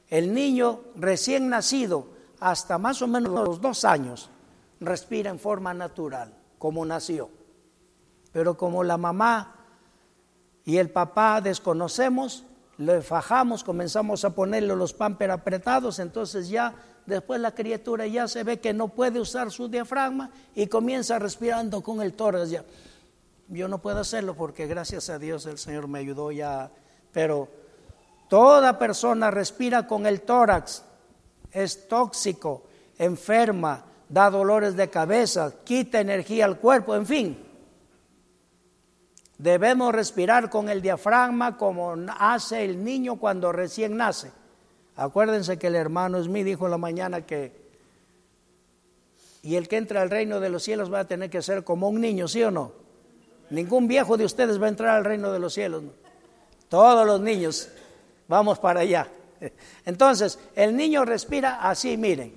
El 0.08 0.34
niño 0.34 0.80
recién 0.96 1.48
nacido, 1.48 2.08
hasta 2.40 2.76
más 2.76 3.00
o 3.00 3.06
menos 3.06 3.32
los 3.32 3.60
dos 3.60 3.84
años, 3.84 4.30
respira 4.80 5.30
en 5.30 5.38
forma 5.38 5.72
natural, 5.72 6.34
como 6.58 6.84
nació. 6.84 7.30
Pero 8.32 8.56
como 8.56 8.82
la 8.82 8.96
mamá 8.96 9.54
y 10.64 10.78
el 10.78 10.90
papá 10.90 11.40
desconocemos, 11.40 12.42
le 12.78 13.00
fajamos, 13.02 13.62
comenzamos 13.62 14.24
a 14.24 14.34
ponerle 14.34 14.74
los 14.74 14.92
pamper 14.92 15.30
apretados, 15.30 16.00
entonces 16.00 16.48
ya 16.48 16.74
después 17.08 17.40
la 17.40 17.54
criatura 17.54 18.06
ya 18.06 18.28
se 18.28 18.44
ve 18.44 18.60
que 18.60 18.72
no 18.72 18.88
puede 18.88 19.18
usar 19.18 19.50
su 19.50 19.68
diafragma 19.68 20.30
y 20.54 20.66
comienza 20.66 21.18
respirando 21.18 21.82
con 21.82 22.02
el 22.02 22.12
tórax 22.12 22.50
ya. 22.50 22.64
Yo 23.48 23.66
no 23.66 23.78
puedo 23.78 24.00
hacerlo 24.00 24.34
porque 24.34 24.66
gracias 24.66 25.08
a 25.08 25.18
Dios 25.18 25.46
el 25.46 25.58
Señor 25.58 25.88
me 25.88 26.00
ayudó 26.00 26.30
ya, 26.30 26.70
pero 27.12 27.48
toda 28.28 28.78
persona 28.78 29.30
respira 29.30 29.86
con 29.86 30.06
el 30.06 30.20
tórax, 30.20 30.84
es 31.50 31.88
tóxico, 31.88 32.64
enferma, 32.98 33.84
da 34.08 34.28
dolores 34.28 34.76
de 34.76 34.90
cabeza, 34.90 35.54
quita 35.64 36.00
energía 36.00 36.44
al 36.44 36.58
cuerpo, 36.58 36.94
en 36.94 37.06
fin. 37.06 37.44
Debemos 39.38 39.94
respirar 39.94 40.50
con 40.50 40.68
el 40.68 40.82
diafragma 40.82 41.56
como 41.56 41.94
hace 42.18 42.64
el 42.64 42.84
niño 42.84 43.16
cuando 43.16 43.50
recién 43.50 43.96
nace. 43.96 44.30
Acuérdense 44.98 45.60
que 45.60 45.68
el 45.68 45.76
hermano 45.76 46.20
Smith 46.20 46.44
dijo 46.44 46.64
en 46.64 46.72
la 46.72 46.78
mañana 46.78 47.24
que 47.24 47.52
y 49.44 49.54
el 49.54 49.68
que 49.68 49.76
entra 49.76 50.02
al 50.02 50.10
reino 50.10 50.40
de 50.40 50.50
los 50.50 50.64
cielos 50.64 50.92
va 50.92 50.98
a 50.98 51.04
tener 51.06 51.30
que 51.30 51.40
ser 51.40 51.62
como 51.62 51.88
un 51.88 52.00
niño, 52.00 52.26
¿sí 52.26 52.42
o 52.42 52.50
no? 52.50 52.72
Ningún 53.50 53.86
viejo 53.86 54.16
de 54.16 54.24
ustedes 54.24 54.60
va 54.60 54.66
a 54.66 54.70
entrar 54.70 54.96
al 54.96 55.04
reino 55.04 55.30
de 55.30 55.38
los 55.38 55.54
cielos. 55.54 55.84
Todos 56.68 57.06
los 57.06 57.20
niños 57.20 57.68
vamos 58.26 58.58
para 58.58 58.80
allá. 58.80 59.08
Entonces, 59.86 60.36
el 60.56 60.76
niño 60.76 61.04
respira 61.04 61.60
así, 61.62 61.96
miren. 61.96 62.34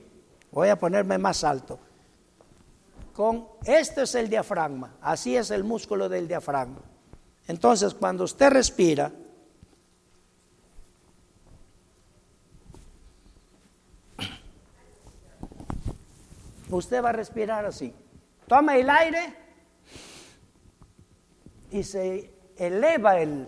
Voy 0.51 0.69
a 0.69 0.77
ponerme 0.77 1.17
más 1.17 1.43
alto. 1.43 1.79
Con 3.11 3.47
este 3.65 4.03
es 4.03 4.13
el 4.13 4.29
diafragma, 4.29 4.97
así 5.01 5.35
es 5.35 5.49
el 5.49 5.63
músculo 5.63 6.07
del 6.07 6.27
diafragma. 6.27 6.81
Entonces, 7.47 7.95
cuando 7.95 8.23
usted 8.23 8.51
respira, 8.51 9.11
usted 16.76 17.03
va 17.03 17.10
a 17.10 17.14
respirar 17.14 17.65
así. 17.65 17.93
Toma 18.48 18.77
el 18.77 18.89
aire 18.89 19.34
y 21.72 21.84
se 21.84 22.34
eleva 22.57 23.19
el, 23.19 23.48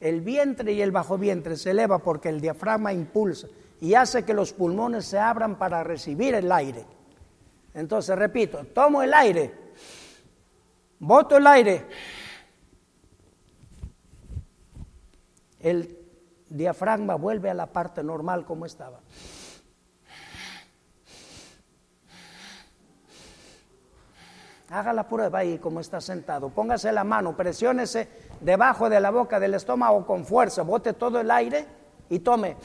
el 0.00 0.20
vientre 0.20 0.72
y 0.72 0.82
el 0.82 0.90
bajo 0.90 1.18
vientre, 1.18 1.56
se 1.56 1.70
eleva 1.70 1.98
porque 1.98 2.28
el 2.28 2.40
diafragma 2.40 2.92
impulsa 2.92 3.48
y 3.80 3.94
hace 3.94 4.24
que 4.24 4.34
los 4.34 4.52
pulmones 4.52 5.06
se 5.06 5.18
abran 5.18 5.56
para 5.56 5.82
recibir 5.82 6.34
el 6.34 6.50
aire. 6.52 6.84
Entonces, 7.74 8.16
repito, 8.16 8.64
tomo 8.74 9.02
el 9.02 9.14
aire, 9.14 9.54
boto 10.98 11.36
el 11.36 11.46
aire 11.46 11.86
el 15.60 15.98
diafragma 16.48 17.14
vuelve 17.14 17.50
a 17.50 17.54
la 17.54 17.66
parte 17.66 18.02
normal 18.02 18.44
como 18.44 18.66
estaba. 18.66 19.00
Haga 24.70 24.92
la 24.92 25.08
prueba 25.08 25.40
ahí 25.40 25.58
como 25.58 25.80
está 25.80 26.00
sentado. 26.00 26.48
Póngase 26.50 26.92
la 26.92 27.02
mano, 27.02 27.36
presiónese 27.36 28.08
debajo 28.40 28.88
de 28.88 29.00
la 29.00 29.10
boca 29.10 29.40
del 29.40 29.54
estómago 29.54 30.06
con 30.06 30.24
fuerza, 30.24 30.62
bote 30.62 30.92
todo 30.92 31.18
el 31.18 31.28
aire 31.32 31.66
y 32.08 32.20
tome. 32.20 32.56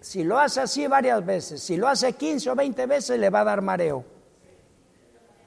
Si 0.00 0.22
lo 0.22 0.38
hace 0.38 0.60
así 0.60 0.86
varias 0.86 1.24
veces, 1.26 1.62
si 1.62 1.76
lo 1.76 1.88
hace 1.88 2.12
15 2.12 2.50
o 2.50 2.54
20 2.54 2.86
veces, 2.86 3.18
le 3.18 3.30
va 3.30 3.40
a 3.40 3.44
dar 3.44 3.62
mareo. 3.62 4.04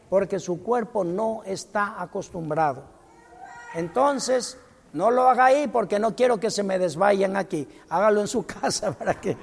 Porque 0.09 0.37
su 0.37 0.61
cuerpo 0.61 1.05
no 1.05 1.43
está 1.45 2.01
acostumbrado. 2.01 2.83
Entonces, 3.73 4.57
no 4.93 5.11
lo 5.11 5.27
haga 5.29 5.45
ahí 5.45 5.67
porque 5.67 5.99
no 5.99 6.15
quiero 6.15 6.39
que 6.39 6.49
se 6.49 6.63
me 6.63 6.79
desvayan 6.79 7.35
aquí. 7.35 7.67
Hágalo 7.89 8.21
en 8.21 8.27
su 8.27 8.45
casa 8.45 8.91
para 8.91 9.19
que... 9.19 9.35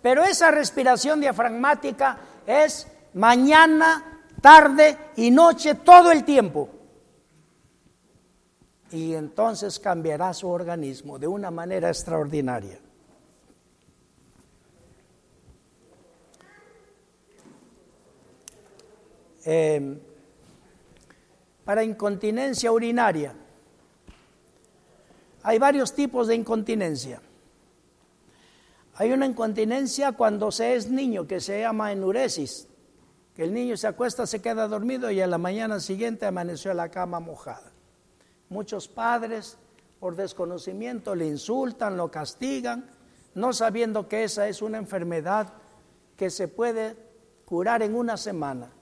Pero 0.00 0.24
esa 0.24 0.50
respiración 0.50 1.20
diafragmática 1.20 2.18
es 2.46 2.88
mañana, 3.14 4.20
tarde 4.40 4.98
y 5.16 5.30
noche 5.30 5.76
todo 5.76 6.10
el 6.10 6.24
tiempo 6.24 6.68
y 8.92 9.14
entonces 9.14 9.78
cambiará 9.78 10.34
su 10.34 10.48
organismo 10.48 11.18
de 11.18 11.26
una 11.26 11.50
manera 11.50 11.88
extraordinaria. 11.88 12.78
Em, 19.44 19.98
para 21.72 21.84
incontinencia 21.84 22.70
urinaria, 22.70 23.32
hay 25.42 25.58
varios 25.58 25.94
tipos 25.94 26.28
de 26.28 26.34
incontinencia. 26.34 27.22
Hay 28.96 29.10
una 29.10 29.24
incontinencia 29.24 30.12
cuando 30.12 30.52
se 30.52 30.74
es 30.74 30.90
niño 30.90 31.26
que 31.26 31.40
se 31.40 31.60
llama 31.60 31.90
enuresis, 31.90 32.68
que 33.34 33.44
el 33.44 33.54
niño 33.54 33.78
se 33.78 33.86
acuesta, 33.86 34.26
se 34.26 34.42
queda 34.42 34.68
dormido 34.68 35.10
y 35.10 35.22
a 35.22 35.26
la 35.26 35.38
mañana 35.38 35.80
siguiente 35.80 36.26
amaneció 36.26 36.74
la 36.74 36.90
cama 36.90 37.20
mojada. 37.20 37.72
Muchos 38.50 38.86
padres, 38.86 39.56
por 39.98 40.14
desconocimiento, 40.14 41.14
le 41.14 41.26
insultan, 41.26 41.96
lo 41.96 42.10
castigan, 42.10 42.90
no 43.34 43.54
sabiendo 43.54 44.08
que 44.08 44.24
esa 44.24 44.46
es 44.46 44.60
una 44.60 44.76
enfermedad 44.76 45.54
que 46.18 46.28
se 46.28 46.48
puede 46.48 46.98
curar 47.46 47.80
en 47.80 47.94
una 47.94 48.18
semana. 48.18 48.72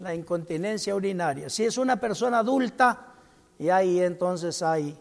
La 0.00 0.14
incontinencia 0.14 0.94
urinaria. 0.94 1.48
Si 1.48 1.64
es 1.64 1.78
una 1.78 2.00
persona 2.00 2.40
adulta, 2.40 3.14
y 3.58 3.68
ahí 3.68 4.00
entonces 4.00 4.62
hay 4.62 4.98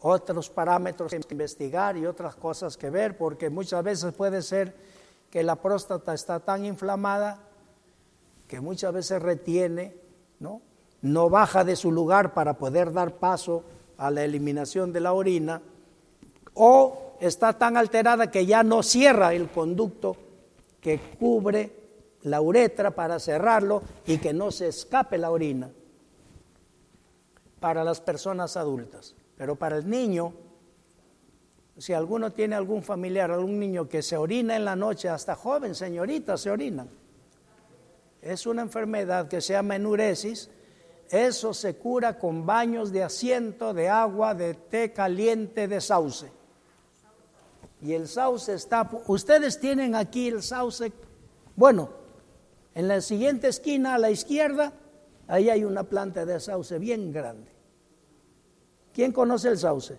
otros 0.00 0.50
parámetros 0.50 1.12
que 1.12 1.24
investigar 1.30 1.96
y 1.96 2.06
otras 2.06 2.36
cosas 2.36 2.76
que 2.76 2.90
ver, 2.90 3.16
porque 3.16 3.50
muchas 3.50 3.82
veces 3.82 4.14
puede 4.14 4.42
ser 4.42 4.74
que 5.30 5.42
la 5.42 5.56
próstata 5.56 6.14
está 6.14 6.40
tan 6.40 6.64
inflamada 6.64 7.40
que 8.46 8.60
muchas 8.60 8.92
veces 8.92 9.20
retiene, 9.20 9.96
¿no? 10.38 10.60
no 11.02 11.28
baja 11.28 11.64
de 11.64 11.76
su 11.76 11.90
lugar 11.90 12.32
para 12.34 12.54
poder 12.54 12.92
dar 12.92 13.16
paso 13.16 13.64
a 13.98 14.10
la 14.10 14.24
eliminación 14.24 14.92
de 14.92 15.00
la 15.00 15.12
orina, 15.12 15.60
o 16.54 17.16
está 17.20 17.52
tan 17.52 17.76
alterada 17.76 18.30
que 18.30 18.46
ya 18.46 18.62
no 18.62 18.82
cierra 18.82 19.34
el 19.34 19.50
conducto 19.50 20.16
que 20.80 21.00
cubre 21.18 21.83
la 22.24 22.40
uretra 22.40 22.90
para 22.90 23.18
cerrarlo 23.18 23.82
y 24.06 24.18
que 24.18 24.32
no 24.32 24.50
se 24.50 24.68
escape 24.68 25.18
la 25.18 25.30
orina 25.30 25.70
para 27.60 27.84
las 27.84 28.00
personas 28.00 28.56
adultas. 28.56 29.14
Pero 29.36 29.56
para 29.56 29.76
el 29.76 29.88
niño, 29.88 30.32
si 31.78 31.92
alguno 31.92 32.32
tiene 32.32 32.54
algún 32.56 32.82
familiar, 32.82 33.30
algún 33.30 33.58
niño 33.58 33.88
que 33.88 34.02
se 34.02 34.16
orina 34.16 34.56
en 34.56 34.64
la 34.64 34.76
noche, 34.76 35.08
hasta 35.08 35.34
joven, 35.34 35.74
señorita, 35.74 36.36
se 36.36 36.50
orina. 36.50 36.86
Es 38.22 38.46
una 38.46 38.62
enfermedad 38.62 39.28
que 39.28 39.40
se 39.40 39.52
llama 39.52 39.76
enuresis. 39.76 40.50
Eso 41.10 41.52
se 41.52 41.76
cura 41.76 42.18
con 42.18 42.46
baños 42.46 42.90
de 42.90 43.02
asiento, 43.02 43.74
de 43.74 43.90
agua, 43.90 44.34
de 44.34 44.54
té 44.54 44.92
caliente, 44.94 45.68
de 45.68 45.80
sauce. 45.80 46.30
Y 47.82 47.92
el 47.92 48.08
sauce 48.08 48.54
está... 48.54 48.88
Ustedes 49.08 49.60
tienen 49.60 49.94
aquí 49.94 50.28
el 50.28 50.42
sauce. 50.42 50.90
Bueno, 51.54 52.03
en 52.74 52.88
la 52.88 53.00
siguiente 53.00 53.48
esquina 53.48 53.94
a 53.94 53.98
la 53.98 54.10
izquierda, 54.10 54.72
ahí 55.28 55.48
hay 55.48 55.64
una 55.64 55.84
planta 55.84 56.24
de 56.24 56.40
sauce 56.40 56.78
bien 56.78 57.12
grande. 57.12 57.52
¿Quién 58.92 59.12
conoce 59.12 59.48
el 59.48 59.58
sauce? 59.58 59.98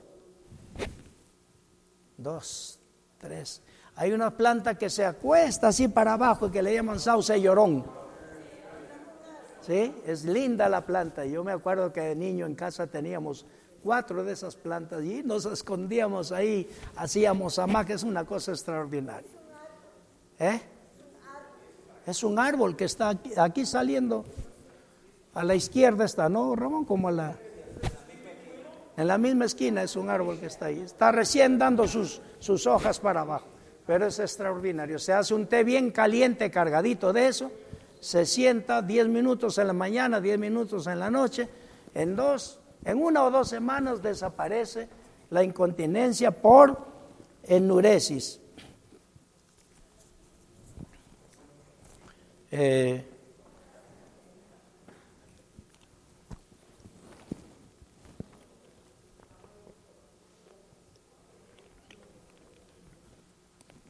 Dos, 2.18 2.80
tres. 3.18 3.62
Hay 3.96 4.12
una 4.12 4.36
planta 4.36 4.78
que 4.78 4.90
se 4.90 5.06
acuesta 5.06 5.70
así 5.70 5.88
para 5.88 6.14
abajo 6.14 6.52
que 6.52 6.62
le 6.62 6.74
llaman 6.74 7.00
sauce 7.00 7.40
llorón. 7.40 7.86
¿Sí? 9.62 9.96
Es 10.06 10.26
linda 10.26 10.70
la 10.70 10.86
planta. 10.86 11.26
Yo 11.26 11.44
me 11.44 11.52
acuerdo 11.52 11.92
que 11.92 12.02
de 12.02 12.16
niño 12.16 12.46
en 12.46 12.56
casa 12.56 12.88
teníamos 12.88 13.46
cuatro 13.82 14.24
de 14.24 14.34
esas 14.34 14.56
plantas 14.56 15.04
y 15.04 15.24
nos 15.24 15.46
escondíamos 15.46 16.32
ahí, 16.32 16.70
hacíamos 16.96 17.60
que 17.86 17.94
es 17.94 18.04
una 18.04 18.26
cosa 18.26 18.52
extraordinaria. 18.52 19.30
¿Eh? 20.40 20.75
Es 22.06 22.24
un 22.24 22.38
árbol 22.38 22.76
que 22.76 22.86
está 22.86 23.18
aquí, 23.38 23.66
saliendo. 23.66 24.26
A 25.34 25.44
la 25.44 25.56
izquierda 25.56 26.06
está, 26.06 26.30
¿no, 26.30 26.56
Ramón? 26.56 26.86
Como 26.86 27.10
la... 27.12 27.36
En 28.98 29.08
la 29.08 29.18
misma 29.18 29.46
esquina 29.46 29.84
es 29.84 29.96
un 29.98 30.10
árbol 30.10 30.40
que 30.40 30.46
está 30.46 30.68
ahí. 30.68 30.80
Está 30.80 31.12
recién 31.12 31.58
dando 31.58 31.88
sus, 31.88 32.22
sus 32.40 32.66
hojas 32.66 33.00
para 33.00 33.22
abajo. 33.22 33.48
Pero 33.86 34.06
es 34.06 34.20
extraordinario. 34.20 35.00
Se 35.00 35.12
hace 35.12 35.34
un 35.34 35.48
té 35.48 35.64
bien 35.64 35.92
caliente, 35.92 36.50
cargadito 36.50 37.12
de 37.12 37.28
eso. 37.28 37.52
Se 38.00 38.26
sienta 38.26 38.82
10 38.82 39.08
minutos 39.10 39.58
en 39.58 39.68
la 39.68 39.74
mañana, 39.74 40.22
10 40.22 40.40
minutos 40.40 40.88
en 40.88 41.00
la 41.00 41.10
noche. 41.10 41.50
En 41.94 42.16
dos, 42.16 42.60
en 42.86 43.02
una 43.02 43.24
o 43.24 43.32
dos 43.32 43.50
semanas 43.50 44.02
desaparece 44.02 44.88
la 45.30 45.44
incontinencia 45.44 46.32
por 46.32 46.78
enuresis. 47.44 48.40
Eh, 52.58 53.04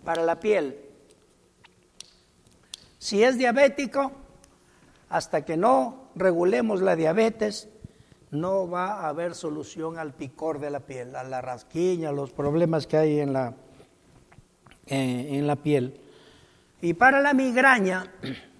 para 0.04 0.24
la 0.24 0.40
piel. 0.40 0.80
Si 2.98 3.24
es 3.24 3.38
diabético, 3.38 4.12
hasta 5.10 5.46
que 5.46 5.58
no 5.58 6.10
regulemos 6.16 6.82
la 6.82 6.96
diabetes, 6.96 7.70
no 8.32 8.68
va 8.68 9.02
a 9.02 9.10
haber 9.10 9.36
solución 9.36 10.00
al 10.00 10.16
picor 10.16 10.60
de 10.60 10.72
la 10.72 10.80
piel, 10.80 11.16
a 11.16 11.24
la 11.24 11.40
rasquiña, 11.40 12.10
a 12.10 12.14
los 12.14 12.32
problemas 12.32 12.88
que 12.88 12.98
hay 12.98 13.20
en 13.20 13.32
la, 13.32 13.54
eh, 14.88 15.28
en 15.34 15.46
la 15.46 15.56
piel. 15.56 16.00
Y 16.82 16.96
para 16.96 17.22
la 17.22 17.36
migraña, 17.36 18.12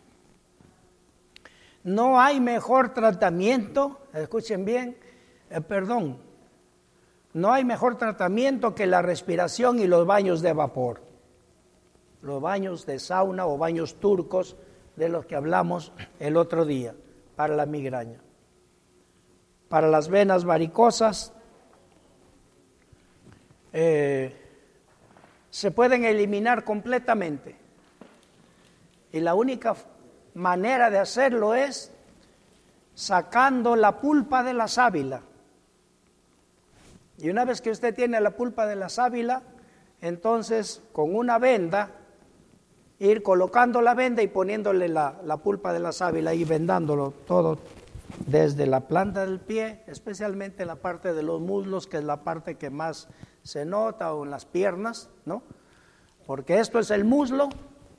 no 1.86 2.20
hay 2.20 2.42
mejor 2.42 2.96
tratamiento, 2.96 4.02
escuchen 4.12 4.66
bien, 4.66 4.98
eh, 5.52 5.62
perdón, 5.62 6.18
no 7.34 7.54
hay 7.54 7.64
mejor 7.64 7.98
tratamiento 7.98 8.74
que 8.74 8.88
la 8.88 9.04
respiración 9.04 9.78
y 9.78 9.86
los 9.86 10.08
baños 10.08 10.42
de 10.42 10.54
vapor, 10.54 11.02
los 12.24 12.42
baños 12.42 12.88
de 12.88 12.98
sauna 12.98 13.46
o 13.46 13.60
baños 13.60 14.00
turcos 14.00 14.58
de 14.96 15.10
los 15.10 15.28
que 15.28 15.36
hablamos 15.36 15.94
el 16.20 16.38
otro 16.38 16.66
día 16.66 16.96
para 17.36 17.56
la 17.56 17.68
migraña. 17.68 18.20
Para 19.70 19.88
las 19.88 20.10
venas 20.10 20.44
varicosas 20.44 21.34
eh, 23.74 24.36
se 25.52 25.70
pueden 25.70 26.04
eliminar 26.04 26.64
completamente. 26.64 27.56
Y 29.12 29.20
la 29.20 29.36
única 29.36 29.76
manera 30.36 30.90
de 30.90 31.00
hacerlo 31.00 31.56
es 31.56 31.92
sacando 32.94 33.76
la 33.76 34.00
pulpa 34.00 34.44
de 34.44 34.54
la 34.54 34.68
sábila. 34.68 35.22
Y 37.18 37.30
una 37.30 37.46
vez 37.46 37.62
que 37.62 37.72
usted 37.72 37.96
tiene 37.96 38.20
la 38.22 38.32
pulpa 38.32 38.66
de 38.66 38.76
la 38.76 38.90
sábila, 38.90 39.42
entonces 40.02 40.82
con 40.92 41.16
una 41.16 41.40
venda, 41.40 41.92
ir 43.00 43.24
colocando 43.24 43.82
la 43.82 43.94
venda 43.94 44.22
y 44.22 44.28
poniéndole 44.28 44.88
la, 44.88 45.16
la 45.24 45.38
pulpa 45.38 45.74
de 45.74 45.80
la 45.80 45.92
sábila 45.92 46.34
y 46.34 46.44
vendándolo 46.44 47.14
todo 47.26 47.58
desde 48.28 48.66
la 48.66 48.82
planta 48.82 49.26
del 49.26 49.40
pie, 49.40 49.82
especialmente 49.88 50.66
la 50.66 50.76
parte 50.76 51.14
de 51.14 51.24
los 51.24 51.42
muslos, 51.42 51.88
que 51.88 51.98
es 51.98 52.04
la 52.04 52.24
parte 52.24 52.56
que 52.56 52.70
más 52.70 53.08
se 53.44 53.66
nota, 53.66 54.14
o 54.14 54.24
en 54.24 54.32
las 54.32 54.46
piernas, 54.46 55.10
¿no? 55.26 55.44
Porque 56.26 56.60
esto 56.60 56.80
es 56.80 56.92
el 56.92 57.04
muslo 57.04 57.50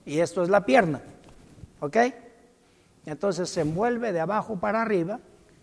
y 0.05 0.21
esto 0.21 0.43
es 0.43 0.49
la 0.49 0.65
pierna, 0.65 1.01
¿ok? 1.81 1.97
Entonces 3.07 3.49
se 3.49 3.61
envuelve 3.61 4.13
de 4.13 4.21
abajo 4.21 4.59
para 4.59 4.83
arriba 4.83 5.21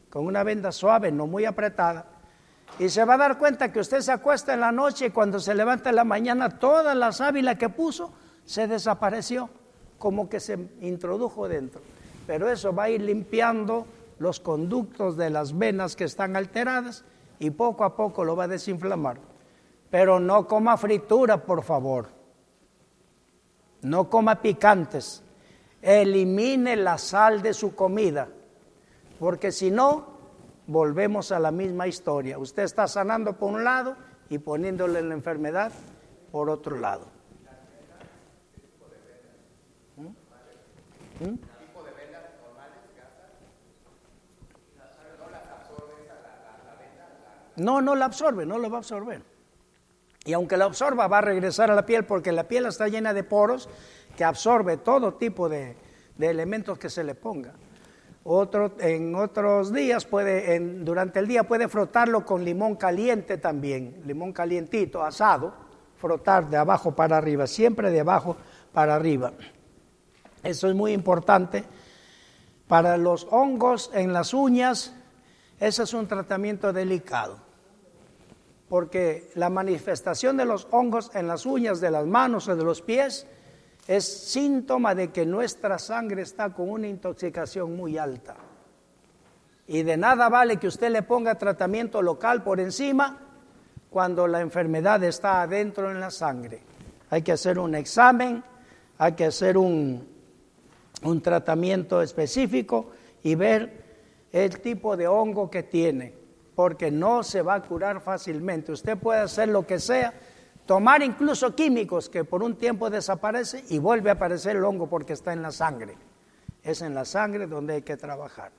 con 0.09 0.25
una 0.25 0.43
venda 0.43 0.71
suave, 0.71 1.11
no 1.11 1.27
muy 1.27 1.45
apretada. 1.45 2.05
Y 2.79 2.89
se 2.89 3.03
va 3.03 3.15
a 3.15 3.17
dar 3.17 3.37
cuenta 3.37 3.71
que 3.71 3.81
usted 3.81 3.99
se 3.99 4.11
acuesta 4.11 4.53
en 4.53 4.61
la 4.61 4.71
noche 4.71 5.07
y 5.07 5.09
cuando 5.09 5.39
se 5.39 5.53
levanta 5.53 5.89
en 5.89 5.97
la 5.97 6.05
mañana 6.05 6.57
toda 6.57 6.95
la 6.95 7.11
sábila 7.11 7.57
que 7.57 7.69
puso 7.69 8.13
se 8.45 8.67
desapareció, 8.67 9.49
como 9.99 10.29
que 10.29 10.39
se 10.39 10.57
introdujo 10.81 11.47
dentro. 11.47 11.81
Pero 12.25 12.49
eso 12.49 12.73
va 12.73 12.83
a 12.83 12.89
ir 12.89 13.01
limpiando 13.01 13.85
los 14.19 14.39
conductos 14.39 15.17
de 15.17 15.29
las 15.29 15.57
venas 15.57 15.95
que 15.95 16.05
están 16.05 16.35
alteradas 16.35 17.03
y 17.39 17.49
poco 17.49 17.83
a 17.83 17.95
poco 17.95 18.23
lo 18.23 18.35
va 18.35 18.45
a 18.45 18.47
desinflamar. 18.47 19.17
Pero 19.89 20.19
no 20.19 20.47
coma 20.47 20.77
fritura, 20.77 21.43
por 21.43 21.63
favor. 21.63 22.07
No 23.81 24.09
coma 24.09 24.41
picantes 24.41 25.22
elimine 25.83 26.77
la 26.77 26.97
sal 26.97 27.41
de 27.41 27.53
su 27.53 27.75
comida, 27.75 28.29
porque 29.19 29.51
si 29.51 29.69
no, 29.69 30.13
volvemos 30.65 31.31
a 31.31 31.39
la 31.39 31.51
misma 31.51 31.87
historia. 31.87 32.39
Usted 32.39 32.63
está 32.63 32.87
sanando 32.87 33.37
por 33.37 33.51
un 33.51 33.63
lado 33.63 33.97
y 34.29 34.39
poniéndole 34.39 35.01
la 35.01 35.13
enfermedad 35.13 35.71
por 36.31 36.49
otro 36.49 36.79
lado. 36.79 37.07
¿Mm? 39.97 41.25
¿Mm? 41.25 41.39
No, 47.55 47.81
no 47.81 47.93
la 47.93 48.05
absorbe, 48.05 48.45
no 48.45 48.57
lo 48.57 48.69
va 48.69 48.77
a 48.77 48.79
absorber. 48.79 49.21
Y 50.25 50.33
aunque 50.33 50.57
la 50.57 50.65
absorba, 50.65 51.07
va 51.07 51.17
a 51.19 51.21
regresar 51.21 51.69
a 51.69 51.75
la 51.75 51.85
piel 51.85 52.05
porque 52.05 52.31
la 52.31 52.47
piel 52.47 52.65
está 52.65 52.87
llena 52.87 53.13
de 53.13 53.23
poros 53.23 53.69
que 54.15 54.23
absorbe 54.23 54.77
todo 54.77 55.15
tipo 55.15 55.49
de, 55.49 55.75
elementos 56.19 56.77
que 56.77 56.89
se 56.89 57.03
le 57.03 57.15
ponga. 57.15 57.53
Otro, 58.25 58.75
en 58.79 59.15
otros 59.15 59.73
días 59.73 60.05
puede, 60.05 60.57
durante 60.59 61.19
el 61.19 61.27
día 61.27 61.43
puede 61.43 61.67
frotarlo 61.67 62.25
con 62.25 62.45
limón 62.45 62.75
caliente 62.75 63.37
también, 63.37 64.01
limón 64.05 64.31
calientito, 64.31 65.03
asado, 65.03 65.53
frotar 65.97 66.49
de 66.49 66.57
abajo 66.57 66.95
para 66.95 67.17
arriba, 67.17 67.47
siempre 67.47 67.91
de 67.91 67.99
abajo 67.99 68.37
para 68.71 68.95
arriba. 68.95 69.33
Eso 70.41 70.69
es 70.69 70.75
muy 70.75 70.93
importante. 70.93 71.63
Para 72.67 72.97
los 72.97 73.27
hongos 73.29 73.91
en 73.93 74.13
las 74.13 74.33
uñas, 74.33 74.93
ese 75.59 75.83
es 75.83 75.93
un 75.93 76.07
tratamiento 76.07 76.71
delicado, 76.71 77.37
porque 78.69 79.31
la 79.35 79.49
manifestación 79.49 80.37
de 80.37 80.45
los 80.45 80.67
hongos 80.71 81.11
en 81.13 81.27
las 81.27 81.45
uñas 81.45 81.81
de 81.81 81.91
las 81.91 82.05
manos 82.05 82.47
o 82.47 82.55
de 82.55 82.63
los 82.63 82.81
pies 82.81 83.27
es 83.87 84.05
síntoma 84.05 84.95
de 84.95 85.11
que 85.11 85.25
nuestra 85.25 85.77
sangre 85.77 86.21
está 86.21 86.49
con 86.53 86.69
una 86.69 86.87
intoxicación 86.87 87.75
muy 87.75 87.97
alta. 87.97 88.35
Y 89.67 89.83
de 89.83 89.97
nada 89.97 90.29
vale 90.29 90.57
que 90.57 90.67
usted 90.67 90.89
le 90.89 91.03
ponga 91.03 91.35
tratamiento 91.35 92.01
local 92.01 92.43
por 92.43 92.59
encima 92.59 93.19
cuando 93.89 94.27
la 94.27 94.41
enfermedad 94.41 95.03
está 95.03 95.41
adentro 95.41 95.91
en 95.91 95.99
la 95.99 96.11
sangre. 96.11 96.61
Hay 97.09 97.21
que 97.21 97.31
hacer 97.33 97.59
un 97.59 97.75
examen, 97.75 98.43
hay 98.97 99.13
que 99.13 99.25
hacer 99.25 99.57
un, 99.57 100.07
un 101.03 101.21
tratamiento 101.21 102.01
específico 102.01 102.91
y 103.21 103.35
ver 103.35 103.83
el 104.31 104.59
tipo 104.59 104.97
de 104.97 105.07
hongo 105.07 105.49
que 105.49 105.63
tiene. 105.63 106.23
porque 106.55 106.91
no 106.91 107.23
se 107.23 107.41
va 107.41 107.55
a 107.55 107.61
curar 107.63 107.99
fácilmente. 108.01 108.71
Usted 108.71 108.97
puede 108.97 109.21
hacer 109.21 109.49
lo 109.49 109.65
que 109.65 109.79
sea, 109.79 110.13
tomar 110.65 111.01
incluso 111.01 111.55
químicos 111.55 112.09
que 112.09 112.23
por 112.23 112.43
un 112.43 112.55
tiempo 112.55 112.89
desaparece 112.89 113.63
y 113.69 113.79
vuelve 113.79 114.09
a 114.09 114.13
aparecer 114.13 114.55
el 114.55 114.63
hongo 114.63 114.87
porque 114.87 115.13
está 115.13 115.33
en 115.33 115.41
la 115.41 115.51
sangre. 115.51 115.97
Es 116.63 116.81
en 116.81 116.93
la 116.93 117.05
sangre 117.05 117.47
donde 117.47 117.75
hay 117.75 117.81
que 117.81 117.97
trabajar. 117.97 118.51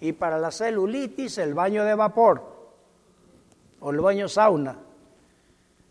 Y 0.00 0.12
para 0.12 0.38
la 0.38 0.50
celulitis, 0.50 1.38
el 1.38 1.54
baño 1.54 1.84
de 1.84 1.94
vapor 1.94 2.42
o 3.80 3.90
el 3.90 4.00
baño 4.00 4.28
sauna. 4.28 4.78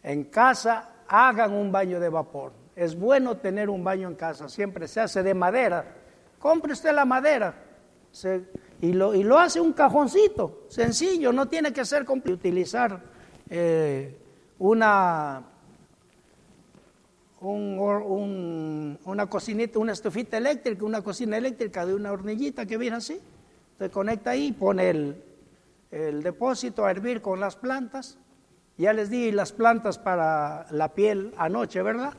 En 0.04 0.26
casa 0.26 0.90
hagan 1.08 1.54
un 1.54 1.72
baño 1.72 2.00
de 2.00 2.10
vapor. 2.10 2.54
Es 2.76 2.98
bueno 2.98 3.38
tener 3.38 3.70
un 3.70 3.84
baño 3.84 4.08
en 4.08 4.16
casa, 4.16 4.48
siempre 4.48 4.88
se 4.88 5.02
hace 5.02 5.22
de 5.22 5.34
madera. 5.34 5.86
Compre 6.40 6.74
usted 6.74 6.94
la 6.94 7.06
madera 7.06 7.54
y, 8.82 8.94
lo, 8.94 9.14
y, 9.14 9.24
lo, 9.24 9.38
hace 9.38 9.60
un 9.60 9.74
cajoncito, 9.74 10.64
sencillo, 10.70 11.32
no 11.32 11.48
tiene 11.48 11.74
que 11.74 11.86
ser 11.86 12.06
complicado. 12.06 12.40
Utilizar 12.40 13.02
eh, 13.50 14.19
una, 14.60 15.42
una 17.42 19.26
cocinita, 19.28 19.80
una 19.80 19.94
estufita 19.94 20.38
eléctrica, 20.38 20.86
una 20.86 21.02
cocina 21.02 21.38
eléctrica 21.38 21.86
de 21.86 21.96
una 21.96 22.12
hornillita 22.12 22.66
que 22.66 22.78
viene 22.78 22.98
así. 22.98 23.20
Se 23.78 23.90
conecta 23.90 24.32
ahí, 24.32 24.52
pone 24.52 24.90
el, 24.90 25.24
el 25.92 26.22
depósito 26.22 26.86
a 26.86 26.92
hervir 26.92 27.22
con 27.22 27.40
las 27.40 27.56
plantas. 27.56 28.18
Ya 28.78 28.94
les 28.94 29.10
di 29.10 29.32
las 29.32 29.52
plantas 29.52 29.98
para 29.98 30.68
la 30.72 30.94
piel 30.94 31.34
anoche, 31.38 31.82
¿verdad? 31.82 32.14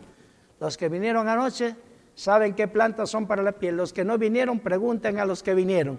Los 0.59 0.77
que 0.77 0.89
vinieron 0.89 1.29
anoche 1.29 1.77
saben 2.15 2.55
qué 2.55 2.69
plantas 2.69 3.11
son 3.11 3.27
para 3.27 3.43
la 3.43 3.53
piel. 3.53 3.77
Los 3.77 3.93
que 3.93 4.05
no 4.05 4.19
vinieron, 4.19 4.61
pregunten 4.61 5.19
a 5.19 5.25
los 5.25 5.43
que 5.43 5.55
vinieron. 5.55 5.99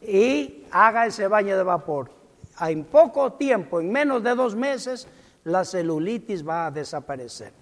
Y 0.00 0.64
haga 0.70 1.06
ese 1.06 1.28
baño 1.28 1.56
de 1.56 1.62
vapor. 1.62 2.10
En 2.60 2.84
poco 2.84 3.34
tiempo, 3.34 3.80
en 3.80 3.92
menos 3.92 4.22
de 4.22 4.34
dos 4.34 4.56
meses, 4.56 5.06
la 5.46 5.64
celulitis 5.64 6.46
va 6.46 6.66
a 6.66 6.70
desaparecer. 6.70 7.52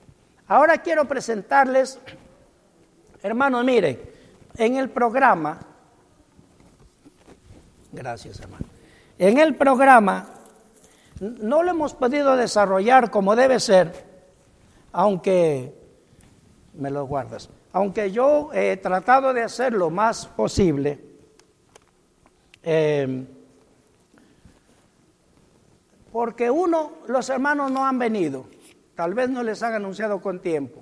Ahora 0.48 0.78
quiero 0.78 1.04
presentarles, 1.06 1.98
hermanos, 3.22 3.64
miren, 3.64 4.00
en 4.56 4.76
el 4.76 4.88
programa, 4.88 5.60
gracias 7.92 8.40
hermano, 8.40 8.64
en 9.18 9.38
el 9.38 9.54
programa 9.54 10.28
no 11.20 11.62
lo 11.62 11.70
hemos 11.70 11.94
podido 11.94 12.36
desarrollar 12.36 13.10
como 13.10 13.36
debe 13.36 13.60
ser, 13.60 13.92
aunque 14.92 15.74
me 16.74 16.90
lo 16.90 17.06
guardas. 17.06 17.50
Aunque 17.72 18.10
yo 18.10 18.50
he 18.54 18.78
tratado 18.78 19.34
de 19.34 19.42
hacer 19.42 19.74
lo 19.74 19.90
más 19.90 20.26
posible, 20.26 21.00
eh, 22.62 23.26
porque 26.14 26.48
uno, 26.48 26.92
los 27.08 27.28
hermanos 27.28 27.72
no 27.72 27.84
han 27.84 27.98
venido, 27.98 28.46
tal 28.94 29.14
vez 29.14 29.28
no 29.30 29.42
les 29.42 29.60
han 29.64 29.74
anunciado 29.74 30.22
con 30.22 30.38
tiempo, 30.38 30.80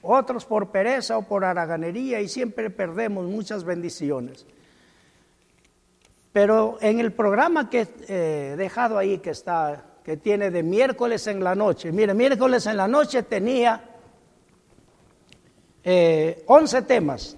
otros 0.00 0.46
por 0.46 0.70
pereza 0.70 1.18
o 1.18 1.28
por 1.28 1.44
haraganería 1.44 2.22
y 2.22 2.28
siempre 2.28 2.70
perdemos 2.70 3.26
muchas 3.26 3.62
bendiciones. 3.62 4.46
Pero 6.32 6.78
en 6.80 6.98
el 6.98 7.12
programa 7.12 7.68
que 7.68 7.88
he 8.08 8.56
dejado 8.56 8.96
ahí, 8.96 9.18
que 9.18 9.28
está, 9.28 9.84
que 10.02 10.16
tiene 10.16 10.50
de 10.50 10.62
miércoles 10.62 11.26
en 11.26 11.44
la 11.44 11.54
noche, 11.54 11.92
mire, 11.92 12.14
miércoles 12.14 12.64
en 12.64 12.78
la 12.78 12.88
noche 12.88 13.24
tenía 13.24 13.84
eh, 15.84 16.42
11 16.46 16.82
temas, 16.82 17.36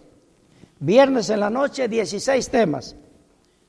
viernes 0.79 1.29
en 1.31 1.41
la 1.41 1.51
noche 1.51 1.89
16 1.89 2.49
temas, 2.51 2.95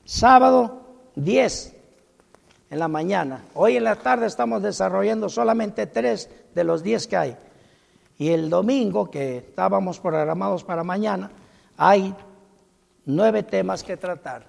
sábado 0.04 1.10
10 1.16 1.71
en 2.72 2.78
la 2.78 2.88
mañana. 2.88 3.44
Hoy 3.52 3.76
en 3.76 3.84
la 3.84 3.96
tarde 3.96 4.26
estamos 4.26 4.62
desarrollando 4.62 5.28
solamente 5.28 5.86
3 5.86 6.30
de 6.54 6.64
los 6.64 6.82
10 6.82 7.06
que 7.06 7.16
hay. 7.18 7.36
Y 8.16 8.30
el 8.30 8.48
domingo, 8.48 9.10
que 9.10 9.36
estábamos 9.36 10.00
programados 10.00 10.64
para 10.64 10.82
mañana, 10.82 11.30
hay 11.76 12.14
nueve 13.04 13.42
temas 13.42 13.82
que 13.82 13.98
tratar. 13.98 14.46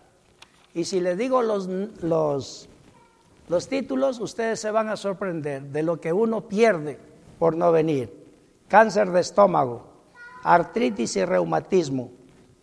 Y 0.74 0.86
si 0.86 1.02
les 1.02 1.18
digo 1.18 1.41
los, 1.41 1.68
los, 1.68 2.70
los 3.50 3.68
títulos, 3.68 4.22
ustedes 4.22 4.62
se 4.62 4.72
van 4.72 4.88
a 4.88 4.95
sorprender 4.95 5.64
de 5.64 5.84
lo 5.84 6.00
que 6.00 6.14
uno 6.14 6.48
pierde 6.48 6.98
por 7.38 7.58
no 7.58 7.74
venir. 7.74 8.10
Cáncer 8.70 9.12
de 9.12 9.20
estómago, 9.20 9.86
artritis 10.44 11.18
y 11.18 11.26
reumatismo, 11.26 12.10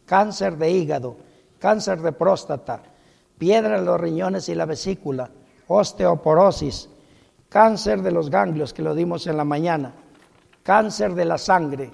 cáncer 0.06 0.56
de 0.56 0.70
hígado, 0.70 1.16
cáncer 1.58 2.00
de 2.00 2.12
próstata, 2.12 2.82
piedra 3.36 3.76
en 3.76 3.84
los 3.84 4.00
riñones 4.00 4.48
y 4.48 4.54
la 4.54 4.64
vesícula, 4.64 5.30
osteoporosis, 5.72 6.88
cáncer 7.48 8.02
de 8.02 8.10
los 8.10 8.28
ganglios, 8.28 8.74
que 8.74 8.82
lo 8.82 8.94
dimos 8.94 9.26
en 9.28 9.36
la 9.36 9.44
mañana, 9.44 9.92
cáncer 10.64 11.14
de 11.14 11.24
la 11.24 11.38
sangre, 11.38 11.92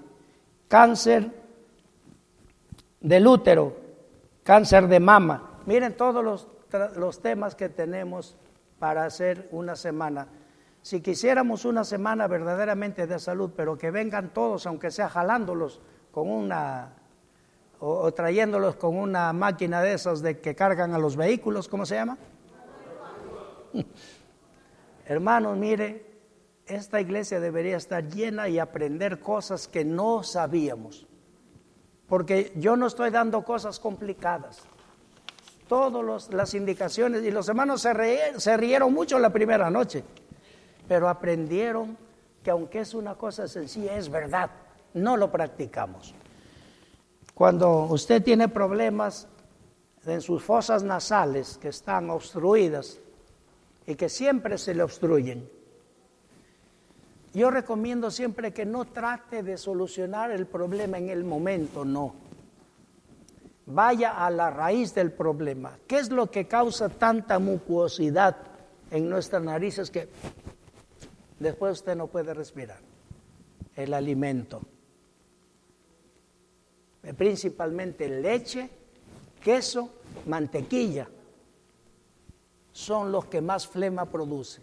cáncer 0.67 1.31
del 3.01 3.27
útero, 3.27 3.77
cáncer 4.43 4.89
de 4.89 4.99
mama. 4.99 5.61
Miren 5.67 5.95
todos 5.95 6.25
los, 6.25 6.49
los 6.97 7.21
temas 7.21 7.55
que 7.55 7.69
tenemos 7.69 8.37
para 8.79 9.05
hacer 9.05 9.49
una 9.53 9.77
semana. 9.77 10.27
Si 10.81 11.03
quisiéramos 11.03 11.67
una 11.67 11.85
semana 11.85 12.27
verdaderamente 12.29 13.07
de 13.07 13.19
salud, 13.19 13.51
pero 13.55 13.77
que 13.77 13.91
vengan 13.91 14.33
todos, 14.33 14.67
aunque 14.67 14.91
sea 14.91 15.11
jalándolos 15.11 15.83
con 16.13 16.31
una 16.31 16.95
o, 17.79 18.11
trayéndolos 18.13 18.77
con 18.77 18.97
una 18.97 19.35
máquina 19.35 19.83
de 19.83 19.93
esas 19.93 20.23
de 20.23 20.41
que 20.41 20.55
cargan 20.55 20.95
a 20.95 20.99
los 20.99 21.15
vehículos, 21.15 21.69
¿cómo 21.69 21.85
se 21.85 21.97
llama? 21.97 22.17
Hermanos, 25.07 25.57
mire, 25.57 26.05
esta 26.67 27.01
iglesia 27.01 27.41
debería 27.41 27.77
estar 27.77 28.07
llena 28.09 28.49
y 28.49 28.59
aprender 28.59 29.21
cosas 29.21 29.69
que 29.69 29.85
no 29.85 30.23
sabíamos. 30.23 31.07
Porque 32.09 32.53
yo 32.57 32.77
no 32.77 32.87
estoy 32.87 33.11
dando 33.11 33.45
cosas 33.45 33.79
complicadas. 33.79 34.63
Todas 35.69 36.33
las 36.33 36.55
indicaciones, 36.55 37.25
y 37.25 37.31
los 37.31 37.49
hermanos 37.49 37.83
se, 37.83 37.93
se 38.39 38.57
rieron 38.57 38.93
mucho 38.93 39.19
la 39.19 39.31
primera 39.31 39.69
noche 39.71 40.05
pero 40.89 41.09
aprendieron 41.09 41.97
que 42.43 42.51
aunque 42.51 42.81
es 42.81 42.95
una 42.95 43.17
cosa 43.17 43.49
sencilla, 43.49 43.97
es 43.97 44.09
verdad, 44.09 44.51
no 44.95 45.17
lo 45.17 45.31
practicamos. 45.31 46.15
Cuando 47.35 47.85
usted 47.85 48.23
tiene 48.23 48.49
problemas 48.49 49.27
en 50.07 50.21
sus 50.21 50.43
fosas 50.43 50.83
nasales 50.83 51.59
que 51.59 51.69
están 51.69 52.09
obstruidas 52.11 53.01
y 53.87 53.95
que 53.95 54.09
siempre 54.09 54.59
se 54.59 54.75
le 54.75 54.83
obstruyen, 54.83 55.49
yo 57.35 57.51
recomiendo 57.51 58.11
siempre 58.11 58.53
que 58.53 58.65
no 58.65 58.87
trate 58.87 59.43
de 59.43 59.59
solucionar 59.59 60.31
el 60.31 60.47
problema 60.47 60.99
en 60.99 61.11
el 61.11 61.25
momento, 61.25 61.85
no. 61.85 62.15
Vaya 63.67 64.25
a 64.25 64.31
la 64.31 64.51
raíz 64.51 64.95
del 64.95 65.13
problema. 65.13 65.77
¿Qué 65.87 65.99
es 65.99 66.11
lo 66.11 66.31
que 66.31 66.47
causa 66.47 66.89
tanta 66.89 67.39
mucosidad 67.39 68.37
en 68.91 69.09
nuestras 69.09 69.43
narices 69.43 69.91
que 69.91 70.09
después 71.39 71.73
usted 71.73 71.97
no 71.97 72.07
puede 72.07 72.35
respirar. 72.35 72.79
El 73.75 73.93
alimento. 73.93 74.63
Principalmente 77.17 78.09
leche, 78.09 78.69
queso, 79.43 79.91
mantequilla. 80.27 81.09
Son 82.77 83.11
los 83.11 83.25
que 83.25 83.41
más 83.41 83.67
flema 83.67 84.05
producen. 84.05 84.63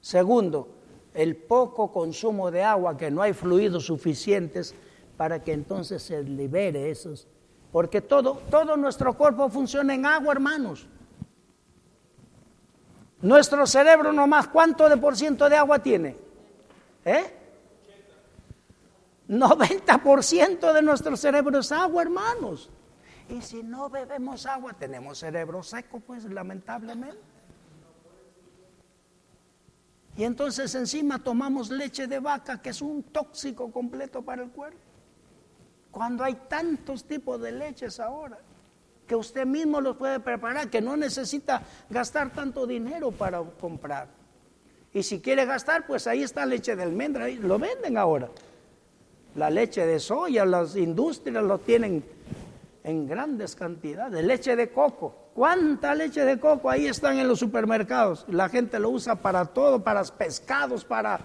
Segundo, 0.00 0.66
el 1.14 1.36
poco 1.36 1.92
consumo 1.92 2.50
de 2.50 2.64
agua, 2.64 2.96
que 2.96 3.12
no 3.12 3.22
hay 3.22 3.32
fluidos 3.32 3.86
suficientes 3.86 4.74
para 5.16 5.40
que 5.40 5.52
entonces 5.52 6.02
se 6.02 6.20
libere 6.24 6.90
esos. 6.90 7.28
Porque 7.70 8.00
todo, 8.00 8.42
todo 8.50 8.76
nuestro 8.76 9.16
cuerpo 9.16 9.48
funciona 9.48 9.94
en 9.94 10.04
agua, 10.04 10.32
hermanos. 10.32 10.88
Nuestro 13.22 13.68
cerebro 13.68 14.12
nomás, 14.12 14.48
¿cuánto 14.48 14.88
de 14.88 14.96
por 14.96 15.16
ciento 15.16 15.48
de 15.48 15.54
agua 15.54 15.78
tiene? 15.78 16.16
¿Eh? 17.04 17.24
90% 19.28 20.72
de 20.72 20.82
nuestro 20.82 21.16
cerebro 21.16 21.60
es 21.60 21.70
agua, 21.70 22.02
hermanos. 22.02 22.68
Y 23.28 23.42
si 23.42 23.62
no 23.62 23.88
bebemos 23.90 24.46
agua, 24.46 24.72
tenemos 24.72 25.18
cerebro 25.18 25.62
seco, 25.62 26.00
pues 26.00 26.24
lamentablemente. 26.24 27.18
Y 30.16 30.24
entonces 30.24 30.74
encima 30.74 31.22
tomamos 31.22 31.70
leche 31.70 32.06
de 32.06 32.20
vaca, 32.20 32.62
que 32.62 32.70
es 32.70 32.80
un 32.80 33.02
tóxico 33.02 33.70
completo 33.70 34.22
para 34.22 34.44
el 34.44 34.50
cuerpo. 34.50 34.78
Cuando 35.90 36.24
hay 36.24 36.34
tantos 36.48 37.04
tipos 37.04 37.40
de 37.40 37.52
leches 37.52 38.00
ahora 38.00 38.38
que 39.06 39.14
usted 39.14 39.46
mismo 39.46 39.80
los 39.80 39.96
puede 39.96 40.18
preparar, 40.20 40.68
que 40.68 40.80
no 40.80 40.96
necesita 40.96 41.62
gastar 41.90 42.32
tanto 42.32 42.66
dinero 42.66 43.12
para 43.12 43.42
comprar. 43.42 44.08
Y 44.92 45.02
si 45.02 45.20
quiere 45.20 45.44
gastar, 45.44 45.86
pues 45.86 46.06
ahí 46.06 46.22
está 46.22 46.46
leche 46.46 46.74
de 46.74 46.82
almendra, 46.82 47.28
lo 47.28 47.58
venden 47.58 47.98
ahora. 47.98 48.28
La 49.34 49.50
leche 49.50 49.84
de 49.84 50.00
soya, 50.00 50.44
las 50.44 50.76
industrias 50.76 51.44
lo 51.44 51.58
tienen 51.58 52.02
en 52.86 53.04
grandes 53.04 53.56
cantidades, 53.56 54.24
leche 54.24 54.54
de 54.54 54.70
coco. 54.70 55.12
¿Cuánta 55.34 55.92
leche 55.92 56.24
de 56.24 56.38
coco 56.38 56.70
ahí 56.70 56.86
están 56.86 57.18
en 57.18 57.26
los 57.26 57.40
supermercados? 57.40 58.24
La 58.28 58.48
gente 58.48 58.78
lo 58.78 58.90
usa 58.90 59.16
para 59.16 59.44
todo, 59.44 59.82
para 59.82 60.04
pescados, 60.04 60.84
para 60.84 61.18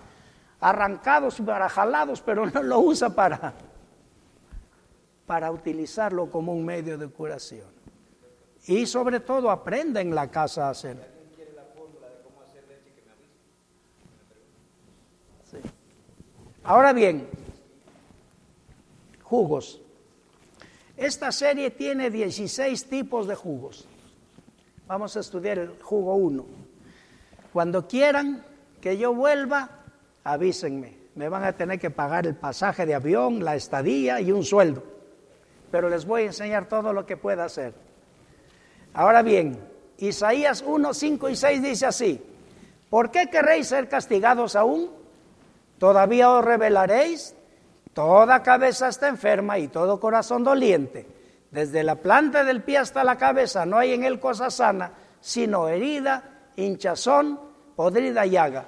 arrancados, 0.60 1.40
para 1.40 1.70
jalados, 1.70 2.20
pero 2.20 2.48
no 2.48 2.64
lo 2.64 2.80
usa 2.80 3.12
para, 3.12 3.54
para 5.28 5.52
utilizarlo 5.52 6.32
como 6.32 6.52
un 6.52 6.66
medio 6.66 6.98
de 6.98 7.08
curación. 7.10 7.70
Y 8.66 8.88
sobre 8.88 9.20
todo 9.20 9.52
aprenda 9.52 10.02
en 10.02 10.16
la 10.16 10.32
casa 10.32 10.66
a 10.66 10.72
hacer. 10.72 10.98
Ahora 16.64 16.92
bien, 16.92 17.30
jugos. 19.22 19.81
Esta 21.02 21.32
serie 21.32 21.72
tiene 21.72 22.12
16 22.12 22.86
tipos 22.86 23.26
de 23.26 23.34
jugos. 23.34 23.88
Vamos 24.86 25.18
a 25.18 25.22
estudiar 25.22 25.58
el 25.58 25.70
jugo 25.82 26.14
1. 26.14 26.46
Cuando 27.52 27.88
quieran 27.88 28.46
que 28.80 28.96
yo 29.00 29.12
vuelva, 29.12 29.84
avísenme. 30.24 30.96
Me 31.16 31.28
van 31.28 31.44
a 31.44 31.54
tener 31.54 31.80
que 31.80 31.90
pagar 31.90 32.28
el 32.28 32.36
pasaje 32.36 32.86
de 32.86 32.94
avión, 32.94 33.44
la 33.44 33.56
estadía 33.56 34.22
y 34.22 34.32
un 34.32 34.44
sueldo. 34.44 34.84
Pero 35.72 35.90
les 35.90 36.06
voy 36.06 36.22
a 36.22 36.26
enseñar 36.26 36.70
todo 36.70 36.94
lo 36.94 37.04
que 37.08 37.18
pueda 37.18 37.46
hacer. 37.46 37.74
Ahora 38.94 39.24
bien, 39.24 39.58
Isaías 39.98 40.64
1, 40.64 40.94
5 40.94 41.30
y 41.30 41.36
6 41.36 41.64
dice 41.64 41.88
así, 41.88 42.22
¿por 42.92 43.10
qué 43.10 43.28
querréis 43.32 43.70
ser 43.70 43.90
castigados 43.90 44.56
aún? 44.56 44.92
Todavía 45.80 46.30
os 46.30 46.46
revelaréis, 46.46 47.36
toda 47.94 48.44
cabeza 48.44 48.88
está 48.88 49.08
enferma 49.08 49.58
y 49.58 49.68
todo 49.68 50.00
corazón 50.00 50.44
doliente. 50.44 51.08
Desde 51.52 51.84
la 51.84 51.96
planta 51.96 52.44
del 52.44 52.64
pie 52.64 52.78
hasta 52.78 53.04
la 53.04 53.18
cabeza 53.18 53.66
no 53.66 53.78
hay 53.78 53.94
en 53.94 54.04
él 54.04 54.20
cosa 54.20 54.50
sana, 54.50 54.94
sino 55.20 55.68
herida, 55.68 56.50
hinchazón, 56.56 57.40
podrida 57.76 58.26
llaga. 58.26 58.66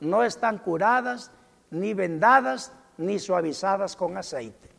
No 0.00 0.22
están 0.22 0.58
curadas, 0.58 1.30
ni 1.70 1.94
vendadas, 1.94 2.72
ni 2.98 3.18
suavizadas 3.18 3.96
con 3.96 4.16
aceite. 4.16 4.70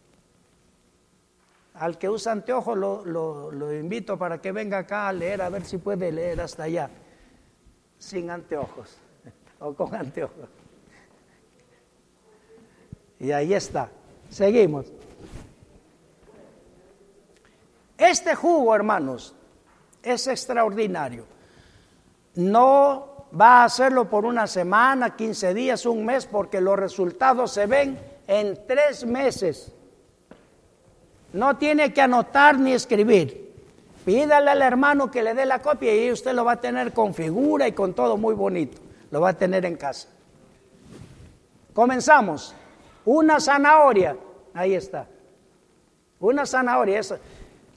Al 1.75 1.97
que 1.97 2.09
usa 2.09 2.31
anteojos 2.31 2.77
lo, 2.77 3.05
lo, 3.05 3.73
invito 3.73 4.17
para 4.17 4.39
que 4.39 4.51
venga 4.51 4.79
acá 4.79 5.07
a 5.07 5.13
leer, 5.13 5.41
a 5.41 5.49
ver 5.49 5.63
si 5.63 5.77
puede 5.77 6.11
leer 6.11 6.41
hasta 6.41 6.63
allá, 6.63 6.89
sin 7.99 8.29
anteojos 8.31 8.97
o 9.59 9.73
con 9.73 9.93
anteojos. 9.93 10.49
Y 13.19 13.31
ahí 13.31 13.53
está. 13.53 13.89
Seguimos. 14.29 14.85
Este 17.97 18.35
jugo, 18.35 18.75
hermanos, 18.75 19.33
es 20.03 20.27
extraordinario. 20.27 21.25
No 22.35 23.27
va 23.39 23.61
a 23.61 23.65
hacerlo 23.65 24.09
por 24.09 24.25
una 24.25 24.45
semana, 24.45 25.15
15 25.15 25.53
días, 25.53 25.85
un 25.85 26.05
mes, 26.05 26.25
porque 26.25 26.61
los 26.61 26.77
resultados 26.77 27.51
se 27.51 27.65
ven 27.65 27.97
en 28.27 28.59
tres 28.67 29.05
meses. 29.05 29.71
No 31.33 31.57
tiene 31.57 31.91
que 31.91 32.01
anotar 32.01 32.59
ni 32.59 32.73
escribir. 32.73 33.47
Pídale 34.05 34.51
al 34.51 34.61
hermano 34.61 35.11
que 35.11 35.23
le 35.23 35.33
dé 35.33 35.45
la 35.45 35.59
copia 35.59 35.93
y 35.93 36.11
usted 36.11 36.33
lo 36.33 36.45
va 36.45 36.53
a 36.53 36.61
tener 36.61 36.93
con 36.93 37.13
figura 37.13 37.67
y 37.67 37.73
con 37.73 37.93
todo 37.93 38.15
muy 38.15 38.35
bonito. 38.35 38.77
Lo 39.11 39.21
va 39.21 39.29
a 39.29 39.33
tener 39.33 39.65
en 39.65 39.75
casa. 39.75 40.07
Comenzamos. 41.73 42.55
Una 43.07 43.39
zanahoria, 43.39 44.17
ahí 44.53 44.73
está. 44.73 45.07
Una 46.19 46.45
zanahoria. 46.45 46.99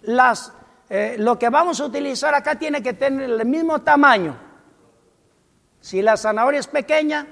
las, 0.02 0.52
eh, 0.89 1.15
lo 1.20 1.39
que 1.39 1.48
vamos 1.48 1.81
a 1.81 1.85
utilizar 1.85 2.35
acá 2.35 2.57
tiene 2.57 2.82
que 2.82 2.94
tener 2.94 3.31
el 3.31 3.47
mismo 3.47 3.81
tamaño. 3.81 4.36
Si 5.81 6.02
la 6.02 6.16
zanahoria 6.16 6.59
es 6.59 6.66
pequeña, 6.66 7.28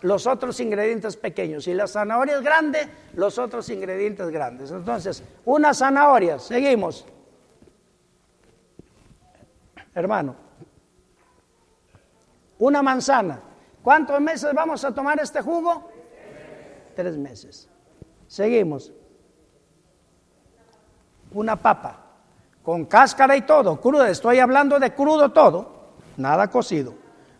los 0.00 0.26
otros 0.26 0.58
ingredientes 0.58 1.18
pequeños. 1.18 1.64
Si 1.64 1.74
la 1.74 1.86
zanahoria 1.86 2.36
es 2.36 2.42
grande, 2.42 2.88
los 3.12 3.38
otros 3.38 3.68
ingredientes 3.68 4.30
grandes. 4.30 4.70
Entonces, 4.70 5.22
una 5.44 5.74
zanahoria, 5.74 6.38
seguimos. 6.38 7.04
Hermano, 9.94 10.34
una 12.58 12.82
manzana. 12.82 13.38
¿Cuántos 13.82 14.18
meses 14.22 14.54
vamos 14.54 14.82
a 14.82 14.94
tomar 14.94 15.20
este 15.20 15.42
jugo? 15.42 15.90
Tres 16.94 17.16
meses. 17.16 17.68
Seguimos. 18.26 18.92
Una 21.32 21.56
papa, 21.56 21.98
con 22.62 22.84
cáscara 22.84 23.36
y 23.36 23.42
todo, 23.42 23.80
crudo, 23.80 24.06
estoy 24.06 24.38
hablando 24.38 24.78
de 24.78 24.94
crudo 24.94 25.32
todo, 25.32 25.92
nada 26.16 26.48
cocido. 26.48 26.94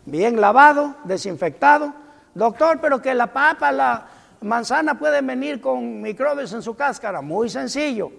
Bien 0.04 0.40
lavado, 0.40 0.96
desinfectado. 1.04 1.92
Doctor, 2.34 2.80
pero 2.80 3.00
que 3.00 3.14
la 3.14 3.32
papa, 3.32 3.70
la 3.70 4.06
manzana 4.40 4.98
puede 4.98 5.22
venir 5.22 5.60
con 5.60 6.02
microbios 6.02 6.52
en 6.52 6.62
su 6.62 6.74
cáscara. 6.74 7.22
Muy 7.22 7.48
sencillo. 7.48 8.10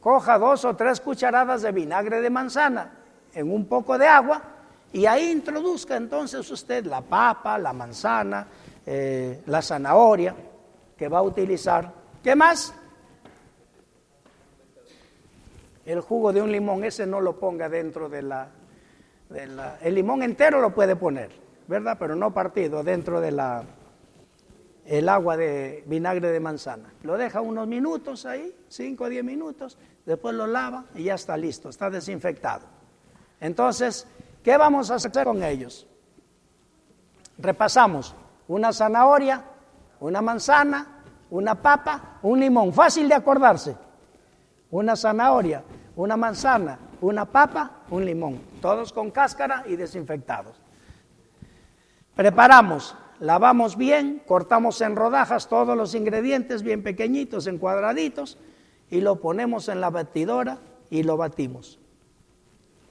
Coja 0.00 0.38
dos 0.38 0.64
o 0.64 0.76
tres 0.76 1.00
cucharadas 1.00 1.62
de 1.62 1.72
vinagre 1.72 2.20
de 2.20 2.30
manzana 2.30 2.92
en 3.34 3.52
un 3.52 3.66
poco 3.66 3.98
de 3.98 4.06
agua 4.06 4.40
y 4.92 5.04
ahí 5.04 5.30
introduzca 5.30 5.96
entonces 5.96 6.48
usted 6.50 6.86
la 6.86 7.00
papa, 7.02 7.58
la 7.58 7.72
manzana, 7.72 8.46
eh, 8.86 9.42
la 9.46 9.60
zanahoria 9.60 10.34
que 10.96 11.08
va 11.08 11.18
a 11.18 11.22
utilizar. 11.22 11.92
¿Qué 12.22 12.34
más? 12.34 12.74
El 15.84 16.00
jugo 16.00 16.32
de 16.32 16.42
un 16.42 16.50
limón, 16.50 16.82
ese 16.84 17.06
no 17.06 17.20
lo 17.20 17.38
ponga 17.38 17.68
dentro 17.68 18.08
de 18.08 18.22
la, 18.22 18.48
El 19.80 19.94
limón 19.94 20.22
entero 20.22 20.60
lo 20.60 20.74
puede 20.74 20.96
poner, 20.96 21.30
¿verdad? 21.68 21.96
Pero 21.98 22.16
no 22.16 22.34
partido, 22.34 22.82
dentro 22.82 23.20
de 23.20 23.30
la... 23.30 23.64
El 24.84 25.08
agua 25.08 25.36
de 25.36 25.82
vinagre 25.86 26.30
de 26.30 26.38
manzana. 26.38 26.92
Lo 27.02 27.16
deja 27.16 27.40
unos 27.40 27.66
minutos 27.66 28.24
ahí, 28.24 28.54
5 28.68 29.04
o 29.04 29.08
10 29.08 29.24
minutos, 29.24 29.78
después 30.04 30.34
lo 30.34 30.46
lava 30.46 30.84
y 30.94 31.04
ya 31.04 31.14
está 31.14 31.36
listo, 31.36 31.68
está 31.68 31.90
desinfectado. 31.90 32.66
Entonces, 33.40 34.06
¿qué 34.44 34.56
vamos 34.56 34.92
a 34.92 34.94
hacer 34.96 35.24
con 35.24 35.42
ellos? 35.42 35.88
Repasamos, 37.38 38.14
una 38.46 38.72
zanahoria, 38.72 39.44
una 40.06 40.22
manzana, 40.22 40.86
una 41.30 41.60
papa, 41.60 42.18
un 42.22 42.38
limón, 42.38 42.72
fácil 42.72 43.08
de 43.08 43.14
acordarse. 43.16 43.76
Una 44.70 44.94
zanahoria, 44.94 45.64
una 45.96 46.16
manzana, 46.16 46.78
una 47.00 47.24
papa, 47.24 47.82
un 47.90 48.04
limón, 48.04 48.40
todos 48.60 48.92
con 48.92 49.10
cáscara 49.10 49.64
y 49.66 49.74
desinfectados. 49.74 50.60
Preparamos, 52.14 52.94
lavamos 53.18 53.76
bien, 53.76 54.22
cortamos 54.24 54.80
en 54.80 54.94
rodajas 54.94 55.48
todos 55.48 55.76
los 55.76 55.92
ingredientes 55.96 56.62
bien 56.62 56.84
pequeñitos, 56.84 57.48
en 57.48 57.58
cuadraditos, 57.58 58.38
y 58.88 59.00
lo 59.00 59.16
ponemos 59.16 59.68
en 59.68 59.80
la 59.80 59.90
batidora 59.90 60.58
y 60.88 61.02
lo 61.02 61.16
batimos. 61.16 61.80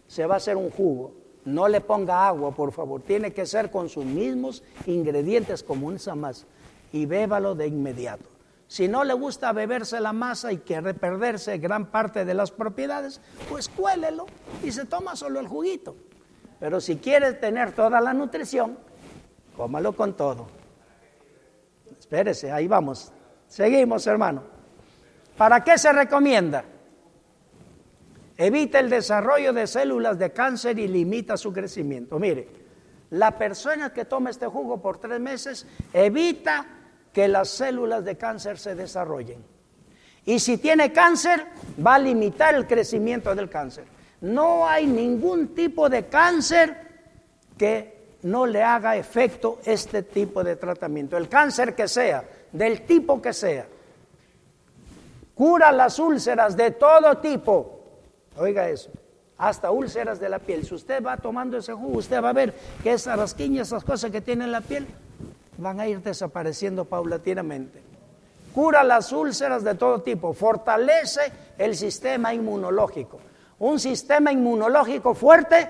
Se 0.08 0.26
va 0.26 0.34
a 0.34 0.38
hacer 0.38 0.58
un 0.58 0.70
jugo. 0.70 1.14
No 1.46 1.70
le 1.70 1.80
ponga 1.80 2.28
agua, 2.28 2.52
por 2.52 2.74
favor. 2.74 3.02
Tiene 3.04 3.32
que 3.32 3.46
ser 3.46 3.72
con 3.72 3.88
sus 3.88 4.04
mismos 4.04 4.64
ingredientes 4.86 5.64
como 5.64 5.92
esa 5.94 6.16
masa 6.16 6.46
y 6.96 7.06
bébalo 7.06 7.56
de 7.56 7.68
inmediato. 7.68 8.30
Si 8.68 8.88
no 8.88 9.04
le 9.04 9.14
gusta 9.14 9.52
beberse 9.52 10.00
la 10.00 10.14
masa 10.14 10.54
y 10.54 10.60
quiere 10.60 10.94
perderse 10.94 11.58
gran 11.58 11.88
parte 11.88 12.24
de 12.24 12.34
las 12.34 12.52
propiedades, 12.52 13.20
pues 13.50 13.68
cuélelo 13.68 14.26
y 14.64 14.72
se 14.72 14.86
toma 14.86 15.18
solo 15.18 15.42
el 15.42 15.48
juguito. 15.48 15.98
Pero 16.58 16.80
si 16.80 16.96
quiere 16.96 17.34
tener 17.34 17.74
toda 17.74 18.00
la 18.00 18.14
nutrición, 18.14 18.78
cómalo 19.58 19.94
con 19.94 20.16
todo. 20.16 20.48
Espérese, 22.00 22.50
ahí 22.50 22.66
vamos. 22.70 23.12
Seguimos, 23.50 24.08
hermano. 24.08 24.44
¿Para 25.38 25.66
qué 25.66 25.78
se 25.78 25.92
recomienda? 25.92 26.64
Evita 28.38 28.80
el 28.80 28.90
desarrollo 28.90 29.52
de 29.52 29.68
células 29.68 30.18
de 30.18 30.32
cáncer 30.32 30.80
y 30.80 30.88
limita 30.88 31.36
su 31.36 31.52
crecimiento. 31.52 32.18
Mire, 32.20 32.48
la 33.10 33.38
persona 33.38 33.92
que 33.92 34.06
toma 34.06 34.30
este 34.30 34.48
jugo 34.48 34.82
por 34.82 34.98
tres 34.98 35.20
meses 35.20 35.68
evita 35.92 36.84
que 37.16 37.30
las 37.30 37.48
células 37.48 38.04
de 38.04 38.18
cáncer 38.18 38.60
se 38.60 38.76
desarrollen. 38.76 39.42
Y 40.26 40.38
si 40.38 40.58
tiene 40.58 40.92
cáncer, 40.92 41.48
va 41.84 41.96
a 41.96 42.00
limitar 42.00 42.56
el 42.56 42.68
crecimiento 42.68 43.34
del 43.34 43.50
cáncer. 43.50 43.86
No 44.20 44.68
hay 44.68 44.86
ningún 44.86 45.56
tipo 45.56 45.88
de 45.88 46.08
cáncer 46.08 46.76
que 47.58 48.18
no 48.24 48.46
le 48.46 48.62
haga 48.62 48.98
efecto 48.98 49.60
este 49.64 50.04
tipo 50.04 50.44
de 50.44 50.58
tratamiento. 50.58 51.16
El 51.16 51.30
cáncer 51.30 51.74
que 51.74 51.88
sea, 51.88 52.26
del 52.52 52.82
tipo 52.82 53.22
que 53.22 53.32
sea. 53.32 53.66
Cura 55.36 55.72
las 55.72 55.98
úlceras 56.00 56.58
de 56.58 56.72
todo 56.72 57.20
tipo. 57.20 57.80
Oiga 58.36 58.68
eso. 58.68 58.90
Hasta 59.38 59.72
úlceras 59.72 60.20
de 60.20 60.28
la 60.28 60.40
piel. 60.40 60.66
Si 60.66 60.76
usted 60.76 61.02
va 61.02 61.16
tomando 61.16 61.56
ese 61.56 61.72
jugo, 61.72 61.98
usted 62.00 62.22
va 62.22 62.32
a 62.32 62.34
ver 62.34 62.54
que 62.84 62.92
esas 62.92 63.18
rasquiñas, 63.18 63.68
esas 63.68 63.86
cosas 63.86 64.12
que 64.12 64.20
tiene 64.20 64.44
en 64.44 64.52
la 64.52 64.60
piel, 64.60 64.86
van 65.58 65.80
a 65.80 65.88
ir 65.88 66.02
desapareciendo 66.02 66.86
paulatinamente. 66.86 67.82
Cura 68.54 68.84
las 68.84 69.12
úlceras 69.12 69.64
de 69.64 69.76
todo 69.76 70.02
tipo, 70.02 70.34
fortalece 70.34 71.32
el 71.58 71.76
sistema 71.76 72.34
inmunológico. 72.34 73.20
un 73.58 73.80
sistema 73.80 74.34
inmunológico 74.34 75.14
fuerte, 75.14 75.70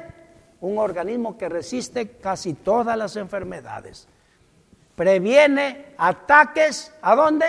un 0.61 0.79
organismo 0.79 1.37
que 1.37 1.47
resiste 1.47 2.17
casi 2.17 2.55
todas 2.55 2.97
las 2.97 3.15
enfermedades. 3.15 4.07
Previene 4.95 5.93
ataques, 5.97 6.91
¿a 7.01 7.15
dónde? 7.15 7.45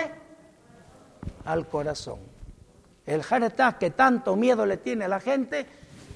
Al 1.45 1.67
corazón. 1.67 2.19
El 3.07 3.23
heart 3.23 3.77
que 3.79 3.89
tanto 3.89 4.35
miedo 4.35 4.65
le 4.65 4.77
tiene 4.77 5.05
a 5.05 5.07
la 5.07 5.19
gente 5.19 5.65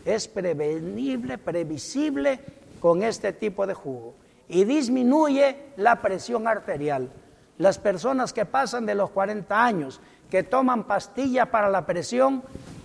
es 0.06 0.28
prevenible, 0.28 1.40
previsible 1.40 2.40
con 2.80 3.02
este 3.02 3.34
tipo 3.34 3.66
de 3.66 3.74
jugo 3.74 4.14
y 4.52 4.66
disminuye 4.66 5.56
la 5.78 6.02
presión 6.02 6.46
arterial. 6.46 7.10
Las 7.58 7.78
personas 7.80 8.34
que 8.34 8.46
pasan 8.46 8.86
de 8.86 8.96
los 8.96 9.10
40 9.12 9.64
años, 9.64 10.02
que 10.30 10.44
toman 10.44 10.84
pastilla 10.84 11.46
para 11.46 11.70
la 11.70 11.86
presión, 11.86 12.44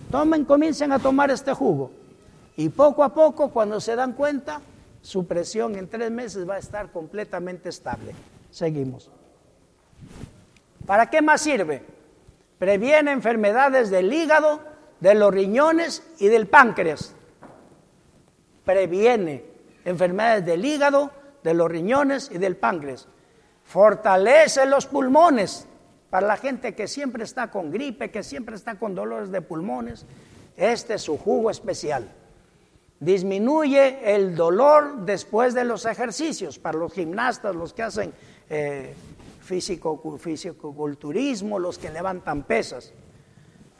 tomen, 0.09 0.45
comiencen 0.45 0.93
a 0.93 0.99
tomar 0.99 1.29
este 1.29 1.53
jugo. 1.53 1.91
Y 2.55 2.69
poco 2.69 3.03
a 3.03 3.13
poco, 3.13 3.49
cuando 3.49 3.81
se 3.81 3.97
dan 3.97 4.13
cuenta, 4.13 4.61
su 5.01 5.27
presión 5.27 5.75
en 5.75 5.89
tres 5.89 6.09
meses 6.09 6.47
va 6.47 6.55
a 6.55 6.59
estar 6.59 6.89
completamente 6.91 7.67
estable. 7.67 8.15
Seguimos. 8.49 9.11
¿Para 10.85 11.09
qué 11.09 11.21
más 11.21 11.41
sirve? 11.41 11.83
Previene 12.59 13.11
enfermedades 13.11 13.89
del 13.89 14.11
hígado, 14.13 14.61
de 15.01 15.15
los 15.15 15.33
riñones 15.33 16.01
y 16.17 16.27
del 16.27 16.47
páncreas. 16.47 17.13
Previene 18.63 19.43
enfermedades 19.83 20.45
del 20.45 20.63
hígado, 20.63 21.11
de 21.43 21.53
los 21.53 21.69
riñones 21.69 22.29
y 22.31 22.37
del 22.37 22.57
páncreas. 22.57 23.07
Fortalece 23.63 24.65
los 24.65 24.85
pulmones 24.85 25.67
para 26.09 26.27
la 26.27 26.37
gente 26.37 26.73
que 26.73 26.87
siempre 26.87 27.23
está 27.23 27.51
con 27.51 27.71
gripe, 27.71 28.11
que 28.11 28.23
siempre 28.23 28.55
está 28.55 28.79
con 28.79 28.95
dolores 28.95 29.31
de 29.31 29.41
pulmones. 29.41 30.05
Este 30.55 30.95
es 30.95 31.01
su 31.01 31.17
jugo 31.17 31.51
especial. 31.51 32.09
Disminuye 32.99 34.15
el 34.15 34.35
dolor 34.35 35.05
después 35.05 35.53
de 35.53 35.63
los 35.63 35.85
ejercicios 35.85 36.57
para 36.57 36.77
los 36.77 36.93
gimnastas, 36.93 37.55
los 37.55 37.73
que 37.73 37.83
hacen 37.83 38.13
eh, 38.49 38.93
físico, 39.41 40.17
fisicoculturismo, 40.17 41.59
los 41.59 41.77
que 41.77 41.91
levantan 41.91 42.43
pesas. 42.43 42.93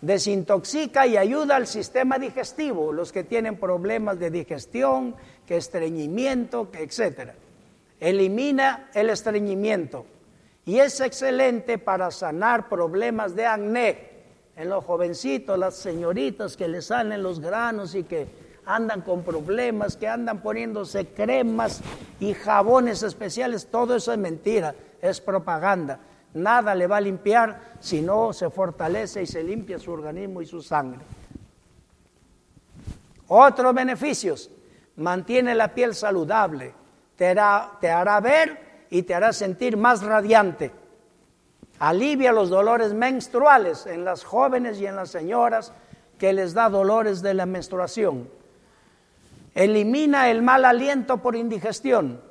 Desintoxica 0.01 1.07
y 1.07 1.17
ayuda 1.17 1.55
al 1.55 1.65
sistema 1.65 2.19
digestivo, 2.19 2.93
los 2.93 3.11
que 3.11 3.23
tienen 3.23 3.57
problemas 3.57 4.19
de 4.19 4.29
digestión, 4.29 5.15
que 5.47 5.57
estreñimiento, 5.57 6.69
etcétera. 6.73 7.33
Elimina 7.99 8.89
el 8.93 9.09
estreñimiento 9.09 10.05
y 10.65 10.79
es 10.79 10.99
excelente 11.01 11.77
para 11.77 12.11
sanar 12.11 12.69
problemas 12.69 13.35
de 13.35 13.45
acné 13.45 14.09
en 14.55 14.69
los 14.69 14.83
jovencitos, 14.83 15.57
las 15.57 15.75
señoritas 15.75 16.57
que 16.57 16.67
les 16.67 16.85
salen 16.87 17.23
los 17.23 17.39
granos 17.39 17.95
y 17.95 18.03
que 18.03 18.27
andan 18.65 19.01
con 19.01 19.23
problemas, 19.23 19.95
que 19.95 20.07
andan 20.07 20.41
poniéndose 20.41 21.07
cremas 21.07 21.81
y 22.19 22.33
jabones 22.33 23.01
especiales, 23.03 23.67
todo 23.67 23.95
eso 23.95 24.11
es 24.11 24.17
mentira, 24.17 24.75
es 25.01 25.21
propaganda. 25.21 25.99
Nada 26.33 26.75
le 26.75 26.85
va 26.87 26.97
a 26.97 27.01
limpiar 27.01 27.77
si 27.79 28.01
no 28.01 28.33
se 28.33 28.49
fortalece 28.49 29.23
y 29.23 29.27
se 29.27 29.43
limpia 29.43 29.79
su 29.79 29.91
organismo 29.91 30.41
y 30.41 30.45
su 30.45 30.61
sangre. 30.61 30.99
Otros 33.29 33.73
beneficios, 33.73 34.49
mantiene 34.97 35.55
la 35.55 35.73
piel 35.73 35.95
saludable, 35.95 36.73
te 37.17 37.27
hará, 37.27 38.19
ver 38.21 38.85
y 38.89 39.03
te 39.03 39.15
hará 39.15 39.33
sentir 39.33 39.75
más 39.75 40.03
radiante. 40.03 40.71
Alivia 41.79 42.31
los 42.31 42.49
dolores 42.49 42.93
menstruales 42.93 43.85
en 43.87 44.05
las 44.05 44.23
jóvenes 44.23 44.79
y 44.79 44.85
en 44.85 44.95
las 44.95 45.09
señoras 45.09 45.73
que 46.17 46.31
les 46.31 46.53
da 46.53 46.69
dolores 46.69 47.21
de 47.21 47.33
la 47.33 47.45
menstruación. 47.45 48.29
Elimina 49.53 50.29
el 50.29 50.43
mal 50.43 50.63
aliento 50.63 51.17
por 51.17 51.35
indigestión. 51.35 52.21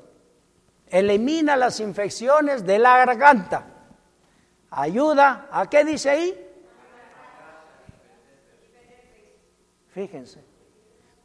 Elimina 0.89 1.57
las 1.57 1.81
infecciones 1.81 2.65
de 2.65 2.79
la 2.79 3.05
garganta. 3.05 3.67
Ayuda, 4.71 5.49
¿a 5.51 5.69
qué 5.69 5.85
dice 5.85 6.11
ahí? 6.11 6.49
Fíjense. 9.89 10.46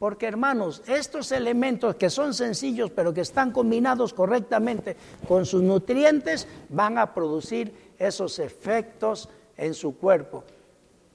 Porque 0.02 0.26
hermanos, 0.26 0.82
estos 0.88 1.30
elementos 1.30 1.94
que 1.94 2.10
son 2.10 2.34
sencillos 2.34 2.90
pero 2.90 3.14
que 3.14 3.20
están 3.20 3.52
combinados 3.52 4.12
correctamente 4.12 4.96
con 5.28 5.46
sus 5.46 5.62
nutrientes 5.62 6.48
van 6.70 6.98
a 6.98 7.14
producir 7.14 7.92
esos 8.00 8.40
efectos 8.40 9.28
en 9.56 9.74
su 9.74 9.96
cuerpo. 9.96 10.42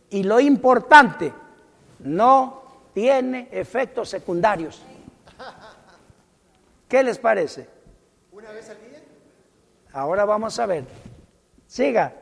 Y 0.09 0.23
lo 0.23 0.39
importante, 0.39 1.33
no 1.99 2.63
tiene 2.93 3.49
efectos 3.51 4.07
secundarios. 4.07 4.81
¿Qué 6.87 7.03
les 7.03 7.17
parece? 7.17 7.67
¿Una 8.31 8.53
vez 8.53 8.69
al 8.69 8.77
día? 8.77 9.03
Ahora 9.91 10.23
vamos 10.23 10.57
a 10.59 10.65
ver. 10.65 10.85
Siga. 11.67 12.13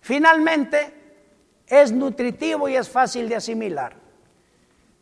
Finalmente, 0.00 0.92
es 1.64 1.92
nutritivo 1.92 2.68
y 2.68 2.74
es 2.74 2.88
fácil 2.88 3.28
de 3.28 3.36
asimilar. 3.36 4.02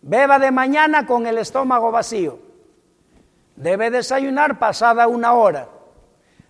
Beba 0.03 0.41
de 0.41 0.51
mañana 0.51 1.07
con 1.07 1.27
el 1.27 1.39
estómago 1.39 1.93
vacío. 1.93 2.41
Debe 3.55 3.91
desayunar 3.91 4.59
pasada 4.59 5.07
una 5.07 5.33
hora. 5.35 5.69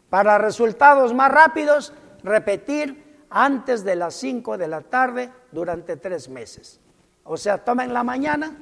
Para 0.09 0.39
resultados 0.39 1.13
más 1.13 1.31
rápidos, 1.31 1.93
repetir 2.23 3.27
antes 3.29 3.85
de 3.85 3.97
las 3.97 4.15
5 4.15 4.57
de 4.57 4.69
la 4.69 4.81
tarde 4.81 5.31
durante 5.53 5.97
tres 5.97 6.31
meses. 6.31 6.81
O 7.25 7.37
sea, 7.37 7.59
toma 7.59 7.85
en 7.85 7.93
la 7.93 8.03
mañana 8.03 8.57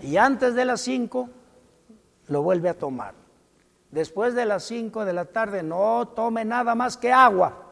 y 0.00 0.16
antes 0.16 0.54
de 0.54 0.64
las 0.64 0.80
5 0.80 1.28
lo 2.28 2.42
vuelve 2.42 2.68
a 2.68 2.74
tomar. 2.74 3.14
Después 3.92 4.34
de 4.34 4.44
las 4.44 4.64
5 4.64 5.04
de 5.04 5.12
la 5.12 5.26
tarde 5.26 5.62
no 5.62 6.08
tome 6.08 6.44
nada 6.44 6.74
más 6.74 6.96
que 6.96 7.12
agua 7.12 7.64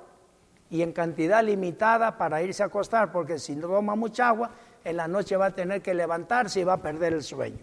y 0.71 0.83
en 0.83 0.93
cantidad 0.93 1.43
limitada 1.45 2.17
para 2.17 2.43
irse 2.43 2.63
a 2.63 2.67
acostar, 2.67 3.11
porque 3.11 3.39
si 3.39 3.57
no 3.57 3.69
toma 3.69 3.95
mucha 3.95 4.29
agua, 4.29 4.51
en 4.85 4.97
la 4.97 5.09
noche 5.09 5.37
va 5.37 5.47
a 5.47 5.51
tener 5.55 5.83
que 5.83 5.95
levantarse 5.95 6.61
y 6.61 6.65
va 6.65 6.75
a 6.75 6.83
perder 6.83 7.13
el 7.13 7.23
sueño. 7.23 7.59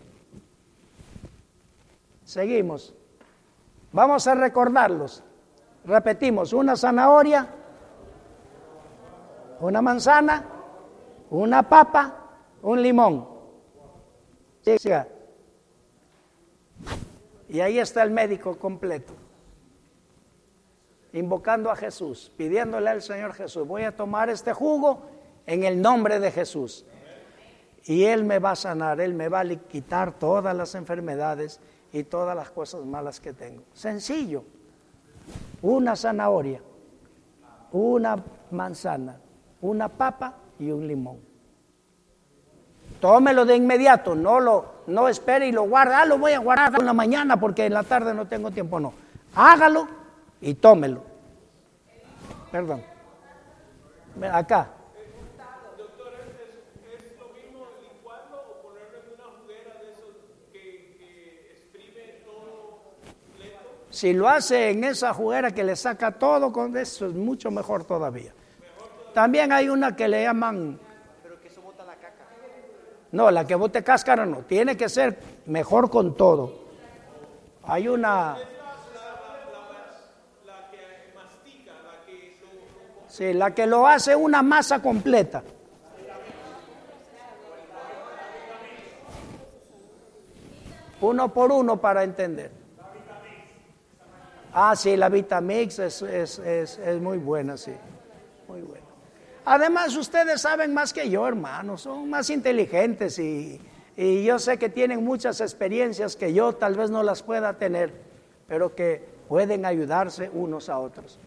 Seguimos. 2.23 2.93
Vamos 3.91 4.27
a 4.27 4.35
recordarlos. 4.35 5.23
Repetimos, 5.85 6.53
una 6.53 6.75
zanahoria, 6.75 7.47
una 9.59 9.81
manzana, 9.81 10.45
una 11.29 11.67
papa, 11.67 12.15
un 12.61 12.81
limón. 12.81 13.27
Y 17.47 17.59
ahí 17.61 17.79
está 17.79 18.03
el 18.03 18.11
médico 18.11 18.57
completo, 18.59 19.13
invocando 21.13 21.71
a 21.71 21.75
Jesús, 21.75 22.31
pidiéndole 22.37 22.91
al 22.91 23.01
Señor 23.01 23.33
Jesús, 23.33 23.65
voy 23.65 23.83
a 23.83 23.95
tomar 23.95 24.29
este 24.29 24.53
jugo 24.53 25.01
en 25.47 25.63
el 25.63 25.81
nombre 25.81 26.19
de 26.19 26.31
Jesús. 26.31 26.85
Y 27.85 28.03
Él 28.03 28.23
me 28.23 28.39
va 28.39 28.51
a 28.51 28.55
sanar, 28.55 29.01
Él 29.01 29.13
me 29.13 29.29
va 29.29 29.41
a 29.41 29.45
quitar 29.45 30.13
todas 30.13 30.55
las 30.55 30.75
enfermedades 30.75 31.59
y 31.91 32.03
todas 32.03 32.35
las 32.35 32.49
cosas 32.51 32.85
malas 32.85 33.19
que 33.19 33.33
tengo. 33.33 33.63
Sencillo. 33.73 34.43
Una 35.61 35.95
zanahoria, 35.95 36.61
una 37.71 38.23
manzana, 38.51 39.19
una 39.61 39.89
papa 39.89 40.35
y 40.57 40.71
un 40.71 40.87
limón. 40.87 41.19
Tómelo 42.99 43.45
de 43.45 43.55
inmediato, 43.55 44.15
no 44.15 44.39
lo 44.39 44.79
no 44.89 45.07
espere 45.07 45.47
y 45.47 45.51
lo 45.51 45.63
guarde. 45.63 45.93
Ah, 45.93 46.05
lo 46.05 46.17
voy 46.17 46.33
a 46.33 46.39
guardar 46.39 46.73
en 46.79 46.85
la 46.85 46.93
mañana 46.93 47.39
porque 47.39 47.65
en 47.65 47.73
la 47.73 47.83
tarde 47.83 48.13
no 48.13 48.27
tengo 48.27 48.51
tiempo. 48.51 48.79
No. 48.79 48.93
Hágalo 49.35 49.87
y 50.41 50.55
tómelo. 50.55 51.03
Perdón. 52.51 52.83
Acá. 54.31 54.69
Si 63.99 64.13
lo 64.13 64.29
hace 64.29 64.69
en 64.69 64.85
esa 64.85 65.13
juguera 65.13 65.51
que 65.51 65.61
le 65.61 65.75
saca 65.75 66.13
todo 66.13 66.53
con 66.53 66.77
eso, 66.77 67.07
es 67.07 67.13
mucho 67.13 67.51
mejor 67.51 67.83
todavía. 67.83 68.33
También 69.13 69.51
hay 69.51 69.67
una 69.67 69.93
que 69.93 70.07
le 70.07 70.23
llaman 70.23 70.79
no, 73.11 73.29
la 73.29 73.45
que 73.45 73.55
bote 73.55 73.83
cáscara 73.83 74.25
no, 74.25 74.43
tiene 74.43 74.77
que 74.77 74.87
ser 74.87 75.19
mejor 75.47 75.89
con 75.89 76.15
todo. 76.15 76.69
Hay 77.63 77.89
una... 77.89 78.37
Sí, 83.09 83.33
la 83.33 83.53
que 83.53 83.67
lo 83.67 83.85
hace 83.85 84.15
una 84.15 84.41
masa 84.41 84.81
completa. 84.81 85.43
Uno 91.01 91.33
por 91.33 91.51
uno 91.51 91.81
para 91.81 92.05
entender. 92.05 92.58
Ah, 94.61 94.75
sí, 94.75 94.97
la 94.97 95.07
Vitamix 95.07 95.79
es, 95.79 96.01
es, 96.01 96.37
es, 96.39 96.79
es 96.79 97.01
muy 97.01 97.17
buena, 97.17 97.55
sí. 97.55 97.71
Muy 98.49 98.59
buena. 98.59 98.85
Además, 99.45 99.95
ustedes 99.95 100.41
saben 100.41 100.73
más 100.73 100.91
que 100.91 101.09
yo, 101.09 101.25
hermanos, 101.25 101.83
son 101.83 102.09
más 102.09 102.29
inteligentes 102.29 103.17
y, 103.19 103.61
y 103.95 104.25
yo 104.25 104.37
sé 104.37 104.59
que 104.59 104.67
tienen 104.67 105.01
muchas 105.05 105.39
experiencias 105.39 106.17
que 106.17 106.33
yo 106.33 106.55
tal 106.55 106.75
vez 106.75 106.89
no 106.89 107.03
las 107.03 107.23
pueda 107.23 107.53
tener, 107.53 107.93
pero 108.49 108.75
que 108.75 109.01
pueden 109.29 109.65
ayudarse 109.65 110.29
unos 110.33 110.67
a 110.67 110.77
otros. 110.79 111.17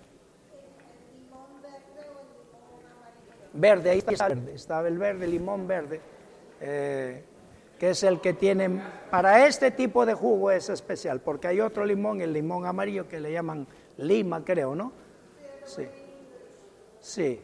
Verde, 3.55 3.91
ahí 3.91 4.05
está 4.07 4.27
el 4.27 4.41
verde, 4.41 4.55
estaba 4.55 4.89
el 4.89 4.99
verde, 4.99 5.27
limón 5.27 5.67
verde, 5.67 6.03
eh, 6.61 7.25
que 7.83 7.91
es 7.91 8.05
el 8.05 8.21
que 8.21 8.33
tiene, 8.33 8.81
para 9.11 9.45
este 9.45 9.73
tipo 9.73 10.07
de 10.07 10.15
jugo 10.15 10.53
es 10.53 10.69
especial, 10.69 11.19
porque 11.19 11.49
hay 11.49 11.61
otro 11.61 11.85
limón, 11.85 12.21
el 12.21 12.33
limón 12.33 12.65
amarillo 12.65 13.09
que 13.09 13.19
le 13.19 13.33
llaman 13.33 13.67
lima, 13.97 14.45
creo, 14.45 14.77
¿no? 14.77 14.93
Sí. 15.65 15.89
Sí. 17.01 17.41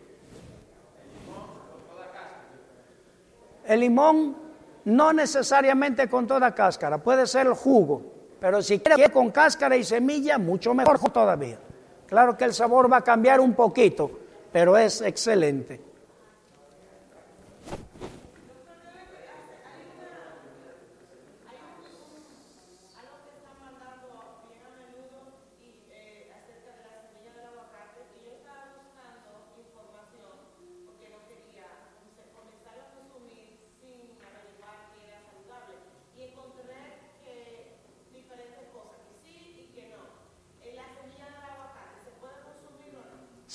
El 3.64 3.80
limón 3.80 4.36
no 4.84 5.12
necesariamente 5.12 6.08
con 6.08 6.28
toda 6.28 6.54
cáscara, 6.54 6.98
puede 6.98 7.26
ser 7.26 7.48
el 7.48 7.54
jugo, 7.54 8.00
pero 8.38 8.62
si 8.62 8.78
quiere 8.78 9.10
con 9.10 9.32
cáscara 9.32 9.76
y 9.76 9.82
semilla, 9.82 10.38
mucho 10.38 10.72
mejor 10.72 11.00
todavía. 11.10 11.58
Claro 12.06 12.36
que 12.36 12.44
el 12.44 12.54
sabor 12.54 12.92
va 12.92 12.98
a 12.98 13.02
cambiar 13.02 13.40
un 13.40 13.54
poquito, 13.54 14.08
pero 14.52 14.76
es 14.76 15.02
excelente. 15.02 15.87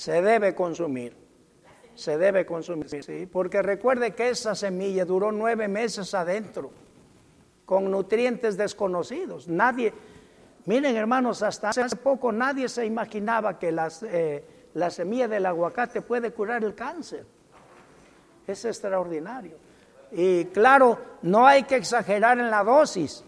Se 0.04 0.20
debe 0.20 0.54
consumir. 0.54 1.16
Se 1.94 2.18
debe 2.18 2.44
consumir, 2.44 3.02
sí, 3.02 3.24
porque 3.24 3.62
recuerde 3.62 4.14
que 4.14 4.28
esa 4.28 4.54
semilla 4.54 5.06
duró 5.06 5.32
nueve 5.32 5.66
meses 5.66 6.12
adentro, 6.12 6.70
con 7.64 7.90
nutrientes 7.90 8.58
desconocidos. 8.58 9.48
Nadie, 9.48 9.94
miren 10.66 10.94
hermanos, 10.94 11.42
hasta 11.42 11.70
hace 11.70 11.96
poco 11.96 12.32
nadie 12.32 12.68
se 12.68 12.84
imaginaba 12.84 13.58
que 13.58 13.72
las, 13.72 14.02
eh, 14.02 14.44
la 14.74 14.90
semilla 14.90 15.26
del 15.26 15.46
aguacate 15.46 16.02
puede 16.02 16.32
curar 16.32 16.64
el 16.64 16.74
cáncer. 16.74 17.24
Es 18.46 18.62
extraordinario. 18.66 19.56
Y 20.12 20.44
claro, 20.46 20.98
no 21.22 21.46
hay 21.46 21.62
que 21.62 21.76
exagerar 21.76 22.38
en 22.38 22.50
la 22.50 22.62
dosis. 22.62 23.24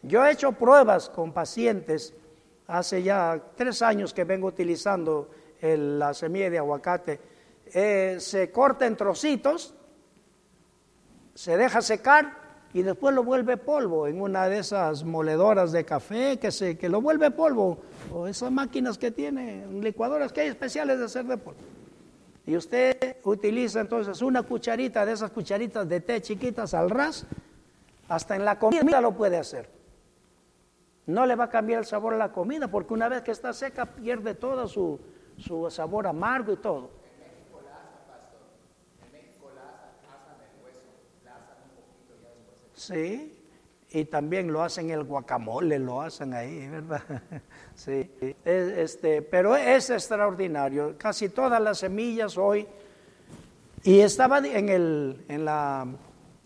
Yo 0.00 0.24
he 0.24 0.32
hecho 0.32 0.52
pruebas 0.52 1.10
con 1.10 1.34
pacientes, 1.34 2.14
hace 2.66 3.02
ya 3.02 3.38
tres 3.56 3.82
años 3.82 4.14
que 4.14 4.24
vengo 4.24 4.46
utilizando 4.46 5.28
la 5.64 6.12
semilla 6.14 6.50
de 6.50 6.58
aguacate, 6.58 7.20
eh, 7.72 8.16
se 8.20 8.50
corta 8.50 8.86
en 8.86 8.96
trocitos, 8.96 9.74
se 11.34 11.56
deja 11.56 11.80
secar 11.80 12.44
y 12.74 12.82
después 12.82 13.14
lo 13.14 13.24
vuelve 13.24 13.56
polvo 13.56 14.06
en 14.06 14.20
una 14.20 14.48
de 14.48 14.58
esas 14.58 15.04
moledoras 15.04 15.72
de 15.72 15.84
café 15.84 16.38
que, 16.38 16.50
se, 16.50 16.76
que 16.76 16.88
lo 16.88 17.00
vuelve 17.00 17.30
polvo, 17.30 17.78
o 18.12 18.26
esas 18.26 18.50
máquinas 18.50 18.98
que 18.98 19.10
tiene, 19.10 19.66
licuadoras 19.80 20.32
que 20.32 20.42
hay 20.42 20.48
especiales 20.48 20.98
de 20.98 21.04
hacer 21.04 21.24
de 21.24 21.36
polvo. 21.36 21.60
Y 22.46 22.56
usted 22.56 23.16
utiliza 23.24 23.80
entonces 23.80 24.20
una 24.20 24.42
cucharita 24.42 25.06
de 25.06 25.12
esas 25.12 25.30
cucharitas 25.30 25.88
de 25.88 26.00
té 26.00 26.20
chiquitas 26.20 26.74
al 26.74 26.90
ras, 26.90 27.26
hasta 28.08 28.36
en 28.36 28.44
la 28.44 28.58
comida 28.58 29.00
lo 29.00 29.12
puede 29.12 29.38
hacer. 29.38 29.70
No 31.06 31.26
le 31.26 31.36
va 31.36 31.44
a 31.44 31.50
cambiar 31.50 31.80
el 31.80 31.86
sabor 31.86 32.14
a 32.14 32.18
la 32.18 32.32
comida, 32.32 32.68
porque 32.68 32.92
una 32.92 33.08
vez 33.08 33.22
que 33.22 33.30
está 33.30 33.52
seca 33.52 33.86
pierde 33.86 34.34
toda 34.34 34.66
su, 34.66 34.98
su 35.38 35.70
sabor 35.70 36.06
amargo 36.06 36.52
y 36.52 36.56
todo. 36.56 37.04
Sí, 42.74 43.34
y 43.90 44.04
también 44.04 44.52
lo 44.52 44.62
hacen 44.62 44.90
el 44.90 45.04
guacamole, 45.04 45.78
lo 45.78 46.02
hacen 46.02 46.34
ahí, 46.34 46.68
¿verdad? 46.68 47.02
Sí, 47.74 48.08
este, 48.44 49.20
pero 49.22 49.56
es 49.56 49.90
extraordinario. 49.90 50.94
Casi 50.96 51.28
todas 51.28 51.60
las 51.60 51.78
semillas 51.78 52.38
hoy, 52.38 52.68
y 53.82 53.98
estaba 53.98 54.38
en 54.38 54.68
el, 54.68 55.24
en, 55.28 55.44
la, 55.44 55.86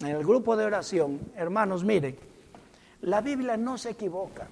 en 0.01 0.07
el 0.07 0.25
grupo 0.25 0.57
de 0.57 0.65
oración, 0.65 1.21
hermanos, 1.37 1.85
miren, 1.85 2.17
la 3.03 3.21
Biblia 3.21 3.57
no 3.57 3.77
se 3.77 3.91
equivoca, 3.91 4.49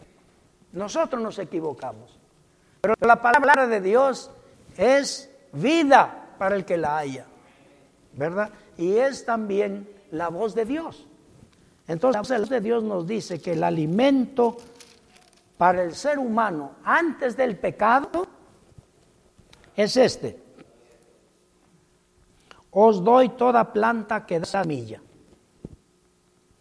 nosotros 0.73 1.23
nos 1.23 1.39
equivocamos. 1.39 2.19
Pero 2.87 2.95
la 3.01 3.21
palabra 3.21 3.67
de 3.67 3.81
Dios 3.81 4.31
es 4.77 5.29
vida 5.53 6.29
para 6.39 6.55
el 6.55 6.65
que 6.65 6.77
la 6.77 6.97
haya, 6.99 7.27
¿verdad? 8.13 8.51
Y 8.77 8.99
es 8.99 9.25
también 9.25 9.91
la 10.13 10.29
voz 10.29 10.55
de 10.55 10.65
Dios. 10.65 11.05
Entonces, 11.89 12.31
la 12.31 12.39
voz 12.39 12.49
de 12.49 12.61
Dios 12.61 12.85
nos 12.85 13.05
dice 13.05 13.41
que 13.41 13.55
el 13.55 13.65
alimento 13.65 14.57
para 15.59 15.83
el 15.83 15.97
ser 15.97 16.21
humano 16.21 16.77
antes 16.85 17.37
del 17.37 17.59
pecado 17.59 18.25
es 19.75 19.97
este. 19.97 20.41
Os 22.71 23.03
doy 23.03 23.31
toda 23.31 23.73
planta 23.73 24.25
que 24.25 24.39
da 24.39 24.47
semilla. 24.47 25.03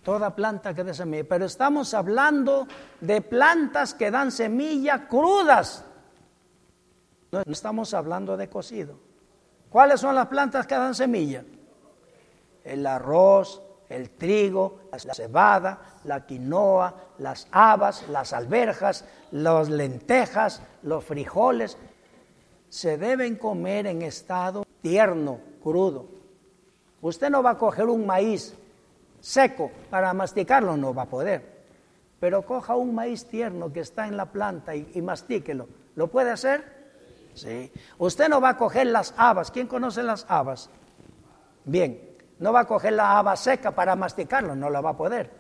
Toda 0.02 0.36
planta 0.36 0.74
que 0.74 0.84
da 0.84 0.96
semilla. 0.96 1.26
Pero 1.30 1.46
estamos 1.46 1.94
hablando 1.94 2.68
de 3.00 3.22
plantas 3.22 3.94
que 3.94 4.10
dan 4.10 4.32
semilla 4.32 5.08
crudas. 5.08 5.86
No 7.44 7.52
estamos 7.52 7.94
hablando 7.94 8.38
de 8.38 8.48
cocido. 8.48 8.96
¿Cuáles 9.70 10.00
son 10.00 10.16
las 10.16 10.28
plantas 10.28 10.66
que 10.66 10.76
dan 10.76 10.96
semilla? 10.96 11.44
El 12.64 12.88
arroz, 12.88 13.62
el 13.90 14.12
trigo, 14.12 14.80
la 14.92 15.14
cebada, 15.14 16.00
la 16.06 16.26
quinoa, 16.26 16.96
las 17.18 17.48
habas, 17.52 18.08
las 18.08 18.32
alberjas, 18.32 19.04
las 19.32 19.68
lentejas, 19.68 20.62
los 20.84 21.04
frijoles. 21.04 21.78
Se 22.70 22.98
deben 22.98 23.36
comer 23.36 23.88
en 23.88 24.02
estado 24.02 24.66
tierno, 24.82 25.40
crudo. 25.62 26.06
Usted 27.02 27.30
no 27.30 27.44
va 27.44 27.52
a 27.52 27.58
coger 27.58 27.88
un 27.88 28.06
maíz 28.06 28.56
seco 29.20 29.72
para 29.90 30.14
masticarlo, 30.14 30.78
no 30.78 30.94
va 30.94 31.04
a 31.04 31.10
poder. 31.10 31.66
Pero 32.22 32.46
coja 32.46 32.76
un 32.76 32.96
maíz 32.96 33.26
tierno 33.26 33.74
que 33.74 33.82
está 33.82 34.08
en 34.08 34.16
la 34.16 34.32
planta 34.32 34.74
y, 34.74 34.90
y 34.94 35.02
mastíquelo. 35.02 35.68
¿Lo 35.96 36.08
puede 36.08 36.32
hacer? 36.32 36.75
Sí. 37.36 37.72
Usted 37.98 38.30
no 38.30 38.42
va 38.42 38.50
a 38.50 38.58
coger 38.58 38.88
las 38.88 39.14
habas. 39.18 39.52
¿Quién 39.52 39.68
conoce 39.68 40.02
las 40.02 40.26
habas? 40.30 40.70
Bien, 41.66 42.00
no 42.40 42.54
va 42.54 42.62
a 42.62 42.66
coger 42.66 42.94
la 42.94 43.18
haba 43.18 43.36
seca 43.36 43.72
para 43.72 43.96
masticarlo, 43.96 44.56
no 44.56 44.70
la 44.70 44.82
va 44.82 44.92
a 44.92 44.98
poder. 44.98 45.32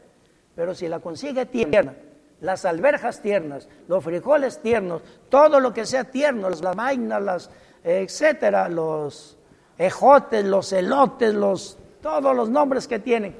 Pero 0.55 0.75
si 0.75 0.87
la 0.87 0.99
consigue 0.99 1.45
tierna, 1.45 1.95
las 2.41 2.65
alberjas 2.65 3.21
tiernas, 3.21 3.69
los 3.87 4.03
frijoles 4.03 4.61
tiernos, 4.61 5.01
todo 5.29 5.59
lo 5.59 5.73
que 5.73 5.85
sea 5.85 6.03
tierno, 6.05 6.49
las 6.49 6.61
vainas, 6.75 7.21
las 7.21 7.49
etcétera, 7.83 8.67
los 8.67 9.37
ejotes, 9.77 10.43
los 10.43 10.73
elotes, 10.73 11.33
los 11.33 11.77
todos 12.01 12.35
los 12.35 12.49
nombres 12.49 12.87
que 12.87 12.99
tienen, 12.99 13.35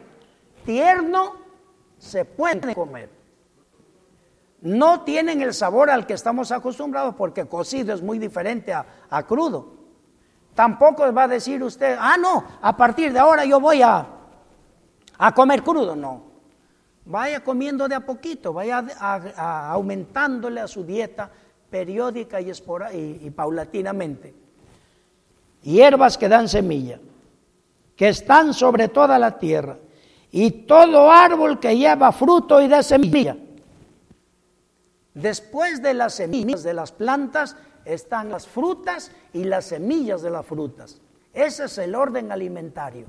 tierno 0.66 1.36
se 1.98 2.26
puede 2.26 2.74
comer 2.74 3.10
no 4.66 5.02
tienen 5.02 5.44
el 5.44 5.54
sabor 5.54 5.92
al 5.92 6.08
que 6.08 6.14
estamos 6.14 6.52
acostumbrados 6.52 7.14
porque 7.14 7.46
cocido 7.46 7.94
es 7.94 8.02
muy 8.02 8.18
diferente 8.18 8.74
a, 8.74 9.24
crudo. 9.28 9.76
Tampoco 10.56 11.14
va 11.14 11.24
a 11.24 11.28
decir 11.28 11.62
usted, 11.62 11.96
ah, 12.00 12.18
no, 12.18 12.44
a 12.62 12.76
partir 12.76 13.14
de 13.14 13.20
ahora 13.20 13.46
yo 13.46 13.60
voy 13.60 13.84
a, 13.84 14.08
a 15.20 15.36
comer 15.36 15.62
crudo. 15.62 15.96
No. 15.96 16.24
Vaya 17.06 17.44
comiendo 17.44 17.88
de 17.88 17.94
a 17.94 18.00
poquito, 18.00 18.54
vaya 18.54 18.84
aumentándole 19.72 20.62
a 20.62 20.68
su 20.68 20.84
dieta 20.84 21.30
periódica 21.70 22.42
y, 22.42 22.50
y, 22.50 23.20
y 23.22 23.30
paulatinamente. 23.30 24.34
Hierbas 25.62 26.18
que 26.18 26.28
dan 26.28 26.50
semilla, 26.50 27.00
que 27.96 28.08
están 28.08 28.52
sobre 28.52 28.88
toda 28.88 29.20
la 29.20 29.38
tierra, 29.38 29.78
y 30.32 30.50
todo 30.50 31.12
árbol 31.12 31.60
que 31.60 31.78
lleva 31.78 32.12
fruto 32.12 32.60
y 32.62 32.68
da 32.68 32.82
semilla 32.82 33.38
Después 35.16 35.82
de 35.82 35.94
las 35.94 36.16
semillas 36.16 36.62
de 36.62 36.74
las 36.74 36.92
plantas 36.92 37.56
están 37.86 38.30
las 38.30 38.48
frutas 38.48 39.12
y 39.32 39.46
las 39.46 39.66
semillas 39.66 40.22
de 40.22 40.30
las 40.30 40.46
frutas. 40.46 41.02
Ese 41.34 41.66
es 41.66 41.78
el 41.78 41.96
orden 41.96 42.32
alimentario. 42.34 43.08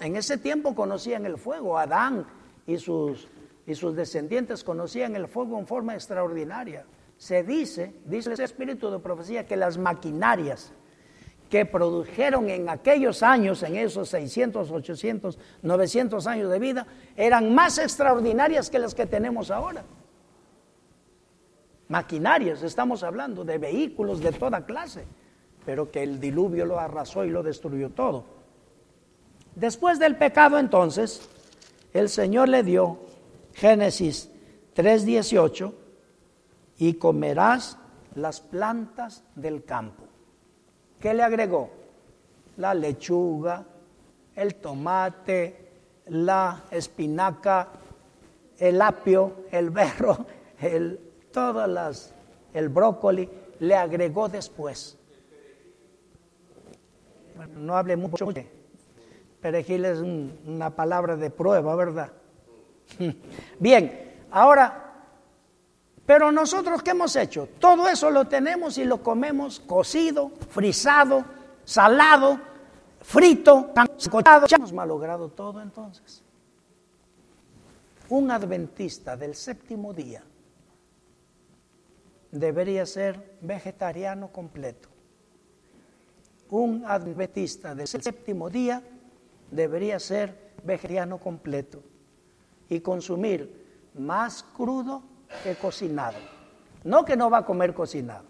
en 0.00 0.16
ese 0.16 0.36
tiempo 0.38 0.74
conocían 0.74 1.26
el 1.26 1.38
fuego, 1.38 1.78
Adán 1.78 2.26
y 2.66 2.76
sus, 2.78 3.28
y 3.66 3.74
sus 3.76 3.94
descendientes 3.94 4.64
conocían 4.64 5.14
el 5.14 5.28
fuego 5.28 5.58
en 5.58 5.66
forma 5.66 5.94
extraordinaria. 5.94 6.84
Se 7.16 7.44
dice, 7.44 7.94
dice 8.04 8.32
el 8.32 8.40
espíritu 8.40 8.90
de 8.90 8.98
profecía, 8.98 9.46
que 9.46 9.56
las 9.56 9.78
maquinarias 9.78 10.72
que 11.48 11.64
produjeron 11.64 12.50
en 12.50 12.68
aquellos 12.68 13.22
años, 13.22 13.62
en 13.62 13.76
esos 13.76 14.08
600, 14.10 14.70
800, 14.70 15.38
900 15.62 16.26
años 16.26 16.50
de 16.50 16.58
vida, 16.58 16.86
eran 17.16 17.54
más 17.54 17.78
extraordinarias 17.78 18.68
que 18.70 18.78
las 18.78 18.94
que 18.94 19.06
tenemos 19.06 19.50
ahora. 19.50 19.84
Maquinarias, 21.88 22.62
estamos 22.62 23.02
hablando 23.02 23.44
de 23.44 23.56
vehículos 23.56 24.20
de 24.20 24.32
toda 24.32 24.66
clase, 24.66 25.04
pero 25.64 25.90
que 25.90 26.02
el 26.02 26.20
diluvio 26.20 26.66
lo 26.66 26.78
arrasó 26.78 27.24
y 27.24 27.30
lo 27.30 27.42
destruyó 27.42 27.90
todo. 27.90 28.24
Después 29.54 29.98
del 29.98 30.16
pecado 30.16 30.58
entonces, 30.58 31.28
el 31.94 32.10
Señor 32.10 32.50
le 32.50 32.62
dio 32.62 32.98
Génesis 33.54 34.30
3:18 34.74 35.72
y 36.76 36.94
comerás 36.94 37.78
las 38.14 38.40
plantas 38.40 39.24
del 39.34 39.64
campo. 39.64 40.07
¿Qué 41.00 41.14
le 41.14 41.22
agregó? 41.22 41.70
La 42.56 42.74
lechuga, 42.74 43.64
el 44.34 44.56
tomate, 44.56 45.68
la 46.06 46.64
espinaca, 46.70 47.68
el 48.58 48.82
apio, 48.82 49.44
el 49.50 49.70
berro, 49.70 50.26
el, 50.60 50.98
todas 51.32 51.68
las, 51.68 52.14
el 52.52 52.68
brócoli, 52.68 53.28
le 53.60 53.74
agregó 53.74 54.28
después. 54.28 54.98
no 57.56 57.76
hable 57.76 57.96
mucho. 57.96 58.28
Perejil 59.40 59.84
es 59.84 59.98
una 60.00 60.70
palabra 60.70 61.16
de 61.16 61.30
prueba, 61.30 61.76
¿verdad? 61.76 62.12
Bien, 63.60 64.16
ahora 64.30 64.87
pero 66.08 66.32
nosotros, 66.32 66.82
¿qué 66.82 66.92
hemos 66.92 67.14
hecho? 67.16 67.50
Todo 67.60 67.86
eso 67.86 68.10
lo 68.10 68.26
tenemos 68.26 68.78
y 68.78 68.84
lo 68.84 69.02
comemos 69.02 69.60
cocido, 69.60 70.30
frisado, 70.48 71.22
salado, 71.66 72.40
frito, 73.02 73.74
Ya 73.74 74.56
Hemos 74.56 74.72
malogrado 74.72 75.28
todo 75.28 75.60
entonces. 75.60 76.22
Un 78.08 78.30
adventista 78.30 79.18
del 79.18 79.34
séptimo 79.34 79.92
día 79.92 80.22
debería 82.32 82.86
ser 82.86 83.36
vegetariano 83.42 84.32
completo. 84.32 84.88
Un 86.48 86.86
adventista 86.86 87.74
del 87.74 87.86
séptimo 87.86 88.48
día 88.48 88.82
debería 89.50 90.00
ser 90.00 90.54
vegetariano 90.64 91.18
completo 91.18 91.82
y 92.70 92.80
consumir 92.80 93.90
más 93.92 94.42
crudo 94.42 95.17
que 95.42 95.54
cocinado. 95.56 96.18
No 96.84 97.04
que 97.04 97.16
no 97.16 97.30
va 97.30 97.38
a 97.38 97.44
comer 97.44 97.74
cocinado, 97.74 98.24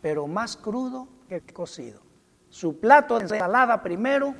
pero 0.00 0.26
más 0.26 0.56
crudo 0.56 1.08
que 1.28 1.40
cocido. 1.40 2.00
Su 2.48 2.78
plato 2.78 3.16
de 3.16 3.22
ensalada 3.22 3.82
primero, 3.82 4.34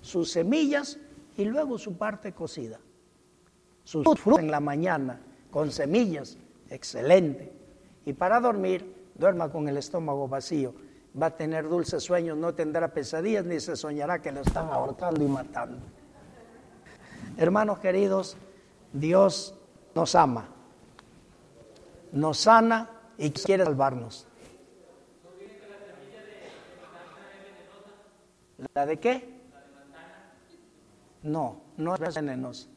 sus 0.00 0.30
semillas 0.32 0.98
y 1.36 1.44
luego 1.44 1.78
su 1.78 1.96
parte 1.96 2.32
cocida. 2.32 2.80
Sus 3.84 4.04
frutas 4.18 4.44
en 4.44 4.50
la 4.50 4.60
mañana 4.60 5.20
con 5.50 5.70
semillas, 5.70 6.38
excelente. 6.70 7.52
Y 8.04 8.14
para 8.14 8.40
dormir, 8.40 9.10
duerma 9.14 9.50
con 9.50 9.68
el 9.68 9.76
estómago 9.76 10.28
vacío. 10.28 10.74
Va 11.20 11.26
a 11.26 11.36
tener 11.36 11.68
dulces 11.68 12.02
sueños, 12.02 12.36
no 12.36 12.54
tendrá 12.54 12.88
pesadillas 12.88 13.44
ni 13.44 13.60
se 13.60 13.76
soñará 13.76 14.20
que 14.20 14.32
lo 14.32 14.40
están 14.40 14.68
ahorcando 14.70 15.24
y 15.24 15.28
matando. 15.28 15.78
Hermanos 17.36 17.78
queridos, 17.78 18.36
Dios 18.92 19.54
nos 19.94 20.14
ama 20.14 20.48
nos 22.12 22.38
sana 22.38 22.90
y 23.16 23.30
quiere 23.30 23.64
salvarnos. 23.64 24.26
¿La 28.74 28.86
de 28.86 28.98
qué? 28.98 29.38
No, 31.22 31.60
no 31.76 31.94
es 31.94 32.14
venenosa. 32.14 32.68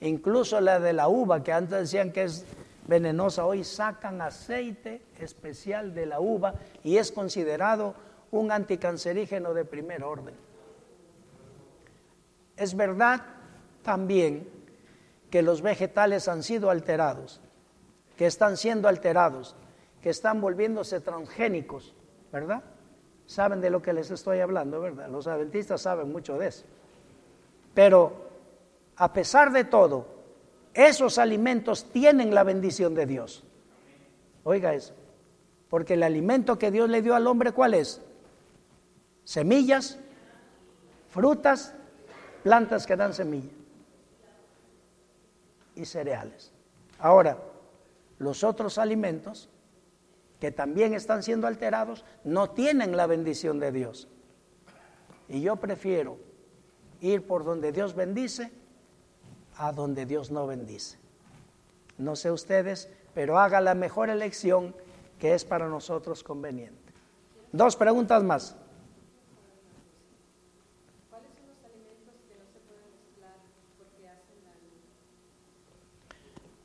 Incluso 0.00 0.60
la 0.60 0.80
de 0.80 0.92
la 0.92 1.08
uva, 1.08 1.42
que 1.42 1.52
antes 1.52 1.78
decían 1.78 2.12
que 2.12 2.24
es 2.24 2.44
venenosa, 2.86 3.44
hoy 3.44 3.62
sacan 3.62 4.20
aceite 4.20 5.02
especial 5.18 5.94
de 5.94 6.06
la 6.06 6.20
uva 6.20 6.54
y 6.82 6.96
es 6.96 7.12
considerado 7.12 7.94
un 8.30 8.50
anticancerígeno 8.50 9.54
de 9.54 9.64
primer 9.64 10.02
orden. 10.02 10.34
Es 12.56 12.74
verdad 12.74 13.22
también 13.82 14.48
que 15.30 15.42
los 15.42 15.62
vegetales 15.62 16.28
han 16.28 16.42
sido 16.42 16.70
alterados 16.70 17.41
que 18.22 18.28
están 18.28 18.56
siendo 18.56 18.86
alterados, 18.86 19.56
que 20.00 20.10
están 20.10 20.40
volviéndose 20.40 21.00
transgénicos, 21.00 21.92
¿verdad? 22.30 22.62
Saben 23.26 23.60
de 23.60 23.68
lo 23.68 23.82
que 23.82 23.92
les 23.92 24.12
estoy 24.12 24.38
hablando, 24.38 24.80
¿verdad? 24.80 25.08
Los 25.08 25.26
adventistas 25.26 25.82
saben 25.82 26.12
mucho 26.12 26.38
de 26.38 26.46
eso. 26.46 26.64
Pero 27.74 28.12
a 28.94 29.12
pesar 29.12 29.50
de 29.50 29.64
todo, 29.64 30.06
esos 30.72 31.18
alimentos 31.18 31.86
tienen 31.90 32.32
la 32.32 32.44
bendición 32.44 32.94
de 32.94 33.06
Dios. 33.06 33.42
Oiga 34.44 34.72
eso. 34.72 34.94
Porque 35.68 35.94
el 35.94 36.04
alimento 36.04 36.60
que 36.60 36.70
Dios 36.70 36.88
le 36.88 37.02
dio 37.02 37.16
al 37.16 37.26
hombre, 37.26 37.50
¿cuál 37.50 37.74
es? 37.74 38.00
Semillas, 39.24 39.98
frutas, 41.08 41.74
plantas 42.44 42.86
que 42.86 42.94
dan 42.94 43.14
semilla 43.14 43.50
y 45.74 45.84
cereales. 45.84 46.52
Ahora, 47.00 47.36
los 48.22 48.44
otros 48.44 48.78
alimentos 48.78 49.50
que 50.38 50.52
también 50.52 50.94
están 50.94 51.22
siendo 51.22 51.46
alterados 51.46 52.04
no 52.24 52.50
tienen 52.50 52.96
la 52.96 53.06
bendición 53.06 53.58
de 53.58 53.72
Dios. 53.72 54.08
Y 55.28 55.40
yo 55.40 55.56
prefiero 55.56 56.18
ir 57.00 57.26
por 57.26 57.44
donde 57.44 57.72
Dios 57.72 57.94
bendice 57.94 58.52
a 59.56 59.72
donde 59.72 60.06
Dios 60.06 60.30
no 60.30 60.46
bendice. 60.46 60.98
No 61.98 62.14
sé 62.14 62.30
ustedes, 62.30 62.88
pero 63.12 63.38
haga 63.38 63.60
la 63.60 63.74
mejor 63.74 64.08
elección 64.08 64.74
que 65.18 65.34
es 65.34 65.44
para 65.44 65.68
nosotros 65.68 66.22
conveniente. 66.22 66.92
Dos 67.50 67.76
preguntas 67.76 68.22
más. 68.22 68.56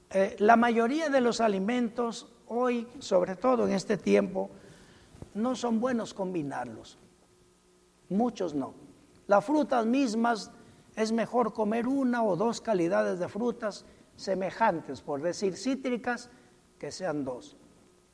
Eh, 0.10 0.36
la 0.40 0.56
mayoría 0.56 1.10
de 1.10 1.22
los 1.22 1.42
alimentos 1.42 2.28
hoy, 2.48 2.88
sobre 3.00 3.36
todo 3.36 3.68
en 3.68 3.74
este 3.74 3.98
tiempo, 3.98 4.50
no 5.34 5.56
son 5.56 5.80
buenos 5.80 6.14
combinarlos. 6.14 6.98
Muchos 8.10 8.54
no. 8.54 8.74
Las 9.28 9.44
frutas 9.44 9.86
mismas 9.86 10.52
es 10.96 11.12
mejor 11.12 11.54
comer 11.54 11.88
una 11.88 12.24
o 12.24 12.36
dos 12.36 12.62
calidades 12.62 13.20
de 13.20 13.28
frutas 13.28 13.86
semejantes, 14.16 15.02
por 15.02 15.22
decir 15.22 15.58
cítricas, 15.58 16.30
que 16.80 16.92
sean 16.92 17.26
dos. 17.26 17.58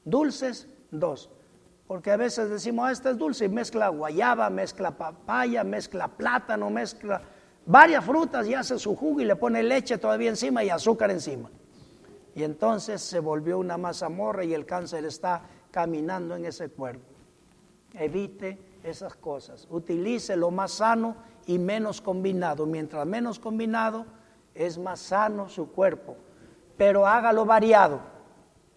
Dulces, 0.03 0.67
dos. 0.89 1.29
Porque 1.87 2.11
a 2.11 2.17
veces 2.17 2.49
decimos, 2.49 2.85
ah, 2.87 2.91
esta 2.91 3.11
es 3.11 3.17
dulce 3.17 3.45
y 3.45 3.49
mezcla 3.49 3.89
guayaba, 3.89 4.49
mezcla 4.49 4.97
papaya, 4.97 5.63
mezcla 5.63 6.07
plátano, 6.07 6.69
mezcla 6.69 7.21
varias 7.65 8.03
frutas 8.03 8.47
y 8.47 8.53
hace 8.53 8.79
su 8.79 8.95
jugo 8.95 9.21
y 9.21 9.25
le 9.25 9.35
pone 9.35 9.61
leche 9.61 9.97
todavía 9.97 10.29
encima 10.29 10.63
y 10.63 10.69
azúcar 10.69 11.11
encima. 11.11 11.49
Y 12.35 12.43
entonces 12.43 13.01
se 13.01 13.19
volvió 13.19 13.59
una 13.59 13.77
mazamorra 13.77 14.43
y 14.43 14.53
el 14.53 14.65
cáncer 14.65 15.05
está 15.05 15.43
caminando 15.71 16.35
en 16.35 16.45
ese 16.45 16.69
cuerpo. 16.69 17.05
Evite 17.93 18.59
esas 18.83 19.15
cosas. 19.15 19.67
Utilice 19.69 20.35
lo 20.35 20.49
más 20.49 20.71
sano 20.71 21.15
y 21.45 21.59
menos 21.59 22.01
combinado. 22.01 22.65
Mientras 22.65 23.05
menos 23.05 23.39
combinado, 23.39 24.05
es 24.55 24.77
más 24.77 24.99
sano 24.99 25.47
su 25.47 25.71
cuerpo. 25.71 26.15
Pero 26.75 27.07
hágalo 27.07 27.45
variado. 27.45 28.01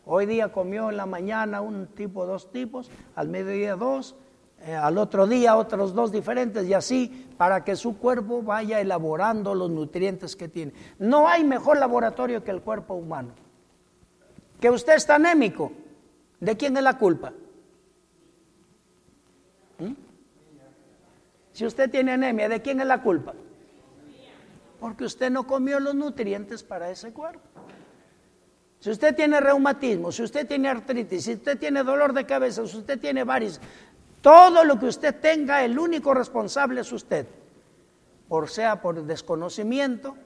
Hoy 0.04 0.26
día 0.26 0.52
comió 0.52 0.90
en 0.90 0.98
la 0.98 1.06
mañana 1.06 1.62
un 1.62 1.88
tipo, 1.88 2.26
dos 2.26 2.52
tipos, 2.52 2.90
al 3.16 3.28
mediodía 3.28 3.74
dos, 3.74 4.14
eh, 4.60 4.74
al 4.74 4.98
otro 4.98 5.26
día 5.26 5.56
otros 5.56 5.94
dos 5.94 6.12
diferentes 6.12 6.66
y 6.66 6.74
así 6.74 7.28
para 7.36 7.64
que 7.64 7.74
su 7.74 7.98
cuerpo 7.98 8.42
vaya 8.42 8.80
elaborando 8.80 9.54
los 9.54 9.70
nutrientes 9.70 10.36
que 10.36 10.48
tiene. 10.48 10.72
No 10.98 11.26
hay 11.26 11.42
mejor 11.42 11.78
laboratorio 11.78 12.44
que 12.44 12.52
el 12.52 12.62
cuerpo 12.62 12.94
humano 12.94 13.45
que 14.60 14.70
usted 14.70 14.94
está 14.94 15.16
anémico, 15.16 15.72
¿de 16.40 16.56
quién 16.56 16.76
es 16.76 16.82
la 16.82 16.98
culpa? 16.98 17.32
¿Mm? 19.78 19.92
Si 21.52 21.66
usted 21.66 21.90
tiene 21.90 22.12
anemia, 22.12 22.48
¿de 22.48 22.60
quién 22.60 22.80
es 22.80 22.86
la 22.86 23.02
culpa? 23.02 23.34
Porque 24.80 25.04
usted 25.04 25.30
no 25.30 25.46
comió 25.46 25.80
los 25.80 25.94
nutrientes 25.94 26.62
para 26.62 26.90
ese 26.90 27.12
cuerpo. 27.12 27.40
Si 28.80 28.90
usted 28.90 29.16
tiene 29.16 29.40
reumatismo, 29.40 30.12
si 30.12 30.22
usted 30.22 30.46
tiene 30.46 30.68
artritis, 30.68 31.24
si 31.24 31.32
usted 31.32 31.58
tiene 31.58 31.82
dolor 31.82 32.12
de 32.12 32.26
cabeza, 32.26 32.66
si 32.66 32.76
usted 32.76 33.00
tiene 33.00 33.24
varices, 33.24 33.60
todo 34.20 34.64
lo 34.64 34.78
que 34.78 34.86
usted 34.86 35.14
tenga, 35.20 35.64
el 35.64 35.78
único 35.78 36.12
responsable 36.12 36.82
es 36.82 36.92
usted. 36.92 37.26
Por 38.28 38.48
sea 38.48 38.82
por 38.82 39.02
desconocimiento, 39.04 40.16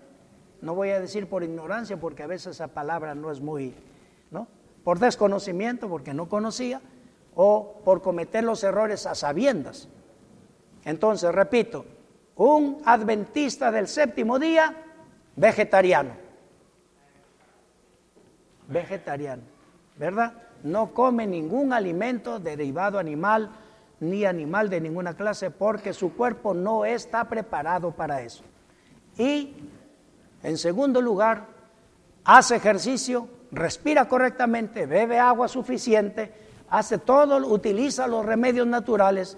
no 0.63 0.75
voy 0.75 0.91
a 0.91 1.01
decir 1.01 1.29
por 1.29 1.43
ignorancia, 1.43 1.99
porque 1.99 2.23
a 2.23 2.27
veces 2.27 2.57
esa 2.57 2.69
palabra 2.69 3.15
no 3.15 3.31
es 3.31 3.41
muy. 3.41 3.75
Por 4.85 4.99
desconocimiento, 4.99 5.89
porque 5.89 6.15
no 6.15 6.29
conocía, 6.29 6.81
o 7.35 7.81
por 7.85 8.03
cometer 8.03 8.45
los 8.45 8.65
errores 8.65 9.07
a 9.07 9.15
sabiendas. 9.15 9.89
Entonces, 10.85 11.33
repito, 11.35 11.85
un 12.37 12.81
adventista 12.85 13.71
del 13.71 13.87
séptimo 13.87 14.39
día, 14.39 14.75
vegetariano. 15.37 16.13
Vegetariano, 18.69 19.43
¿verdad? 19.97 20.35
No 20.63 20.93
come 20.95 21.27
ningún 21.27 21.73
alimento 21.73 22.39
derivado 22.39 22.99
animal 22.99 23.51
ni 24.01 24.25
animal 24.25 24.71
de 24.71 24.81
ninguna 24.81 25.15
clase 25.15 25.51
porque 25.51 25.93
su 25.93 26.15
cuerpo 26.15 26.55
no 26.55 26.85
está 26.85 27.29
preparado 27.29 27.91
para 27.91 28.23
eso. 28.23 28.43
Y, 29.19 29.55
en 30.43 30.57
segundo 30.57 31.01
lugar, 31.03 31.47
hace 32.25 32.57
ejercicio, 32.57 33.29
respira 33.53 34.09
correctamente, 34.09 34.87
bebe 34.87 35.19
agua 35.19 35.49
suficiente, 35.49 36.33
hace 36.69 36.99
todo, 36.99 37.37
utiliza 37.47 38.07
los 38.07 38.25
remedios 38.25 38.67
naturales 38.67 39.37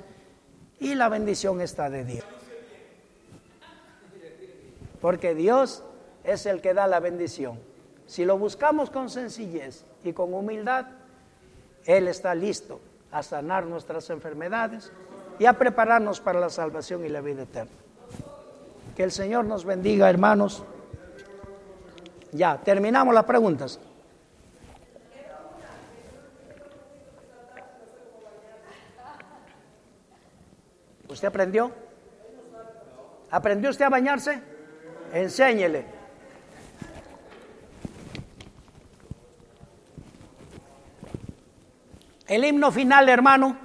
y 0.80 0.94
la 0.94 1.08
bendición 1.08 1.60
está 1.60 1.88
de 1.90 2.04
Dios. 2.04 2.24
Porque 5.00 5.34
Dios 5.34 5.82
es 6.24 6.46
el 6.46 6.60
que 6.60 6.74
da 6.74 6.86
la 6.86 7.00
bendición. 7.00 7.58
Si 8.06 8.24
lo 8.24 8.38
buscamos 8.38 8.90
con 8.90 9.10
sencillez 9.10 9.84
y 10.04 10.12
con 10.12 10.34
humildad, 10.34 10.86
Él 11.84 12.08
está 12.08 12.34
listo 12.34 12.80
a 13.10 13.22
sanar 13.22 13.66
nuestras 13.66 14.10
enfermedades 14.10 14.92
y 15.38 15.46
a 15.46 15.54
prepararnos 15.54 16.20
para 16.20 16.40
la 16.40 16.50
salvación 16.50 17.04
y 17.04 17.08
la 17.08 17.20
vida 17.20 17.42
eterna. 17.42 17.72
Que 18.96 19.02
el 19.02 19.10
Señor 19.10 19.44
nos 19.44 19.64
bendiga, 19.64 20.08
hermanos. 20.08 20.62
Ya, 22.32 22.58
terminamos 22.58 23.14
las 23.14 23.24
preguntas. 23.24 23.80
¿Usted 31.12 31.28
aprendió? 31.28 31.70
¿Aprendió 33.30 33.68
usted 33.68 33.84
a 33.84 33.90
bañarse? 33.90 34.40
Enséñele. 35.12 35.84
El 42.26 42.44
himno 42.46 42.72
final, 42.72 43.10
hermano. 43.10 43.58